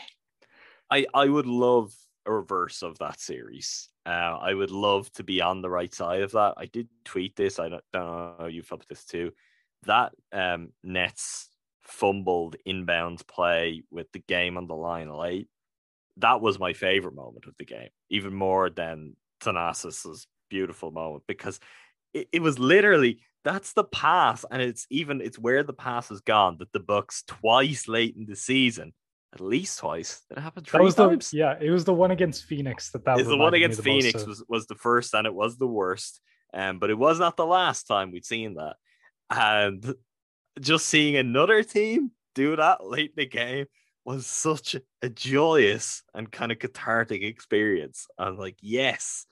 I 0.90 1.06
I 1.14 1.28
would 1.28 1.46
love 1.46 1.94
a 2.26 2.32
reverse 2.32 2.82
of 2.82 2.98
that 2.98 3.20
series. 3.20 3.88
Uh, 4.06 4.38
I 4.40 4.54
would 4.54 4.70
love 4.70 5.10
to 5.12 5.22
be 5.22 5.40
on 5.40 5.62
the 5.62 5.70
right 5.70 5.92
side 5.92 6.22
of 6.22 6.32
that. 6.32 6.54
I 6.56 6.66
did 6.66 6.88
tweet 7.04 7.36
this. 7.36 7.58
I 7.58 7.68
don't, 7.68 7.84
don't 7.92 8.38
know 8.38 8.46
you 8.46 8.62
felt 8.62 8.86
this 8.88 9.04
too. 9.04 9.32
That 9.84 10.12
um, 10.32 10.70
Nets 10.82 11.48
fumbled 11.82 12.56
inbound 12.64 13.26
play 13.26 13.82
with 13.90 14.10
the 14.12 14.20
game 14.20 14.56
on 14.56 14.66
the 14.66 14.74
line 14.74 15.10
late. 15.10 15.48
That 16.18 16.40
was 16.40 16.58
my 16.58 16.72
favorite 16.72 17.14
moment 17.14 17.46
of 17.46 17.56
the 17.58 17.64
game, 17.64 17.90
even 18.08 18.34
more 18.34 18.70
than 18.70 19.16
Thanasis's 19.40 20.26
beautiful 20.48 20.90
moment 20.90 21.24
because 21.26 21.60
it, 22.12 22.28
it 22.32 22.42
was 22.42 22.58
literally 22.58 23.20
that's 23.44 23.74
the 23.74 23.84
pass, 23.84 24.44
and 24.50 24.62
it's 24.62 24.86
even 24.90 25.20
it's 25.20 25.38
where 25.38 25.62
the 25.62 25.72
pass 25.72 26.08
has 26.08 26.20
gone 26.20 26.56
that 26.58 26.72
the 26.72 26.80
Bucks 26.80 27.22
twice 27.26 27.86
late 27.86 28.16
in 28.16 28.26
the 28.26 28.36
season, 28.36 28.94
at 29.34 29.40
least 29.40 29.78
twice. 29.78 30.22
That 30.30 30.40
happened 30.40 30.66
three 30.66 30.78
That 30.78 30.84
was 30.84 30.94
times 30.94 31.30
the 31.30 31.36
yeah, 31.36 31.56
it 31.60 31.70
was 31.70 31.84
the 31.84 31.94
one 31.94 32.10
against 32.10 32.44
Phoenix 32.44 32.90
that 32.92 33.04
that 33.04 33.20
is 33.20 33.26
the 33.26 33.36
one 33.36 33.54
against 33.54 33.82
the 33.82 33.88
most 33.88 34.02
Phoenix 34.02 34.26
was, 34.26 34.44
was 34.48 34.66
the 34.66 34.74
first 34.74 35.14
and 35.14 35.26
it 35.26 35.34
was 35.34 35.58
the 35.58 35.66
worst. 35.66 36.20
Um, 36.54 36.78
but 36.78 36.90
it 36.90 36.98
was 36.98 37.18
not 37.18 37.36
the 37.36 37.46
last 37.46 37.84
time 37.84 38.12
we'd 38.12 38.24
seen 38.24 38.54
that. 38.54 38.76
And 39.28 39.94
just 40.60 40.86
seeing 40.86 41.16
another 41.16 41.62
team 41.62 42.12
do 42.34 42.56
that 42.56 42.86
late 42.86 43.10
in 43.10 43.14
the 43.16 43.26
game 43.26 43.66
was 44.04 44.26
such 44.26 44.76
a 45.02 45.08
joyous 45.08 46.02
and 46.14 46.30
kind 46.30 46.52
of 46.52 46.58
cathartic 46.58 47.22
experience. 47.22 48.06
I'm 48.18 48.38
like, 48.38 48.56
yes, 48.60 49.26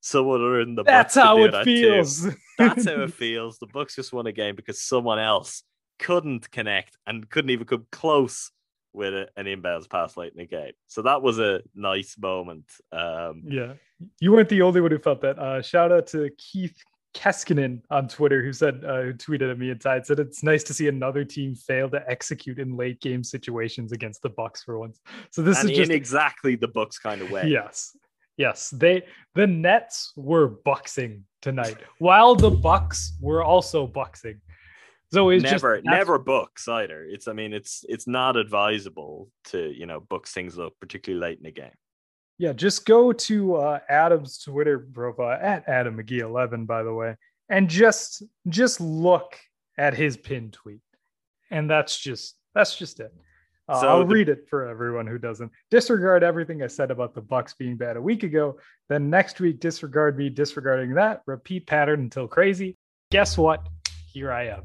someone 0.00 0.40
other 0.40 0.64
than 0.64 0.74
the 0.74 0.84
back. 0.84 1.06
That's 1.06 1.14
Bucks 1.14 1.26
how 1.26 1.44
it 1.44 1.52
that 1.52 1.64
too. 1.64 1.82
feels. 1.82 2.26
That's 2.58 2.84
how 2.86 3.02
it 3.02 3.12
feels. 3.12 3.58
The 3.58 3.66
Bucks 3.66 3.94
just 3.96 4.12
won 4.12 4.26
a 4.26 4.32
game 4.32 4.56
because 4.56 4.80
someone 4.80 5.18
else 5.18 5.62
couldn't 5.98 6.50
connect 6.50 6.96
and 7.06 7.28
couldn't 7.28 7.50
even 7.50 7.66
come 7.66 7.86
close 7.92 8.50
with 8.92 9.14
a, 9.14 9.28
an 9.36 9.46
inbounds 9.46 9.88
pass 9.88 10.16
late 10.16 10.32
in 10.32 10.38
the 10.38 10.46
game. 10.46 10.72
So 10.88 11.02
that 11.02 11.22
was 11.22 11.38
a 11.38 11.60
nice 11.74 12.16
moment. 12.18 12.64
Um, 12.92 13.44
Yeah, 13.46 13.74
you 14.18 14.32
weren't 14.32 14.48
the 14.48 14.62
only 14.62 14.80
one 14.80 14.90
who 14.90 14.98
felt 14.98 15.20
that. 15.20 15.38
Uh, 15.38 15.62
shout 15.62 15.92
out 15.92 16.06
to 16.08 16.30
Keith 16.38 16.76
Keskinen 17.14 17.82
on 17.90 18.08
Twitter 18.08 18.42
who 18.42 18.52
said, 18.52 18.84
uh, 18.84 19.02
who 19.02 19.14
tweeted 19.14 19.50
at 19.50 19.58
me 19.58 19.70
and 19.70 19.82
said 19.82 20.18
it's 20.18 20.42
nice 20.42 20.62
to 20.64 20.74
see 20.74 20.88
another 20.88 21.24
team 21.24 21.54
fail 21.54 21.88
to 21.90 22.02
execute 22.08 22.58
in 22.58 22.76
late 22.76 23.00
game 23.00 23.24
situations 23.24 23.92
against 23.92 24.22
the 24.22 24.30
Bucks 24.30 24.62
for 24.62 24.78
once. 24.78 25.00
So 25.30 25.42
this 25.42 25.60
and 25.60 25.70
is 25.70 25.76
just 25.76 25.90
in 25.90 25.96
exactly 25.96 26.56
the 26.56 26.68
Bucks 26.68 26.98
kind 26.98 27.20
of 27.20 27.30
way. 27.30 27.48
yes, 27.48 27.96
yes. 28.40 28.70
They 28.70 29.04
the 29.34 29.46
Nets 29.46 30.12
were 30.16 30.48
boxing 30.48 31.24
tonight, 31.42 31.76
while 31.98 32.34
the 32.34 32.50
Bucks 32.50 33.16
were 33.20 33.44
also 33.44 33.86
boxing. 33.86 34.40
So 35.12 35.30
it's 35.30 35.42
never, 35.42 35.76
just 35.76 35.86
never 35.86 36.18
books 36.18 36.68
either. 36.68 37.04
It's, 37.04 37.26
I 37.26 37.32
mean, 37.32 37.52
it's 37.52 37.84
it's 37.88 38.06
not 38.06 38.36
advisable 38.36 39.28
to 39.46 39.72
you 39.76 39.86
know 39.86 40.00
book 40.00 40.26
things 40.26 40.58
up, 40.58 40.72
particularly 40.80 41.20
late 41.20 41.38
in 41.38 41.44
the 41.44 41.50
game. 41.52 41.76
Yeah, 42.38 42.52
just 42.54 42.86
go 42.86 43.12
to 43.12 43.56
uh, 43.56 43.80
Adam's 43.88 44.38
Twitter 44.38 44.78
profile 44.78 45.38
at 45.40 45.68
Adam 45.68 45.98
McGee 45.98 46.20
eleven, 46.20 46.64
by 46.64 46.82
the 46.82 46.94
way, 46.94 47.16
and 47.48 47.68
just 47.68 48.22
just 48.48 48.80
look 48.80 49.36
at 49.76 49.94
his 49.94 50.16
pin 50.16 50.50
tweet, 50.50 50.80
and 51.50 51.68
that's 51.68 51.98
just 51.98 52.36
that's 52.54 52.76
just 52.76 53.00
it. 53.00 53.12
Uh, 53.70 53.80
So 53.80 53.88
I'll 53.88 54.06
the- 54.06 54.14
read 54.14 54.28
it 54.28 54.46
for 54.48 54.66
everyone 54.68 55.06
who 55.06 55.18
doesn't. 55.18 55.50
Disregard 55.70 56.22
everything 56.24 56.62
I 56.62 56.66
said 56.66 56.90
about 56.90 57.14
the 57.14 57.20
Bucks 57.20 57.54
being 57.54 57.76
bad 57.76 57.96
a 57.96 58.02
week 58.02 58.22
ago. 58.24 58.58
Then 58.88 59.08
next 59.10 59.40
week, 59.40 59.60
disregard 59.60 60.18
me 60.18 60.28
disregarding 60.28 60.94
that. 60.94 61.22
Repeat 61.26 61.66
pattern 61.66 62.00
until 62.00 62.26
crazy. 62.26 62.76
Guess 63.10 63.38
what? 63.38 63.66
Here 64.12 64.32
I 64.32 64.48
am. 64.48 64.64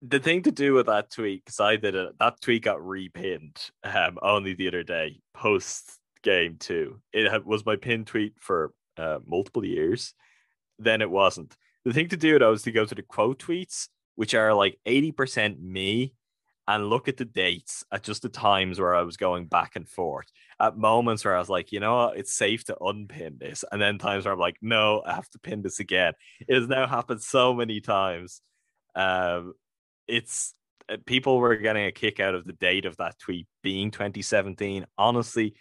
The 0.00 0.18
thing 0.18 0.42
to 0.42 0.50
do 0.50 0.74
with 0.74 0.86
that 0.86 1.10
tweet, 1.10 1.44
because 1.44 1.60
I 1.60 1.76
did 1.76 1.94
it, 1.94 2.18
that 2.18 2.40
tweet 2.40 2.64
got 2.64 2.78
repinned 2.78 3.70
um, 3.84 4.18
only 4.20 4.54
the 4.54 4.66
other 4.68 4.82
day, 4.82 5.20
post 5.32 5.98
game 6.22 6.56
two. 6.58 7.00
It 7.12 7.30
had, 7.30 7.44
was 7.44 7.64
my 7.64 7.76
pin 7.76 8.04
tweet 8.04 8.34
for 8.40 8.72
uh, 8.96 9.18
multiple 9.26 9.64
years. 9.64 10.14
Then 10.78 11.02
it 11.02 11.10
wasn't. 11.10 11.56
The 11.84 11.92
thing 11.92 12.08
to 12.08 12.16
do 12.16 12.38
though 12.38 12.52
is 12.52 12.62
to 12.62 12.72
go 12.72 12.84
to 12.84 12.94
the 12.94 13.02
quote 13.02 13.38
tweets, 13.38 13.88
which 14.16 14.34
are 14.34 14.52
like 14.54 14.78
80% 14.86 15.60
me, 15.60 16.14
and 16.72 16.88
look 16.88 17.06
at 17.06 17.18
the 17.18 17.26
dates 17.26 17.84
at 17.92 18.02
just 18.02 18.22
the 18.22 18.30
times 18.30 18.80
where 18.80 18.94
I 18.94 19.02
was 19.02 19.18
going 19.18 19.44
back 19.44 19.76
and 19.76 19.86
forth. 19.86 20.32
At 20.58 20.78
moments 20.78 21.22
where 21.22 21.36
I 21.36 21.38
was 21.38 21.50
like, 21.50 21.70
you 21.70 21.80
know 21.80 21.94
what, 21.96 22.16
it's 22.16 22.32
safe 22.32 22.64
to 22.64 22.82
unpin 22.82 23.36
this. 23.38 23.62
And 23.70 23.80
then 23.80 23.98
times 23.98 24.24
where 24.24 24.32
I'm 24.32 24.40
like, 24.40 24.56
no, 24.62 25.02
I 25.04 25.12
have 25.14 25.28
to 25.30 25.38
pin 25.38 25.60
this 25.60 25.80
again. 25.80 26.14
It 26.40 26.54
has 26.54 26.68
now 26.68 26.86
happened 26.86 27.20
so 27.20 27.52
many 27.52 27.82
times. 27.82 28.40
Um, 28.94 29.52
it's 30.08 30.54
uh, 30.88 30.96
people 31.04 31.38
were 31.38 31.56
getting 31.56 31.84
a 31.84 31.92
kick 31.92 32.20
out 32.20 32.34
of 32.34 32.46
the 32.46 32.54
date 32.54 32.86
of 32.86 32.96
that 32.96 33.18
tweet 33.18 33.46
being 33.62 33.90
2017. 33.90 34.86
Honestly, 34.96 35.54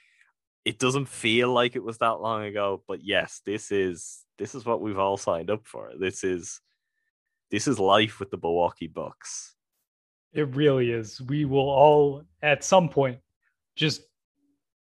it 0.64 0.80
doesn't 0.80 1.10
feel 1.10 1.52
like 1.52 1.76
it 1.76 1.84
was 1.84 1.98
that 1.98 2.22
long 2.22 2.46
ago, 2.46 2.84
but 2.88 3.04
yes, 3.04 3.42
this 3.46 3.70
is 3.74 4.24
this 4.38 4.56
is 4.56 4.66
what 4.66 4.80
we've 4.80 4.98
all 4.98 5.18
signed 5.18 5.50
up 5.50 5.68
for. 5.68 5.92
This 6.00 6.24
is 6.24 6.62
this 7.50 7.68
is 7.68 7.80
life 7.80 8.22
with 8.22 8.32
the 8.32 8.40
Milwaukee 8.42 8.88
Bucks. 8.88 9.56
It 10.34 10.56
really 10.56 10.91
is. 10.91 11.22
We 11.22 11.45
will 11.45 11.70
all 11.70 12.24
at 12.41 12.64
some 12.64 12.90
point 12.90 13.20
just 13.76 14.02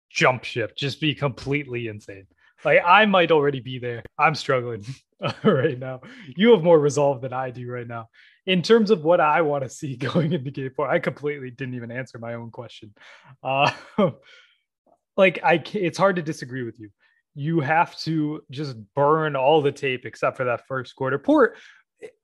jump 0.10 0.44
ship, 0.44 0.76
just 0.76 1.00
be 1.00 1.14
completely 1.14 1.88
insane. 1.88 2.28
Like 2.66 2.82
I 2.86 3.06
might 3.06 3.32
already 3.32 3.60
be 3.60 3.80
there. 3.80 4.04
I'm 4.18 4.36
struggling 4.36 4.84
right 5.44 5.78
now. 5.78 6.02
You 6.36 6.52
have 6.52 6.64
more 6.64 6.80
resolve 6.80 7.22
than 7.22 7.34
I 7.34 7.52
do 7.52 7.70
right 7.70 7.88
now. 7.88 8.10
In 8.46 8.62
terms 8.62 8.92
of 8.92 9.04
what 9.04 9.20
I 9.20 9.42
want 9.42 9.64
to 9.64 9.70
see 9.70 9.96
going 9.98 10.34
into 10.34 10.52
game 10.52 10.72
four, 10.76 10.90
I 10.90 11.00
completely 11.00 11.52
didn't 11.52 11.76
even 11.76 11.92
answer 11.92 12.18
my 12.18 12.34
own 12.34 12.50
question. 12.50 12.94
Uh, 13.44 13.72
like 15.18 15.40
I, 15.44 15.62
it's 15.74 15.98
hard 15.98 16.16
to 16.16 16.22
disagree 16.22 16.64
with 16.64 16.80
you. 16.80 16.90
You 17.36 17.60
have 17.60 17.96
to 18.00 18.42
just 18.50 18.76
burn 18.96 19.36
all 19.36 19.62
the 19.62 19.72
tape 19.72 20.06
except 20.06 20.38
for 20.38 20.46
that 20.46 20.66
first 20.68 20.96
quarter. 20.96 21.20
Poor, 21.20 21.56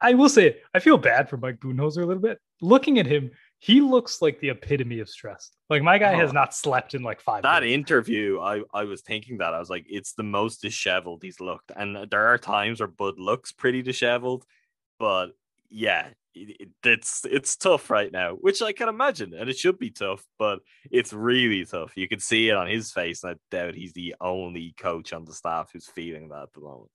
I 0.01 0.15
will 0.15 0.29
say, 0.29 0.57
I 0.73 0.79
feel 0.79 0.97
bad 0.97 1.29
for 1.29 1.37
Mike 1.37 1.59
Budenholzer 1.59 2.01
a 2.01 2.05
little 2.05 2.21
bit. 2.21 2.39
Looking 2.63 2.97
at 2.97 3.05
him, 3.05 3.31
he 3.59 3.81
looks 3.81 4.21
like 4.21 4.39
the 4.39 4.49
epitome 4.49 4.99
of 4.99 5.09
stress. 5.09 5.51
Like 5.69 5.83
my 5.83 5.97
guy 5.97 6.13
oh, 6.13 6.17
has 6.17 6.31
not 6.31 6.53
slept 6.53 6.93
in 6.93 7.03
like 7.03 7.19
five. 7.19 7.43
That 7.43 7.63
interview, 7.63 8.39
I 8.39 8.61
I 8.73 8.85
was 8.85 9.01
thinking 9.01 9.39
that 9.39 9.53
I 9.53 9.59
was 9.59 9.69
like, 9.69 9.85
it's 9.89 10.13
the 10.13 10.23
most 10.23 10.61
disheveled 10.61 11.23
he's 11.23 11.41
looked, 11.41 11.71
and 11.75 12.09
there 12.09 12.27
are 12.27 12.37
times 12.37 12.79
where 12.79 12.87
Bud 12.87 13.19
looks 13.19 13.51
pretty 13.51 13.81
disheveled, 13.81 14.45
but 14.97 15.27
yeah, 15.69 16.09
it, 16.35 16.69
it's 16.83 17.25
it's 17.25 17.55
tough 17.55 17.89
right 17.89 18.11
now, 18.11 18.35
which 18.35 18.61
I 18.61 18.71
can 18.71 18.87
imagine, 18.87 19.33
and 19.33 19.49
it 19.49 19.57
should 19.57 19.77
be 19.77 19.91
tough, 19.91 20.25
but 20.39 20.59
it's 20.89 21.11
really 21.11 21.65
tough. 21.65 21.93
You 21.97 22.07
can 22.07 22.19
see 22.19 22.49
it 22.49 22.55
on 22.55 22.67
his 22.67 22.91
face, 22.91 23.23
and 23.23 23.33
I 23.33 23.35
doubt 23.55 23.75
he's 23.75 23.93
the 23.93 24.15
only 24.21 24.73
coach 24.77 25.11
on 25.11 25.25
the 25.25 25.33
staff 25.33 25.71
who's 25.73 25.87
feeling 25.87 26.29
that 26.29 26.43
at 26.43 26.53
the 26.53 26.61
moment. 26.61 26.91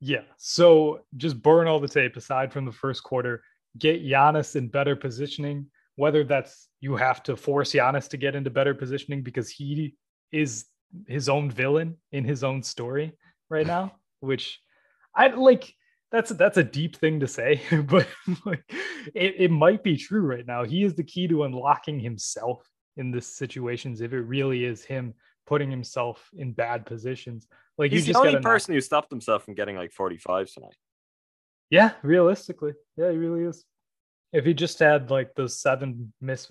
Yeah, 0.00 0.22
so 0.36 1.00
just 1.16 1.42
burn 1.42 1.66
all 1.66 1.80
the 1.80 1.88
tape 1.88 2.16
aside 2.16 2.52
from 2.52 2.64
the 2.64 2.72
first 2.72 3.02
quarter. 3.02 3.42
Get 3.78 4.04
Giannis 4.04 4.56
in 4.56 4.68
better 4.68 4.96
positioning. 4.96 5.66
Whether 5.96 6.24
that's 6.24 6.68
you 6.80 6.96
have 6.96 7.22
to 7.24 7.36
force 7.36 7.72
Giannis 7.72 8.08
to 8.10 8.16
get 8.16 8.34
into 8.34 8.50
better 8.50 8.74
positioning 8.74 9.22
because 9.22 9.48
he 9.48 9.94
is 10.32 10.66
his 11.06 11.28
own 11.28 11.50
villain 11.50 11.96
in 12.12 12.24
his 12.24 12.44
own 12.44 12.62
story 12.62 13.12
right 13.48 13.66
now, 13.66 13.92
which 14.20 14.60
I 15.14 15.28
like 15.28 15.72
that's 16.10 16.30
that's 16.30 16.56
a 16.56 16.64
deep 16.64 16.96
thing 16.96 17.20
to 17.20 17.26
say, 17.26 17.60
but 17.86 18.06
like, 18.44 18.62
it, 19.14 19.34
it 19.38 19.50
might 19.50 19.82
be 19.82 19.96
true 19.96 20.22
right 20.22 20.46
now. 20.46 20.64
He 20.64 20.84
is 20.84 20.94
the 20.94 21.02
key 21.02 21.26
to 21.28 21.44
unlocking 21.44 21.98
himself 21.98 22.68
in 22.96 23.10
this 23.10 23.26
situations 23.26 24.00
if 24.00 24.12
it 24.12 24.20
really 24.20 24.64
is 24.64 24.84
him 24.84 25.14
putting 25.46 25.70
himself 25.70 26.30
in 26.36 26.52
bad 26.52 26.86
positions. 26.86 27.48
Like 27.76 27.90
he's 27.90 28.06
the 28.06 28.16
only 28.16 28.38
person 28.40 28.72
knock... 28.72 28.76
who 28.76 28.80
stopped 28.80 29.10
himself 29.10 29.44
from 29.44 29.54
getting 29.54 29.76
like 29.76 29.92
45 29.92 30.50
tonight. 30.52 30.76
Yeah, 31.70 31.92
realistically. 32.02 32.72
Yeah, 32.96 33.10
he 33.10 33.16
really 33.16 33.44
is. 33.44 33.64
If 34.32 34.44
he 34.44 34.54
just 34.54 34.78
had 34.78 35.10
like 35.10 35.34
those 35.34 35.60
seven 35.60 36.12
miss 36.20 36.50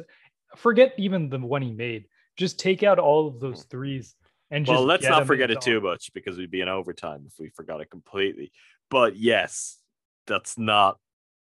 forget 0.55 0.93
even 0.97 1.29
the 1.29 1.39
one 1.39 1.61
he 1.61 1.71
made. 1.71 2.05
Just 2.37 2.59
take 2.59 2.83
out 2.83 2.99
all 2.99 3.27
of 3.27 3.39
those 3.39 3.63
threes 3.63 4.15
and 4.49 4.65
just 4.65 4.75
well, 4.75 4.85
let's 4.85 5.05
not 5.05 5.27
forget 5.27 5.51
it 5.51 5.61
too 5.61 5.81
much 5.81 6.11
because 6.13 6.37
we'd 6.37 6.51
be 6.51 6.61
in 6.61 6.69
overtime 6.69 7.23
if 7.27 7.33
we 7.39 7.49
forgot 7.49 7.81
it 7.81 7.89
completely. 7.91 8.51
But 8.89 9.15
yes, 9.15 9.77
that's 10.25 10.57
not 10.57 10.97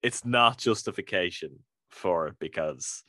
it's 0.01 0.25
not 0.25 0.57
justification 0.57 1.59
for 1.89 2.27
it 2.27 2.35
because 2.39 3.03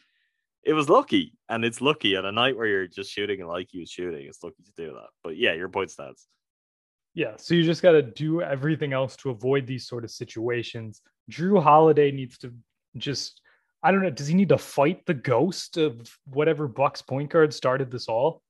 it 0.65 0.73
was 0.73 0.89
lucky 0.89 1.35
and 1.49 1.65
it's 1.65 1.81
lucky 1.81 2.17
on 2.17 2.25
a 2.25 2.33
night 2.33 2.57
where 2.57 2.67
you're 2.67 2.87
just 2.87 3.11
shooting 3.11 3.41
and 3.41 3.49
like 3.49 3.73
you 3.73 3.81
was 3.81 3.91
shooting. 3.91 4.27
It's 4.27 4.43
lucky 4.43 4.63
to 4.65 4.73
do 4.77 4.93
that. 4.95 5.09
But 5.23 5.37
yeah, 5.37 5.53
your 5.53 5.69
point 5.69 5.91
stands. 5.91 6.27
Yeah, 7.19 7.33
so 7.37 7.55
you 7.55 7.65
just 7.65 7.83
got 7.83 7.93
to 7.93 8.03
do 8.03 8.43
everything 8.43 8.93
else 8.93 9.17
to 9.17 9.31
avoid 9.31 9.67
these 9.67 9.89
sort 9.89 10.05
of 10.05 10.11
situations. 10.13 11.03
Jrue 11.29 11.61
Holiday 11.61 12.13
needs 12.13 12.39
to 12.39 12.55
just 12.97 13.43
I 13.83 13.91
don't 13.91 14.05
know, 14.05 14.11
does 14.11 14.29
he 14.29 14.35
need 14.35 14.51
to 14.51 14.59
fight 14.59 15.05
the 15.05 15.15
ghost 15.15 15.79
of 15.79 16.17
whatever 16.27 16.69
Bucks 16.69 17.03
point 17.03 17.31
guard 17.31 17.53
started 17.53 17.91
this 17.91 18.07
all? 18.07 18.43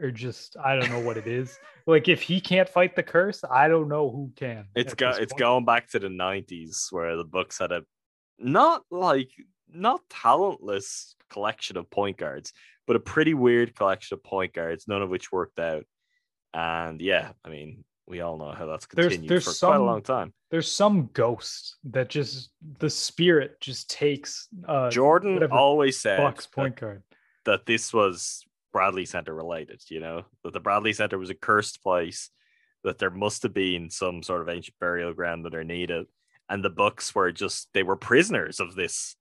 or 0.00 0.12
just 0.12 0.56
I 0.62 0.76
don't 0.76 0.90
know 0.90 1.00
what 1.00 1.16
it 1.16 1.26
is. 1.26 1.58
like 1.88 2.06
if 2.06 2.22
he 2.22 2.40
can't 2.40 2.68
fight 2.68 2.94
the 2.94 3.02
curse, 3.02 3.42
I 3.50 3.66
don't 3.66 3.88
know 3.88 4.08
who 4.08 4.30
can. 4.36 4.66
It's 4.76 4.94
go, 4.94 5.10
it's 5.10 5.32
going 5.32 5.64
back 5.64 5.88
to 5.88 5.98
the 5.98 6.06
'90s 6.06 6.92
where 6.92 7.16
the 7.16 7.24
Bucks 7.24 7.58
had 7.58 7.72
a 7.72 7.82
not 8.38 8.84
like 8.92 9.30
not 9.68 10.02
talentless 10.08 11.16
collection 11.30 11.76
of 11.76 11.90
point 11.90 12.16
guards, 12.16 12.52
but 12.86 12.94
a 12.94 13.00
pretty 13.00 13.34
weird 13.34 13.74
collection 13.74 14.14
of 14.14 14.22
point 14.22 14.52
guards, 14.52 14.86
none 14.86 15.02
of 15.02 15.10
which 15.10 15.32
worked 15.32 15.58
out. 15.58 15.84
And 16.52 17.00
yeah, 17.00 17.32
I 17.44 17.48
mean, 17.48 17.84
we 18.06 18.20
all 18.20 18.36
know 18.36 18.52
how 18.52 18.66
that's 18.66 18.86
continued 18.86 19.22
there's, 19.22 19.28
there's 19.28 19.44
for 19.44 19.52
some, 19.52 19.68
quite 19.70 19.80
a 19.80 19.84
long 19.84 20.02
time. 20.02 20.32
There's 20.50 20.70
some 20.70 21.08
ghost 21.12 21.76
that 21.84 22.08
just 22.08 22.50
the 22.78 22.90
spirit 22.90 23.60
just 23.60 23.88
takes. 23.90 24.48
Uh, 24.66 24.90
Jordan 24.90 25.42
always 25.50 25.98
said 25.98 26.18
Bucks 26.18 26.46
point 26.46 26.76
guard 26.76 27.02
that 27.44 27.66
this 27.66 27.92
was 27.92 28.44
Bradley 28.72 29.06
Center 29.06 29.34
related, 29.34 29.82
you 29.88 30.00
know, 30.00 30.24
that 30.42 30.52
the 30.52 30.60
Bradley 30.60 30.92
Center 30.92 31.18
was 31.18 31.30
a 31.30 31.34
cursed 31.34 31.82
place, 31.82 32.30
that 32.82 32.98
there 32.98 33.10
must 33.10 33.42
have 33.42 33.54
been 33.54 33.88
some 33.88 34.22
sort 34.22 34.42
of 34.42 34.48
ancient 34.48 34.78
burial 34.78 35.14
ground 35.14 35.44
that 35.44 35.54
are 35.54 35.64
needed, 35.64 36.06
And 36.48 36.64
the 36.64 36.70
Bucks 36.70 37.14
were 37.14 37.32
just 37.32 37.68
they 37.72 37.82
were 37.82 37.96
prisoners 37.96 38.60
of 38.60 38.74
this 38.74 39.16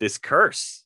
this 0.00 0.18
curse. 0.18 0.84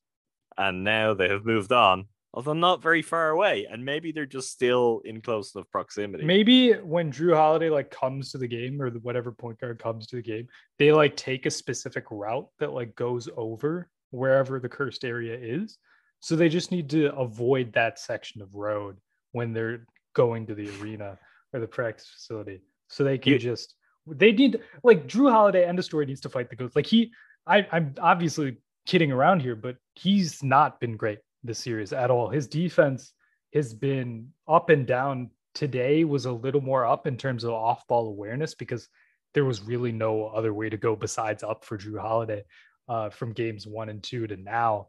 And 0.57 0.85
now 0.85 1.15
they 1.15 1.29
have 1.29 1.47
moved 1.47 1.73
on, 1.73 2.07
although 2.39 2.53
not 2.53 2.81
very 2.81 3.03
far 3.03 3.31
away. 3.31 3.67
And 3.69 3.85
maybe 3.85 4.13
they're 4.13 4.25
just 4.25 4.53
still 4.53 5.03
in 5.05 5.21
close 5.21 5.57
enough 5.57 5.69
proximity. 5.73 6.25
Maybe 6.25 6.75
when 6.75 7.11
Jrue 7.11 7.35
Holiday 7.35 7.69
like 7.69 7.91
comes 7.91 8.31
to 8.31 8.39
the 8.39 8.47
game 8.47 8.81
or 8.81 8.91
whatever 8.91 9.33
point 9.33 9.59
guard 9.59 9.81
comes 9.81 10.07
to 10.07 10.17
the 10.17 10.23
game, 10.23 10.47
they 10.79 10.93
like 10.93 11.17
take 11.17 11.47
a 11.47 11.51
specific 11.51 12.05
route 12.13 12.47
that 12.61 12.73
like 12.73 12.95
goes 12.95 13.29
over 13.37 13.91
wherever 14.11 14.61
the 14.61 14.69
cursed 14.69 15.05
area 15.05 15.37
is 15.37 15.79
so 16.21 16.37
they 16.37 16.49
just 16.49 16.71
need 16.71 16.89
to 16.91 17.13
avoid 17.17 17.73
that 17.73 17.99
section 17.99 18.41
of 18.41 18.55
road 18.55 18.99
when 19.33 19.53
they're 19.53 19.85
going 20.15 20.47
to 20.47 20.55
the 20.55 20.69
arena 20.81 21.19
or 21.53 21.59
the 21.59 21.67
practice 21.67 22.09
facility. 22.09 22.61
So 22.89 23.03
they 23.03 23.19
can 23.19 23.37
just 23.41 23.75
they 24.07 24.31
need 24.31 24.61
like 24.85 25.09
Jrue 25.09 25.31
Holiday 25.31 25.67
end 25.67 25.81
of 25.81 25.85
story 25.85 26.07
needs 26.07 26.21
to 26.21 26.29
fight 26.29 26.51
the 26.51 26.57
ghost. 26.57 26.77
Like 26.77 26.87
he 26.87 27.13
I, 27.49 27.67
I'm 27.73 27.95
obviously 28.01 28.59
kidding 28.87 29.11
around 29.11 29.43
here, 29.43 29.57
but 29.57 29.77
he's 29.97 30.43
not 30.43 30.81
been 30.81 30.97
great 30.97 31.19
this 31.45 31.59
series 31.59 31.93
at 31.93 32.11
all. 32.11 32.29
His 32.29 32.47
defense 32.47 33.13
has 33.55 33.75
been 33.75 34.29
up 34.47 34.71
and 34.71 34.87
down. 34.87 35.31
Today 35.55 36.05
was 36.05 36.27
a 36.27 36.33
little 36.33 36.61
more 36.61 36.87
up 36.87 37.07
in 37.07 37.17
terms 37.17 37.45
of 37.45 37.53
off 37.53 37.87
ball 37.87 38.09
awareness 38.09 38.55
because 38.55 38.89
there 39.35 39.45
was 39.45 39.63
really 39.63 39.93
no 39.93 40.27
other 40.27 40.55
way 40.55 40.69
to 40.69 40.77
go 40.77 40.97
besides 40.97 41.43
up 41.43 41.65
for 41.65 41.79
Jrue 41.79 42.01
Holiday 42.01 42.45
uh, 42.89 43.11
from 43.11 43.33
games 43.33 43.67
one 43.67 43.89
and 43.89 44.03
two 44.03 44.27
to 44.27 44.37
now. 44.37 44.89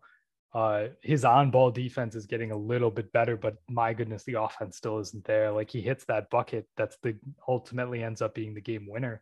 Uh, 0.54 0.88
his 1.02 1.26
on-ball 1.26 1.70
defense 1.70 2.16
is 2.16 2.26
getting 2.26 2.52
a 2.52 2.58
little 2.58 2.90
bit 2.90 3.12
better, 3.12 3.38
but 3.38 3.58
my 3.70 3.94
goodness, 3.94 4.24
the 4.24 4.42
offense 4.42 4.78
still 4.78 4.98
isn't 4.98 5.24
there. 5.26 5.52
Like 5.52 5.70
he 5.70 5.82
hits 5.82 6.06
that 6.06 6.30
bucket, 6.32 6.68
that's 6.76 6.98
the 7.04 7.16
ultimately 7.48 8.04
ends 8.04 8.22
up 8.22 8.34
being 8.34 8.56
the 8.56 8.62
game 8.62 8.88
winner. 8.90 9.22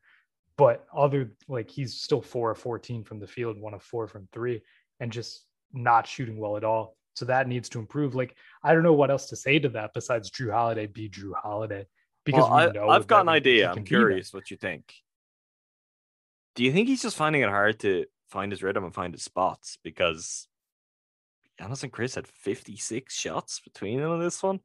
But 0.58 0.88
other 0.96 1.34
like 1.48 1.70
he's 1.70 2.02
still 2.02 2.22
four 2.22 2.52
of 2.52 2.58
14 2.58 3.04
from 3.04 3.20
the 3.20 3.28
field, 3.28 3.60
one 3.60 3.74
of 3.74 3.84
four 3.84 4.08
from 4.08 4.28
three, 4.32 4.62
and 5.00 5.12
just 5.12 5.44
not 5.74 6.08
shooting 6.08 6.40
well 6.40 6.58
at 6.58 6.64
all. 6.64 6.97
So 7.18 7.26
that 7.26 7.48
needs 7.48 7.68
to 7.70 7.80
improve. 7.80 8.14
Like 8.14 8.36
I 8.64 8.74
don't 8.74 8.84
know 8.84 8.94
what 8.94 9.10
else 9.10 9.26
to 9.30 9.36
say 9.36 9.58
to 9.58 9.70
that 9.70 9.92
besides 9.96 10.30
Jrue 10.30 10.52
Holiday 10.52 10.86
be 10.86 11.10
Jrue 11.10 11.34
Holiday. 11.34 11.88
Because 12.24 12.44
well, 12.44 12.90
I, 12.90 12.94
have 12.94 13.08
got 13.08 13.22
an 13.22 13.30
idea. 13.30 13.72
I'm 13.72 13.84
curious 13.84 14.32
what 14.32 14.52
you 14.52 14.58
think. 14.58 14.94
Do 16.56 16.64
you 16.64 16.72
think 16.72 16.88
he's 16.88 17.02
just 17.02 17.16
finding 17.16 17.42
it 17.42 17.50
hard 17.50 17.80
to 17.80 18.06
find 18.30 18.52
his 18.52 18.62
rhythm 18.62 18.84
and 18.84 18.94
find 18.94 19.14
his 19.14 19.24
spots? 19.24 19.80
Because 19.84 20.48
Giannis 21.60 21.82
and 21.82 21.92
Khris 21.92 22.16
had 22.16 22.28
56 22.28 23.16
shots 23.16 23.62
between 23.62 24.00
them 24.00 24.12
in 24.12 24.20
this 24.20 24.44
one. 24.44 24.60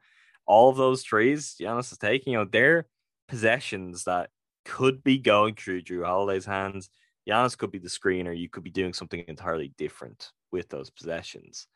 All 0.45 0.69
of 0.69 0.77
those 0.77 1.03
trees 1.03 1.57
Giannis 1.59 1.91
is 1.91 1.99
taking, 1.99 2.35
you 2.35 2.41
know, 2.41 2.45
they're 2.45 2.87
possessions 3.29 4.05
that 4.05 4.29
could 4.67 5.03
be 5.03 5.17
going 5.17 5.55
through 5.55 5.83
Jrue 5.83 6.05
Holiday's 6.05 6.45
hands. 6.45 6.91
Giannis 7.27 7.57
could 7.57 7.71
be 7.71 7.79
the 7.79 7.89
screener. 7.89 8.37
You 8.37 8.51
could 8.51 8.65
be 8.65 8.71
doing 8.71 8.93
something 8.93 9.25
entirely 9.27 9.73
different 9.79 10.33
with 10.51 10.69
those 10.69 10.91
possessions. 10.91 11.67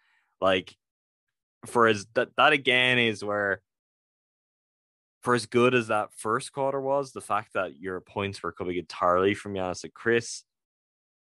Like, 0.40 0.76
for 1.64 1.86
as 1.86 2.06
that, 2.14 2.28
that 2.36 2.52
again 2.52 2.98
is 2.98 3.24
where, 3.24 3.60
for 5.22 5.34
as 5.34 5.46
good 5.46 5.74
as 5.74 5.88
that 5.88 6.12
first 6.12 6.52
quarter 6.52 6.80
was, 6.80 7.12
the 7.12 7.20
fact 7.20 7.54
that 7.54 7.78
your 7.78 8.00
points 8.00 8.42
were 8.42 8.52
coming 8.52 8.76
entirely 8.76 9.34
from 9.34 9.54
Giannis 9.54 9.84
and 9.84 9.92
Khris, 9.92 10.42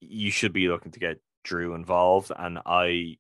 you 0.02 0.32
should 0.32 0.52
be 0.52 0.68
looking 0.68 0.92
to 0.92 1.00
get 1.00 1.22
Jrue 1.46 1.76
involved. 1.76 2.32
And 2.36 2.60
I 2.66 3.18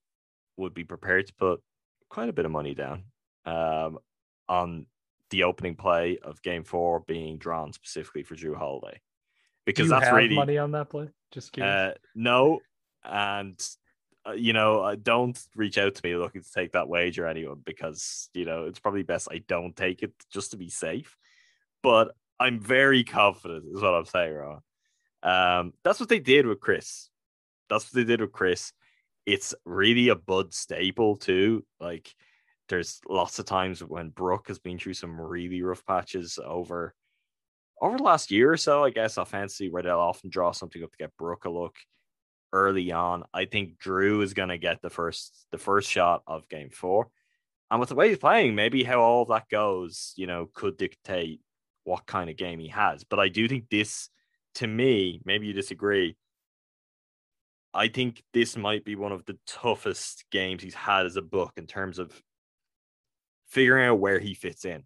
would 0.57 0.73
be 0.73 0.83
prepared 0.83 1.27
to 1.27 1.33
put 1.35 1.61
quite 2.09 2.29
a 2.29 2.33
bit 2.33 2.45
of 2.45 2.51
money 2.51 2.75
down 2.75 3.03
um, 3.45 3.99
on 4.49 4.85
the 5.29 5.43
opening 5.43 5.75
play 5.75 6.19
of 6.21 6.41
game 6.41 6.63
four 6.63 6.99
being 7.07 7.37
drawn 7.37 7.73
specifically 7.73 8.23
for 8.23 8.35
Jrue 8.35 8.55
Holiday. 8.55 8.99
Because 9.65 9.89
that's 9.89 10.11
really 10.11 10.35
money 10.35 10.57
on 10.57 10.71
that 10.71 10.89
play. 10.89 11.09
Just 11.31 11.57
uh, 11.57 11.93
no, 12.13 12.59
and 13.03 13.57
you 14.31 14.53
know, 14.53 14.81
uh, 14.81 14.95
don't 15.01 15.37
reach 15.55 15.77
out 15.77 15.95
to 15.95 16.01
me 16.03 16.15
looking 16.15 16.41
to 16.41 16.51
take 16.51 16.71
that 16.71 16.87
wager, 16.87 17.27
anyone, 17.27 17.61
because 17.63 18.29
you 18.33 18.45
know 18.45 18.65
it's 18.65 18.79
probably 18.79 19.03
best 19.03 19.27
I 19.31 19.39
don't 19.47 19.75
take 19.75 20.01
it 20.03 20.13
just 20.31 20.51
to 20.51 20.57
be 20.57 20.69
safe. 20.69 21.17
But 21.81 22.15
I'm 22.39 22.59
very 22.59 23.03
confident, 23.03 23.65
is 23.73 23.81
what 23.81 23.93
I'm 23.93 24.05
saying, 24.05 24.33
Ron. 24.33 24.61
Um, 25.23 25.73
that's 25.83 25.99
what 25.99 26.09
they 26.09 26.19
did 26.19 26.45
with 26.45 26.59
Khris. 26.59 27.09
That's 27.69 27.85
what 27.85 27.93
they 27.93 28.03
did 28.03 28.21
with 28.21 28.31
Khris. 28.31 28.73
it's 29.25 29.53
really 29.65 30.09
a 30.09 30.15
Bud 30.15 30.53
staple 30.53 31.15
too. 31.15 31.65
Like 31.79 32.13
there's 32.69 33.01
lots 33.07 33.39
of 33.39 33.45
times 33.45 33.83
when 33.83 34.09
Brook 34.09 34.47
has 34.47 34.59
been 34.59 34.77
through 34.77 34.95
some 34.95 35.19
really 35.19 35.61
rough 35.61 35.85
patches 35.85 36.39
over 36.43 36.93
over 37.81 37.97
the 37.97 38.03
last 38.03 38.31
year 38.31 38.51
or 38.51 38.57
so, 38.57 38.83
I 38.83 38.91
guess, 38.91 39.17
offensively, 39.17 39.69
where 39.69 39.83
they'll 39.83 39.99
often 39.99 40.29
draw 40.29 40.51
something 40.51 40.81
up 40.83 40.91
to 40.91 40.97
get 40.97 41.17
Brook 41.17 41.45
a 41.45 41.49
look 41.49 41.75
early 42.53 42.91
on. 42.91 43.23
I 43.33 43.45
think 43.45 43.79
Jrue 43.79 44.23
is 44.23 44.33
gonna 44.33 44.57
get 44.57 44.81
the 44.81 44.89
first 44.89 45.47
the 45.51 45.57
first 45.57 45.89
shot 45.89 46.23
of 46.27 46.47
game 46.47 46.69
four. 46.69 47.09
And 47.69 47.79
with 47.79 47.89
the 47.89 47.95
way 47.95 48.09
he's 48.09 48.19
playing, 48.19 48.55
maybe 48.55 48.83
how 48.83 49.01
all 49.01 49.25
that 49.25 49.49
goes, 49.49 50.13
you 50.15 50.27
know, 50.27 50.47
could 50.53 50.77
dictate 50.77 51.41
what 51.83 52.05
kind 52.05 52.29
of 52.29 52.37
game 52.37 52.59
he 52.59 52.67
has. 52.67 53.03
But 53.03 53.19
I 53.19 53.29
do 53.29 53.47
think 53.47 53.69
this, 53.69 54.09
to 54.55 54.67
me, 54.67 55.21
maybe 55.25 55.47
you 55.47 55.53
disagree. 55.53 56.15
I 57.73 57.87
think 57.87 58.23
this 58.31 58.55
might 58.55 58.85
be 58.85 58.95
one 58.95 59.11
of 59.11 59.25
the 59.25 59.39
toughest 59.47 60.25
games 60.31 60.61
he's 60.61 60.75
had 60.75 61.07
as 61.07 61.15
a 61.15 61.23
Buck 61.23 61.53
in 61.57 61.65
terms 61.65 61.97
of 61.97 62.21
figuring 63.47 63.87
out 63.87 63.99
where 63.99 64.19
he 64.19 64.35
fits 64.35 64.65
in 64.65 64.83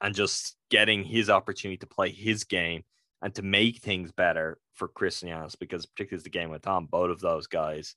and 0.00 0.14
just 0.14 0.56
getting 0.70 1.04
his 1.04 1.30
opportunity 1.30 1.78
to 1.78 1.86
play 1.86 2.10
his 2.10 2.44
game 2.44 2.82
and 3.22 3.34
to 3.34 3.42
make 3.42 3.78
things 3.78 4.12
better 4.12 4.58
for 4.74 4.88
Khris 4.88 5.22
Giannis, 5.22 5.58
because 5.58 5.86
particularly 5.86 6.22
the 6.22 6.30
game 6.30 6.50
went 6.50 6.66
on, 6.66 6.86
both 6.86 7.10
of 7.10 7.20
those 7.20 7.46
guys, 7.46 7.96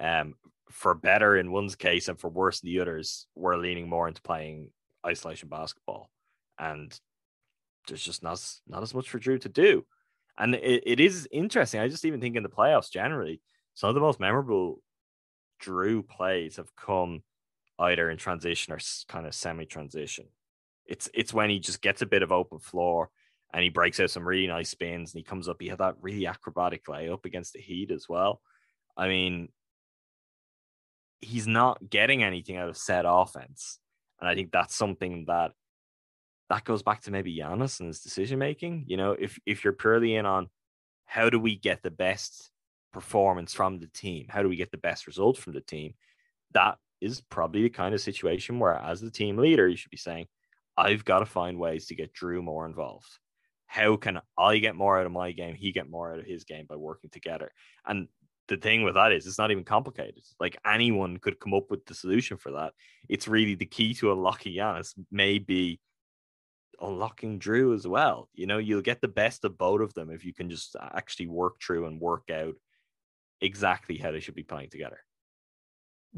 um, 0.00 0.34
for 0.70 0.94
better 0.94 1.36
in 1.36 1.52
one's 1.52 1.76
case 1.76 2.08
and 2.08 2.18
for 2.18 2.28
worse 2.28 2.62
in 2.62 2.68
the 2.68 2.80
others, 2.80 3.26
were 3.34 3.58
leaning 3.58 3.88
more 3.88 4.08
into 4.08 4.22
playing 4.22 4.70
isolation 5.06 5.48
basketball. 5.48 6.10
And 6.58 6.98
there's 7.86 8.02
just 8.02 8.22
not, 8.22 8.42
not 8.66 8.82
as 8.82 8.94
much 8.94 9.10
for 9.10 9.18
Jrue 9.18 9.40
to 9.42 9.48
do. 9.48 9.84
And 10.38 10.54
it, 10.54 10.82
it 10.86 11.00
is 11.00 11.28
interesting. 11.30 11.80
I 11.80 11.88
just 11.88 12.04
even 12.04 12.20
think 12.20 12.36
in 12.36 12.42
the 12.42 12.48
playoffs 12.48 12.90
generally, 12.90 13.40
some 13.74 13.88
of 13.88 13.94
the 13.94 14.00
most 14.00 14.18
memorable 14.18 14.80
Jrue 15.62 16.06
plays 16.08 16.56
have 16.56 16.74
come 16.76 17.22
either 17.78 18.10
in 18.10 18.16
transition 18.16 18.72
or 18.72 18.78
kind 19.08 19.26
of 19.26 19.34
semi 19.34 19.66
transition. 19.66 20.26
It's 20.86 21.08
it's 21.14 21.32
when 21.34 21.50
he 21.50 21.58
just 21.58 21.80
gets 21.82 22.02
a 22.02 22.06
bit 22.06 22.22
of 22.22 22.32
open 22.32 22.58
floor 22.58 23.10
and 23.54 23.62
he 23.62 23.70
breaks 23.70 24.00
out 24.00 24.10
some 24.10 24.26
really 24.26 24.48
nice 24.48 24.70
spins 24.70 25.14
and 25.14 25.20
he 25.20 25.24
comes 25.24 25.48
up. 25.48 25.56
He 25.60 25.68
had 25.68 25.78
that 25.78 25.94
really 26.00 26.26
acrobatic 26.26 26.86
layup 26.86 27.24
against 27.24 27.52
the 27.52 27.60
Heat 27.60 27.92
as 27.92 28.08
well. 28.08 28.40
I 28.96 29.06
mean, 29.06 29.48
he's 31.20 31.46
not 31.46 31.88
getting 31.88 32.24
anything 32.24 32.56
out 32.56 32.68
of 32.68 32.76
set 32.76 33.04
offense, 33.06 33.78
and 34.20 34.28
I 34.28 34.34
think 34.34 34.50
that's 34.50 34.74
something 34.74 35.24
that 35.28 35.52
that 36.50 36.64
goes 36.64 36.82
back 36.82 37.02
to 37.02 37.10
maybe 37.10 37.36
Giannis 37.36 37.80
and 37.80 37.86
his 37.86 38.00
decision 38.00 38.38
making. 38.40 38.84
You 38.88 38.96
know, 38.96 39.12
if 39.12 39.38
if 39.46 39.62
you're 39.62 39.72
purely 39.72 40.16
in 40.16 40.26
on 40.26 40.48
how 41.06 41.30
do 41.30 41.38
we 41.38 41.56
get 41.56 41.82
the 41.82 41.90
best 41.90 42.50
performance 42.92 43.54
from 43.54 43.78
the 43.78 43.88
team, 43.88 44.26
how 44.28 44.42
do 44.42 44.48
we 44.48 44.56
get 44.56 44.72
the 44.72 44.78
best 44.78 45.06
result 45.06 45.38
from 45.38 45.52
the 45.52 45.60
team, 45.60 45.94
that 46.52 46.78
is 47.00 47.20
probably 47.20 47.62
the 47.62 47.70
kind 47.70 47.94
of 47.94 48.00
situation 48.00 48.58
where, 48.58 48.74
as 48.74 49.00
the 49.00 49.10
team 49.10 49.36
leader, 49.36 49.68
you 49.68 49.76
should 49.76 49.90
be 49.90 49.96
saying, 49.96 50.26
I've 50.76 51.04
got 51.04 51.20
to 51.20 51.26
find 51.26 51.58
ways 51.58 51.86
to 51.86 51.94
get 51.94 52.14
Jrue 52.14 52.42
more 52.42 52.66
involved. 52.66 53.18
How 53.66 53.96
can 53.96 54.20
I 54.38 54.58
get 54.58 54.76
more 54.76 54.98
out 54.98 55.06
of 55.06 55.12
my 55.12 55.32
game? 55.32 55.54
He 55.54 55.72
get 55.72 55.90
more 55.90 56.12
out 56.12 56.20
of 56.20 56.26
his 56.26 56.44
game 56.44 56.66
by 56.68 56.76
working 56.76 57.10
together. 57.10 57.50
And 57.86 58.08
the 58.48 58.56
thing 58.56 58.82
with 58.82 58.94
that 58.94 59.12
is 59.12 59.26
it's 59.26 59.38
not 59.38 59.50
even 59.50 59.64
complicated. 59.64 60.22
Like 60.38 60.58
anyone 60.66 61.16
could 61.18 61.40
come 61.40 61.54
up 61.54 61.70
with 61.70 61.84
the 61.86 61.94
solution 61.94 62.36
for 62.36 62.52
that. 62.52 62.72
It's 63.08 63.26
really 63.26 63.54
the 63.54 63.66
key 63.66 63.94
to 63.94 64.12
unlocking 64.12 64.54
Giannis 64.54 64.92
may 65.10 65.38
be 65.38 65.80
unlocking 66.80 67.40
Jrue 67.40 67.74
as 67.74 67.86
well. 67.86 68.28
You 68.34 68.46
know, 68.46 68.58
you'll 68.58 68.82
get 68.82 69.00
the 69.00 69.08
best 69.08 69.44
of 69.44 69.56
both 69.56 69.80
of 69.80 69.94
them 69.94 70.10
if 70.10 70.24
you 70.24 70.34
can 70.34 70.50
just 70.50 70.76
actually 70.80 71.28
work 71.28 71.54
through 71.60 71.86
and 71.86 72.00
work 72.00 72.30
out 72.30 72.54
exactly 73.40 73.96
how 73.96 74.12
they 74.12 74.20
should 74.20 74.34
be 74.34 74.42
playing 74.42 74.70
together. 74.70 74.98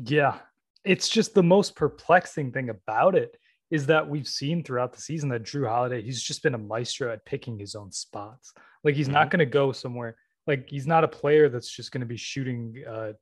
Yeah. 0.03 0.39
It's 0.85 1.09
just 1.09 1.35
the 1.35 1.43
most 1.43 1.75
perplexing 1.75 2.53
thing 2.53 2.71
about 2.71 3.15
it 3.15 3.37
is 3.71 3.87
that 3.87 4.09
we've 4.09 4.29
seen 4.29 4.63
throughout 4.63 4.93
the 4.93 5.01
season 5.01 5.29
that 5.31 5.43
Jrue 5.43 5.69
Holiday, 5.69 6.03
he's 6.03 6.23
just 6.23 6.43
been 6.43 6.55
a 6.55 6.59
maestro 6.59 7.13
at 7.13 7.25
picking 7.25 7.59
his 7.59 7.75
own 7.75 7.91
spots. 7.91 8.53
Like 8.85 8.95
he's 8.95 9.07
mm-hmm. 9.07 9.15
not 9.15 9.31
going 9.31 9.41
to 9.41 9.47
go 9.47 9.73
somewhere. 9.73 10.17
Like 10.47 10.69
he's 10.69 10.87
not 10.87 11.05
a 11.05 11.09
player 11.09 11.49
that's 11.49 11.71
just 11.71 11.91
going 11.91 12.03
to 12.03 12.07
be 12.07 12.17
shooting 12.17 12.85
uh, 12.89 13.13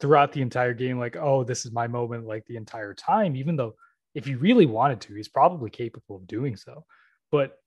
throughout 0.00 0.32
the 0.32 0.40
entire 0.40 0.72
game. 0.72 0.98
Like, 0.98 1.16
oh, 1.16 1.44
this 1.44 1.66
is 1.66 1.72
my 1.72 1.86
moment. 1.86 2.26
Like 2.26 2.46
the 2.46 2.56
entire 2.56 2.94
time, 2.94 3.36
even 3.36 3.56
though 3.56 3.74
if 4.14 4.24
he 4.24 4.34
really 4.34 4.66
wanted 4.66 5.00
to, 5.02 5.14
he's 5.14 5.28
probably 5.28 5.68
capable 5.68 6.16
of 6.16 6.26
doing 6.26 6.56
so. 6.56 6.84
But 7.30 7.58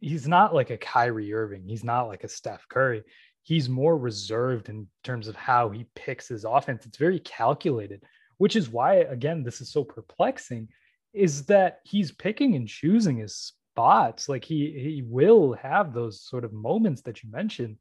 he's 0.00 0.26
not 0.26 0.54
like 0.54 0.70
a 0.70 0.76
Kyrie 0.76 1.32
Irving. 1.32 1.64
He's 1.66 1.84
not 1.84 2.08
like 2.08 2.24
a 2.24 2.28
Steph 2.28 2.66
Curry. 2.68 3.04
He's 3.42 3.68
more 3.68 3.96
reserved 3.96 4.68
in 4.68 4.88
terms 5.04 5.28
of 5.28 5.36
how 5.36 5.70
he 5.70 5.86
picks 5.94 6.28
his 6.28 6.44
offense. 6.44 6.84
It's 6.86 6.98
very 6.98 7.20
calculated, 7.20 8.02
which 8.38 8.56
is 8.56 8.68
why, 8.68 8.96
again, 8.96 9.42
this 9.44 9.60
is 9.60 9.72
so 9.72 9.84
perplexing 9.84 10.68
is 11.12 11.46
that 11.46 11.80
he's 11.84 12.12
picking 12.12 12.54
and 12.54 12.68
choosing 12.68 13.18
his 13.18 13.54
spots. 13.72 14.28
Like 14.28 14.44
he 14.44 14.72
he 14.72 15.02
will 15.06 15.54
have 15.54 15.92
those 15.92 16.22
sort 16.22 16.44
of 16.44 16.52
moments 16.52 17.02
that 17.02 17.22
you 17.22 17.30
mentioned. 17.30 17.76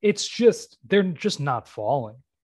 It's 0.00 0.26
just 0.26 0.78
they're 0.86 1.02
just 1.02 1.40
not 1.40 1.68
falling. 1.68 2.16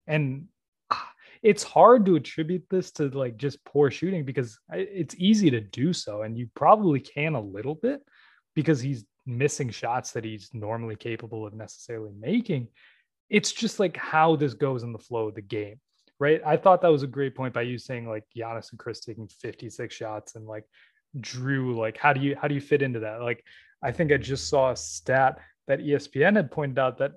And 0.07 0.47
it's 1.43 1.63
hard 1.63 2.07
to 2.07 2.17
attribute 2.17 2.65
this 2.71 2.93
to 2.93 3.09
like 3.11 3.37
just 3.37 3.65
poor 3.65 3.91
shooting 3.91 4.25
because 4.25 4.59
it's 4.71 5.15
easy 5.19 5.51
to 5.51 5.61
do 5.61 5.93
so 5.93 6.23
and 6.23 6.39
you 6.39 6.49
probably 6.55 7.01
can 7.01 7.35
a 7.35 7.41
little 7.41 7.75
bit 7.75 8.01
because 8.55 8.81
he's 8.81 9.05
missing 9.27 9.71
shots 9.71 10.13
that 10.13 10.25
he's 10.25 10.51
normally 10.53 10.97
capable 10.97 11.47
of 11.47 11.55
necessarily 11.55 12.13
making. 12.19 12.69
It's 13.31 13.53
just 13.53 13.81
like 13.81 13.97
how 13.97 14.37
this 14.37 14.55
goes 14.55 14.83
in 14.83 14.93
the 14.93 14.99
flow 14.99 15.29
of 15.29 15.35
the 15.35 15.43
game 15.43 15.81
right? 16.23 16.41
I 16.47 16.57
thought 16.57 16.83
that 16.83 16.93
was 16.93 17.03
a 17.03 17.09
great 17.09 17.35
point 17.35 17.53
by 17.53 17.63
you 17.63 17.79
saying 17.79 18.09
like 18.09 18.23
Giannis 18.37 18.71
and 18.71 18.79
Khris 18.79 19.01
taking 19.01 19.27
56 19.27 19.93
shots 19.93 20.37
and 20.37 20.47
like 20.47 20.65
Jrue, 21.19 21.77
like 21.77 21.99
how 21.99 22.13
do 22.13 22.21
you 22.21 22.37
how 22.41 22.47
do 22.47 22.55
you 22.55 22.61
fit 22.61 22.81
into 22.81 23.01
that? 23.01 23.23
Like 23.23 23.45
I 23.83 23.91
think 23.91 24.13
I 24.13 24.19
just 24.19 24.49
saw 24.49 24.71
a 24.71 24.77
stat 24.77 25.41
that 25.67 25.81
ESPN 25.81 26.37
had 26.37 26.53
pointed 26.53 26.79
out 26.79 26.99
that 26.99 27.15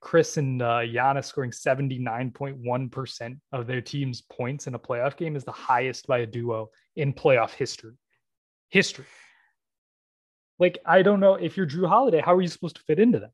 Khris 0.00 0.36
and 0.36 0.60
uh, 0.60 0.80
Giannis 0.80 1.26
scoring 1.26 1.52
79.1% 1.52 3.38
of 3.52 3.66
their 3.68 3.80
team's 3.80 4.22
points 4.22 4.66
in 4.66 4.74
a 4.74 4.78
playoff 4.78 5.16
game 5.16 5.36
is 5.36 5.44
the 5.44 5.52
highest 5.52 6.08
by 6.08 6.18
a 6.18 6.26
duo 6.26 6.70
in 6.96 7.12
playoff 7.12 7.52
history. 7.52 7.94
History. 8.70 9.06
Like, 10.58 10.78
I 10.84 11.02
don't 11.02 11.20
know 11.20 11.34
if 11.34 11.56
you're 11.56 11.66
Jrue 11.66 11.88
Holiday, 11.88 12.20
how 12.20 12.34
are 12.34 12.42
you 12.42 12.48
supposed 12.48 12.76
to 12.76 12.82
fit 12.82 12.98
into 12.98 13.20
that? 13.20 13.30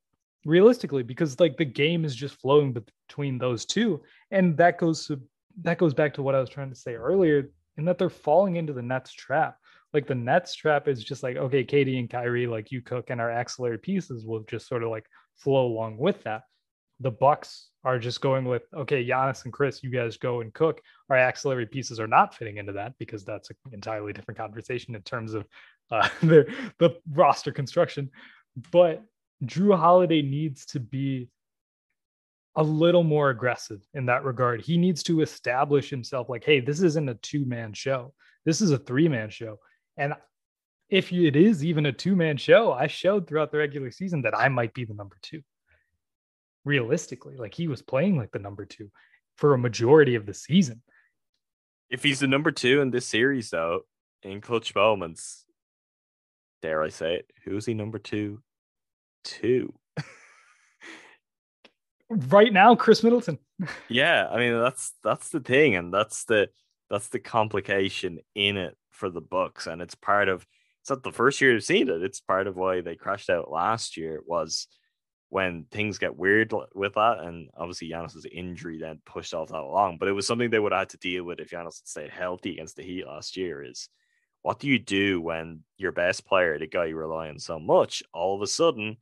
Realistically 0.46 1.02
because 1.02 1.40
like 1.40 1.56
the 1.56 1.64
game 1.64 2.04
is 2.04 2.14
just 2.14 2.40
flowing 2.40 2.72
between 2.72 3.36
those 3.36 3.66
two. 3.66 4.00
And 4.30 4.56
that 4.58 4.78
goes 4.78 5.06
to 5.08 5.20
that 5.62 5.78
goes 5.78 5.92
back 5.92 6.14
to 6.14 6.22
what 6.22 6.34
i 6.34 6.40
was 6.40 6.50
trying 6.50 6.68
to 6.70 6.76
say 6.76 6.94
earlier 6.94 7.50
in 7.78 7.84
that 7.86 7.98
they're 7.98 8.08
falling 8.08 8.54
into 8.54 8.72
the 8.72 8.80
nets 8.80 9.12
trap. 9.12 9.58
Like 9.92 10.06
the 10.06 10.14
nets 10.14 10.54
trap 10.54 10.86
is 10.86 11.02
just 11.02 11.24
like 11.24 11.36
okay 11.36 11.64
KD 11.64 11.98
and 11.98 12.08
Kyrie 12.08 12.46
like 12.46 12.70
you 12.70 12.80
cook 12.80 13.10
and 13.10 13.20
our 13.20 13.30
axillary 13.30 13.78
pieces 13.78 14.24
will 14.24 14.44
just 14.44 14.68
sort 14.68 14.84
of 14.84 14.90
like 14.90 15.06
flow 15.34 15.66
along 15.66 15.98
with 15.98 16.22
that. 16.22 16.42
The 17.00 17.10
bucks 17.10 17.70
are 17.82 17.98
just 17.98 18.20
going 18.20 18.44
with 18.44 18.62
okay 18.72 19.04
Giannis 19.04 19.44
and 19.44 19.52
Khris 19.52 19.82
you 19.82 19.90
guys 19.90 20.16
go 20.16 20.42
and 20.42 20.54
cook. 20.54 20.80
Our 21.10 21.16
axillary 21.16 21.66
pieces 21.66 21.98
are 21.98 22.06
not 22.06 22.36
fitting 22.36 22.58
into 22.58 22.72
that 22.74 22.94
because 23.00 23.24
that's 23.24 23.50
an 23.50 23.56
entirely 23.72 24.12
different 24.12 24.38
conversation 24.38 24.94
in 24.94 25.02
terms 25.02 25.34
of 25.34 25.44
uh, 25.90 26.08
the 26.22 26.46
the 26.78 27.00
roster 27.10 27.50
construction. 27.50 28.10
But 28.70 29.02
Jrue 29.44 29.76
Holiday 29.78 30.22
needs 30.22 30.66
to 30.66 30.80
be 30.80 31.28
a 32.56 32.62
little 32.62 33.04
more 33.04 33.30
aggressive 33.30 33.82
in 33.92 34.06
that 34.06 34.24
regard. 34.24 34.62
He 34.62 34.78
needs 34.78 35.02
to 35.04 35.20
establish 35.20 35.90
himself 35.90 36.28
like, 36.30 36.44
hey, 36.44 36.60
this 36.60 36.82
isn't 36.82 37.08
a 37.08 37.14
two 37.14 37.44
man 37.44 37.74
show. 37.74 38.14
This 38.44 38.62
is 38.62 38.70
a 38.70 38.78
three 38.78 39.08
man 39.08 39.28
show. 39.28 39.58
And 39.98 40.14
if 40.88 41.12
it 41.12 41.36
is 41.36 41.64
even 41.64 41.86
a 41.86 41.92
two 41.92 42.16
man 42.16 42.38
show, 42.38 42.72
I 42.72 42.86
showed 42.86 43.26
throughout 43.26 43.52
the 43.52 43.58
regular 43.58 43.90
season 43.90 44.22
that 44.22 44.36
I 44.36 44.48
might 44.48 44.72
be 44.72 44.84
the 44.84 44.94
number 44.94 45.18
two. 45.20 45.42
Realistically, 46.64 47.36
like 47.36 47.54
he 47.54 47.68
was 47.68 47.82
playing 47.82 48.16
like 48.16 48.32
the 48.32 48.38
number 48.38 48.64
two 48.64 48.90
for 49.36 49.52
a 49.52 49.58
majority 49.58 50.14
of 50.14 50.24
the 50.24 50.34
season. 50.34 50.82
If 51.90 52.02
he's 52.02 52.20
the 52.20 52.26
number 52.26 52.50
two 52.50 52.80
in 52.80 52.90
this 52.90 53.06
series, 53.06 53.50
though, 53.50 53.82
in 54.22 54.40
clutch 54.40 54.74
moments, 54.74 55.44
dare 56.62 56.82
I 56.82 56.88
say 56.88 57.16
it, 57.16 57.30
who's 57.44 57.66
he 57.66 57.74
number 57.74 57.98
two 57.98 58.42
two. 59.26 59.74
right 62.10 62.52
now, 62.52 62.74
Khris 62.74 63.02
Middleton. 63.02 63.38
yeah, 63.88 64.28
I 64.30 64.38
mean 64.38 64.58
that's 64.58 64.92
that's 65.02 65.30
the 65.30 65.40
thing, 65.40 65.74
and 65.76 65.92
that's 65.92 66.24
the 66.24 66.48
that's 66.88 67.08
the 67.08 67.18
complication 67.18 68.20
in 68.34 68.56
it 68.56 68.76
for 68.90 69.10
the 69.10 69.20
Bucks, 69.20 69.66
and 69.66 69.82
it's 69.82 69.94
part 69.94 70.28
of. 70.28 70.46
It's 70.82 70.90
not 70.90 71.02
the 71.02 71.10
first 71.10 71.40
year 71.40 71.52
we've 71.52 71.64
seen 71.64 71.88
it. 71.88 72.02
It's 72.04 72.20
part 72.20 72.46
of 72.46 72.56
why 72.56 72.80
they 72.80 72.94
crashed 72.94 73.28
out 73.28 73.50
last 73.50 73.96
year. 73.96 74.20
Was 74.24 74.68
when 75.30 75.64
things 75.72 75.98
get 75.98 76.16
weird 76.16 76.52
with 76.74 76.94
that, 76.94 77.18
and 77.18 77.48
obviously 77.56 77.88
Giannis's 77.88 78.26
injury 78.30 78.78
then 78.78 79.00
pushed 79.04 79.34
off 79.34 79.48
that 79.48 79.56
along. 79.56 79.98
But 79.98 80.08
it 80.08 80.12
was 80.12 80.28
something 80.28 80.48
they 80.48 80.60
would 80.60 80.70
have 80.70 80.82
had 80.82 80.90
to 80.90 80.98
deal 80.98 81.24
with 81.24 81.40
if 81.40 81.50
Giannis 81.50 81.80
had 81.80 81.88
stayed 81.88 82.10
healthy 82.10 82.52
against 82.52 82.76
the 82.76 82.84
Heat 82.84 83.04
last 83.04 83.36
year. 83.36 83.64
Is 83.64 83.88
what 84.42 84.60
do 84.60 84.68
you 84.68 84.78
do 84.78 85.20
when 85.20 85.64
your 85.76 85.90
best 85.90 86.24
player, 86.24 86.56
the 86.56 86.68
guy 86.68 86.84
you 86.84 86.96
rely 86.96 87.30
on 87.30 87.40
so 87.40 87.58
much, 87.58 88.04
all 88.12 88.36
of 88.36 88.42
a 88.42 88.46
sudden 88.46 88.96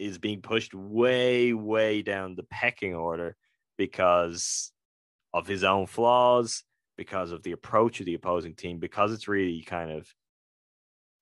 is 0.00 0.18
being 0.18 0.40
pushed 0.40 0.74
way, 0.74 1.52
way 1.52 2.00
down 2.00 2.34
the 2.34 2.42
pecking 2.44 2.94
order 2.94 3.36
because 3.76 4.72
of 5.34 5.46
his 5.46 5.62
own 5.62 5.86
flaws, 5.86 6.64
because 6.96 7.32
of 7.32 7.42
the 7.42 7.52
approach 7.52 8.00
of 8.00 8.06
the 8.06 8.14
opposing 8.14 8.54
team, 8.54 8.78
because 8.78 9.12
it's 9.12 9.28
really 9.28 9.62
kind 9.62 9.90
of 9.90 10.08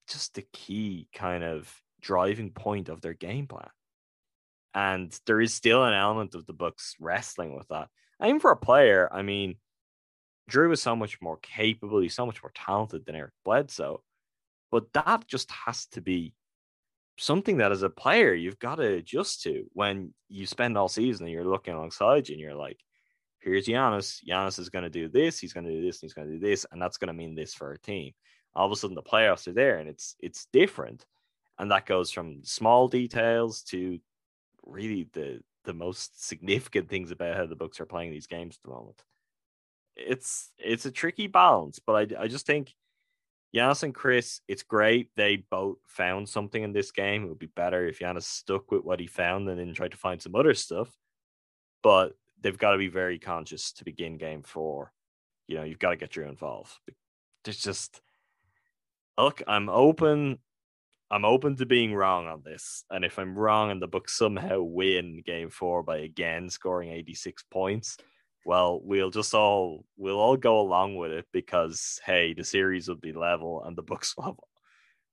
just 0.09 0.35
the 0.35 0.47
key 0.53 1.09
kind 1.13 1.43
of 1.43 1.73
driving 2.01 2.51
point 2.51 2.89
of 2.89 3.01
their 3.01 3.15
game 3.15 3.49
plan. 3.49 3.69
And 4.75 5.19
there 5.27 5.41
is 5.41 5.53
still 5.53 5.85
an 5.85 5.95
element 5.95 6.37
of 6.37 6.47
the 6.47 6.53
Bucks 6.53 6.95
wrestling 7.01 7.57
with 7.57 7.67
that. 7.69 7.89
I 8.21 8.29
mean, 8.29 8.39
for 8.39 8.53
a 8.53 8.57
player, 8.57 9.09
I 9.13 9.23
mean, 9.23 9.57
Jrue 10.49 10.73
is 10.73 10.81
so 10.81 10.95
much 10.95 11.21
more 11.21 11.39
capable. 11.39 12.01
He's 12.01 12.15
so 12.15 12.27
much 12.27 12.43
more 12.43 12.53
talented 12.55 13.05
than 13.05 13.17
Eric 13.17 13.33
Bledsoe. 13.45 14.03
But 14.71 14.93
that 14.93 15.27
just 15.27 15.51
has 15.51 15.87
to 15.87 16.01
be 16.01 16.35
something 17.19 17.59
that 17.59 17.73
as 17.73 17.83
a 17.83 17.91
player 17.91 18.33
you've 18.33 18.59
got 18.59 18.77
to 18.77 18.95
adjust 18.95 19.43
to 19.43 19.65
when 19.73 20.15
you 20.29 20.47
spend 20.47 20.79
all 20.79 20.89
season 20.89 21.27
and 21.27 21.33
you're 21.33 21.45
looking 21.45 21.75
alongside 21.75 22.29
you 22.29 22.35
and 22.35 22.41
you're 22.41 22.55
like, 22.55 22.79
here's 23.41 23.67
Giannis. 23.67 24.21
Giannis 24.29 24.59
is 24.59 24.69
going 24.69 24.85
to 24.85 24.91
do 24.91 25.09
this. 25.09 25.39
He's 25.39 25.53
going 25.53 25.67
to 25.67 25.73
do 25.73 25.83
this. 25.83 25.97
And 25.97 26.09
he's 26.09 26.15
going 26.15 26.29
to 26.29 26.35
do 26.35 26.41
this, 26.41 26.67
and 26.71 26.81
that's 26.81 26.97
going 26.97 27.09
to 27.09 27.15
mean 27.15 27.35
this 27.35 27.55
for 27.55 27.69
our 27.69 27.77
team. 27.77 28.13
All 28.55 28.67
of 28.67 28.73
a 28.73 28.77
sudden, 28.77 28.97
the 28.97 29.03
playoffs 29.03 29.47
are 29.47 29.53
there, 29.53 29.79
and 29.79 29.89
it's 29.89 30.17
it's 30.21 30.47
different, 30.53 31.05
and 31.59 31.71
that 31.71 31.87
goes 31.87 32.11
from 32.11 32.41
small 32.45 32.89
details 32.89 33.63
to 33.65 33.99
really 34.65 35.09
the 35.13 35.41
the 35.65 35.75
most 35.75 36.27
significant 36.27 36.89
things 36.89 37.11
about 37.11 37.37
how 37.37 37.47
the 37.47 37.57
Bucks 37.57 37.81
are 37.81 37.87
playing 37.87 38.11
these 38.11 38.27
games 38.27 38.57
at 38.57 38.69
the 38.69 38.75
moment. 38.75 39.03
It's 39.97 40.51
it's 40.59 40.87
a 40.87 40.91
tricky 40.91 41.27
balance, 41.27 41.79
but 41.79 42.17
I 42.17 42.23
I 42.23 42.29
just 42.29 42.47
think 42.47 42.73
Giannis 43.55 43.83
and 43.83 43.95
Khris, 43.95 44.41
it's 44.47 44.63
great. 44.63 45.09
They 45.17 45.37
both 45.37 45.79
found 45.87 46.29
something 46.29 46.63
in 46.63 46.73
this 46.73 46.91
game. 46.91 47.25
It 47.25 47.29
would 47.29 47.39
be 47.39 47.47
better 47.47 47.87
if 47.87 48.01
Giannis 48.01 48.25
stuck 48.25 48.71
with 48.71 48.85
what 48.85 49.01
he 49.01 49.07
found 49.07 49.49
and 49.49 49.59
then 49.59 49.73
tried 49.73 49.93
to 49.93 49.97
find 49.97 50.21
some 50.21 50.35
other 50.35 50.55
stuff. 50.55 50.95
But 51.83 52.13
they've 52.41 52.59
got 52.59 52.73
to 52.73 52.79
be 52.79 52.89
very 52.89 53.19
conscious 53.19 53.73
to 53.73 53.85
begin 53.85 54.19
game 54.19 54.43
four. 54.43 54.93
You 55.47 55.57
know, 55.57 55.65
you've 55.65 55.79
got 55.79 55.91
to 55.91 55.97
get 55.97 56.11
Jrue 56.11 56.29
involved. 56.29 56.73
There's 57.45 57.59
just 57.59 58.03
look, 59.17 59.43
I'm 59.47 59.69
open. 59.69 60.39
I'm 61.11 61.25
open 61.25 61.57
to 61.57 61.65
being 61.65 61.95
wrong 61.95 62.27
on 62.27 62.43
this. 62.45 62.85
And 62.91 63.03
if 63.03 63.19
I'm 63.19 63.37
wrong 63.37 63.71
and 63.71 63.81
the 63.81 63.89
Bucks 63.89 64.17
somehow 64.19 64.61
win 64.61 65.23
game 65.25 65.49
four 65.49 65.83
by 65.83 65.99
again 65.99 66.51
scoring 66.51 66.91
86 66.91 67.45
points, 67.51 67.97
well, 68.49 68.81
we'll 68.83 69.11
just 69.11 69.35
all 69.35 69.85
we'll 69.99 70.19
all 70.19 70.39
go 70.39 70.61
along 70.61 70.97
with 70.97 71.13
it 71.13 71.27
because 71.35 72.01
hey, 72.07 72.33
the 72.33 72.43
series 72.43 72.89
will 72.89 72.97
be 72.97 73.13
level 73.13 73.63
and 73.65 73.77
the 73.77 73.83
Bucks 73.91 74.17
will 74.17 74.25
have 74.25 74.37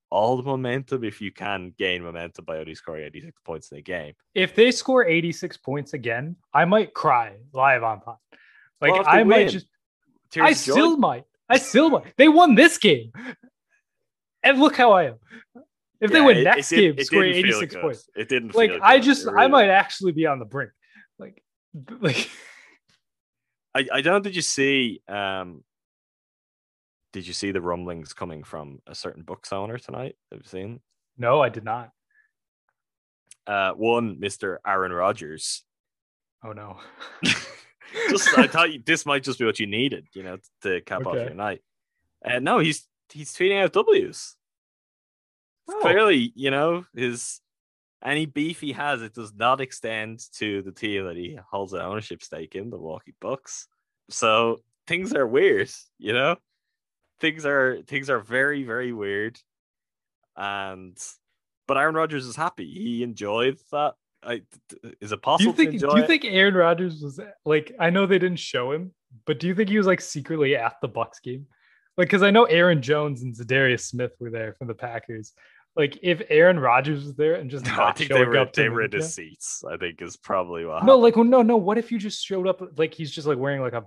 all 0.09 0.37
the 0.37 0.43
momentum 0.43 1.03
if 1.03 1.19
you 1.19 1.33
can 1.33 1.73
gain 1.77 2.01
momentum 2.01 2.45
by 2.45 2.59
only 2.59 2.75
scoring 2.75 3.03
86 3.03 3.37
points 3.43 3.71
in 3.73 3.77
a 3.79 3.81
game. 3.81 4.13
If 4.33 4.55
they 4.55 4.71
score 4.71 5.05
86 5.05 5.57
points 5.57 5.93
again, 5.93 6.37
I 6.53 6.63
might 6.63 6.93
cry 6.93 7.35
live 7.51 7.83
on 7.83 7.99
pod. 7.99 8.15
Like 8.79 8.93
well, 8.93 9.03
I 9.05 9.25
might 9.25 9.49
just 9.49 9.67
Tears 10.31 10.47
I 10.47 10.53
still 10.53 10.95
might. 10.95 11.25
I 11.49 11.57
still 11.57 11.89
might. 11.89 12.15
They 12.15 12.29
won 12.29 12.55
this 12.55 12.77
game. 12.77 13.11
And 14.43 14.61
look 14.61 14.77
how 14.77 14.93
I 14.93 15.07
am. 15.07 15.15
If 15.99 16.09
yeah, 16.09 16.19
they 16.19 16.21
win 16.21 16.43
next 16.45 16.71
it, 16.71 16.79
it 16.79 16.95
game, 16.95 17.05
score 17.05 17.25
86 17.25 17.75
points. 17.75 18.09
It 18.15 18.29
didn't 18.29 18.55
like 18.55 18.71
I 18.81 18.99
just 18.99 19.25
really 19.25 19.43
I 19.43 19.47
might 19.47 19.67
actually 19.67 20.13
be 20.13 20.25
on 20.25 20.39
the 20.39 20.45
brink. 20.45 20.71
Like 21.19 21.43
like 21.99 22.29
I, 23.75 23.85
I 23.93 24.01
don't 24.01 24.23
did 24.23 24.35
you 24.35 24.41
see 24.41 25.01
um 25.07 25.63
did 27.13 27.27
you 27.27 27.33
see 27.33 27.51
the 27.51 27.61
rumblings 27.61 28.13
coming 28.13 28.43
from 28.43 28.81
a 28.87 28.95
certain 28.95 29.23
Bucks 29.23 29.53
owner 29.53 29.77
tonight? 29.77 30.15
Have 30.31 30.41
you 30.41 30.49
seen? 30.49 30.79
No, 31.17 31.41
I 31.41 31.47
did 31.47 31.63
not. 31.63 31.91
Uh, 33.47 33.71
one, 33.71 34.17
Mr. 34.17 34.57
Aaron 34.67 34.91
Rodgers. 34.91 35.63
Oh 36.43 36.51
no. 36.51 36.79
just 38.09 38.37
I 38.37 38.47
thought 38.47 38.73
you, 38.73 38.81
this 38.85 39.05
might 39.05 39.23
just 39.23 39.39
be 39.39 39.45
what 39.45 39.59
you 39.59 39.67
needed, 39.67 40.07
you 40.13 40.23
know, 40.23 40.37
to 40.63 40.81
cap 40.81 41.05
okay. 41.05 41.09
off 41.09 41.15
your 41.15 41.35
night. 41.35 41.61
And 42.21 42.47
uh, 42.47 42.51
no, 42.51 42.59
he's 42.59 42.85
he's 43.09 43.33
tweeting 43.33 43.63
out 43.63 43.73
W's. 43.73 44.35
Oh. 45.69 45.79
Clearly, 45.81 46.33
you 46.35 46.51
know, 46.51 46.85
his 46.93 47.39
any 48.03 48.25
beef 48.25 48.61
he 48.61 48.73
has, 48.73 49.01
it 49.01 49.13
does 49.13 49.33
not 49.33 49.61
extend 49.61 50.19
to 50.37 50.61
the 50.61 50.71
team 50.71 51.05
that 51.05 51.15
he 51.15 51.37
holds 51.49 51.73
an 51.73 51.81
ownership 51.81 52.23
stake 52.23 52.55
in, 52.55 52.69
the 52.69 52.77
Milwaukee 52.77 53.15
Bucks. 53.19 53.67
So 54.09 54.57
things 54.87 55.13
are 55.13 55.25
weird, 55.25 55.69
you 55.97 56.13
know 56.13 56.37
things 57.19 57.45
are 57.45 57.81
things 57.87 58.09
are 58.09 58.19
very 58.19 58.63
very 58.63 58.93
weird, 58.93 59.39
and 60.35 60.97
but 61.67 61.77
Aaron 61.77 61.95
Rodgers 61.95 62.25
is 62.25 62.35
happy. 62.35 62.71
He 62.71 63.03
enjoyed 63.03 63.57
that. 63.71 63.93
I, 64.23 64.41
is 65.01 65.11
it 65.11 65.21
possible? 65.21 65.53
Do 65.53 65.63
you 65.63 65.69
think? 65.71 65.81
do 65.81 65.97
you 65.97 66.03
it? 66.03 66.07
think 66.07 66.25
Aaron 66.25 66.55
Rodgers 66.55 67.01
was 67.01 67.19
like? 67.45 67.73
I 67.79 67.89
know 67.89 68.05
they 68.05 68.19
didn't 68.19 68.39
show 68.39 68.71
him, 68.71 68.93
but 69.25 69.39
do 69.39 69.47
you 69.47 69.55
think 69.55 69.69
he 69.69 69.77
was 69.77 69.87
like 69.87 70.01
secretly 70.01 70.55
at 70.55 70.75
the 70.81 70.87
Bucks 70.87 71.19
game? 71.19 71.45
Like, 71.97 72.07
because 72.07 72.23
I 72.23 72.31
know 72.31 72.43
Aaron 72.45 72.81
Jones 72.81 73.21
and 73.21 73.33
Za'Darius 73.33 73.81
Smith 73.81 74.11
were 74.19 74.29
there 74.29 74.53
from 74.53 74.67
the 74.67 74.73
Packers. 74.73 75.31
Like, 75.75 75.99
if 76.03 76.21
Aaron 76.29 76.57
Rodgers 76.57 77.03
was 77.03 77.15
there 77.15 77.35
and 77.35 77.51
just 77.51 77.65
no, 77.65 77.83
I 77.83 77.91
think 77.91 78.09
they 78.09 78.23
were 78.23 78.37
up 78.37 78.53
they 78.53 78.69
were 78.69 78.83
in 78.83 78.91
his 78.91 79.13
seats. 79.13 79.63
I 79.69 79.75
think 79.77 80.01
is 80.01 80.15
probably 80.15 80.65
what. 80.65 80.85
No, 80.85 80.97
like, 80.97 81.17
no, 81.17 81.41
no. 81.41 81.57
What 81.57 81.77
if 81.77 81.91
you 81.91 81.99
just 81.99 82.25
showed 82.25 82.47
up 82.47 82.61
like 82.77 82.93
he's 82.93 83.11
just 83.11 83.27
like 83.27 83.37
wearing 83.37 83.61
like 83.61 83.73
a 83.73 83.83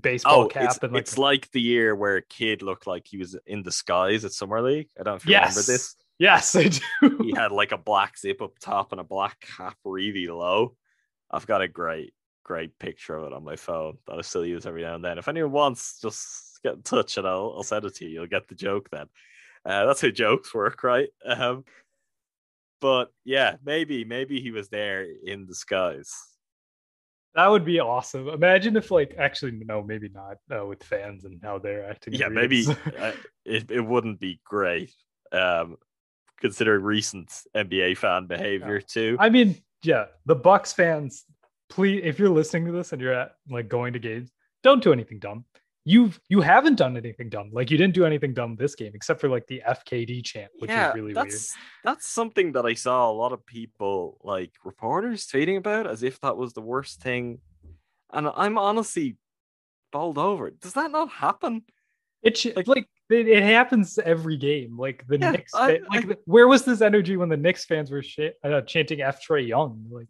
baseball 0.00 0.42
oh, 0.42 0.48
cap 0.48 0.64
it's, 0.64 0.78
and 0.78 0.92
like 0.92 1.02
it's 1.02 1.18
like 1.18 1.50
the 1.50 1.60
year 1.60 1.94
where 1.94 2.16
a 2.16 2.22
kid 2.22 2.62
looked 2.62 2.86
like 2.86 3.06
he 3.06 3.16
was 3.16 3.36
in 3.46 3.62
disguise 3.62 4.24
at 4.24 4.32
summer 4.32 4.60
league. 4.60 4.88
I 4.98 5.02
don't 5.02 5.12
know 5.12 5.16
if 5.16 5.26
you 5.26 5.32
yes. 5.32 5.56
remember 5.56 5.72
this. 5.72 5.96
Yes, 6.18 6.54
I 6.54 6.68
do. 6.68 7.18
he 7.22 7.34
had 7.34 7.52
like 7.52 7.72
a 7.72 7.78
black 7.78 8.18
zip 8.18 8.40
up 8.40 8.58
top 8.60 8.92
and 8.92 9.00
a 9.00 9.04
black 9.04 9.40
cap 9.40 9.76
really 9.84 10.28
low. 10.28 10.76
I've 11.30 11.46
got 11.46 11.62
a 11.62 11.68
great, 11.68 12.14
great 12.44 12.78
picture 12.78 13.16
of 13.16 13.24
it 13.24 13.32
on 13.32 13.44
my 13.44 13.56
phone 13.56 13.98
that 14.06 14.18
I 14.18 14.20
still 14.20 14.46
use 14.46 14.66
every 14.66 14.82
now 14.82 14.94
and 14.94 15.04
then. 15.04 15.18
If 15.18 15.28
anyone 15.28 15.52
wants, 15.52 16.00
just 16.00 16.60
get 16.62 16.74
in 16.74 16.82
touch 16.82 17.16
and 17.16 17.26
I'll, 17.26 17.54
I'll 17.56 17.62
send 17.64 17.84
it 17.84 17.96
to 17.96 18.04
you. 18.04 18.10
You'll 18.12 18.26
get 18.26 18.46
the 18.46 18.54
joke 18.54 18.88
then. 18.90 19.06
Uh, 19.64 19.86
that's 19.86 20.00
how 20.00 20.10
jokes 20.10 20.54
work, 20.54 20.84
right? 20.84 21.08
Um, 21.24 21.64
but 22.80 23.10
yeah, 23.24 23.56
maybe, 23.64 24.04
maybe 24.04 24.40
he 24.40 24.50
was 24.50 24.68
there 24.68 25.06
in 25.24 25.46
disguise. 25.46 26.12
That 27.34 27.48
would 27.48 27.64
be 27.64 27.80
awesome. 27.80 28.28
Imagine 28.28 28.76
if, 28.76 28.90
like, 28.90 29.16
actually, 29.18 29.52
no, 29.52 29.82
maybe 29.82 30.08
not 30.08 30.36
uh, 30.54 30.66
with 30.66 30.82
fans 30.84 31.24
and 31.24 31.40
how 31.42 31.58
they're 31.58 31.88
acting. 31.88 32.14
Yeah, 32.14 32.28
maybe 32.28 32.66
uh, 32.98 33.12
it, 33.44 33.70
it 33.70 33.80
wouldn't 33.80 34.20
be 34.20 34.38
great, 34.44 34.92
um, 35.32 35.76
considering 36.40 36.84
recent 36.84 37.32
NBA 37.56 37.96
fan 37.96 38.26
behavior 38.26 38.76
yeah. 38.76 38.86
too. 38.86 39.16
I 39.18 39.30
mean, 39.30 39.56
yeah, 39.82 40.06
the 40.26 40.36
Bucks 40.36 40.72
fans, 40.72 41.24
please, 41.68 42.02
if 42.04 42.18
you're 42.18 42.28
listening 42.28 42.66
to 42.66 42.72
this 42.72 42.92
and 42.92 43.00
you're 43.00 43.14
at 43.14 43.32
like 43.48 43.68
going 43.68 43.94
to 43.94 43.98
games, 43.98 44.30
don't 44.62 44.82
do 44.82 44.92
anything 44.92 45.18
dumb 45.18 45.44
you've 45.84 46.18
you 46.28 46.40
haven't 46.40 46.76
done 46.76 46.96
anything 46.96 47.28
dumb. 47.28 47.50
Like 47.52 47.70
you 47.70 47.76
didn't 47.76 47.94
do 47.94 48.04
anything 48.04 48.32
dumb 48.34 48.56
this 48.56 48.74
game, 48.74 48.92
except 48.94 49.20
for 49.20 49.28
like 49.28 49.46
the 49.46 49.62
FKD 49.66 50.24
chant, 50.24 50.50
which 50.58 50.70
yeah, 50.70 50.90
is 50.90 50.94
really 50.94 51.12
that's, 51.12 51.32
weird. 51.32 51.64
That's 51.84 52.06
something 52.06 52.52
that 52.52 52.64
I 52.64 52.74
saw 52.74 53.10
a 53.10 53.12
lot 53.12 53.32
of 53.32 53.44
people 53.44 54.18
like 54.22 54.52
reporters 54.64 55.26
tweeting 55.26 55.58
about 55.58 55.86
as 55.86 56.02
if 56.02 56.20
that 56.20 56.36
was 56.36 56.54
the 56.54 56.62
worst 56.62 57.02
thing. 57.02 57.38
And 58.12 58.28
I'm 58.34 58.58
honestly 58.58 59.16
bowled 59.92 60.18
over. 60.18 60.50
Does 60.50 60.74
that 60.74 60.90
not 60.90 61.10
happen? 61.10 61.62
It's 62.22 62.44
like, 62.44 62.66
like 62.66 62.88
it, 63.10 63.28
it, 63.28 63.42
happens 63.42 63.98
every 63.98 64.38
game. 64.38 64.78
Like 64.78 65.06
the 65.06 65.18
yeah, 65.18 65.32
Knicks, 65.32 65.52
I, 65.54 65.80
like 65.90 66.10
I, 66.10 66.16
where 66.24 66.48
was 66.48 66.64
this 66.64 66.80
energy 66.80 67.18
when 67.18 67.28
the 67.28 67.36
Knicks 67.36 67.66
fans 67.66 67.90
were 67.90 68.02
sh- 68.02 68.32
uh, 68.42 68.62
chanting 68.62 69.02
"F 69.02 69.20
Trae 69.22 69.46
Young"? 69.46 69.84
Like, 69.90 70.08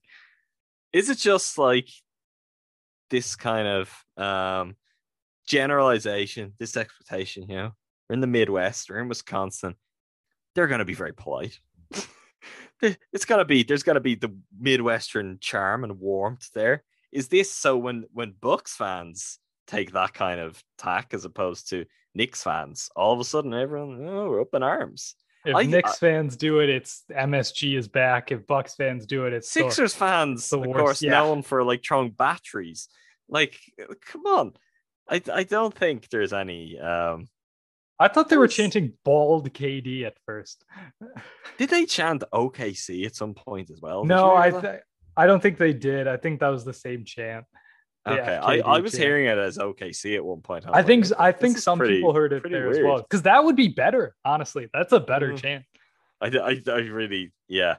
is 0.92 1.10
it 1.10 1.18
just 1.18 1.58
like 1.58 1.88
this 3.10 3.34
kind 3.34 3.66
of 3.66 4.04
um 4.16 4.76
generalization, 5.46 6.52
this 6.58 6.76
expectation, 6.76 7.48
you 7.48 7.56
know, 7.56 7.70
we're 8.08 8.14
in 8.14 8.20
the 8.20 8.26
Midwest, 8.26 8.90
we're 8.90 9.00
in 9.00 9.08
Wisconsin, 9.08 9.74
they're 10.54 10.66
going 10.66 10.80
to 10.80 10.84
be 10.84 10.94
very 10.94 11.14
polite. 11.14 11.58
it's 12.82 13.24
going 13.24 13.38
to 13.38 13.44
be, 13.44 13.62
there's 13.62 13.82
going 13.82 13.94
to 13.94 14.00
be 14.00 14.14
the 14.14 14.34
Midwestern 14.58 15.38
charm 15.40 15.84
and 15.84 15.98
warmth 15.98 16.50
there. 16.54 16.82
Is 17.12 17.28
this 17.28 17.50
so 17.50 17.76
when, 17.76 18.04
when 18.12 18.34
Bucks 18.40 18.76
fans 18.76 19.38
take 19.66 19.92
that 19.92 20.14
kind 20.14 20.40
of 20.40 20.62
tack 20.78 21.14
as 21.14 21.24
opposed 21.24 21.70
to 21.70 21.84
Knicks 22.14 22.42
fans, 22.42 22.90
all 22.94 23.12
of 23.12 23.20
a 23.20 23.24
sudden 23.24 23.54
everyone, 23.54 24.06
oh, 24.08 24.28
we're 24.28 24.40
up 24.40 24.54
in 24.54 24.62
arms. 24.62 25.14
If 25.44 25.54
I, 25.54 25.64
Knicks 25.64 25.94
I, 25.94 25.96
fans 25.96 26.36
do 26.36 26.60
it, 26.60 26.70
it's 26.70 27.04
MSG 27.10 27.76
is 27.76 27.86
back. 27.86 28.32
If 28.32 28.46
Bucks 28.46 28.74
fans 28.74 29.04
do 29.04 29.26
it, 29.26 29.34
it's 29.34 29.50
Sixers 29.50 29.92
the, 29.92 29.98
fans, 29.98 30.52
of 30.52 30.62
course, 30.64 31.02
yeah. 31.02 31.10
known 31.10 31.42
for 31.42 31.62
like 31.62 31.84
throwing 31.84 32.10
batteries. 32.10 32.88
Like, 33.28 33.58
come 34.06 34.26
on. 34.26 34.54
I 35.08 35.22
I 35.32 35.42
don't 35.44 35.74
think 35.74 36.08
there's 36.08 36.32
any. 36.32 36.78
Um, 36.78 37.28
I 37.98 38.08
thought 38.08 38.28
they 38.28 38.36
were 38.36 38.48
chanting 38.48 38.92
"bald 39.04 39.52
KD" 39.52 40.04
at 40.04 40.16
first. 40.26 40.64
did 41.58 41.70
they 41.70 41.86
chant 41.86 42.24
OKC 42.32 43.06
at 43.06 43.14
some 43.14 43.34
point 43.34 43.70
as 43.70 43.80
well? 43.80 44.04
No, 44.04 44.34
I 44.34 44.50
th- 44.50 44.80
I 45.16 45.26
don't 45.26 45.40
think 45.40 45.58
they 45.58 45.72
did. 45.72 46.08
I 46.08 46.16
think 46.16 46.40
that 46.40 46.48
was 46.48 46.64
the 46.64 46.72
same 46.72 47.04
chant. 47.04 47.44
Okay, 48.06 48.20
I, 48.20 48.58
I 48.58 48.80
was 48.80 48.92
chant. 48.92 49.04
hearing 49.04 49.26
it 49.26 49.38
as 49.38 49.56
OKC 49.56 50.16
at 50.16 50.24
one 50.24 50.42
point. 50.42 50.66
I, 50.66 50.80
I 50.80 50.82
think 50.82 51.08
like, 51.10 51.20
I 51.20 51.32
think 51.32 51.56
some 51.56 51.78
pretty, 51.78 51.96
people 51.96 52.12
heard 52.12 52.32
it 52.32 52.42
there 52.42 52.68
weird. 52.68 52.76
as 52.76 52.82
well 52.82 52.98
because 52.98 53.22
that 53.22 53.44
would 53.44 53.56
be 53.56 53.68
better. 53.68 54.14
Honestly, 54.24 54.68
that's 54.74 54.92
a 54.92 55.00
better 55.00 55.32
mm. 55.32 55.38
chant. 55.38 55.64
I, 56.20 56.26
I 56.26 56.62
I 56.70 56.78
really 56.80 57.32
yeah 57.48 57.76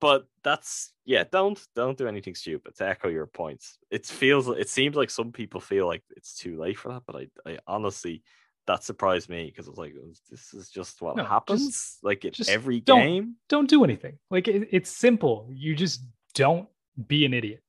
but 0.00 0.26
that's 0.42 0.92
yeah 1.04 1.24
don't 1.30 1.60
don't 1.74 1.98
do 1.98 2.08
anything 2.08 2.34
stupid 2.34 2.74
to 2.76 2.86
echo 2.86 3.08
your 3.08 3.26
points 3.26 3.78
it 3.90 4.06
feels 4.06 4.48
it 4.48 4.68
seems 4.68 4.96
like 4.96 5.10
some 5.10 5.32
people 5.32 5.60
feel 5.60 5.86
like 5.86 6.02
it's 6.16 6.34
too 6.34 6.58
late 6.58 6.78
for 6.78 6.92
that 6.92 7.02
but 7.06 7.16
i, 7.16 7.26
I 7.46 7.58
honestly 7.66 8.22
that 8.66 8.84
surprised 8.84 9.28
me 9.28 9.46
because 9.46 9.66
i 9.66 9.70
was 9.70 9.78
like 9.78 9.94
oh, 9.98 10.12
this 10.30 10.54
is 10.54 10.68
just 10.70 11.00
what 11.00 11.16
no, 11.16 11.24
happens 11.24 11.66
just, 11.66 12.04
like 12.04 12.24
in 12.24 12.32
every 12.48 12.80
don't, 12.80 13.00
game 13.00 13.34
don't 13.48 13.68
do 13.68 13.84
anything 13.84 14.18
like 14.30 14.48
it, 14.48 14.68
it's 14.70 14.90
simple 14.90 15.48
you 15.50 15.74
just 15.74 16.02
don't 16.34 16.68
be 17.06 17.24
an 17.24 17.34
idiot 17.34 17.62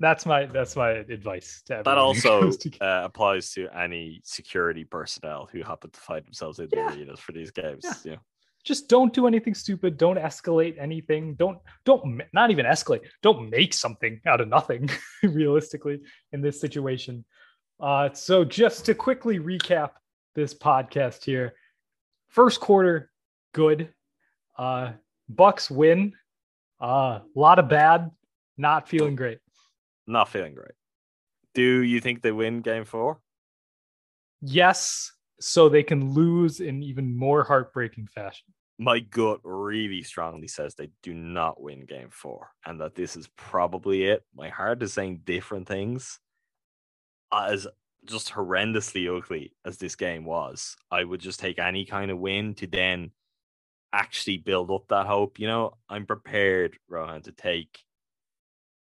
That's 0.00 0.26
my 0.26 0.46
that's 0.46 0.76
my 0.76 0.90
advice 0.90 1.62
to 1.66 1.82
That 1.84 1.98
also 1.98 2.52
to- 2.52 2.78
uh, 2.80 3.02
applies 3.04 3.50
to 3.52 3.68
any 3.76 4.20
security 4.24 4.84
personnel 4.84 5.48
who 5.50 5.62
happen 5.62 5.90
to 5.90 6.00
find 6.00 6.24
themselves 6.24 6.60
in 6.60 6.68
the 6.70 6.78
arenas 6.78 7.18
for 7.18 7.32
these 7.32 7.50
games. 7.50 7.84
Yeah. 7.84 8.12
Yeah. 8.12 8.18
Just 8.68 8.86
don't 8.88 9.14
do 9.14 9.26
anything 9.26 9.54
stupid. 9.54 9.96
Don't 9.96 10.18
escalate 10.18 10.76
anything. 10.78 11.34
Don't 11.34 11.58
don't 11.86 12.20
not 12.34 12.50
even 12.50 12.66
escalate. 12.66 13.00
Don't 13.22 13.48
make 13.48 13.72
something 13.72 14.20
out 14.26 14.42
of 14.42 14.48
nothing. 14.48 14.90
realistically, 15.22 16.00
in 16.32 16.42
this 16.42 16.60
situation. 16.60 17.24
Uh, 17.80 18.10
so 18.12 18.44
just 18.44 18.84
to 18.84 18.94
quickly 18.94 19.38
recap 19.38 19.92
this 20.34 20.52
podcast 20.52 21.24
here, 21.24 21.54
first 22.28 22.60
quarter 22.60 23.10
good. 23.54 23.92
Uh, 24.56 24.92
Bucks 25.28 25.70
win. 25.70 26.12
A 26.80 26.84
uh, 26.84 27.20
lot 27.34 27.58
of 27.58 27.68
bad. 27.68 28.10
Not 28.58 28.88
feeling 28.88 29.16
great. 29.16 29.38
Not 30.06 30.28
feeling 30.28 30.54
great. 30.54 30.72
Do 31.54 31.62
you 31.62 32.00
think 32.00 32.22
they 32.22 32.32
win 32.32 32.60
game 32.60 32.84
four? 32.84 33.20
Yes, 34.40 35.12
so 35.40 35.68
they 35.68 35.82
can 35.82 36.12
lose 36.12 36.60
in 36.60 36.82
even 36.82 37.16
more 37.16 37.44
heartbreaking 37.44 38.08
fashion. 38.08 38.46
My 38.78 39.00
gut 39.00 39.40
really 39.42 40.02
strongly 40.02 40.46
says 40.46 40.74
they 40.74 40.90
do 41.02 41.12
not 41.12 41.60
win 41.60 41.84
game 41.84 42.10
four 42.10 42.50
and 42.64 42.80
that 42.80 42.94
this 42.94 43.16
is 43.16 43.28
probably 43.36 44.04
it. 44.04 44.24
My 44.36 44.48
heart 44.50 44.82
is 44.82 44.92
saying 44.92 45.22
different 45.24 45.66
things. 45.66 46.20
As 47.32 47.66
just 48.04 48.30
horrendously 48.30 49.14
ugly 49.14 49.52
as 49.64 49.78
this 49.78 49.96
game 49.96 50.24
was, 50.24 50.76
I 50.90 51.02
would 51.02 51.20
just 51.20 51.40
take 51.40 51.58
any 51.58 51.84
kind 51.84 52.10
of 52.10 52.18
win 52.18 52.54
to 52.54 52.68
then 52.68 53.10
actually 53.92 54.38
build 54.38 54.70
up 54.70 54.86
that 54.88 55.06
hope. 55.06 55.40
You 55.40 55.48
know, 55.48 55.74
I'm 55.88 56.06
prepared, 56.06 56.78
Rohan, 56.88 57.22
to 57.22 57.32
take 57.32 57.80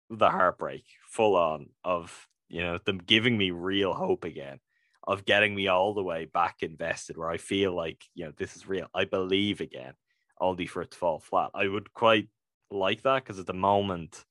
the 0.08 0.30
heartbreak 0.30 0.84
full 1.06 1.36
on 1.36 1.68
of, 1.84 2.28
you 2.48 2.62
know, 2.62 2.78
them 2.84 2.98
giving 2.98 3.36
me 3.36 3.50
real 3.50 3.92
hope 3.92 4.24
again 4.24 4.58
of 5.04 5.24
getting 5.24 5.54
me 5.54 5.68
all 5.68 5.94
the 5.94 6.02
way 6.02 6.26
back 6.26 6.62
invested 6.62 7.16
where 7.16 7.30
I 7.30 7.38
feel 7.38 7.74
like, 7.74 8.04
you 8.14 8.24
know, 8.24 8.32
this 8.36 8.56
is 8.56 8.68
real. 8.68 8.86
I 8.94 9.04
believe 9.04 9.60
again, 9.60 9.94
only 10.40 10.66
for 10.66 10.82
it 10.82 10.92
to 10.92 10.98
fall 10.98 11.18
flat. 11.18 11.50
I 11.54 11.66
would 11.68 11.92
quite 11.92 12.28
like 12.70 13.02
that 13.02 13.24
because 13.24 13.38
at 13.38 13.46
the 13.46 13.52
moment, 13.52 14.24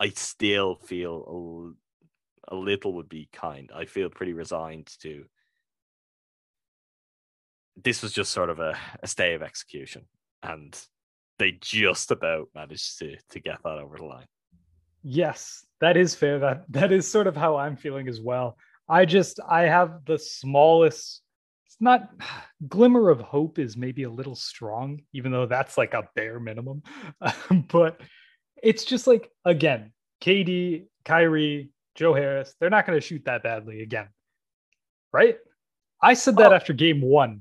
I 0.00 0.08
still 0.10 0.76
feel 0.76 1.74
a, 2.50 2.54
a 2.54 2.56
little 2.56 2.94
would 2.94 3.08
be 3.08 3.28
kind. 3.32 3.70
I 3.74 3.84
feel 3.86 4.10
pretty 4.10 4.32
resigned 4.32 4.90
to. 5.00 5.24
This 7.76 8.02
was 8.02 8.12
just 8.12 8.32
sort 8.32 8.50
of 8.50 8.60
a, 8.60 8.76
a 9.02 9.06
stay 9.06 9.34
of 9.34 9.42
execution, 9.42 10.06
and 10.42 10.78
they 11.38 11.58
just 11.60 12.10
about 12.10 12.48
managed 12.54 12.98
to 13.00 13.16
to 13.30 13.40
get 13.40 13.58
that 13.64 13.78
over 13.78 13.96
the 13.96 14.04
line. 14.04 14.26
Yes, 15.02 15.66
that 15.80 15.96
is 15.96 16.14
fair. 16.14 16.38
That 16.38 16.64
that 16.70 16.92
is 16.92 17.10
sort 17.10 17.26
of 17.26 17.36
how 17.36 17.56
I'm 17.56 17.76
feeling 17.76 18.08
as 18.08 18.20
well. 18.20 18.56
I 18.88 19.04
just 19.04 19.40
I 19.48 19.62
have 19.62 20.04
the 20.06 20.18
smallest 20.18 21.22
it's 21.66 21.80
not 21.80 22.10
glimmer 22.68 23.10
of 23.10 23.20
hope 23.20 23.58
is 23.58 23.76
maybe 23.76 24.04
a 24.04 24.10
little 24.10 24.36
strong, 24.36 25.02
even 25.12 25.32
though 25.32 25.46
that's 25.46 25.76
like 25.76 25.94
a 25.94 26.08
bare 26.14 26.38
minimum. 26.38 26.82
but 27.68 28.00
it's 28.62 28.84
just 28.84 29.06
like 29.06 29.30
again, 29.44 29.92
KD, 30.20 30.86
Kyrie, 31.04 31.70
Joe 31.94 32.14
Harris, 32.14 32.54
they're 32.60 32.70
not 32.70 32.86
going 32.86 32.98
to 32.98 33.06
shoot 33.06 33.24
that 33.24 33.42
badly 33.42 33.82
again. 33.82 34.08
Right? 35.12 35.38
I 36.02 36.14
said 36.14 36.36
that 36.36 36.52
Oh. 36.52 36.56
after 36.56 36.72
game 36.72 37.00
1. 37.00 37.40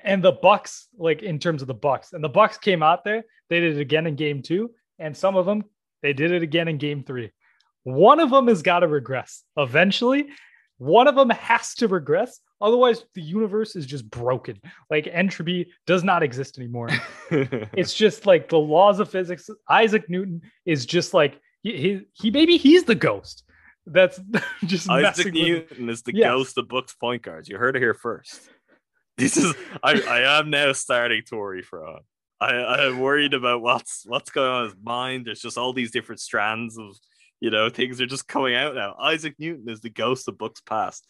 And 0.00 0.22
the 0.22 0.32
Bucks 0.32 0.88
like 0.98 1.22
in 1.22 1.38
terms 1.38 1.62
of 1.62 1.68
the 1.68 1.74
Bucks, 1.74 2.12
and 2.12 2.22
the 2.22 2.28
Bucks 2.28 2.58
came 2.58 2.82
out 2.82 3.04
there, 3.04 3.24
they 3.48 3.60
did 3.60 3.76
it 3.76 3.80
again 3.80 4.06
in 4.06 4.16
game 4.16 4.42
2, 4.42 4.70
and 4.98 5.16
some 5.16 5.36
of 5.36 5.46
them 5.46 5.64
they 6.02 6.12
did 6.12 6.32
it 6.32 6.42
again 6.42 6.68
in 6.68 6.76
game 6.76 7.02
3. 7.04 7.30
One 7.84 8.20
of 8.20 8.30
them 8.30 8.48
has 8.48 8.62
got 8.62 8.80
to 8.80 8.88
regress 8.88 9.44
eventually. 9.56 10.28
One 10.78 11.06
of 11.06 11.14
them 11.14 11.30
has 11.30 11.74
to 11.76 11.88
regress. 11.88 12.40
Otherwise, 12.60 13.04
the 13.14 13.22
universe 13.22 13.76
is 13.76 13.86
just 13.86 14.08
broken. 14.10 14.60
Like 14.90 15.06
entropy 15.10 15.72
does 15.86 16.02
not 16.02 16.22
exist 16.22 16.58
anymore. 16.58 16.88
it's 17.30 17.94
just 17.94 18.26
like 18.26 18.48
the 18.48 18.58
laws 18.58 19.00
of 19.00 19.10
physics. 19.10 19.48
Isaac 19.68 20.08
Newton 20.08 20.42
is 20.64 20.86
just 20.86 21.14
like 21.14 21.40
he 21.62 21.76
he, 21.76 22.00
he 22.14 22.30
maybe 22.30 22.56
he's 22.56 22.84
the 22.84 22.94
ghost. 22.94 23.44
That's 23.86 24.20
just 24.64 24.88
Isaac 24.88 25.32
Newton 25.34 25.90
is 25.90 26.02
the 26.02 26.14
Yes. 26.14 26.28
ghost 26.28 26.58
of 26.58 26.68
Bucks 26.68 26.94
point 26.94 27.22
guards. 27.22 27.48
You 27.48 27.58
heard 27.58 27.76
it 27.76 27.80
here 27.82 27.94
first. 27.94 28.48
This 29.16 29.36
is 29.36 29.54
I, 29.82 30.00
I 30.00 30.38
am 30.38 30.50
now 30.50 30.72
starting 30.72 31.22
to 31.26 31.36
worry 31.36 31.62
for 31.62 31.86
him. 31.86 31.98
I, 32.40 32.54
I 32.54 32.86
am 32.86 32.98
worried 32.98 33.32
about 33.34 33.62
what's 33.62 34.04
what's 34.06 34.30
going 34.30 34.50
on 34.50 34.64
in 34.64 34.70
his 34.70 34.78
mind. 34.82 35.26
There's 35.26 35.40
just 35.40 35.56
all 35.58 35.72
these 35.72 35.90
different 35.92 36.20
strands 36.20 36.76
of 36.78 36.96
you 37.44 37.50
know 37.50 37.68
things 37.68 38.00
are 38.00 38.06
just 38.06 38.26
coming 38.26 38.54
out 38.54 38.74
now. 38.74 38.96
Isaac 38.98 39.34
Newton 39.38 39.68
is 39.68 39.80
the 39.80 39.90
ghost 39.90 40.28
of 40.28 40.38
Bucks 40.38 40.62
past. 40.62 41.06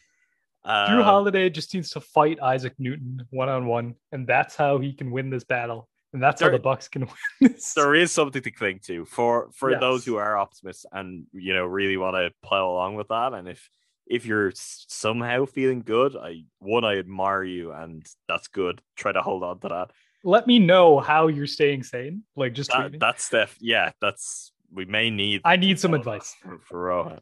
Jrue 0.66 0.98
Um, 0.98 1.02
Holiday 1.04 1.48
just 1.50 1.72
needs 1.74 1.90
to 1.90 2.00
fight 2.00 2.38
Isaac 2.42 2.74
Newton 2.78 3.24
one 3.30 3.48
on 3.48 3.66
one, 3.66 3.94
and 4.12 4.26
that's 4.26 4.56
how 4.56 4.78
he 4.78 4.92
can 4.92 5.10
win 5.12 5.30
this 5.30 5.44
battle. 5.44 5.88
And 6.12 6.22
that's 6.22 6.40
how 6.42 6.48
the 6.50 6.58
Bucks 6.58 6.88
can 6.88 7.02
win 7.40 7.52
this. 7.52 7.74
there 7.74 7.94
is 7.94 8.10
something 8.12 8.42
to 8.42 8.50
cling 8.50 8.80
to 8.86 9.04
for 9.04 9.50
for 9.54 9.70
Yes. 9.70 9.80
those 9.80 10.04
who 10.04 10.16
are 10.16 10.36
optimists 10.36 10.86
and 10.92 11.26
you 11.32 11.52
know 11.54 11.66
really 11.66 11.96
want 11.96 12.16
to 12.16 12.32
plow 12.42 12.68
along 12.70 12.94
with 12.96 13.08
that 13.08 13.32
and 13.34 13.48
if 13.48 13.68
if 14.06 14.24
you're 14.26 14.52
somehow 14.54 15.44
feeling 15.44 15.80
good 15.82 16.14
i 16.16 16.44
one 16.60 16.84
i 16.84 16.98
admire 16.98 17.42
you 17.42 17.72
and 17.72 18.06
that's 18.28 18.46
good 18.48 18.80
try 18.96 19.10
to 19.10 19.22
hold 19.22 19.42
on 19.42 19.58
to 19.58 19.68
that 19.68 19.90
Let 20.22 20.46
me 20.46 20.58
know 20.58 21.00
how 21.00 21.26
you're 21.28 21.46
staying 21.58 21.82
sane. 21.82 22.22
Like 22.36 22.54
just 22.54 22.70
that, 22.70 22.98
that's 23.00 23.24
Steph. 23.24 23.56
Yeah, 23.60 23.90
that's 24.00 24.52
we 24.74 24.84
may 24.84 25.10
need. 25.10 25.40
I 25.44 25.56
need 25.56 25.78
some 25.78 25.94
advice. 26.00 26.34
for, 26.40 26.58
for 26.58 26.80
Rohan. 26.80 27.20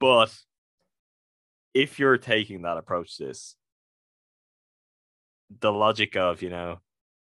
But 0.00 0.34
if 1.74 1.98
you're 1.98 2.18
taking 2.18 2.62
that 2.62 2.76
approach 2.76 3.16
this, 3.16 3.54
the 5.60 5.72
logic 5.72 6.16
of 6.16 6.42
you 6.42 6.50
know, 6.50 6.80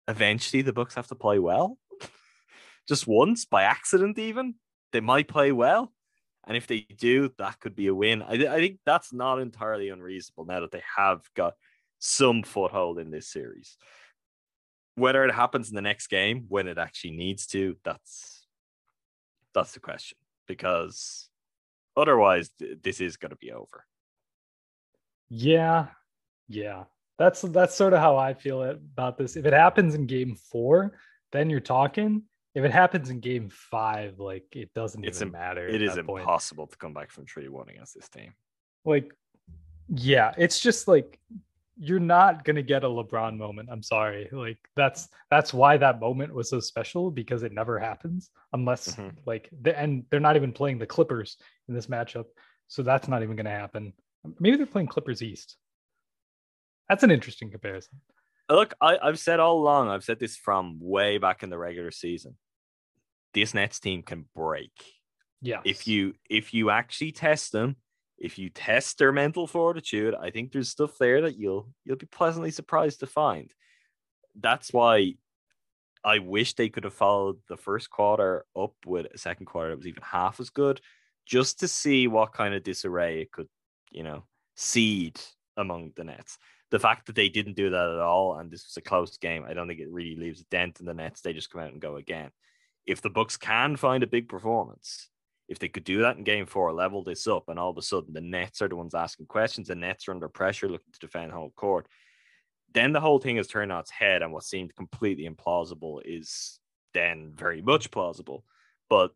eventually 0.07 0.61
the 0.61 0.73
Bucks 0.73 0.95
have 0.95 1.07
to 1.07 1.15
play 1.15 1.39
well, 1.39 1.77
just 2.87 3.07
once 3.07 3.45
by 3.45 3.63
accident, 3.63 4.17
even 4.19 4.55
they 4.91 5.01
might 5.01 5.27
play 5.27 5.51
well, 5.51 5.91
and 6.45 6.57
if 6.57 6.67
they 6.67 6.81
do, 6.97 7.31
that 7.37 7.59
could 7.59 7.75
be 7.75 7.87
a 7.87 7.95
win. 7.95 8.21
I, 8.21 8.33
I 8.33 8.57
think 8.57 8.79
that's 8.85 9.13
not 9.13 9.39
entirely 9.39 9.89
unreasonable 9.89 10.45
now 10.45 10.61
that 10.61 10.71
they 10.71 10.83
have 10.97 11.21
got 11.35 11.53
some 11.99 12.43
foothold 12.43 12.99
in 12.99 13.11
this 13.11 13.27
series. 13.27 13.77
Whether 14.95 15.23
it 15.25 15.33
happens 15.33 15.69
in 15.69 15.75
the 15.75 15.81
next 15.81 16.07
game 16.07 16.45
when 16.49 16.67
it 16.67 16.77
actually 16.77 17.11
needs 17.11 17.47
to, 17.47 17.77
that's 17.83 18.42
that's 19.53 19.73
the 19.73 19.79
question 19.79 20.17
because 20.47 21.29
otherwise 21.95 22.49
th- 22.59 22.79
this 22.83 22.99
is 23.01 23.17
going 23.17 23.31
to 23.31 23.35
be 23.37 23.51
over. 23.51 23.85
Yeah, 25.29 25.87
yeah. 26.47 26.83
That's 27.19 27.41
that's 27.41 27.75
sort 27.75 27.93
of 27.93 27.99
how 27.99 28.17
I 28.17 28.33
feel 28.33 28.63
about 28.63 29.17
this. 29.17 29.35
If 29.35 29.45
it 29.45 29.53
happens 29.53 29.95
in 29.95 30.05
game 30.07 30.35
four, 30.35 30.97
then 31.31 31.49
you're 31.49 31.59
talking. 31.59 32.23
If 32.55 32.63
it 32.63 32.71
happens 32.71 33.09
in 33.09 33.19
game 33.19 33.49
five, 33.49 34.19
like 34.19 34.45
it 34.51 34.73
doesn't 34.73 35.03
It's 35.03 35.17
even 35.19 35.29
im- 35.29 35.31
matter. 35.31 35.67
It 35.67 35.81
is 35.81 35.95
that 35.95 36.05
point. 36.05 36.21
impossible 36.21 36.67
to 36.67 36.77
come 36.77 36.93
back 36.93 37.11
from 37.11 37.25
three 37.25 37.47
one 37.49 37.69
against 37.69 37.93
this 37.95 38.09
team. 38.09 38.33
Like, 38.85 39.13
yeah, 39.89 40.33
it's 40.37 40.59
just 40.59 40.87
like 40.87 41.19
you're 41.77 41.99
not 41.99 42.43
gonna 42.43 42.61
get 42.61 42.83
a 42.83 42.87
LeBron 42.87 43.37
moment. 43.37 43.69
I'm 43.71 43.83
sorry. 43.83 44.29
Like 44.31 44.59
that's 44.75 45.09
that's 45.31 45.53
why 45.53 45.77
that 45.77 45.99
moment 45.99 46.33
was 46.33 46.49
so 46.49 46.59
special 46.59 47.09
because 47.11 47.43
it 47.43 47.51
never 47.51 47.79
happens 47.79 48.29
unless 48.53 48.95
Mhm. 48.95 49.15
like 49.25 49.49
the, 49.61 49.77
and 49.77 50.05
they're 50.09 50.19
not 50.19 50.35
even 50.35 50.51
playing 50.53 50.77
the 50.79 50.85
Clippers 50.85 51.37
in 51.67 51.73
this 51.73 51.87
matchup, 51.87 52.25
so 52.67 52.83
that's 52.83 53.07
not 53.07 53.23
even 53.23 53.35
gonna 53.35 53.49
happen. 53.49 53.93
Maybe 54.39 54.57
they're 54.57 54.65
playing 54.65 54.87
Clippers 54.87 55.21
East. 55.21 55.57
That's 56.89 57.03
an 57.03 57.11
interesting 57.11 57.49
comparison. 57.49 58.01
Look, 58.49 58.73
I, 58.81 58.97
I've 59.01 59.19
said 59.19 59.39
all 59.39 59.57
along, 59.57 59.89
I've 59.89 60.03
said 60.03 60.19
this 60.19 60.35
from 60.37 60.77
way 60.79 61.17
back 61.17 61.43
in 61.43 61.49
the 61.49 61.57
regular 61.57 61.91
season. 61.91 62.37
This 63.33 63.53
Nets 63.53 63.79
team 63.79 64.03
can 64.03 64.25
break. 64.35 64.71
Yeah. 65.41 65.61
If 65.65 65.87
you 65.87 66.13
if 66.29 66.53
you 66.53 66.69
actually 66.69 67.13
test 67.13 67.51
them, 67.51 67.77
if 68.17 68.37
you 68.37 68.49
test 68.49 68.97
their 68.97 69.11
mental 69.11 69.47
fortitude, 69.47 70.15
I 70.15 70.29
think 70.29 70.51
there's 70.51 70.69
stuff 70.69 70.97
there 70.97 71.21
that 71.21 71.37
you'll 71.37 71.69
you'll 71.83 71.97
be 71.97 72.05
pleasantly 72.05 72.51
surprised 72.51 72.99
to 73.01 73.07
find. 73.07 73.51
That's 74.35 74.71
why 74.71 75.15
I 76.03 76.19
wish 76.19 76.53
they 76.53 76.69
could 76.69 76.83
have 76.83 76.93
followed 76.93 77.37
the 77.47 77.57
first 77.57 77.89
quarter 77.89 78.45
up 78.57 78.73
with 78.85 79.07
a 79.13 79.17
second 79.17 79.45
quarter 79.45 79.69
that 79.69 79.77
was 79.77 79.87
even 79.87 80.03
half 80.03 80.39
as 80.39 80.49
good, 80.49 80.81
just 81.25 81.59
to 81.59 81.67
see 81.67 82.07
what 82.07 82.33
kind 82.33 82.53
of 82.53 82.63
disarray 82.63 83.21
it 83.21 83.31
could, 83.31 83.47
you 83.91 84.03
know, 84.03 84.23
seed 84.55 85.19
among 85.55 85.91
the 85.95 86.03
Nets. 86.03 86.37
The 86.71 86.79
fact 86.79 87.05
that 87.05 87.15
they 87.15 87.29
didn't 87.29 87.55
do 87.55 87.69
that 87.69 87.89
at 87.89 87.99
all 87.99 88.37
and 88.37 88.51
this 88.51 88.65
was 88.65 88.77
a 88.77 88.81
close 88.81 89.17
game, 89.17 89.45
I 89.47 89.53
don't 89.53 89.67
think 89.67 89.79
it 89.79 89.91
really 89.91 90.15
leaves 90.15 90.41
a 90.41 90.45
dent 90.45 90.79
in 90.79 90.85
the 90.85 90.93
Nets. 90.93 91.21
They 91.21 91.33
just 91.33 91.51
come 91.51 91.61
out 91.61 91.71
and 91.71 91.81
go 91.81 91.97
again. 91.97 92.31
If 92.85 93.01
the 93.01 93.09
Bucks 93.09 93.37
can 93.37 93.77
find 93.77 94.03
a 94.03 94.07
big 94.07 94.27
performance, 94.27 95.09
if 95.47 95.59
they 95.59 95.67
could 95.67 95.83
do 95.83 96.01
that 96.01 96.17
in 96.17 96.23
game 96.23 96.45
four, 96.45 96.71
level 96.73 97.03
this 97.03 97.27
up, 97.27 97.49
and 97.49 97.59
all 97.59 97.69
of 97.69 97.77
a 97.77 97.81
sudden 97.81 98.13
the 98.13 98.21
Nets 98.21 98.61
are 98.61 98.67
the 98.67 98.75
ones 98.75 98.93
asking 98.93 99.25
questions, 99.27 99.67
the 99.67 99.75
Nets 99.75 100.07
are 100.07 100.11
under 100.11 100.29
pressure 100.29 100.69
looking 100.69 100.93
to 100.93 100.99
defend 100.99 101.31
home 101.31 101.51
court, 101.55 101.87
then 102.73 102.91
the 102.93 102.99
whole 102.99 103.19
thing 103.19 103.35
has 103.37 103.47
turned 103.47 103.71
on 103.71 103.81
its 103.81 103.91
head, 103.91 104.21
and 104.21 104.31
what 104.31 104.43
seemed 104.43 104.75
completely 104.75 105.29
implausible 105.29 106.01
is 106.05 106.59
then 106.93 107.31
very 107.35 107.61
much 107.61 107.91
plausible. 107.91 108.43
But 108.89 109.11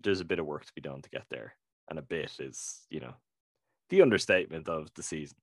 there's 0.00 0.20
a 0.20 0.24
bit 0.24 0.38
of 0.38 0.46
work 0.46 0.64
to 0.64 0.72
be 0.74 0.80
done 0.80 1.02
to 1.02 1.10
get 1.10 1.24
there. 1.30 1.54
and 1.90 1.98
a 1.98 2.02
bit 2.02 2.32
is, 2.38 2.80
you 2.90 3.00
know, 3.00 3.14
the 3.90 4.02
understatement 4.02 4.68
of 4.68 4.88
the 4.94 5.02
season. 5.02 5.38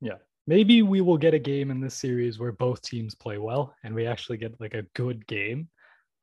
Yeah. 0.00 0.18
Maybe 0.46 0.82
we 0.82 1.00
will 1.00 1.18
get 1.18 1.34
a 1.34 1.38
game 1.38 1.70
in 1.70 1.80
this 1.80 1.94
series 1.94 2.38
where 2.38 2.52
both 2.52 2.82
teams 2.82 3.14
play 3.14 3.38
well 3.38 3.74
and 3.84 3.94
we 3.94 4.06
actually 4.06 4.38
get 4.38 4.60
like 4.60 4.74
a 4.74 4.86
good 4.94 5.26
game. 5.26 5.68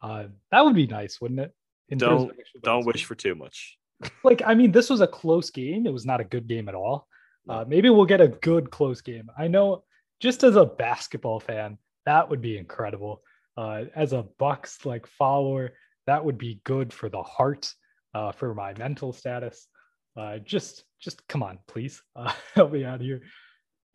Uh, 0.01 0.25
that 0.51 0.63
would 0.63 0.75
be 0.75 0.87
nice, 0.87 1.21
wouldn't 1.21 1.39
it? 1.39 1.53
Don't 1.97 2.31
don't 2.61 2.85
wish 2.85 3.05
for 3.05 3.15
too 3.15 3.35
much. 3.35 3.77
like, 4.23 4.41
I 4.45 4.53
mean, 4.53 4.71
this 4.71 4.89
was 4.89 5.01
a 5.01 5.07
close 5.07 5.49
game. 5.49 5.85
It 5.85 5.93
was 5.93 6.05
not 6.05 6.21
a 6.21 6.25
good 6.25 6.47
game 6.47 6.69
at 6.69 6.75
all. 6.75 7.07
Uh, 7.47 7.65
maybe 7.67 7.89
we'll 7.89 8.05
get 8.05 8.21
a 8.21 8.27
good 8.27 8.69
close 8.69 9.01
game. 9.01 9.29
I 9.37 9.47
know, 9.47 9.83
just 10.19 10.43
as 10.43 10.55
a 10.55 10.65
basketball 10.65 11.39
fan, 11.39 11.77
that 12.05 12.29
would 12.29 12.41
be 12.41 12.57
incredible. 12.57 13.23
Uh, 13.57 13.85
as 13.95 14.13
a 14.13 14.23
Bucks 14.37 14.85
like 14.85 15.07
follower, 15.07 15.71
that 16.05 16.23
would 16.23 16.37
be 16.37 16.61
good 16.63 16.93
for 16.93 17.09
the 17.09 17.23
heart, 17.23 17.73
uh, 18.13 18.31
for 18.31 18.53
my 18.53 18.73
mental 18.75 19.11
status. 19.11 19.67
Uh, 20.15 20.37
just, 20.37 20.83
just 20.99 21.27
come 21.27 21.41
on, 21.41 21.59
please, 21.67 22.01
uh, 22.15 22.31
help 22.55 22.71
me 22.71 22.85
out 22.85 23.01
here. 23.01 23.21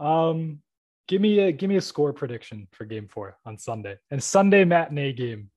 Um, 0.00 0.58
give 1.06 1.20
me 1.20 1.38
a 1.38 1.52
give 1.52 1.68
me 1.68 1.76
a 1.76 1.80
score 1.80 2.12
prediction 2.12 2.66
for 2.72 2.84
Game 2.84 3.08
Four 3.08 3.36
on 3.44 3.58
Sunday 3.58 3.96
and 4.10 4.22
Sunday 4.22 4.64
matinee 4.64 5.12
game. 5.12 5.50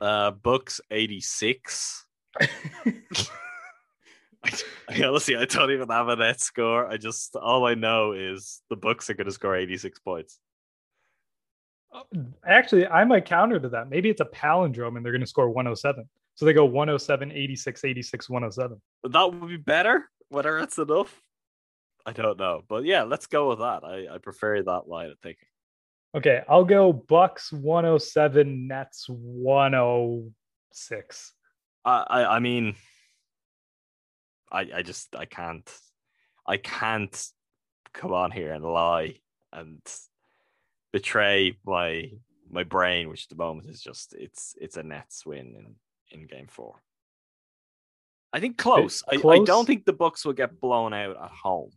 Uh, 0.00 0.30
Bucks 0.30 0.80
eighty 0.90 1.20
six. 1.20 2.06
I, 4.88 5.04
honestly, 5.04 5.36
I 5.36 5.44
don't 5.44 5.70
even 5.70 5.88
have 5.88 6.08
a 6.08 6.16
net 6.16 6.40
score. 6.40 6.86
I 6.86 6.96
just 6.96 7.36
all 7.36 7.66
I 7.66 7.74
know 7.74 8.12
is 8.12 8.62
the 8.70 8.76
Bucks 8.76 9.10
are 9.10 9.14
going 9.14 9.26
to 9.26 9.32
score 9.32 9.56
86 9.56 9.98
points. 10.00 10.38
Uh, 11.92 12.02
actually, 12.46 12.86
I 12.86 13.04
might 13.04 13.24
counter 13.24 13.58
to 13.58 13.68
that. 13.70 13.88
Maybe 13.88 14.10
it's 14.10 14.20
a 14.20 14.26
palindrome 14.26 14.96
and 14.96 15.04
they're 15.04 15.12
going 15.12 15.20
to 15.20 15.26
score 15.26 15.50
107. 15.50 16.08
So 16.34 16.44
they 16.44 16.52
go 16.52 16.64
107, 16.64 17.32
86, 17.32 17.84
86, 17.84 18.30
107. 18.30 18.80
That 19.10 19.32
would 19.32 19.48
be 19.48 19.56
better. 19.56 20.08
Whether 20.28 20.58
it's 20.58 20.78
enough, 20.78 21.20
I 22.06 22.12
don't 22.12 22.38
know. 22.38 22.62
But 22.68 22.84
yeah, 22.84 23.02
let's 23.02 23.26
go 23.26 23.48
with 23.48 23.58
that. 23.58 23.82
I, 23.82 24.06
I 24.14 24.18
prefer 24.18 24.62
that 24.62 24.88
line 24.88 25.10
of 25.10 25.18
thinking. 25.18 25.48
Okay, 26.14 26.42
I'll 26.48 26.64
go 26.64 26.90
Bucks 26.92 27.52
107, 27.52 28.66
Nets 28.66 29.04
106. 29.08 31.34
I, 31.84 32.06
I, 32.08 32.36
I 32.36 32.38
mean, 32.38 32.76
I, 34.50 34.70
I 34.76 34.82
just 34.82 35.14
I 35.14 35.26
can't 35.26 35.70
I 36.46 36.56
can't 36.56 37.28
come 37.92 38.14
on 38.14 38.30
here 38.30 38.52
and 38.52 38.64
lie 38.64 39.16
and 39.52 39.82
betray 40.92 41.58
my 41.66 42.10
my 42.50 42.64
brain, 42.64 43.10
which 43.10 43.24
at 43.24 43.28
the 43.28 43.36
moment 43.36 43.68
is 43.68 43.82
just 43.82 44.14
it's 44.14 44.56
it's 44.60 44.78
a 44.78 44.82
Nets 44.82 45.26
win 45.26 45.54
in 45.56 45.74
in 46.10 46.26
game 46.26 46.46
four. 46.48 46.82
I 48.32 48.40
think 48.40 48.56
close. 48.56 49.02
I, 49.10 49.16
close. 49.16 49.40
I 49.40 49.44
don't 49.44 49.66
think 49.66 49.84
the 49.84 49.92
Bucks 49.92 50.24
will 50.24 50.32
get 50.32 50.58
blown 50.60 50.94
out 50.94 51.22
at 51.22 51.30
home. 51.30 51.72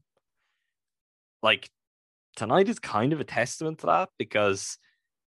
Like 1.43 1.69
tonight 2.35 2.69
is 2.69 2.79
kind 2.79 3.13
of 3.13 3.19
a 3.19 3.25
testament 3.25 3.79
to 3.79 3.87
that 3.87 4.09
because 4.17 4.77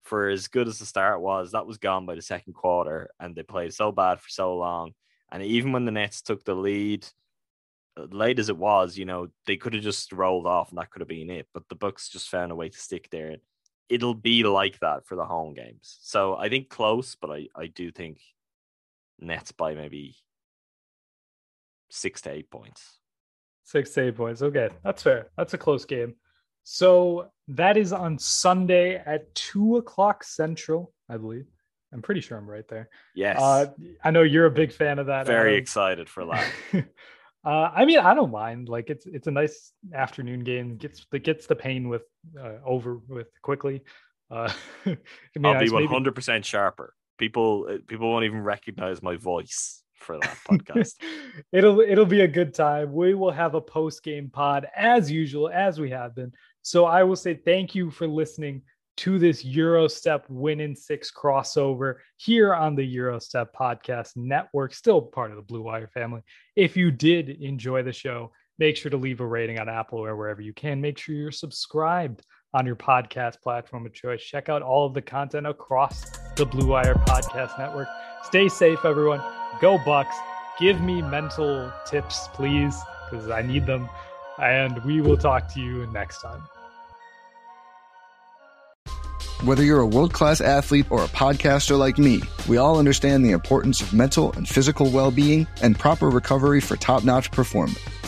for 0.04 0.28
as 0.28 0.48
good 0.48 0.68
as 0.68 0.78
the 0.78 0.86
start 0.86 1.20
was, 1.20 1.52
that 1.52 1.66
was 1.66 1.78
gone 1.78 2.06
by 2.06 2.14
the 2.14 2.22
second 2.22 2.54
quarter, 2.54 3.10
and 3.20 3.34
they 3.34 3.42
played 3.42 3.72
so 3.72 3.92
bad 3.92 4.20
for 4.20 4.28
so 4.28 4.56
long. 4.56 4.92
And 5.30 5.42
even 5.42 5.72
when 5.72 5.84
the 5.84 5.92
Nets 5.92 6.22
took 6.22 6.44
the 6.44 6.54
lead, 6.54 7.06
late 7.96 8.38
as 8.38 8.48
it 8.48 8.56
was, 8.56 8.96
you 8.96 9.04
know, 9.04 9.28
they 9.46 9.56
could 9.56 9.74
have 9.74 9.82
just 9.82 10.12
rolled 10.12 10.46
off 10.46 10.70
and 10.70 10.78
that 10.78 10.90
could 10.90 11.00
have 11.00 11.08
been 11.08 11.30
it. 11.30 11.46
But 11.52 11.68
the 11.68 11.74
Bucks 11.74 12.08
just 12.08 12.28
found 12.28 12.52
a 12.52 12.56
way 12.56 12.68
to 12.68 12.78
stick 12.78 13.08
there. 13.10 13.36
It'll 13.88 14.14
be 14.14 14.42
like 14.44 14.78
that 14.80 15.06
for 15.06 15.16
the 15.16 15.24
home 15.24 15.54
games. 15.54 15.98
So 16.02 16.36
I 16.36 16.48
think 16.48 16.68
close, 16.68 17.14
but 17.14 17.30
I, 17.30 17.48
I 17.54 17.66
do 17.66 17.90
think 17.90 18.20
Nets 19.18 19.52
by 19.52 19.74
maybe 19.74 20.16
six 21.90 22.22
to 22.22 22.30
eight 22.30 22.50
points. 22.50 22.98
Six 23.64 23.90
to 23.92 24.02
eight 24.02 24.16
points. 24.16 24.42
Okay, 24.42 24.70
that's 24.82 25.02
fair. 25.02 25.28
That's 25.36 25.54
a 25.54 25.58
close 25.58 25.84
game. 25.84 26.14
So 26.64 27.30
that 27.48 27.76
is 27.76 27.92
on 27.92 28.18
Sunday 28.18 28.96
at 28.96 29.34
two 29.34 29.76
o'clock 29.76 30.24
central, 30.24 30.92
I 31.08 31.16
believe. 31.16 31.46
I'm 31.92 32.00
pretty 32.00 32.20
sure 32.20 32.38
I'm 32.38 32.48
right 32.48 32.66
there. 32.68 32.88
Yes. 33.14 33.38
Uh, 33.40 33.66
I 34.02 34.10
know 34.10 34.22
you're 34.22 34.46
a 34.46 34.50
big 34.50 34.72
fan 34.72 34.98
of 34.98 35.06
that. 35.06 35.26
Very 35.26 35.56
excited 35.56 36.08
for 36.08 36.24
that. 36.26 36.86
Uh, 37.44 37.70
I 37.74 37.84
mean, 37.84 37.98
I 37.98 38.14
don't 38.14 38.30
mind. 38.30 38.68
Like 38.68 38.88
it's 38.88 39.04
it's 39.04 39.26
a 39.26 39.30
nice 39.30 39.72
afternoon 39.92 40.44
game. 40.44 40.76
Gets 40.76 41.06
the 41.10 41.18
gets 41.18 41.46
the 41.46 41.56
pain 41.56 41.88
with 41.88 42.02
uh, 42.40 42.58
over 42.64 42.98
with 43.08 43.28
quickly. 43.42 43.82
Uh, 44.30 44.52
I'll 44.86 44.96
nice, 45.36 45.68
be 45.68 45.74
one 45.74 45.86
hundred 45.86 46.14
percent 46.14 46.44
sharper. 46.44 46.94
People 47.18 47.66
uh, 47.68 47.78
people 47.86 48.10
won't 48.10 48.24
even 48.24 48.42
recognize 48.42 49.02
my 49.02 49.16
voice 49.16 49.82
for 49.96 50.18
that 50.20 50.36
podcast. 50.48 50.94
it'll 51.52 51.80
it'll 51.80 52.06
be 52.06 52.20
a 52.20 52.28
good 52.28 52.54
time. 52.54 52.92
We 52.92 53.14
will 53.14 53.32
have 53.32 53.54
a 53.54 53.60
post 53.60 54.04
game 54.04 54.30
pod 54.30 54.68
as 54.76 55.10
usual, 55.10 55.48
as 55.48 55.80
we 55.80 55.90
have 55.90 56.14
been. 56.14 56.32
So 56.62 56.86
I 56.86 57.02
will 57.02 57.16
say 57.16 57.34
thank 57.34 57.74
you 57.74 57.90
for 57.90 58.06
listening 58.06 58.62
to 58.98 59.18
this 59.18 59.42
Gyro 59.42 59.88
Step 59.88 60.26
Win 60.28 60.60
in 60.60 60.76
Six 60.76 61.10
crossover 61.10 61.96
here 62.18 62.54
on 62.54 62.74
the 62.76 62.86
Gyro 62.86 63.18
Step 63.18 63.54
Podcast 63.54 64.16
Network, 64.16 64.74
still 64.74 65.00
part 65.00 65.30
of 65.30 65.36
the 65.36 65.42
Blue 65.42 65.62
Wire 65.62 65.88
family. 65.88 66.20
If 66.56 66.76
you 66.76 66.90
did 66.90 67.30
enjoy 67.30 67.82
the 67.82 67.92
show, 67.92 68.32
make 68.58 68.76
sure 68.76 68.90
to 68.90 68.96
leave 68.96 69.20
a 69.20 69.26
rating 69.26 69.58
on 69.58 69.68
Apple 69.68 69.98
or 69.98 70.14
wherever 70.14 70.42
you 70.42 70.52
can. 70.52 70.80
Make 70.80 70.98
sure 70.98 71.14
you're 71.14 71.32
subscribed 71.32 72.24
on 72.54 72.66
your 72.66 72.76
podcast 72.76 73.40
platform 73.40 73.86
of 73.86 73.94
choice. 73.94 74.22
Check 74.22 74.48
out 74.48 74.62
all 74.62 74.86
of 74.86 74.94
the 74.94 75.02
content 75.02 75.46
across 75.46 76.10
the 76.36 76.44
Blue 76.44 76.68
Wire 76.68 76.94
Podcast 76.94 77.58
Network. 77.58 77.88
Stay 78.24 78.48
safe, 78.48 78.84
everyone. 78.84 79.22
Go 79.60 79.78
Bucks. 79.78 80.16
Give 80.60 80.80
me 80.82 81.00
mental 81.00 81.72
tips, 81.86 82.28
please, 82.34 82.76
because 83.10 83.30
I 83.30 83.40
need 83.40 83.66
them. 83.66 83.88
And 84.42 84.84
we 84.84 85.00
will 85.00 85.16
talk 85.16 85.52
to 85.54 85.60
you 85.60 85.86
next 85.92 86.20
time. 86.20 86.42
Whether 89.44 89.64
you're 89.64 89.80
a 89.80 89.86
world 89.86 90.12
class 90.12 90.40
athlete 90.40 90.86
or 90.90 91.02
a 91.02 91.08
podcaster 91.08 91.76
like 91.78 91.98
me, 91.98 92.22
we 92.48 92.58
all 92.58 92.78
understand 92.78 93.24
the 93.24 93.30
importance 93.30 93.80
of 93.80 93.92
mental 93.92 94.32
and 94.32 94.48
physical 94.48 94.90
well 94.90 95.10
being 95.10 95.46
and 95.62 95.78
proper 95.78 96.10
recovery 96.10 96.60
for 96.60 96.76
top 96.76 97.02
notch 97.02 97.30
performance. 97.30 97.78